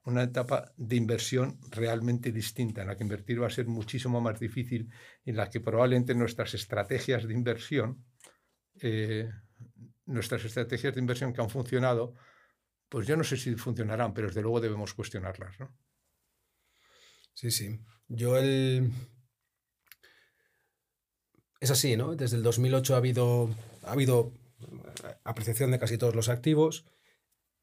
una 0.05 0.23
etapa 0.23 0.71
de 0.77 0.95
inversión 0.95 1.59
realmente 1.71 2.31
distinta, 2.31 2.81
en 2.81 2.87
la 2.87 2.95
que 2.95 3.03
invertir 3.03 3.41
va 3.41 3.47
a 3.47 3.49
ser 3.49 3.65
muchísimo 3.65 4.21
más 4.21 4.39
difícil, 4.39 4.89
en 5.25 5.35
la 5.35 5.49
que 5.49 5.59
probablemente 5.59 6.13
nuestras 6.13 6.53
estrategias 6.53 7.27
de 7.27 7.33
inversión, 7.33 8.05
eh, 8.81 9.29
nuestras 10.05 10.45
estrategias 10.45 10.93
de 10.93 11.01
inversión 11.01 11.33
que 11.33 11.41
han 11.41 11.49
funcionado, 11.49 12.13
pues 12.87 13.07
yo 13.07 13.17
no 13.17 13.23
sé 13.23 13.35
si 13.35 13.55
funcionarán, 13.55 14.13
pero 14.13 14.27
desde 14.27 14.43
luego 14.43 14.61
debemos 14.61 14.93
cuestionarlas. 14.93 15.59
¿no? 15.59 15.75
Sí, 17.33 17.49
sí. 17.49 17.79
Yo 18.07 18.37
el... 18.37 18.91
Es 21.59 21.71
así, 21.71 21.97
¿no? 21.97 22.15
Desde 22.15 22.37
el 22.37 22.43
2008 22.43 22.93
ha 22.93 22.97
habido, 22.97 23.49
ha 23.83 23.93
habido 23.93 24.33
apreciación 25.23 25.71
de 25.71 25.79
casi 25.79 25.97
todos 25.97 26.13
los 26.13 26.29
activos 26.29 26.85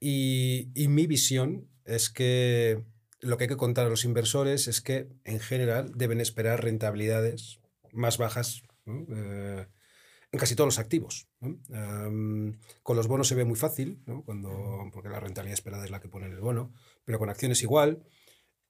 y, 0.00 0.72
y 0.74 0.88
mi 0.88 1.06
visión 1.06 1.71
es 1.84 2.10
que 2.10 2.82
lo 3.20 3.36
que 3.36 3.44
hay 3.44 3.48
que 3.48 3.56
contar 3.56 3.86
a 3.86 3.90
los 3.90 4.04
inversores 4.04 4.68
es 4.68 4.80
que 4.80 5.08
en 5.24 5.40
general 5.40 5.92
deben 5.94 6.20
esperar 6.20 6.62
rentabilidades 6.62 7.60
más 7.92 8.18
bajas 8.18 8.62
eh, 8.86 9.66
en 10.32 10.38
casi 10.38 10.56
todos 10.56 10.68
los 10.68 10.78
activos. 10.78 11.28
con 12.82 12.96
los 12.96 13.06
bonos 13.06 13.28
se 13.28 13.34
ve 13.34 13.44
muy 13.44 13.56
fácil, 13.56 14.02
Cuando, 14.24 14.90
porque 14.92 15.10
la 15.10 15.20
rentabilidad 15.20 15.54
esperada 15.54 15.84
es 15.84 15.90
la 15.90 16.00
que 16.00 16.08
pone 16.08 16.26
en 16.26 16.32
el 16.32 16.40
bono, 16.40 16.72
pero 17.04 17.18
con 17.18 17.28
acciones 17.28 17.62
igual. 17.62 18.02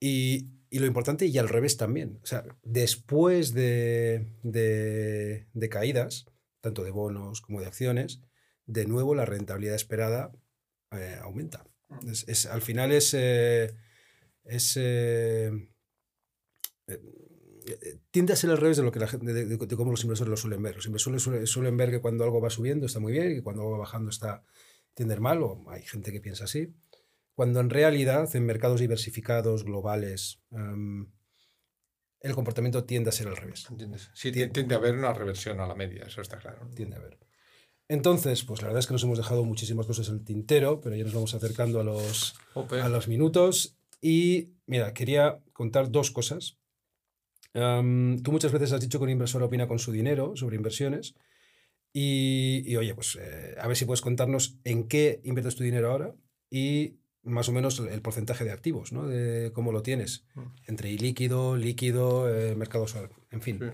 Y, 0.01 0.51
y 0.69 0.81
lo 0.81 0.87
importante, 0.87 1.27
y 1.27 1.39
al 1.39 1.49
revés 1.49 1.77
también, 1.77 2.19
o 2.23 2.27
sea, 2.27 2.45
después 2.63 3.55
de, 3.55 4.27
de, 4.43 5.69
caídas, 5.71 6.27
tanto 6.61 6.83
de 6.83 6.91
bonos 6.91 7.41
como 7.41 7.61
de 7.61 7.67
acciones, 7.67 8.21
de 8.67 8.87
nuevo 8.87 9.15
la 9.15 9.27
rentabilidad 9.27 9.77
esperada 9.77 10.33
eh, 10.91 11.19
aumenta. 11.23 11.65
Es, 12.27 12.47
al 12.47 12.63
final 12.63 12.93
es, 12.93 13.15
eh, 13.15 13.75
es 14.45 14.77
eh, 17.67 17.99
tiende 18.11 18.33
a 18.33 18.37
ser 18.37 18.51
al 18.51 18.59
revés 18.59 18.77
de 18.77 18.83
lo 18.83 18.93
que 18.93 18.99
la 18.99 19.07
gente, 19.07 19.33
de, 19.33 19.77
cómo 19.77 19.91
los 19.91 20.03
inversores 20.03 20.31
lo 20.31 20.37
suelen 20.37 20.63
ver. 20.63 20.77
Los 20.77 20.87
inversores 20.87 21.23
suelen, 21.23 21.77
ver 21.77 21.91
que 21.91 22.01
cuando 22.01 22.25
algo 22.25 22.41
va 22.41 22.51
subiendo 22.51 22.87
está 22.87 23.01
muy 23.01 23.13
bien 23.13 23.33
y 23.33 23.35
que 23.37 23.43
cuando 23.43 23.63
algo 23.63 23.73
va 23.73 23.79
bajando 23.79 24.11
está 24.11 24.45
tiende 24.95 25.19
mal, 25.21 25.43
o 25.43 25.65
hay 25.71 25.83
gente 25.83 26.13
que 26.13 26.21
piensa 26.21 26.45
así. 26.45 26.75
Cuando 27.35 27.61
en 27.61 27.71
realidad 27.71 28.29
en 28.37 28.45
mercados 28.45 28.81
diversificados, 28.81 29.65
globales, 29.65 30.43
em, 30.51 31.11
el 32.21 32.35
comportamiento 32.35 32.85
tiende 32.85 33.09
a 33.09 33.13
ser 33.13 33.29
al 33.29 33.37
revés. 33.37 33.67
Sí, 34.15 34.31
tiende, 34.33 34.53
tiende 34.53 34.75
a 34.75 34.79
haber 34.79 34.95
una 34.95 35.15
reversión 35.15 35.61
a 35.61 35.67
la 35.67 35.75
media, 35.75 36.05
eso 36.05 36.21
está 36.21 36.39
claro. 36.39 36.69
Tiende 36.75 36.97
a 36.97 36.99
haber. 36.99 37.19
Entonces, 37.89 38.45
pues 38.45 38.63
la 38.63 38.69
verdad 38.69 38.81
es 38.81 38.87
que 38.87 38.95
nos 38.95 39.05
hemos 39.05 39.19
dejado 39.19 39.45
muchísimas 39.45 39.87
cosas 39.87 40.09
en 40.09 40.15
el 40.15 40.25
tintero, 40.25 40.81
pero 40.81 40.97
ya 40.97 41.05
nos 41.05 41.15
vamos 41.15 41.35
acercando 41.35 41.81
a 41.81 41.85
los, 41.85 42.35
a 42.55 42.89
los 42.89 43.09
minutos. 43.09 43.77
Y 44.01 44.51
mira, 44.67 44.95
quería 44.95 45.41
contar 45.53 45.91
dos 45.91 46.11
cosas. 46.11 46.59
tú 47.53 48.33
muchas 48.33 48.53
veces 48.53 48.73
has 48.73 48.81
dicho 48.81 48.99
que 48.99 49.05
un 49.05 49.11
inversor 49.11 49.43
opina 49.43 49.69
con 49.69 49.79
su 49.79 49.93
dinero 49.93 50.33
sobre 50.37 50.57
inversiones. 50.57 51.15
Y, 51.95 52.75
oye, 52.77 52.95
pues 52.95 53.19
eh, 53.21 53.55
a 53.61 53.69
ver 53.69 53.77
si 53.77 53.85
puedes 53.85 54.01
contarnos 54.01 54.57
en 54.65 54.89
qué 54.89 55.21
inviertes 55.25 55.57
tu 55.57 55.63
dinero 55.63 55.91
ahora 55.91 56.15
y 56.51 56.97
más 57.23 57.49
o 57.49 57.53
menos 57.53 57.79
el, 57.79 58.01
porcentaje 58.01 58.45
de 58.45 58.53
activos, 58.53 58.93
¿no? 58.93 59.07
De 59.07 59.53
cómo 59.53 59.73
lo 59.73 59.83
tienes. 59.83 60.25
Mm. 60.35 60.43
Entre 60.67 60.91
ilíquido, 60.91 61.57
líquido, 61.57 62.35
eh, 62.35 62.57
mercados, 62.57 62.97
en 63.31 63.43
fin. 63.43 63.73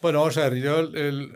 Bueno, 0.00 0.20
vamos 0.20 0.36
a 0.38 0.48
ver, 0.48 0.60
yo 0.62 0.80
el, 0.80 1.32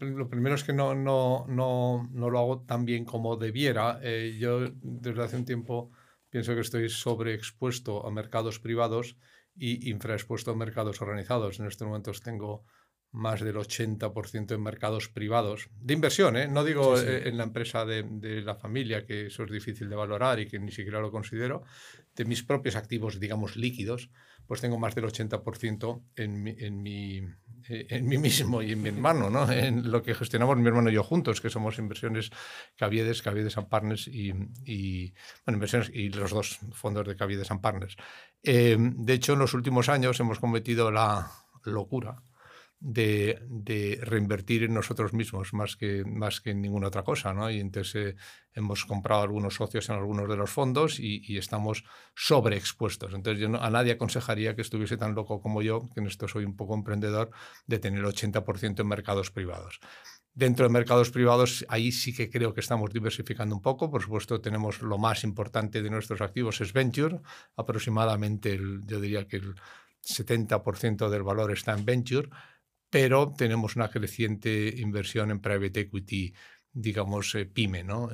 lo 0.00 0.28
primero 0.28 0.54
es 0.54 0.64
que 0.64 0.72
no, 0.72 0.94
no, 0.94 1.46
no, 1.48 2.08
no 2.12 2.30
lo 2.30 2.38
hago 2.38 2.60
tan 2.62 2.84
bien 2.84 3.04
como 3.04 3.36
debiera. 3.36 4.00
Eh, 4.02 4.36
yo 4.38 4.68
desde 4.82 5.22
hace 5.22 5.36
un 5.36 5.44
tiempo 5.44 5.90
pienso 6.30 6.54
que 6.54 6.60
estoy 6.60 6.88
sobreexpuesto 6.88 8.06
a 8.06 8.10
mercados 8.10 8.58
privados 8.58 9.16
y 9.54 9.90
infraexpuesto 9.90 10.52
a 10.52 10.56
mercados 10.56 11.00
organizados. 11.02 11.58
En 11.60 11.66
estos 11.66 11.86
momentos 11.86 12.22
tengo 12.22 12.64
más 13.10 13.40
del 13.40 13.56
80% 13.56 14.54
en 14.54 14.62
mercados 14.62 15.08
privados, 15.08 15.70
de 15.80 15.94
inversión, 15.94 16.36
¿eh? 16.36 16.46
no 16.46 16.62
digo 16.62 16.98
eh, 17.00 17.26
en 17.26 17.38
la 17.38 17.44
empresa 17.44 17.86
de, 17.86 18.02
de, 18.02 18.42
la 18.42 18.54
familia, 18.54 19.06
que 19.06 19.26
eso 19.26 19.44
es 19.44 19.50
difícil 19.50 19.88
de 19.88 19.96
valorar 19.96 20.38
y 20.40 20.46
que 20.46 20.58
ni 20.58 20.70
siquiera 20.70 21.00
lo 21.00 21.10
considero, 21.10 21.62
de 22.18 22.24
mis 22.24 22.42
propios 22.42 22.74
activos, 22.74 23.20
digamos, 23.20 23.56
líquidos, 23.56 24.10
pues 24.48 24.60
tengo 24.60 24.76
más 24.76 24.96
del 24.96 25.04
80% 25.04 26.02
en 26.16 26.42
mi, 26.42 26.56
en 26.58 26.82
mi, 26.82 27.18
eh, 27.68 27.86
en 27.90 28.06
mí 28.06 28.18
mismo 28.18 28.60
y 28.60 28.72
en 28.72 28.82
mi 28.82 28.88
hermano, 28.88 29.30
¿no? 29.30 29.48
en 29.52 29.88
lo 29.88 30.02
que 30.02 30.14
gestionamos 30.14 30.56
mi 30.56 30.66
hermano 30.66 30.90
y 30.90 30.94
yo 30.94 31.04
juntos, 31.04 31.40
que 31.40 31.48
somos 31.48 31.78
inversiones 31.78 32.30
Caviedes, 32.76 33.22
Caviedes 33.22 33.56
and 33.56 33.68
Partners 33.68 34.08
y, 34.08 34.32
y 34.64 35.14
inversiones 35.46 35.90
y 35.94 36.08
los 36.08 36.32
dos 36.32 36.58
fondos 36.72 37.06
de 37.06 37.14
Caviedes 37.14 37.52
and 37.52 37.60
Partners. 37.60 37.96
Eh, 38.42 38.76
de 38.76 39.12
hecho, 39.12 39.34
en 39.34 39.38
los 39.38 39.54
últimos 39.54 39.88
años 39.88 40.18
hemos 40.18 40.40
cometido 40.40 40.90
la 40.90 41.30
locura 41.62 42.24
de, 42.80 44.00
reinvertir 44.02 44.62
en 44.62 44.74
nosotros 44.74 45.12
mismos 45.12 45.52
más 45.52 45.76
que, 45.76 46.04
más 46.04 46.40
que 46.40 46.50
en 46.50 46.60
ninguna 46.60 46.88
otra 46.88 47.02
cosa. 47.02 47.32
¿no? 47.32 47.50
Y 47.50 47.60
entonces 47.60 47.94
eh, 47.94 48.16
hemos 48.54 48.84
comprado 48.84 49.22
algunos 49.22 49.54
socios 49.54 49.88
en 49.88 49.96
algunos 49.96 50.28
de 50.28 50.36
los 50.36 50.50
fondos 50.50 51.00
y, 51.00 51.36
estamos 51.38 51.84
sobreexpuestos. 52.14 53.14
Entonces 53.14 53.40
yo 53.40 53.62
a 53.62 53.70
nadie 53.70 53.92
aconsejaría 53.92 54.54
que 54.54 54.62
estuviese 54.62 54.96
tan 54.96 55.14
loco 55.14 55.40
como 55.40 55.62
yo, 55.62 55.88
que 55.94 56.00
en 56.00 56.06
esto 56.06 56.28
soy 56.28 56.44
un 56.44 56.56
poco 56.56 56.74
emprendedor, 56.74 57.30
de 57.66 57.78
tener 57.78 58.02
80% 58.04 58.80
en 58.80 58.88
mercados 58.88 59.30
privados. 59.30 59.80
Dentro 60.34 60.66
de 60.66 60.72
mercados 60.72 61.10
privados, 61.10 61.66
ahí 61.68 61.90
sí 61.90 62.14
que 62.14 62.30
creo 62.30 62.54
que 62.54 62.60
estamos 62.60 62.92
diversificando 62.92 63.56
un 63.56 63.62
poco. 63.62 63.90
Por 63.90 64.02
supuesto, 64.02 64.40
tenemos 64.40 64.82
lo 64.82 64.96
más 64.96 65.24
importante 65.24 65.82
de 65.82 65.90
nuestros 65.90 66.20
activos 66.20 66.60
es 66.60 66.72
Venture. 66.72 67.20
Aproximadamente, 67.56 68.60
yo 68.86 69.00
diría 69.00 69.26
que 69.26 69.38
el 69.38 69.54
70% 70.00 71.08
del 71.08 71.24
valor 71.24 71.50
está 71.50 71.72
en 71.72 71.84
Venture 71.84 72.30
pero 72.90 73.34
tenemos 73.36 73.76
una 73.76 73.90
creciente 73.90 74.72
inversión 74.76 75.30
en 75.30 75.40
private 75.40 75.80
equity, 75.80 76.34
digamos, 76.72 77.34
eh, 77.34 77.46
pyme, 77.46 77.84
¿no? 77.84 78.08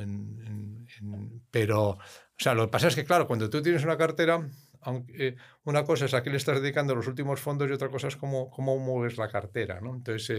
pero, 1.51 1.91
o 1.91 1.99
sea, 2.37 2.55
lo 2.55 2.67
que 2.67 2.73
pasa 2.73 2.89
es 2.89 2.95
que, 2.95 3.05
claro, 3.05 3.27
cuando 3.27 3.51
tú 3.51 3.63
tienes 3.63 3.85
una 3.85 3.97
cartera, 3.97 4.49
aunque, 4.85 5.29
eh, 5.29 5.37
una 5.65 5.85
cosa 5.85 6.05
es 6.05 6.15
a 6.15 6.23
qué 6.23 6.31
le 6.31 6.37
estás 6.37 6.61
dedicando 6.61 6.95
los 6.95 7.07
últimos 7.07 7.41
fondos 7.41 7.69
y 7.69 7.73
otra 7.73 7.89
cosa 7.89 8.09
es 8.09 8.17
cómo, 8.17 8.51
cómo 8.51 8.79
mueves 8.79 9.17
la 9.17 9.29
cartera, 9.29 9.81
¿no? 9.81 9.95
Entonces, 9.95 10.31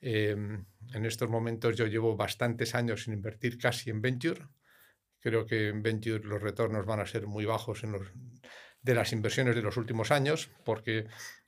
eh, 0.00 0.30
em, 0.30 0.64
en 0.92 1.06
estos 1.06 1.28
momentos 1.28 1.76
yo 1.76 1.86
llevo 1.86 2.16
bastantes 2.16 2.74
años 2.74 3.04
sin 3.04 3.14
invertir 3.14 3.58
casi 3.58 3.90
en 3.90 4.02
venture. 4.02 4.46
Creo 5.20 5.46
que 5.46 5.68
en 5.68 5.82
venture 5.82 6.22
los 6.24 6.42
retornos 6.42 6.84
van 6.86 7.00
a 7.00 7.06
ser 7.06 7.26
muy 7.26 7.44
bajos 7.46 7.84
en 7.84 7.92
los, 7.92 8.12
de 8.82 8.94
las 8.94 9.12
inversiones 9.12 9.56
de 9.56 9.62
los 9.62 9.76
últimos 9.76 10.10
años, 10.10 10.50
porque 10.64 11.06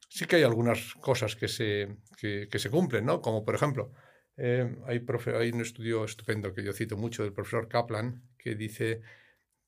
sí 0.08 0.26
que 0.26 0.36
hay 0.36 0.42
algunas 0.42 0.94
cosas 0.94 1.36
que 1.36 1.48
se, 1.48 1.96
que, 2.16 2.58
se 2.58 2.70
cumplen, 2.70 3.04
¿no? 3.04 3.20
Como 3.20 3.44
por 3.44 3.54
ejemplo, 3.54 3.92
eh, 4.36 4.76
hay, 4.86 5.04
hay, 5.38 5.50
un 5.50 5.60
estudio 5.60 6.04
estupendo 6.04 6.52
que 6.54 6.62
yo 6.62 6.72
cito 6.72 6.96
mucho 6.96 7.22
del 7.22 7.32
profesor 7.32 7.68
Kaplan 7.68 8.22
que 8.36 8.54
dice 8.54 9.02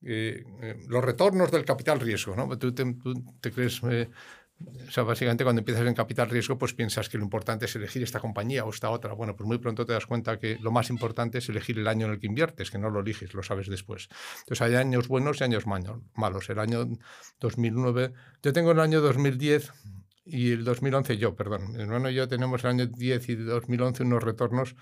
eh, 0.03 0.45
eh, 0.63 0.77
los 0.89 1.05
retornos 1.05 1.51
del 1.51 1.65
capital 1.65 2.01
riesgo, 2.01 2.35
¿no? 2.35 2.59
Tú 2.59 2.75
te, 2.75 2.85
tú 2.95 3.15
te 3.41 3.53
crees 3.53 3.83
o 4.89 4.91
sea, 4.91 5.05
básicamente 5.05 5.43
cuando 5.43 5.61
empiezas 5.61 5.87
en 5.87 5.95
capital 5.95 6.29
riesgo, 6.29 6.59
pues 6.59 6.75
piensas 6.75 7.09
que 7.09 7.17
lo 7.17 7.25
importante 7.25 7.65
es 7.65 7.75
elegir 7.77 8.03
esta 8.03 8.21
compañía 8.21 8.65
o 8.65 8.71
esta 8.71 8.91
otra. 8.91 9.15
Bueno, 9.15 9.35
pues 9.35 9.47
muy 9.47 9.59
pronto 9.59 9.87
te 9.87 9.95
das 9.95 10.05
cuenta 10.05 10.39
que 10.39 10.59
lo 10.61 10.71
más 10.71 10.91
importante 10.91 11.39
es 11.39 11.49
elegir 11.49 11.79
el 11.79 11.89
año 11.89 12.07
en 12.07 12.13
el 12.13 12.21
que 12.21 12.27
inviertes, 12.27 12.71
que 12.71 12.79
no 12.79 12.91
lo 12.91 13.01
eliges, 13.01 13.33
lo 13.33 13.43
sabes 13.43 13.69
después. 13.69 14.09
Entonces 14.41 14.61
hay 14.61 14.75
años 14.75 15.09
buenos 15.09 15.41
y 15.41 15.45
años 15.45 15.65
malos. 15.67 16.51
El 16.51 16.59
año 16.59 16.87
2009, 17.41 18.13
yo 18.43 18.53
tengo 18.53 18.73
el 18.73 18.81
año 18.81 19.01
2010 19.01 19.73
y 20.31 20.53
el 20.53 20.65
2011 20.65 21.19
yo, 21.19 21.35
perdón. 21.35 21.73
Mi 21.73 21.83
hermano 21.83 22.11
y 22.11 22.15
yo 22.15 22.29
tenemos 22.29 22.65
el 22.65 22.71
año 22.71 22.87
10 22.87 23.29
y 23.29 23.35
2011 23.37 24.03
unos 24.03 24.23
retornos 24.23 24.77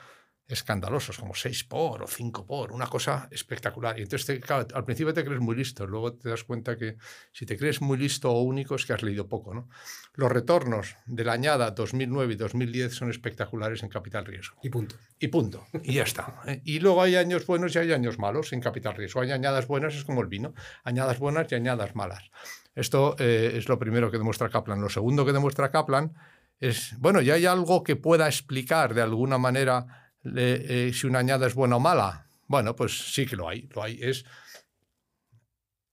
escandalosos, 0.48 1.18
como 1.18 1.34
6 1.34 1.64
por 1.64 2.02
o 2.02 2.06
5 2.06 2.46
por, 2.46 2.72
una 2.72 2.86
cosa 2.86 3.28
espectacular. 3.30 3.98
Y 3.98 4.02
entonces, 4.02 4.40
al 4.50 4.84
principio 4.84 5.12
te 5.12 5.24
crees 5.24 5.40
muy 5.40 5.54
listo, 5.54 5.86
luego 5.86 6.14
te 6.14 6.30
das 6.30 6.42
cuenta 6.42 6.76
que 6.76 6.96
si 7.32 7.44
te 7.44 7.58
crees 7.58 7.82
muy 7.82 7.98
listo 7.98 8.30
o 8.30 8.40
único 8.42 8.74
es 8.74 8.86
que 8.86 8.94
has 8.94 9.02
leído 9.02 9.28
poco. 9.28 9.52
¿no? 9.52 9.68
Los 10.14 10.32
retornos 10.32 10.96
de 11.06 11.24
la 11.24 11.34
añada 11.34 11.70
2009 11.72 12.32
y 12.32 12.36
2010 12.36 12.94
son 12.94 13.10
espectaculares 13.10 13.82
en 13.82 13.90
capital 13.90 14.24
riesgo. 14.24 14.56
Y 14.62 14.70
punto. 14.70 14.96
Y 15.18 15.28
punto. 15.28 15.66
Y 15.82 15.94
ya 15.94 16.04
está. 16.04 16.40
¿eh? 16.46 16.62
Y 16.64 16.80
luego 16.80 17.02
hay 17.02 17.16
años 17.16 17.46
buenos 17.46 17.74
y 17.76 17.78
hay 17.80 17.92
años 17.92 18.18
malos 18.18 18.52
en 18.54 18.60
capital 18.60 18.94
riesgo. 18.94 19.20
Hay 19.20 19.32
añadas 19.32 19.66
buenas, 19.66 19.94
es 19.94 20.04
como 20.04 20.22
el 20.22 20.28
vino, 20.28 20.54
añadas 20.82 21.18
buenas 21.18 21.52
y 21.52 21.56
añadas 21.56 21.94
malas. 21.94 22.30
Esto 22.78 23.16
eh, 23.18 23.54
es 23.56 23.68
lo 23.68 23.76
primero 23.76 24.08
que 24.08 24.18
demuestra 24.18 24.48
Kaplan. 24.48 24.80
Lo 24.80 24.88
segundo 24.88 25.26
que 25.26 25.32
demuestra 25.32 25.68
Kaplan 25.72 26.14
es, 26.60 26.94
bueno, 26.98 27.20
ya 27.20 27.34
hay 27.34 27.44
algo 27.44 27.82
que 27.82 27.96
pueda 27.96 28.28
explicar 28.28 28.94
de 28.94 29.02
alguna 29.02 29.36
manera 29.36 30.12
eh, 30.24 30.92
si 30.94 31.08
una 31.08 31.18
añada 31.18 31.48
es 31.48 31.54
buena 31.54 31.74
o 31.74 31.80
mala. 31.80 32.28
Bueno, 32.46 32.76
pues 32.76 33.12
sí 33.12 33.26
que 33.26 33.34
lo 33.34 33.48
hay. 33.48 33.68
Lo 33.74 33.82
hay. 33.82 33.98
Es 34.00 34.24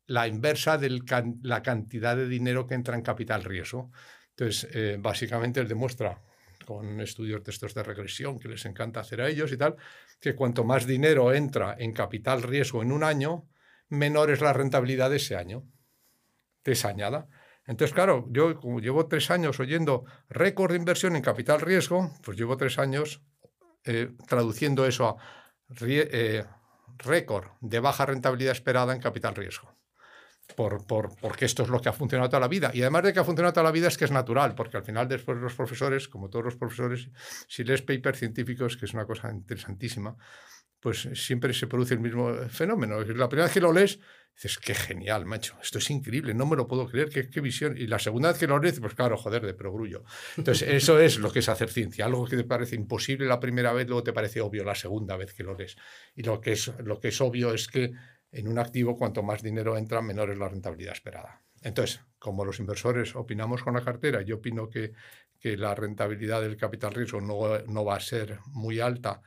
la 0.06 0.28
inversa 0.28 0.78
de 0.78 1.02
la 1.42 1.64
cantidad 1.64 2.16
de 2.16 2.28
dinero 2.28 2.68
que 2.68 2.76
entra 2.76 2.96
en 2.96 3.02
capital 3.02 3.44
riesgo. 3.44 3.92
Entonces, 4.30 4.70
eh, 4.72 4.98
básicamente 5.00 5.60
él 5.60 5.68
demuestra 5.68 6.22
con 6.68 7.02
estudios 7.02 7.44
de 7.44 7.52
estos 7.52 7.74
de 7.74 7.82
regresión 7.82 8.38
que 8.38 8.48
les 8.48 8.64
encanta 8.66 9.00
hacer 9.00 9.22
a 9.22 9.28
ellos 9.28 9.52
y 9.52 9.58
tal, 9.58 9.76
que 10.20 10.36
cuanto 10.36 10.64
más 10.64 10.86
dinero 10.86 11.34
entra 11.34 11.76
en 11.80 11.94
capital 11.94 12.44
riesgo 12.44 12.84
en 12.84 12.92
un 12.92 13.04
año, 13.04 13.48
menor 13.90 14.30
es 14.30 14.42
la 14.42 14.54
rentabilidad 14.54 15.10
de 15.10 15.18
ese 15.18 15.36
año, 15.36 15.64
de 16.66 16.74
esa 16.74 16.90
añada. 16.90 17.28
Entonces, 17.68 17.94
claro, 17.94 18.28
yo 18.30 18.60
como 18.60 18.80
llevo 18.80 19.08
tres 19.08 19.32
años 19.32 19.60
oyendo 19.60 20.06
récord 20.30 20.72
de 20.72 20.78
inversión 20.78 21.16
en 21.16 21.22
capital 21.22 21.62
riesgo, 21.62 22.12
pues 22.24 22.38
llevo 22.38 22.58
tres 22.58 22.78
años 22.78 23.24
eh, 23.86 24.12
traduciendo 24.28 24.86
eso 24.86 25.08
a 25.08 25.18
eh, 25.82 26.44
récord 26.98 27.48
de 27.62 27.80
baja 27.80 28.06
rentabilidad 28.06 28.52
esperada 28.52 28.94
en 28.94 29.02
capital 29.02 29.36
riesgo. 29.36 29.74
Por, 30.56 30.86
por, 30.86 31.16
porque 31.20 31.46
esto 31.46 31.64
es 31.64 31.70
lo 31.70 31.82
que 31.82 31.90
ha 31.90 31.94
funcionado 31.94 32.30
toda 32.30 32.42
la 32.42 32.48
vida. 32.48 32.70
Y 32.72 32.82
además 32.82 33.02
de 33.04 33.14
que 33.14 33.20
ha 33.20 33.24
funcionado 33.24 33.54
toda 33.54 33.64
la 33.64 33.72
vida 33.72 33.88
es 33.88 33.98
que 33.98 34.06
es 34.06 34.12
natural, 34.12 34.54
porque 34.54 34.78
al 34.78 34.84
final 34.84 35.08
después 35.08 35.40
los 35.40 35.56
profesores, 35.56 36.08
como 36.08 36.30
todos 36.30 36.46
los 36.46 36.56
profesores, 36.56 37.10
si 37.48 37.64
lees 37.64 37.82
papers 37.82 38.20
científicos, 38.20 38.78
que 38.78 38.86
es 38.86 38.94
una 38.94 39.08
cosa 39.08 39.32
interesantísima, 39.32 40.16
pues 40.86 41.10
siempre 41.16 41.52
se 41.52 41.66
produce 41.66 41.96
el 41.96 42.00
mismo 42.00 42.32
fenómeno. 42.48 43.00
La 43.00 43.28
primera 43.28 43.46
vez 43.46 43.54
que 43.56 43.60
lo 43.60 43.74
lees, 43.74 44.00
dices, 44.36 44.60
qué 44.60 44.76
genial, 44.76 45.26
macho, 45.26 45.58
esto 45.60 45.80
es 45.80 45.90
increíble, 45.90 46.36
no 46.36 46.46
me 46.46 46.56
lo 46.56 46.68
puedo 46.68 46.88
creer, 46.88 47.10
qué, 47.10 47.28
qué 47.28 47.42
visión. 47.42 47.76
Y 47.76 47.88
la 47.88 47.98
segunda 47.98 48.30
vez 48.30 48.38
que 48.38 48.46
lo 48.46 48.60
lees, 48.60 48.80
pues 48.80 48.94
claro, 48.94 49.18
joder, 49.18 49.44
de 49.44 49.56
progrullo. 49.56 50.04
Entonces, 50.38 50.70
eso 50.70 51.00
es 51.00 51.18
lo 51.18 51.32
que 51.32 51.40
es 51.40 51.50
hacer 51.50 51.72
ciencia, 51.72 52.06
algo 52.06 52.28
que 52.28 52.38
te 52.38 52.44
parece 52.44 52.76
imposible 52.76 53.26
la 53.26 53.40
primera 53.40 53.74
vez, 53.74 53.88
luego 53.88 54.04
te 54.04 54.14
parece 54.14 54.42
obvio 54.42 54.64
la 54.64 54.76
segunda 54.76 55.18
vez 55.18 55.34
que 55.34 55.42
lo 55.42 55.58
lees. 55.58 55.76
Y 56.14 56.22
lo 56.22 56.40
que 56.40 56.52
es, 56.52 56.72
lo 56.84 57.00
que 57.00 57.08
es 57.08 57.20
obvio 57.20 57.52
es 57.52 57.68
que 57.68 57.94
en 58.32 58.48
un 58.48 58.60
activo, 58.60 58.96
cuanto 58.96 59.24
más 59.24 59.42
dinero 59.42 59.78
entra, 59.78 60.04
menor 60.04 60.30
es 60.30 60.38
la 60.38 60.50
rentabilidad 60.50 60.94
esperada. 60.94 61.42
Entonces, 61.64 62.00
como 62.20 62.46
los 62.46 62.60
inversores 62.60 63.16
opinamos 63.16 63.64
con 63.64 63.74
la 63.74 63.84
cartera, 63.84 64.22
yo 64.22 64.36
opino 64.36 64.70
que, 64.70 64.92
que 65.40 65.58
la 65.58 65.74
rentabilidad 65.74 66.44
del 66.44 66.58
capital 66.58 66.94
riesgo 66.94 67.22
no, 67.22 67.58
no 67.66 67.84
va 67.84 67.96
a 67.96 68.00
ser 68.00 68.38
muy 68.52 68.80
alta 68.80 69.24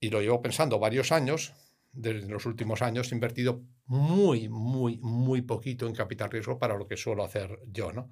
y 0.00 0.10
lo 0.10 0.20
llevo 0.20 0.42
pensando 0.42 0.78
varios 0.78 1.12
años, 1.12 1.52
desde 1.92 2.28
los 2.28 2.46
últimos 2.46 2.82
años 2.82 3.12
he 3.12 3.14
invertido 3.14 3.62
muy, 3.86 4.48
muy, 4.48 4.98
muy 5.02 5.42
poquito 5.42 5.86
en 5.86 5.94
capital 5.94 6.30
riesgo 6.30 6.58
para 6.58 6.76
lo 6.76 6.86
que 6.86 6.96
suelo 6.96 7.24
hacer 7.24 7.58
yo, 7.66 7.92
¿no? 7.92 8.10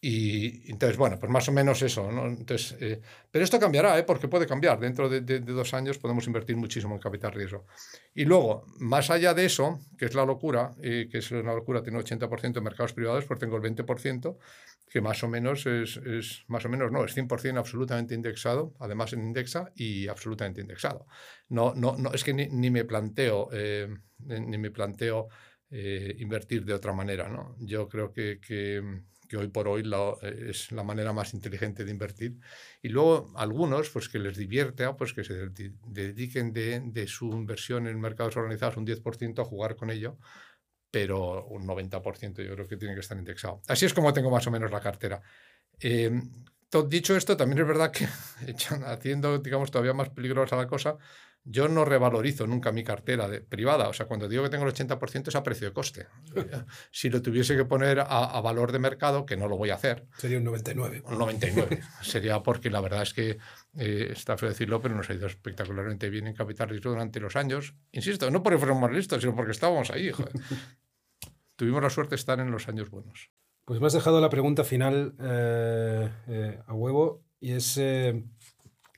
Y 0.00 0.70
entonces, 0.70 0.96
bueno, 0.96 1.18
pues 1.18 1.30
más 1.30 1.48
o 1.48 1.52
menos 1.52 1.82
eso, 1.82 2.12
¿no? 2.12 2.26
Entonces, 2.26 2.76
eh, 2.80 3.00
pero 3.32 3.44
esto 3.44 3.58
cambiará, 3.58 3.98
¿eh? 3.98 4.04
porque 4.04 4.28
puede 4.28 4.46
cambiar. 4.46 4.78
Dentro 4.78 5.08
de, 5.08 5.22
de, 5.22 5.40
dos 5.40 5.74
años 5.74 5.98
podemos 5.98 6.24
invertir 6.28 6.56
muchísimo 6.56 6.94
en 6.94 7.00
capital 7.00 7.32
riesgo. 7.32 7.66
Y 8.14 8.24
luego, 8.24 8.64
más 8.78 9.10
allá 9.10 9.34
de 9.34 9.44
eso, 9.44 9.80
que 9.98 10.04
es 10.04 10.14
la 10.14 10.24
locura, 10.24 10.70
eh, 10.80 11.08
que 11.10 11.18
es 11.18 11.32
una 11.32 11.52
locura, 11.52 11.82
tengo 11.82 11.98
80% 11.98 12.52
de 12.52 12.60
mercados 12.60 12.92
privados, 12.92 13.24
pues 13.24 13.40
tengo 13.40 13.56
el 13.56 13.62
20%, 13.62 14.38
que 14.88 15.00
más 15.00 15.24
o 15.24 15.28
menos 15.28 15.66
es, 15.66 15.96
es, 15.96 16.44
más 16.46 16.64
o 16.64 16.68
menos 16.68 16.92
no, 16.92 17.04
es 17.04 17.16
100% 17.16 17.58
absolutamente 17.58 18.14
indexado, 18.14 18.74
además 18.78 19.12
en 19.14 19.24
indexa 19.24 19.72
y 19.74 20.06
absolutamente 20.06 20.60
indexado. 20.60 21.06
No, 21.48 21.74
no, 21.74 21.96
no 21.96 22.12
es 22.12 22.22
que 22.22 22.34
ni, 22.34 22.46
ni 22.46 22.70
me 22.70 22.84
planteo, 22.84 23.48
eh, 23.52 23.88
ni 24.20 24.58
me 24.58 24.70
planteo 24.70 25.28
invertir 25.70 26.64
de 26.64 26.72
otra 26.72 26.94
manera, 26.94 27.28
¿no? 27.28 27.54
Yo 27.58 27.90
creo 27.90 28.10
que, 28.10 28.40
que 28.40 28.80
que 29.28 29.36
hoy 29.36 29.48
por 29.48 29.68
hoy 29.68 29.88
es 30.22 30.72
la 30.72 30.82
manera 30.82 31.12
más 31.12 31.34
inteligente 31.34 31.84
de 31.84 31.90
invertir. 31.90 32.38
Y 32.82 32.88
luego 32.88 33.32
algunos, 33.36 33.90
pues 33.90 34.08
que 34.08 34.18
les 34.18 34.36
divierte, 34.36 34.84
ah, 34.84 34.96
pues 34.96 35.12
que 35.12 35.24
se 35.24 35.48
dediquen 35.86 36.52
de, 36.52 37.06
su 37.06 37.30
inversión 37.30 37.86
en 37.86 38.00
mercados 38.00 38.36
organizados 38.36 38.76
un 38.76 38.86
10% 38.86 39.40
a 39.40 39.44
jugar 39.44 39.76
con 39.76 39.90
ello, 39.90 40.18
pero 40.90 41.46
un 41.46 41.66
90% 41.66 42.42
yo 42.42 42.54
creo 42.54 42.66
que 42.66 42.76
tiene 42.76 42.94
que 42.94 43.00
estar 43.00 43.18
indexado. 43.18 43.60
Así 43.68 43.84
es 43.84 43.94
como 43.94 44.12
tengo 44.12 44.30
más 44.30 44.46
o 44.46 44.50
menos 44.50 44.70
la 44.70 44.80
cartera. 44.80 45.20
Eh, 45.80 46.10
dicho 46.88 47.16
esto, 47.16 47.36
también 47.36 47.60
es 47.60 47.66
verdad 47.66 47.92
que 47.92 48.06
haciendo, 48.86 49.38
digamos, 49.38 49.70
todavía 49.70 49.94
más 49.94 50.10
peligrosa 50.10 50.56
la 50.56 50.66
cosa, 50.66 50.96
yo 51.44 51.68
no 51.68 51.84
revalorizo 51.84 52.46
nunca 52.46 52.72
mi 52.72 52.84
cartera 52.84 53.28
de, 53.28 53.40
privada. 53.40 53.88
O 53.88 53.92
sea, 53.92 54.06
cuando 54.06 54.28
digo 54.28 54.42
que 54.42 54.50
tengo 54.50 54.66
el 54.66 54.72
80% 54.72 55.28
es 55.28 55.34
a 55.34 55.42
precio 55.42 55.68
de 55.68 55.72
coste. 55.72 56.06
si 56.90 57.08
lo 57.08 57.22
tuviese 57.22 57.56
que 57.56 57.64
poner 57.64 58.00
a, 58.00 58.40
valor 58.40 58.72
de 58.72 58.78
mercado, 58.78 59.24
que 59.24 59.36
no 59.36 59.48
lo 59.48 59.56
voy 59.56 59.70
a 59.70 59.74
hacer. 59.74 60.06
Sería 60.18 60.38
un 60.38 60.44
99. 60.44 61.02
Un 61.06 61.18
99. 61.18 61.80
Sería 62.02 62.42
porque 62.42 62.70
la 62.70 62.80
verdad 62.80 63.02
es 63.02 63.14
que, 63.14 63.38
eh, 63.76 64.08
está 64.12 64.36
feo 64.36 64.48
decirlo, 64.48 64.80
pero 64.80 64.94
nos 64.94 65.08
ha 65.10 65.14
ido 65.14 65.26
espectacularmente 65.26 66.10
bien 66.10 66.26
en 66.26 66.34
capital 66.34 66.68
riesgo 66.68 66.90
durante 66.90 67.20
los 67.20 67.36
años. 67.36 67.74
Insisto, 67.92 68.30
no 68.30 68.42
porque 68.42 68.58
fuéramos 68.58 68.92
listos, 68.92 69.20
sino 69.20 69.34
porque 69.34 69.52
estábamos 69.52 69.90
ahí. 69.90 70.10
Tuvimos 71.56 71.82
la 71.82 71.90
suerte 71.90 72.10
de 72.10 72.16
estar 72.16 72.38
en 72.40 72.50
los 72.50 72.68
años 72.68 72.90
buenos. 72.90 73.30
Pues 73.64 73.80
me 73.80 73.86
has 73.86 73.92
dejado 73.92 74.20
la 74.20 74.30
pregunta 74.30 74.64
final 74.64 75.14
eh, 75.20 76.08
eh, 76.28 76.58
a 76.66 76.74
huevo 76.74 77.24
y 77.40 77.52
es, 77.52 77.80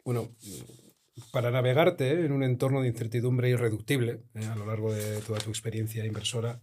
bueno, 0.04 0.30
para 1.32 1.50
navegarte 1.50 2.24
en 2.24 2.32
un 2.32 2.42
entorno 2.42 2.82
de 2.82 2.88
incertidumbre 2.88 3.50
irreductible 3.50 4.22
eh, 4.34 4.44
a 4.44 4.56
lo 4.56 4.66
largo 4.66 4.92
de 4.92 5.20
toda 5.20 5.38
tu 5.38 5.50
experiencia 5.50 6.04
inversora 6.04 6.60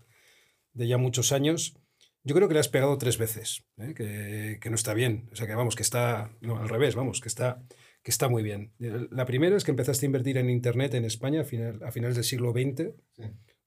de 0.74 0.88
ya 0.88 0.98
muchos 0.98 1.32
años, 1.32 1.76
yo 2.24 2.36
creo 2.36 2.48
que 2.48 2.54
le 2.54 2.60
has 2.60 2.70
pegado 2.70 2.98
tres 2.98 3.18
veces, 3.18 3.66
eh, 3.78 3.93
que, 3.95 4.60
que, 4.62 4.70
no 4.70 4.76
está 4.76 4.93
bien. 4.93 5.30
O 5.32 5.36
sea, 5.36 5.48
que 5.48 5.56
vamos, 5.56 5.76
que 5.76 5.84
está, 5.84 6.32
no, 6.41 6.58
al 6.58 6.70
revés, 6.70 6.93
vamos, 6.93 7.20
que 7.20 7.30
está, 7.30 7.64
que 8.04 8.12
está 8.12 8.30
muy 8.30 8.43
bien. 8.43 8.74
La 8.80 9.26
primera 9.26 9.58
es 9.58 9.64
que 9.64 9.72
empezaste 9.72 10.06
a 10.06 10.08
invertir 10.08 10.38
en 10.38 10.50
Internet 10.50 10.93
en 10.93 11.06
España 11.06 11.41
a, 11.41 11.43
final, 11.45 11.82
a 11.84 11.91
finales 11.91 12.16
del 12.16 12.26
siglo 12.26 12.52
XX 12.52 12.93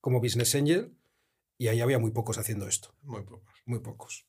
como 0.01 0.21
business 0.21 0.55
angel 0.55 0.95
y 1.59 1.69
ahí 1.69 1.81
había 1.81 1.99
muy 1.99 2.11
pocos 2.11 2.39
haciendo 2.39 2.67
esto. 2.67 2.95
Muy 3.03 3.23
pocos. 3.23 3.53
Muy 3.67 3.81
pocos. 3.81 4.27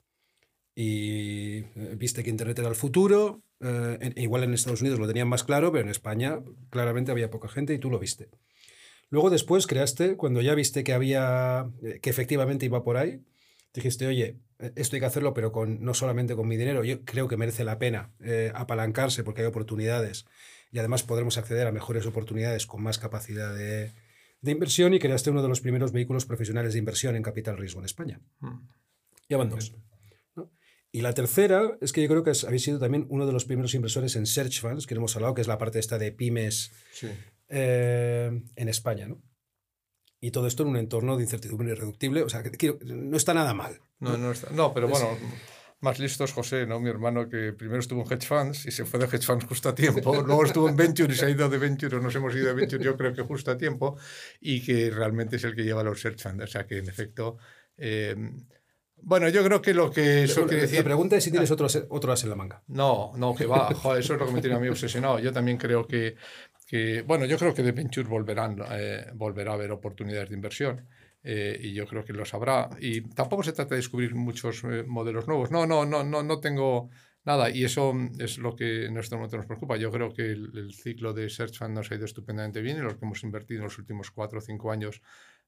Y 0.75 1.59
eh, 1.59 1.95
viste 1.97 2.23
que 2.23 2.29
Internet 2.29 2.59
era 2.59 2.67
el 2.67 2.75
futuro, 2.75 3.43
eh, 3.61 4.13
igual 4.15 4.43
en 4.43 4.53
Estados 4.53 4.81
Unidos 4.81 4.99
lo 4.99 5.07
tenían 5.07 5.27
más 5.27 5.43
claro, 5.43 5.71
pero 5.71 5.83
en 5.83 5.89
España 5.89 6.39
claramente 6.69 7.11
había 7.11 7.29
poca 7.29 7.47
gente 7.47 7.73
y 7.73 7.79
tú 7.79 7.89
lo 7.89 7.99
viste. 7.99 8.29
Luego 9.09 9.29
después 9.29 9.67
creaste, 9.67 10.15
cuando 10.15 10.41
ya 10.41 10.55
viste 10.55 10.83
que 10.83 10.93
había, 10.93 11.69
eh, 11.83 11.99
que 12.01 12.09
efectivamente 12.09 12.65
iba 12.65 12.83
por 12.83 12.97
ahí, 12.97 13.21
dijiste, 13.73 14.07
oye, 14.07 14.37
eh, 14.59 14.71
esto 14.75 14.95
hay 14.95 15.01
que 15.01 15.05
hacerlo, 15.05 15.33
pero 15.33 15.51
con, 15.51 15.83
no 15.83 15.93
solamente 15.93 16.35
con 16.35 16.47
mi 16.47 16.57
dinero, 16.57 16.83
yo 16.83 17.03
creo 17.03 17.27
que 17.27 17.37
merece 17.37 17.63
la 17.63 17.77
pena 17.77 18.11
apalancarse 18.53 19.23
porque 19.23 19.41
hay 19.41 19.47
oportunidades 19.47 20.25
y 20.71 20.79
además 20.79 21.03
podremos 21.03 21.37
acceder 21.37 21.67
a 21.67 21.71
mejores 21.71 22.05
oportunidades 22.05 22.65
con 22.65 22.81
más 22.81 22.97
capacidad 22.97 23.53
de, 23.53 23.93
de 24.41 24.51
inversión 24.51 24.93
y 24.93 24.99
creaste 24.99 25.29
uno 25.29 25.41
de 25.41 25.49
los 25.49 25.61
primeros 25.61 25.91
vehículos 25.91 26.25
profesionales 26.25 26.73
de 26.73 26.79
inversión 26.79 27.15
en 27.15 27.23
capital 27.23 27.57
riesgo 27.57 27.79
en 27.79 27.85
España. 27.85 28.21
Mm. 28.39 28.59
Ya 29.29 29.37
van 29.37 29.49
dos. 29.49 29.73
Y 30.93 31.01
la 31.01 31.13
tercera 31.13 31.77
es 31.79 31.93
que 31.93 32.01
yo 32.01 32.09
creo 32.09 32.23
que 32.23 32.33
habéis 32.45 32.63
sido 32.63 32.77
también 32.77 33.05
uno 33.09 33.25
de 33.25 33.31
los 33.31 33.45
primeros 33.45 33.73
inversores 33.73 34.15
en 34.17 34.25
Search 34.25 34.59
Funds, 34.59 34.87
que 34.87 34.93
hemos 34.93 35.15
hablado, 35.15 35.33
que 35.33 35.41
es 35.41 35.47
la 35.47 35.57
parte 35.57 35.79
esta 35.79 35.97
de 35.97 36.11
pymes 36.11 36.71
eh, 37.47 38.29
en 38.55 38.69
España, 38.69 39.07
¿no? 39.07 39.21
Y 40.19 40.31
todo 40.31 40.47
esto 40.47 40.63
en 40.63 40.69
un 40.69 40.77
entorno 40.77 41.15
de 41.15 41.23
incertidumbre 41.23 41.71
irreductible. 41.71 42.23
O 42.23 42.29
sea, 42.29 42.43
que, 42.43 42.77
no 42.83 43.17
está 43.17 43.33
nada 43.33 43.53
mal. 43.53 43.79
No, 43.99 44.17
no, 44.17 44.31
está, 44.31 44.51
no 44.51 44.73
pero 44.73 44.87
bueno, 44.87 45.17
más 45.79 45.97
listo 45.97 46.25
es 46.25 46.33
José, 46.33 46.67
¿no? 46.67 46.79
Mi 46.79 46.89
hermano 46.89 47.27
que 47.27 47.53
primero 47.53 47.79
estuvo 47.79 48.01
en 48.01 48.11
hedge 48.11 48.27
funds 48.27 48.65
y 48.65 48.71
se 48.71 48.85
fue 48.85 48.99
de 48.99 49.05
hedge 49.05 49.25
funds 49.25 49.45
justo 49.45 49.69
a 49.69 49.73
tiempo. 49.73 50.13
Luego 50.25 50.45
estuvo 50.45 50.69
en 50.69 50.75
venture 50.75 51.11
y 51.11 51.15
se 51.15 51.25
ha 51.25 51.29
ido 51.29 51.49
de 51.49 51.57
venture, 51.57 51.95
o 51.95 52.01
nos 52.01 52.13
hemos 52.13 52.35
ido 52.35 52.47
de 52.47 52.53
venture 52.53 52.83
yo 52.83 52.97
creo 52.97 53.13
que 53.13 53.23
justo 53.23 53.49
a 53.49 53.57
tiempo. 53.57 53.97
Y 54.41 54.61
que 54.61 54.91
realmente 54.91 55.37
es 55.37 55.43
el 55.45 55.55
que 55.55 55.63
lleva 55.63 55.83
los 55.83 56.01
search 56.01 56.21
funds. 56.21 56.43
O 56.43 56.47
sea, 56.47 56.67
que 56.67 56.79
en 56.79 56.89
efecto... 56.89 57.37
Eh, 57.77 58.15
bueno, 59.03 59.29
yo 59.29 59.43
creo 59.43 59.61
que 59.61 59.73
lo 59.73 59.91
que 59.91 60.23
eso 60.23 60.45
quiere 60.45 60.63
decir. 60.63 60.79
La 60.79 60.85
pregunta 60.85 61.15
es 61.15 61.23
si 61.23 61.31
tienes 61.31 61.51
otro, 61.51 61.67
otro 61.89 62.11
as 62.11 62.23
en 62.23 62.29
la 62.29 62.35
manga. 62.35 62.63
No, 62.67 63.11
no, 63.17 63.35
que 63.35 63.45
va. 63.45 63.73
Joder, 63.73 63.99
eso 63.99 64.13
es 64.13 64.19
lo 64.19 64.27
que 64.27 64.33
me 64.33 64.41
tiene 64.41 64.55
a 64.55 64.59
mí 64.59 64.67
obsesionado. 64.67 65.19
Yo 65.19 65.31
también 65.31 65.57
creo 65.57 65.85
que. 65.87 66.15
que 66.67 67.01
bueno, 67.01 67.25
yo 67.25 67.37
creo 67.37 67.53
que 67.53 67.63
de 67.63 67.71
Venture 67.71 68.07
volverán, 68.07 68.57
eh, 68.71 69.07
volverá 69.13 69.51
a 69.51 69.53
haber 69.55 69.71
oportunidades 69.71 70.29
de 70.29 70.35
inversión. 70.35 70.87
Eh, 71.23 71.59
y 71.61 71.73
yo 71.73 71.85
creo 71.85 72.03
que 72.03 72.13
lo 72.13 72.25
sabrá. 72.25 72.69
Y 72.79 73.01
tampoco 73.01 73.43
se 73.43 73.53
trata 73.53 73.75
de 73.75 73.77
descubrir 73.77 74.15
muchos 74.15 74.63
eh, 74.63 74.83
modelos 74.87 75.27
nuevos. 75.27 75.51
No, 75.51 75.65
no, 75.65 75.85
no, 75.85 76.03
no, 76.03 76.23
no 76.23 76.39
tengo 76.39 76.89
nada. 77.23 77.49
Y 77.49 77.63
eso 77.63 77.93
es 78.19 78.37
lo 78.37 78.55
que 78.55 78.85
en 78.85 78.97
este 78.97 79.15
momento 79.15 79.37
nos 79.37 79.45
preocupa. 79.45 79.77
Yo 79.77 79.91
creo 79.91 80.13
que 80.13 80.31
el, 80.31 80.51
el 80.55 80.73
ciclo 80.73 81.13
de 81.13 81.29
Search 81.29 81.57
Fund 81.57 81.75
nos 81.75 81.91
ha 81.91 81.95
ido 81.95 82.05
estupendamente 82.05 82.61
bien 82.61 82.77
y 82.77 82.81
los 82.81 82.95
que 82.95 83.05
hemos 83.05 83.23
invertido 83.23 83.59
en 83.59 83.65
los 83.65 83.77
últimos 83.77 84.11
cuatro 84.11 84.39
o 84.39 84.41
cinco 84.41 84.71
años 84.71 85.01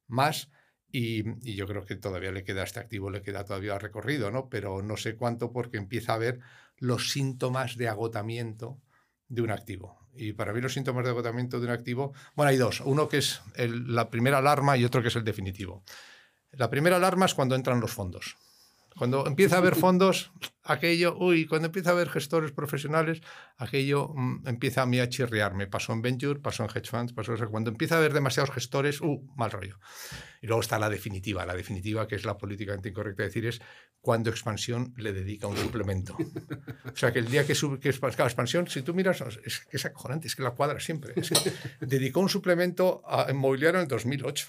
más. 0.08 0.49
Y, 0.96 1.56
yo 1.56 1.66
creo 1.66 1.86
que 1.86 1.96
todavía 1.96 2.32
le 2.32 2.44
queda 2.44 2.62
este 2.62 2.80
activo, 2.80 3.10
le 3.10 3.24
queda 3.24 3.44
todavía 3.44 3.80
recorrido, 3.80 4.30
¿no? 4.30 4.48
Pero 4.48 4.84
no 4.84 4.96
sé 4.96 5.16
cuánto 5.16 5.52
porque 5.52 5.78
empieza 5.78 6.14
a 6.14 6.20
ver 6.20 6.39
los 6.78 7.10
síntomas 7.10 7.78
de 7.78 7.89
agotamiento 7.89 8.80
de 9.28 9.41
un 9.41 9.50
activo. 9.50 10.08
Y 10.14 10.34
para 10.34 10.54
mí 10.54 10.62
los 10.62 10.74
síntomas 10.74 11.04
de 11.04 11.10
agotamiento 11.10 11.60
de 11.60 11.66
un 11.66 11.72
activo, 11.72 12.14
bueno, 12.36 12.52
hay 12.52 12.58
dos. 12.58 12.80
Uno 12.82 13.10
que 13.10 13.18
es 13.18 13.41
la 13.58 14.12
primera 14.12 14.38
alarma 14.38 14.78
y 14.78 14.86
otro 14.86 15.02
que 15.02 15.08
es 15.08 15.16
el 15.16 15.24
definitivo. 15.24 15.84
La 16.52 16.70
primera 16.70 16.98
alarma 16.98 17.26
es 17.26 17.34
cuando 17.34 17.56
entran 17.56 17.80
los 17.80 17.91
fondos. 17.91 18.38
Cuando 18.96 19.26
empieza 19.26 19.56
a 19.56 19.60
haber 19.60 19.76
fondos, 19.84 20.32
aquello, 20.64 21.16
uy, 21.18 21.45
cuando 21.45 21.68
empieza 21.68 21.89
a 21.89 21.93
haber 21.93 22.09
gestores 22.09 22.51
profesionales, 22.51 23.22
aquello 23.57 24.09
mm, 24.14 24.47
empieza 24.47 24.82
a 24.82 24.86
mí 24.86 24.99
a 24.99 25.09
chirriarme. 25.09 25.68
Pasó 25.68 25.93
en 25.93 26.01
Venture, 26.01 26.39
pasó 26.39 26.64
en 26.64 26.70
Hedge 26.70 26.89
Funds, 26.89 27.14
pasó, 27.14 27.36
cuando 27.49 27.70
empieza 27.70 27.95
a 27.95 27.97
haber 27.99 28.14
demasiados 28.14 28.52
gestores, 28.52 29.02
uh, 29.02 29.22
mal 29.35 29.52
rollo. 29.52 29.80
Y 30.41 30.48
luego 30.48 30.61
está 30.61 30.77
la 30.80 30.90
definitiva, 30.90 31.45
la 31.45 31.56
definitiva 31.56 32.07
que 32.07 32.15
es 32.15 32.26
la 32.26 32.38
políticamente 32.38 32.90
incorrecta 32.90 33.23
decir 33.23 33.45
es 33.45 33.61
cuando 34.02 34.30
expansión 34.30 34.94
le 34.98 35.14
dedica 35.14 35.48
un 35.48 35.56
suplemento. 35.56 36.18
O 36.94 36.95
sea, 36.95 37.14
que 37.14 37.19
el 37.19 37.30
día 37.30 37.45
que, 37.45 37.56
sube, 37.56 37.80
que 37.80 37.90
expansión, 37.90 38.68
si 38.68 38.81
tú 38.81 38.94
miras, 38.94 39.23
es 39.45 39.65
es 39.72 39.85
acojonante, 39.85 40.27
es 40.27 40.35
que 40.35 40.44
la 40.44 40.52
cuadra 40.52 40.80
siempre. 40.80 41.14
dedicó 41.80 42.19
un 42.19 42.30
suplemento 42.30 43.02
a 43.07 43.31
inmobiliario 43.31 43.80
en 43.80 43.84
el 43.84 43.88
2008. 43.88 44.48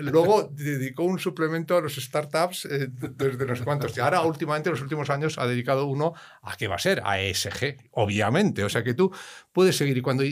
Luego 0.00 0.50
dedicó 0.52 1.04
un 1.04 1.18
suplemento 1.18 1.76
a 1.76 1.80
los 1.80 1.96
startups 1.96 2.66
eh, 2.66 2.88
desde 2.90 3.46
los 3.46 3.62
cuantos. 3.62 3.96
Y 3.96 4.00
ahora, 4.00 4.22
últimamente, 4.22 4.68
en 4.68 4.74
los 4.74 4.82
últimos 4.82 5.08
años, 5.10 5.19
ha 5.38 5.46
dedicado 5.46 5.86
uno 5.86 6.14
a 6.42 6.56
qué 6.56 6.68
va 6.68 6.76
a 6.76 6.78
ser, 6.78 7.02
a 7.04 7.20
ESG, 7.20 7.90
obviamente. 7.92 8.64
O 8.64 8.68
sea, 8.68 8.82
que 8.82 8.94
tú 8.94 9.12
puedes 9.52 9.76
seguir 9.76 9.98
y 9.98 10.02
cuando, 10.02 10.24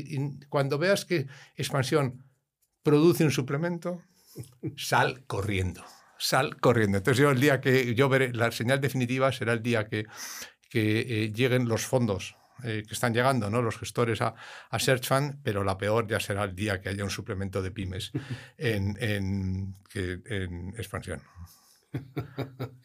cuando 0.49 0.79
veas 0.79 1.05
que 1.05 1.27
expansión 1.57 2.25
produce 2.83 3.25
un 3.25 3.31
suplemento, 3.31 4.03
sal 4.77 5.25
corriendo 5.27 5.85
sal 6.19 6.57
corriendo. 6.61 6.99
Entonces 6.99 7.23
yo 7.23 7.31
el 7.31 7.41
día 7.41 7.61
que 7.61 7.95
yo 7.95 8.09
veré, 8.09 8.33
la 8.33 8.51
señal 8.51 8.81
definitiva 8.81 9.33
será 9.33 9.53
el 9.53 9.63
día 9.63 9.87
que, 9.87 10.07
que 10.69 11.01
eh, 11.01 11.33
lleguen 11.33 11.69
los 11.69 11.87
fondos 11.87 12.37
eh, 12.65 12.83
que 12.87 12.95
están 12.95 13.15
llegando, 13.15 13.49
¿no? 13.51 13.63
los 13.63 13.79
gestores 13.79 14.21
a, 14.21 14.35
a, 14.71 14.79
Search 14.81 15.07
Fund, 15.07 15.39
pero 15.45 15.63
la 15.63 15.79
peor 15.79 16.09
ya 16.09 16.19
será 16.19 16.43
el 16.45 16.57
día 16.57 16.81
que 16.81 16.89
haya 16.89 17.05
un 17.05 17.11
suplemento 17.11 17.63
de 17.63 17.71
pymes 17.71 18.11
en, 18.57 18.97
en 19.01 20.75
expansión. 20.77 21.23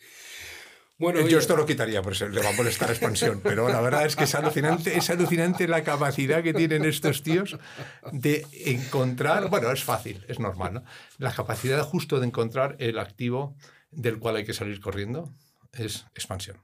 Bueno, 1.03 1.19
eh, 1.19 1.27
yo 1.27 1.37
esto 1.37 1.57
lo 1.57 1.65
quitaría, 1.65 2.01
por 2.01 2.13
eso 2.13 2.29
le 2.29 2.41
va 2.41 2.51
a 2.51 2.53
molestar 2.53 2.89
expansión, 2.89 3.41
pero 3.43 3.67
la 3.67 3.81
verdad 3.81 4.05
es 4.05 4.15
que 4.15 4.23
es 4.23 4.35
alucinante, 4.35 4.97
es 4.97 5.09
alucinante 5.09 5.67
la 5.67 5.83
capacidad 5.83 6.41
que 6.41 6.53
tienen 6.53 6.85
estos 6.85 7.23
tíos 7.23 7.57
de 8.13 8.47
encontrar, 8.67 9.49
bueno, 9.49 9.69
es 9.73 9.83
fácil, 9.83 10.23
es 10.29 10.39
normal, 10.39 10.75
¿no? 10.75 10.83
La 11.17 11.33
capacidad 11.33 11.83
justo 11.83 12.21
de 12.21 12.27
encontrar 12.27 12.77
el 12.79 12.99
activo 12.99 13.57
del 13.91 14.17
cual 14.17 14.37
hay 14.37 14.45
que 14.45 14.53
salir 14.53 14.79
corriendo 14.79 15.33
es 15.73 16.05
expansión. 16.15 16.55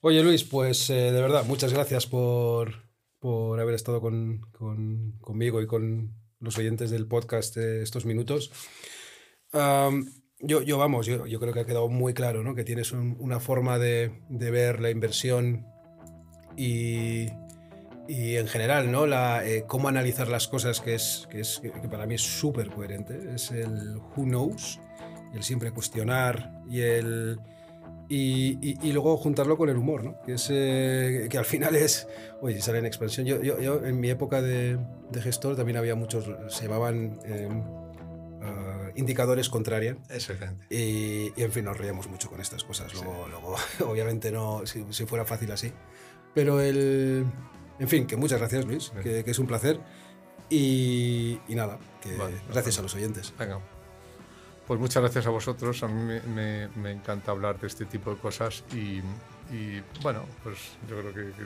Oye 0.00 0.22
Luis, 0.22 0.44
pues 0.44 0.90
eh, 0.90 1.10
de 1.10 1.20
verdad, 1.20 1.44
muchas 1.44 1.72
gracias 1.72 2.06
por, 2.06 2.84
por 3.18 3.58
haber 3.58 3.74
estado 3.74 4.00
con, 4.00 4.42
con, 4.52 5.18
conmigo 5.20 5.60
y 5.60 5.66
con 5.66 6.14
los 6.38 6.56
oyentes 6.56 6.92
del 6.92 7.08
podcast 7.08 7.56
estos 7.56 8.04
minutos. 8.04 8.52
Yo, 10.46 10.60
yo 10.60 10.76
vamos, 10.76 11.06
yo, 11.06 11.26
yo, 11.26 11.40
creo 11.40 11.54
que 11.54 11.60
ha 11.60 11.64
quedado 11.64 11.88
muy 11.88 12.12
claro, 12.12 12.42
¿no? 12.42 12.54
Que 12.54 12.64
tienes 12.64 12.92
una 12.92 13.40
forma 13.40 13.78
de, 13.78 14.20
de, 14.28 14.50
ver 14.50 14.80
la 14.80 14.90
inversión 14.90 15.66
y, 16.54 17.28
y 18.06 18.36
en 18.36 18.46
general, 18.46 18.92
¿no? 18.92 19.06
La, 19.06 19.46
eh, 19.46 19.64
cómo 19.66 19.88
analizar 19.88 20.28
las 20.28 20.46
cosas, 20.46 20.82
que, 20.82 20.94
es, 20.94 21.26
que, 21.30 21.40
es, 21.40 21.60
que 21.60 21.88
para 21.88 22.04
mí 22.04 22.16
es 22.16 22.22
súper 22.22 22.68
coherente. 22.68 23.34
Es 23.34 23.50
el 23.52 23.96
who 23.96 24.24
knows, 24.24 24.80
el 25.34 25.42
siempre 25.42 25.70
cuestionar 25.70 26.62
y 26.68 26.80
el... 26.80 27.38
Y, 28.10 28.76
y, 28.86 28.92
luego 28.92 29.16
juntarlo 29.16 29.56
con 29.56 29.70
el 29.70 29.78
humor, 29.78 30.04
¿no? 30.04 30.20
que, 30.26 30.34
es, 30.34 30.48
eh, 30.52 31.26
que 31.30 31.38
al 31.38 31.46
final 31.46 31.74
es, 31.74 32.06
oye, 32.42 32.60
sale 32.60 32.78
en 32.78 32.84
expansión. 32.84 33.26
Yo, 33.26 33.42
yo, 33.42 33.58
yo, 33.58 33.82
en 33.82 33.98
mi 33.98 34.10
época 34.10 34.42
de, 34.42 34.78
de, 35.10 35.22
gestor 35.22 35.56
también 35.56 35.78
había 35.78 35.94
muchos, 35.94 36.30
se 36.48 36.64
llamaban 36.64 37.18
eh, 37.24 37.48
indicadores 38.96 39.48
contraria. 39.48 39.96
Exactamente. 40.10 40.66
Y, 40.70 41.32
y, 41.36 41.42
en 41.42 41.52
fin, 41.52 41.64
nos 41.64 41.76
reíamos 41.76 42.08
mucho 42.08 42.28
con 42.28 42.40
estas 42.40 42.64
cosas. 42.64 42.92
Luego, 42.94 43.28
luego 43.28 43.56
obviamente 43.86 44.30
no, 44.30 44.66
si, 44.66 44.84
si, 44.90 45.06
fuera 45.06 45.24
fácil 45.24 45.50
así. 45.52 45.72
Pero 46.34 46.60
el... 46.60 47.24
En 47.78 47.88
fin, 47.88 48.06
que 48.06 48.16
muchas 48.16 48.38
gracias 48.38 48.64
Luis, 48.64 48.92
que, 49.02 49.24
que, 49.24 49.30
es 49.30 49.38
un 49.38 49.46
placer. 49.46 49.80
Y, 50.48 51.40
y 51.48 51.54
nada, 51.54 51.78
que 52.00 52.16
vale, 52.16 52.36
gracias 52.50 52.78
a 52.78 52.82
los 52.82 52.94
oyentes. 52.94 53.32
Venga. 53.38 53.60
Pues 54.66 54.80
muchas 54.80 55.02
gracias 55.02 55.26
a 55.26 55.30
vosotros. 55.30 55.82
A 55.82 55.88
mí 55.88 56.02
me, 56.02 56.20
me, 56.22 56.68
me 56.68 56.90
encanta 56.92 57.32
hablar 57.32 57.58
de 57.60 57.66
este 57.66 57.84
tipo 57.84 58.10
de 58.10 58.16
cosas 58.16 58.64
y, 58.72 59.00
y 59.54 59.82
bueno, 60.02 60.24
pues 60.42 60.58
yo 60.88 61.00
creo 61.00 61.12
que, 61.12 61.32
que 61.32 61.44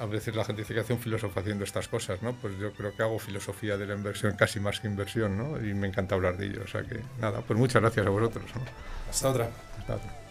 a 0.00 0.06
veces 0.06 0.34
la 0.34 0.44
gente 0.44 0.62
dice 0.62 0.74
que 0.74 0.80
hace 0.80 0.92
un 0.92 0.98
filósofo 0.98 1.38
haciendo 1.38 1.64
estas 1.64 1.88
cosas, 1.88 2.22
¿no? 2.22 2.34
Pues 2.34 2.58
yo 2.58 2.72
creo 2.72 2.94
que 2.94 3.02
hago 3.02 3.18
filosofía 3.18 3.76
de 3.76 3.86
la 3.86 3.94
inversión 3.94 4.34
casi 4.36 4.60
más 4.60 4.80
que 4.80 4.88
inversión, 4.88 5.36
¿no? 5.36 5.64
Y 5.64 5.74
me 5.74 5.86
encanta 5.86 6.14
hablar 6.14 6.36
de 6.36 6.46
ello. 6.46 6.62
O 6.64 6.66
sea 6.66 6.82
que 6.82 7.00
nada, 7.20 7.40
pues 7.42 7.58
muchas 7.58 7.82
gracias 7.82 8.06
a 8.06 8.10
vosotros. 8.10 8.44
¿no? 8.54 8.62
Hasta 9.10 9.30
otra. 9.30 9.50
Hasta 9.78 9.94
otra. 9.96 10.25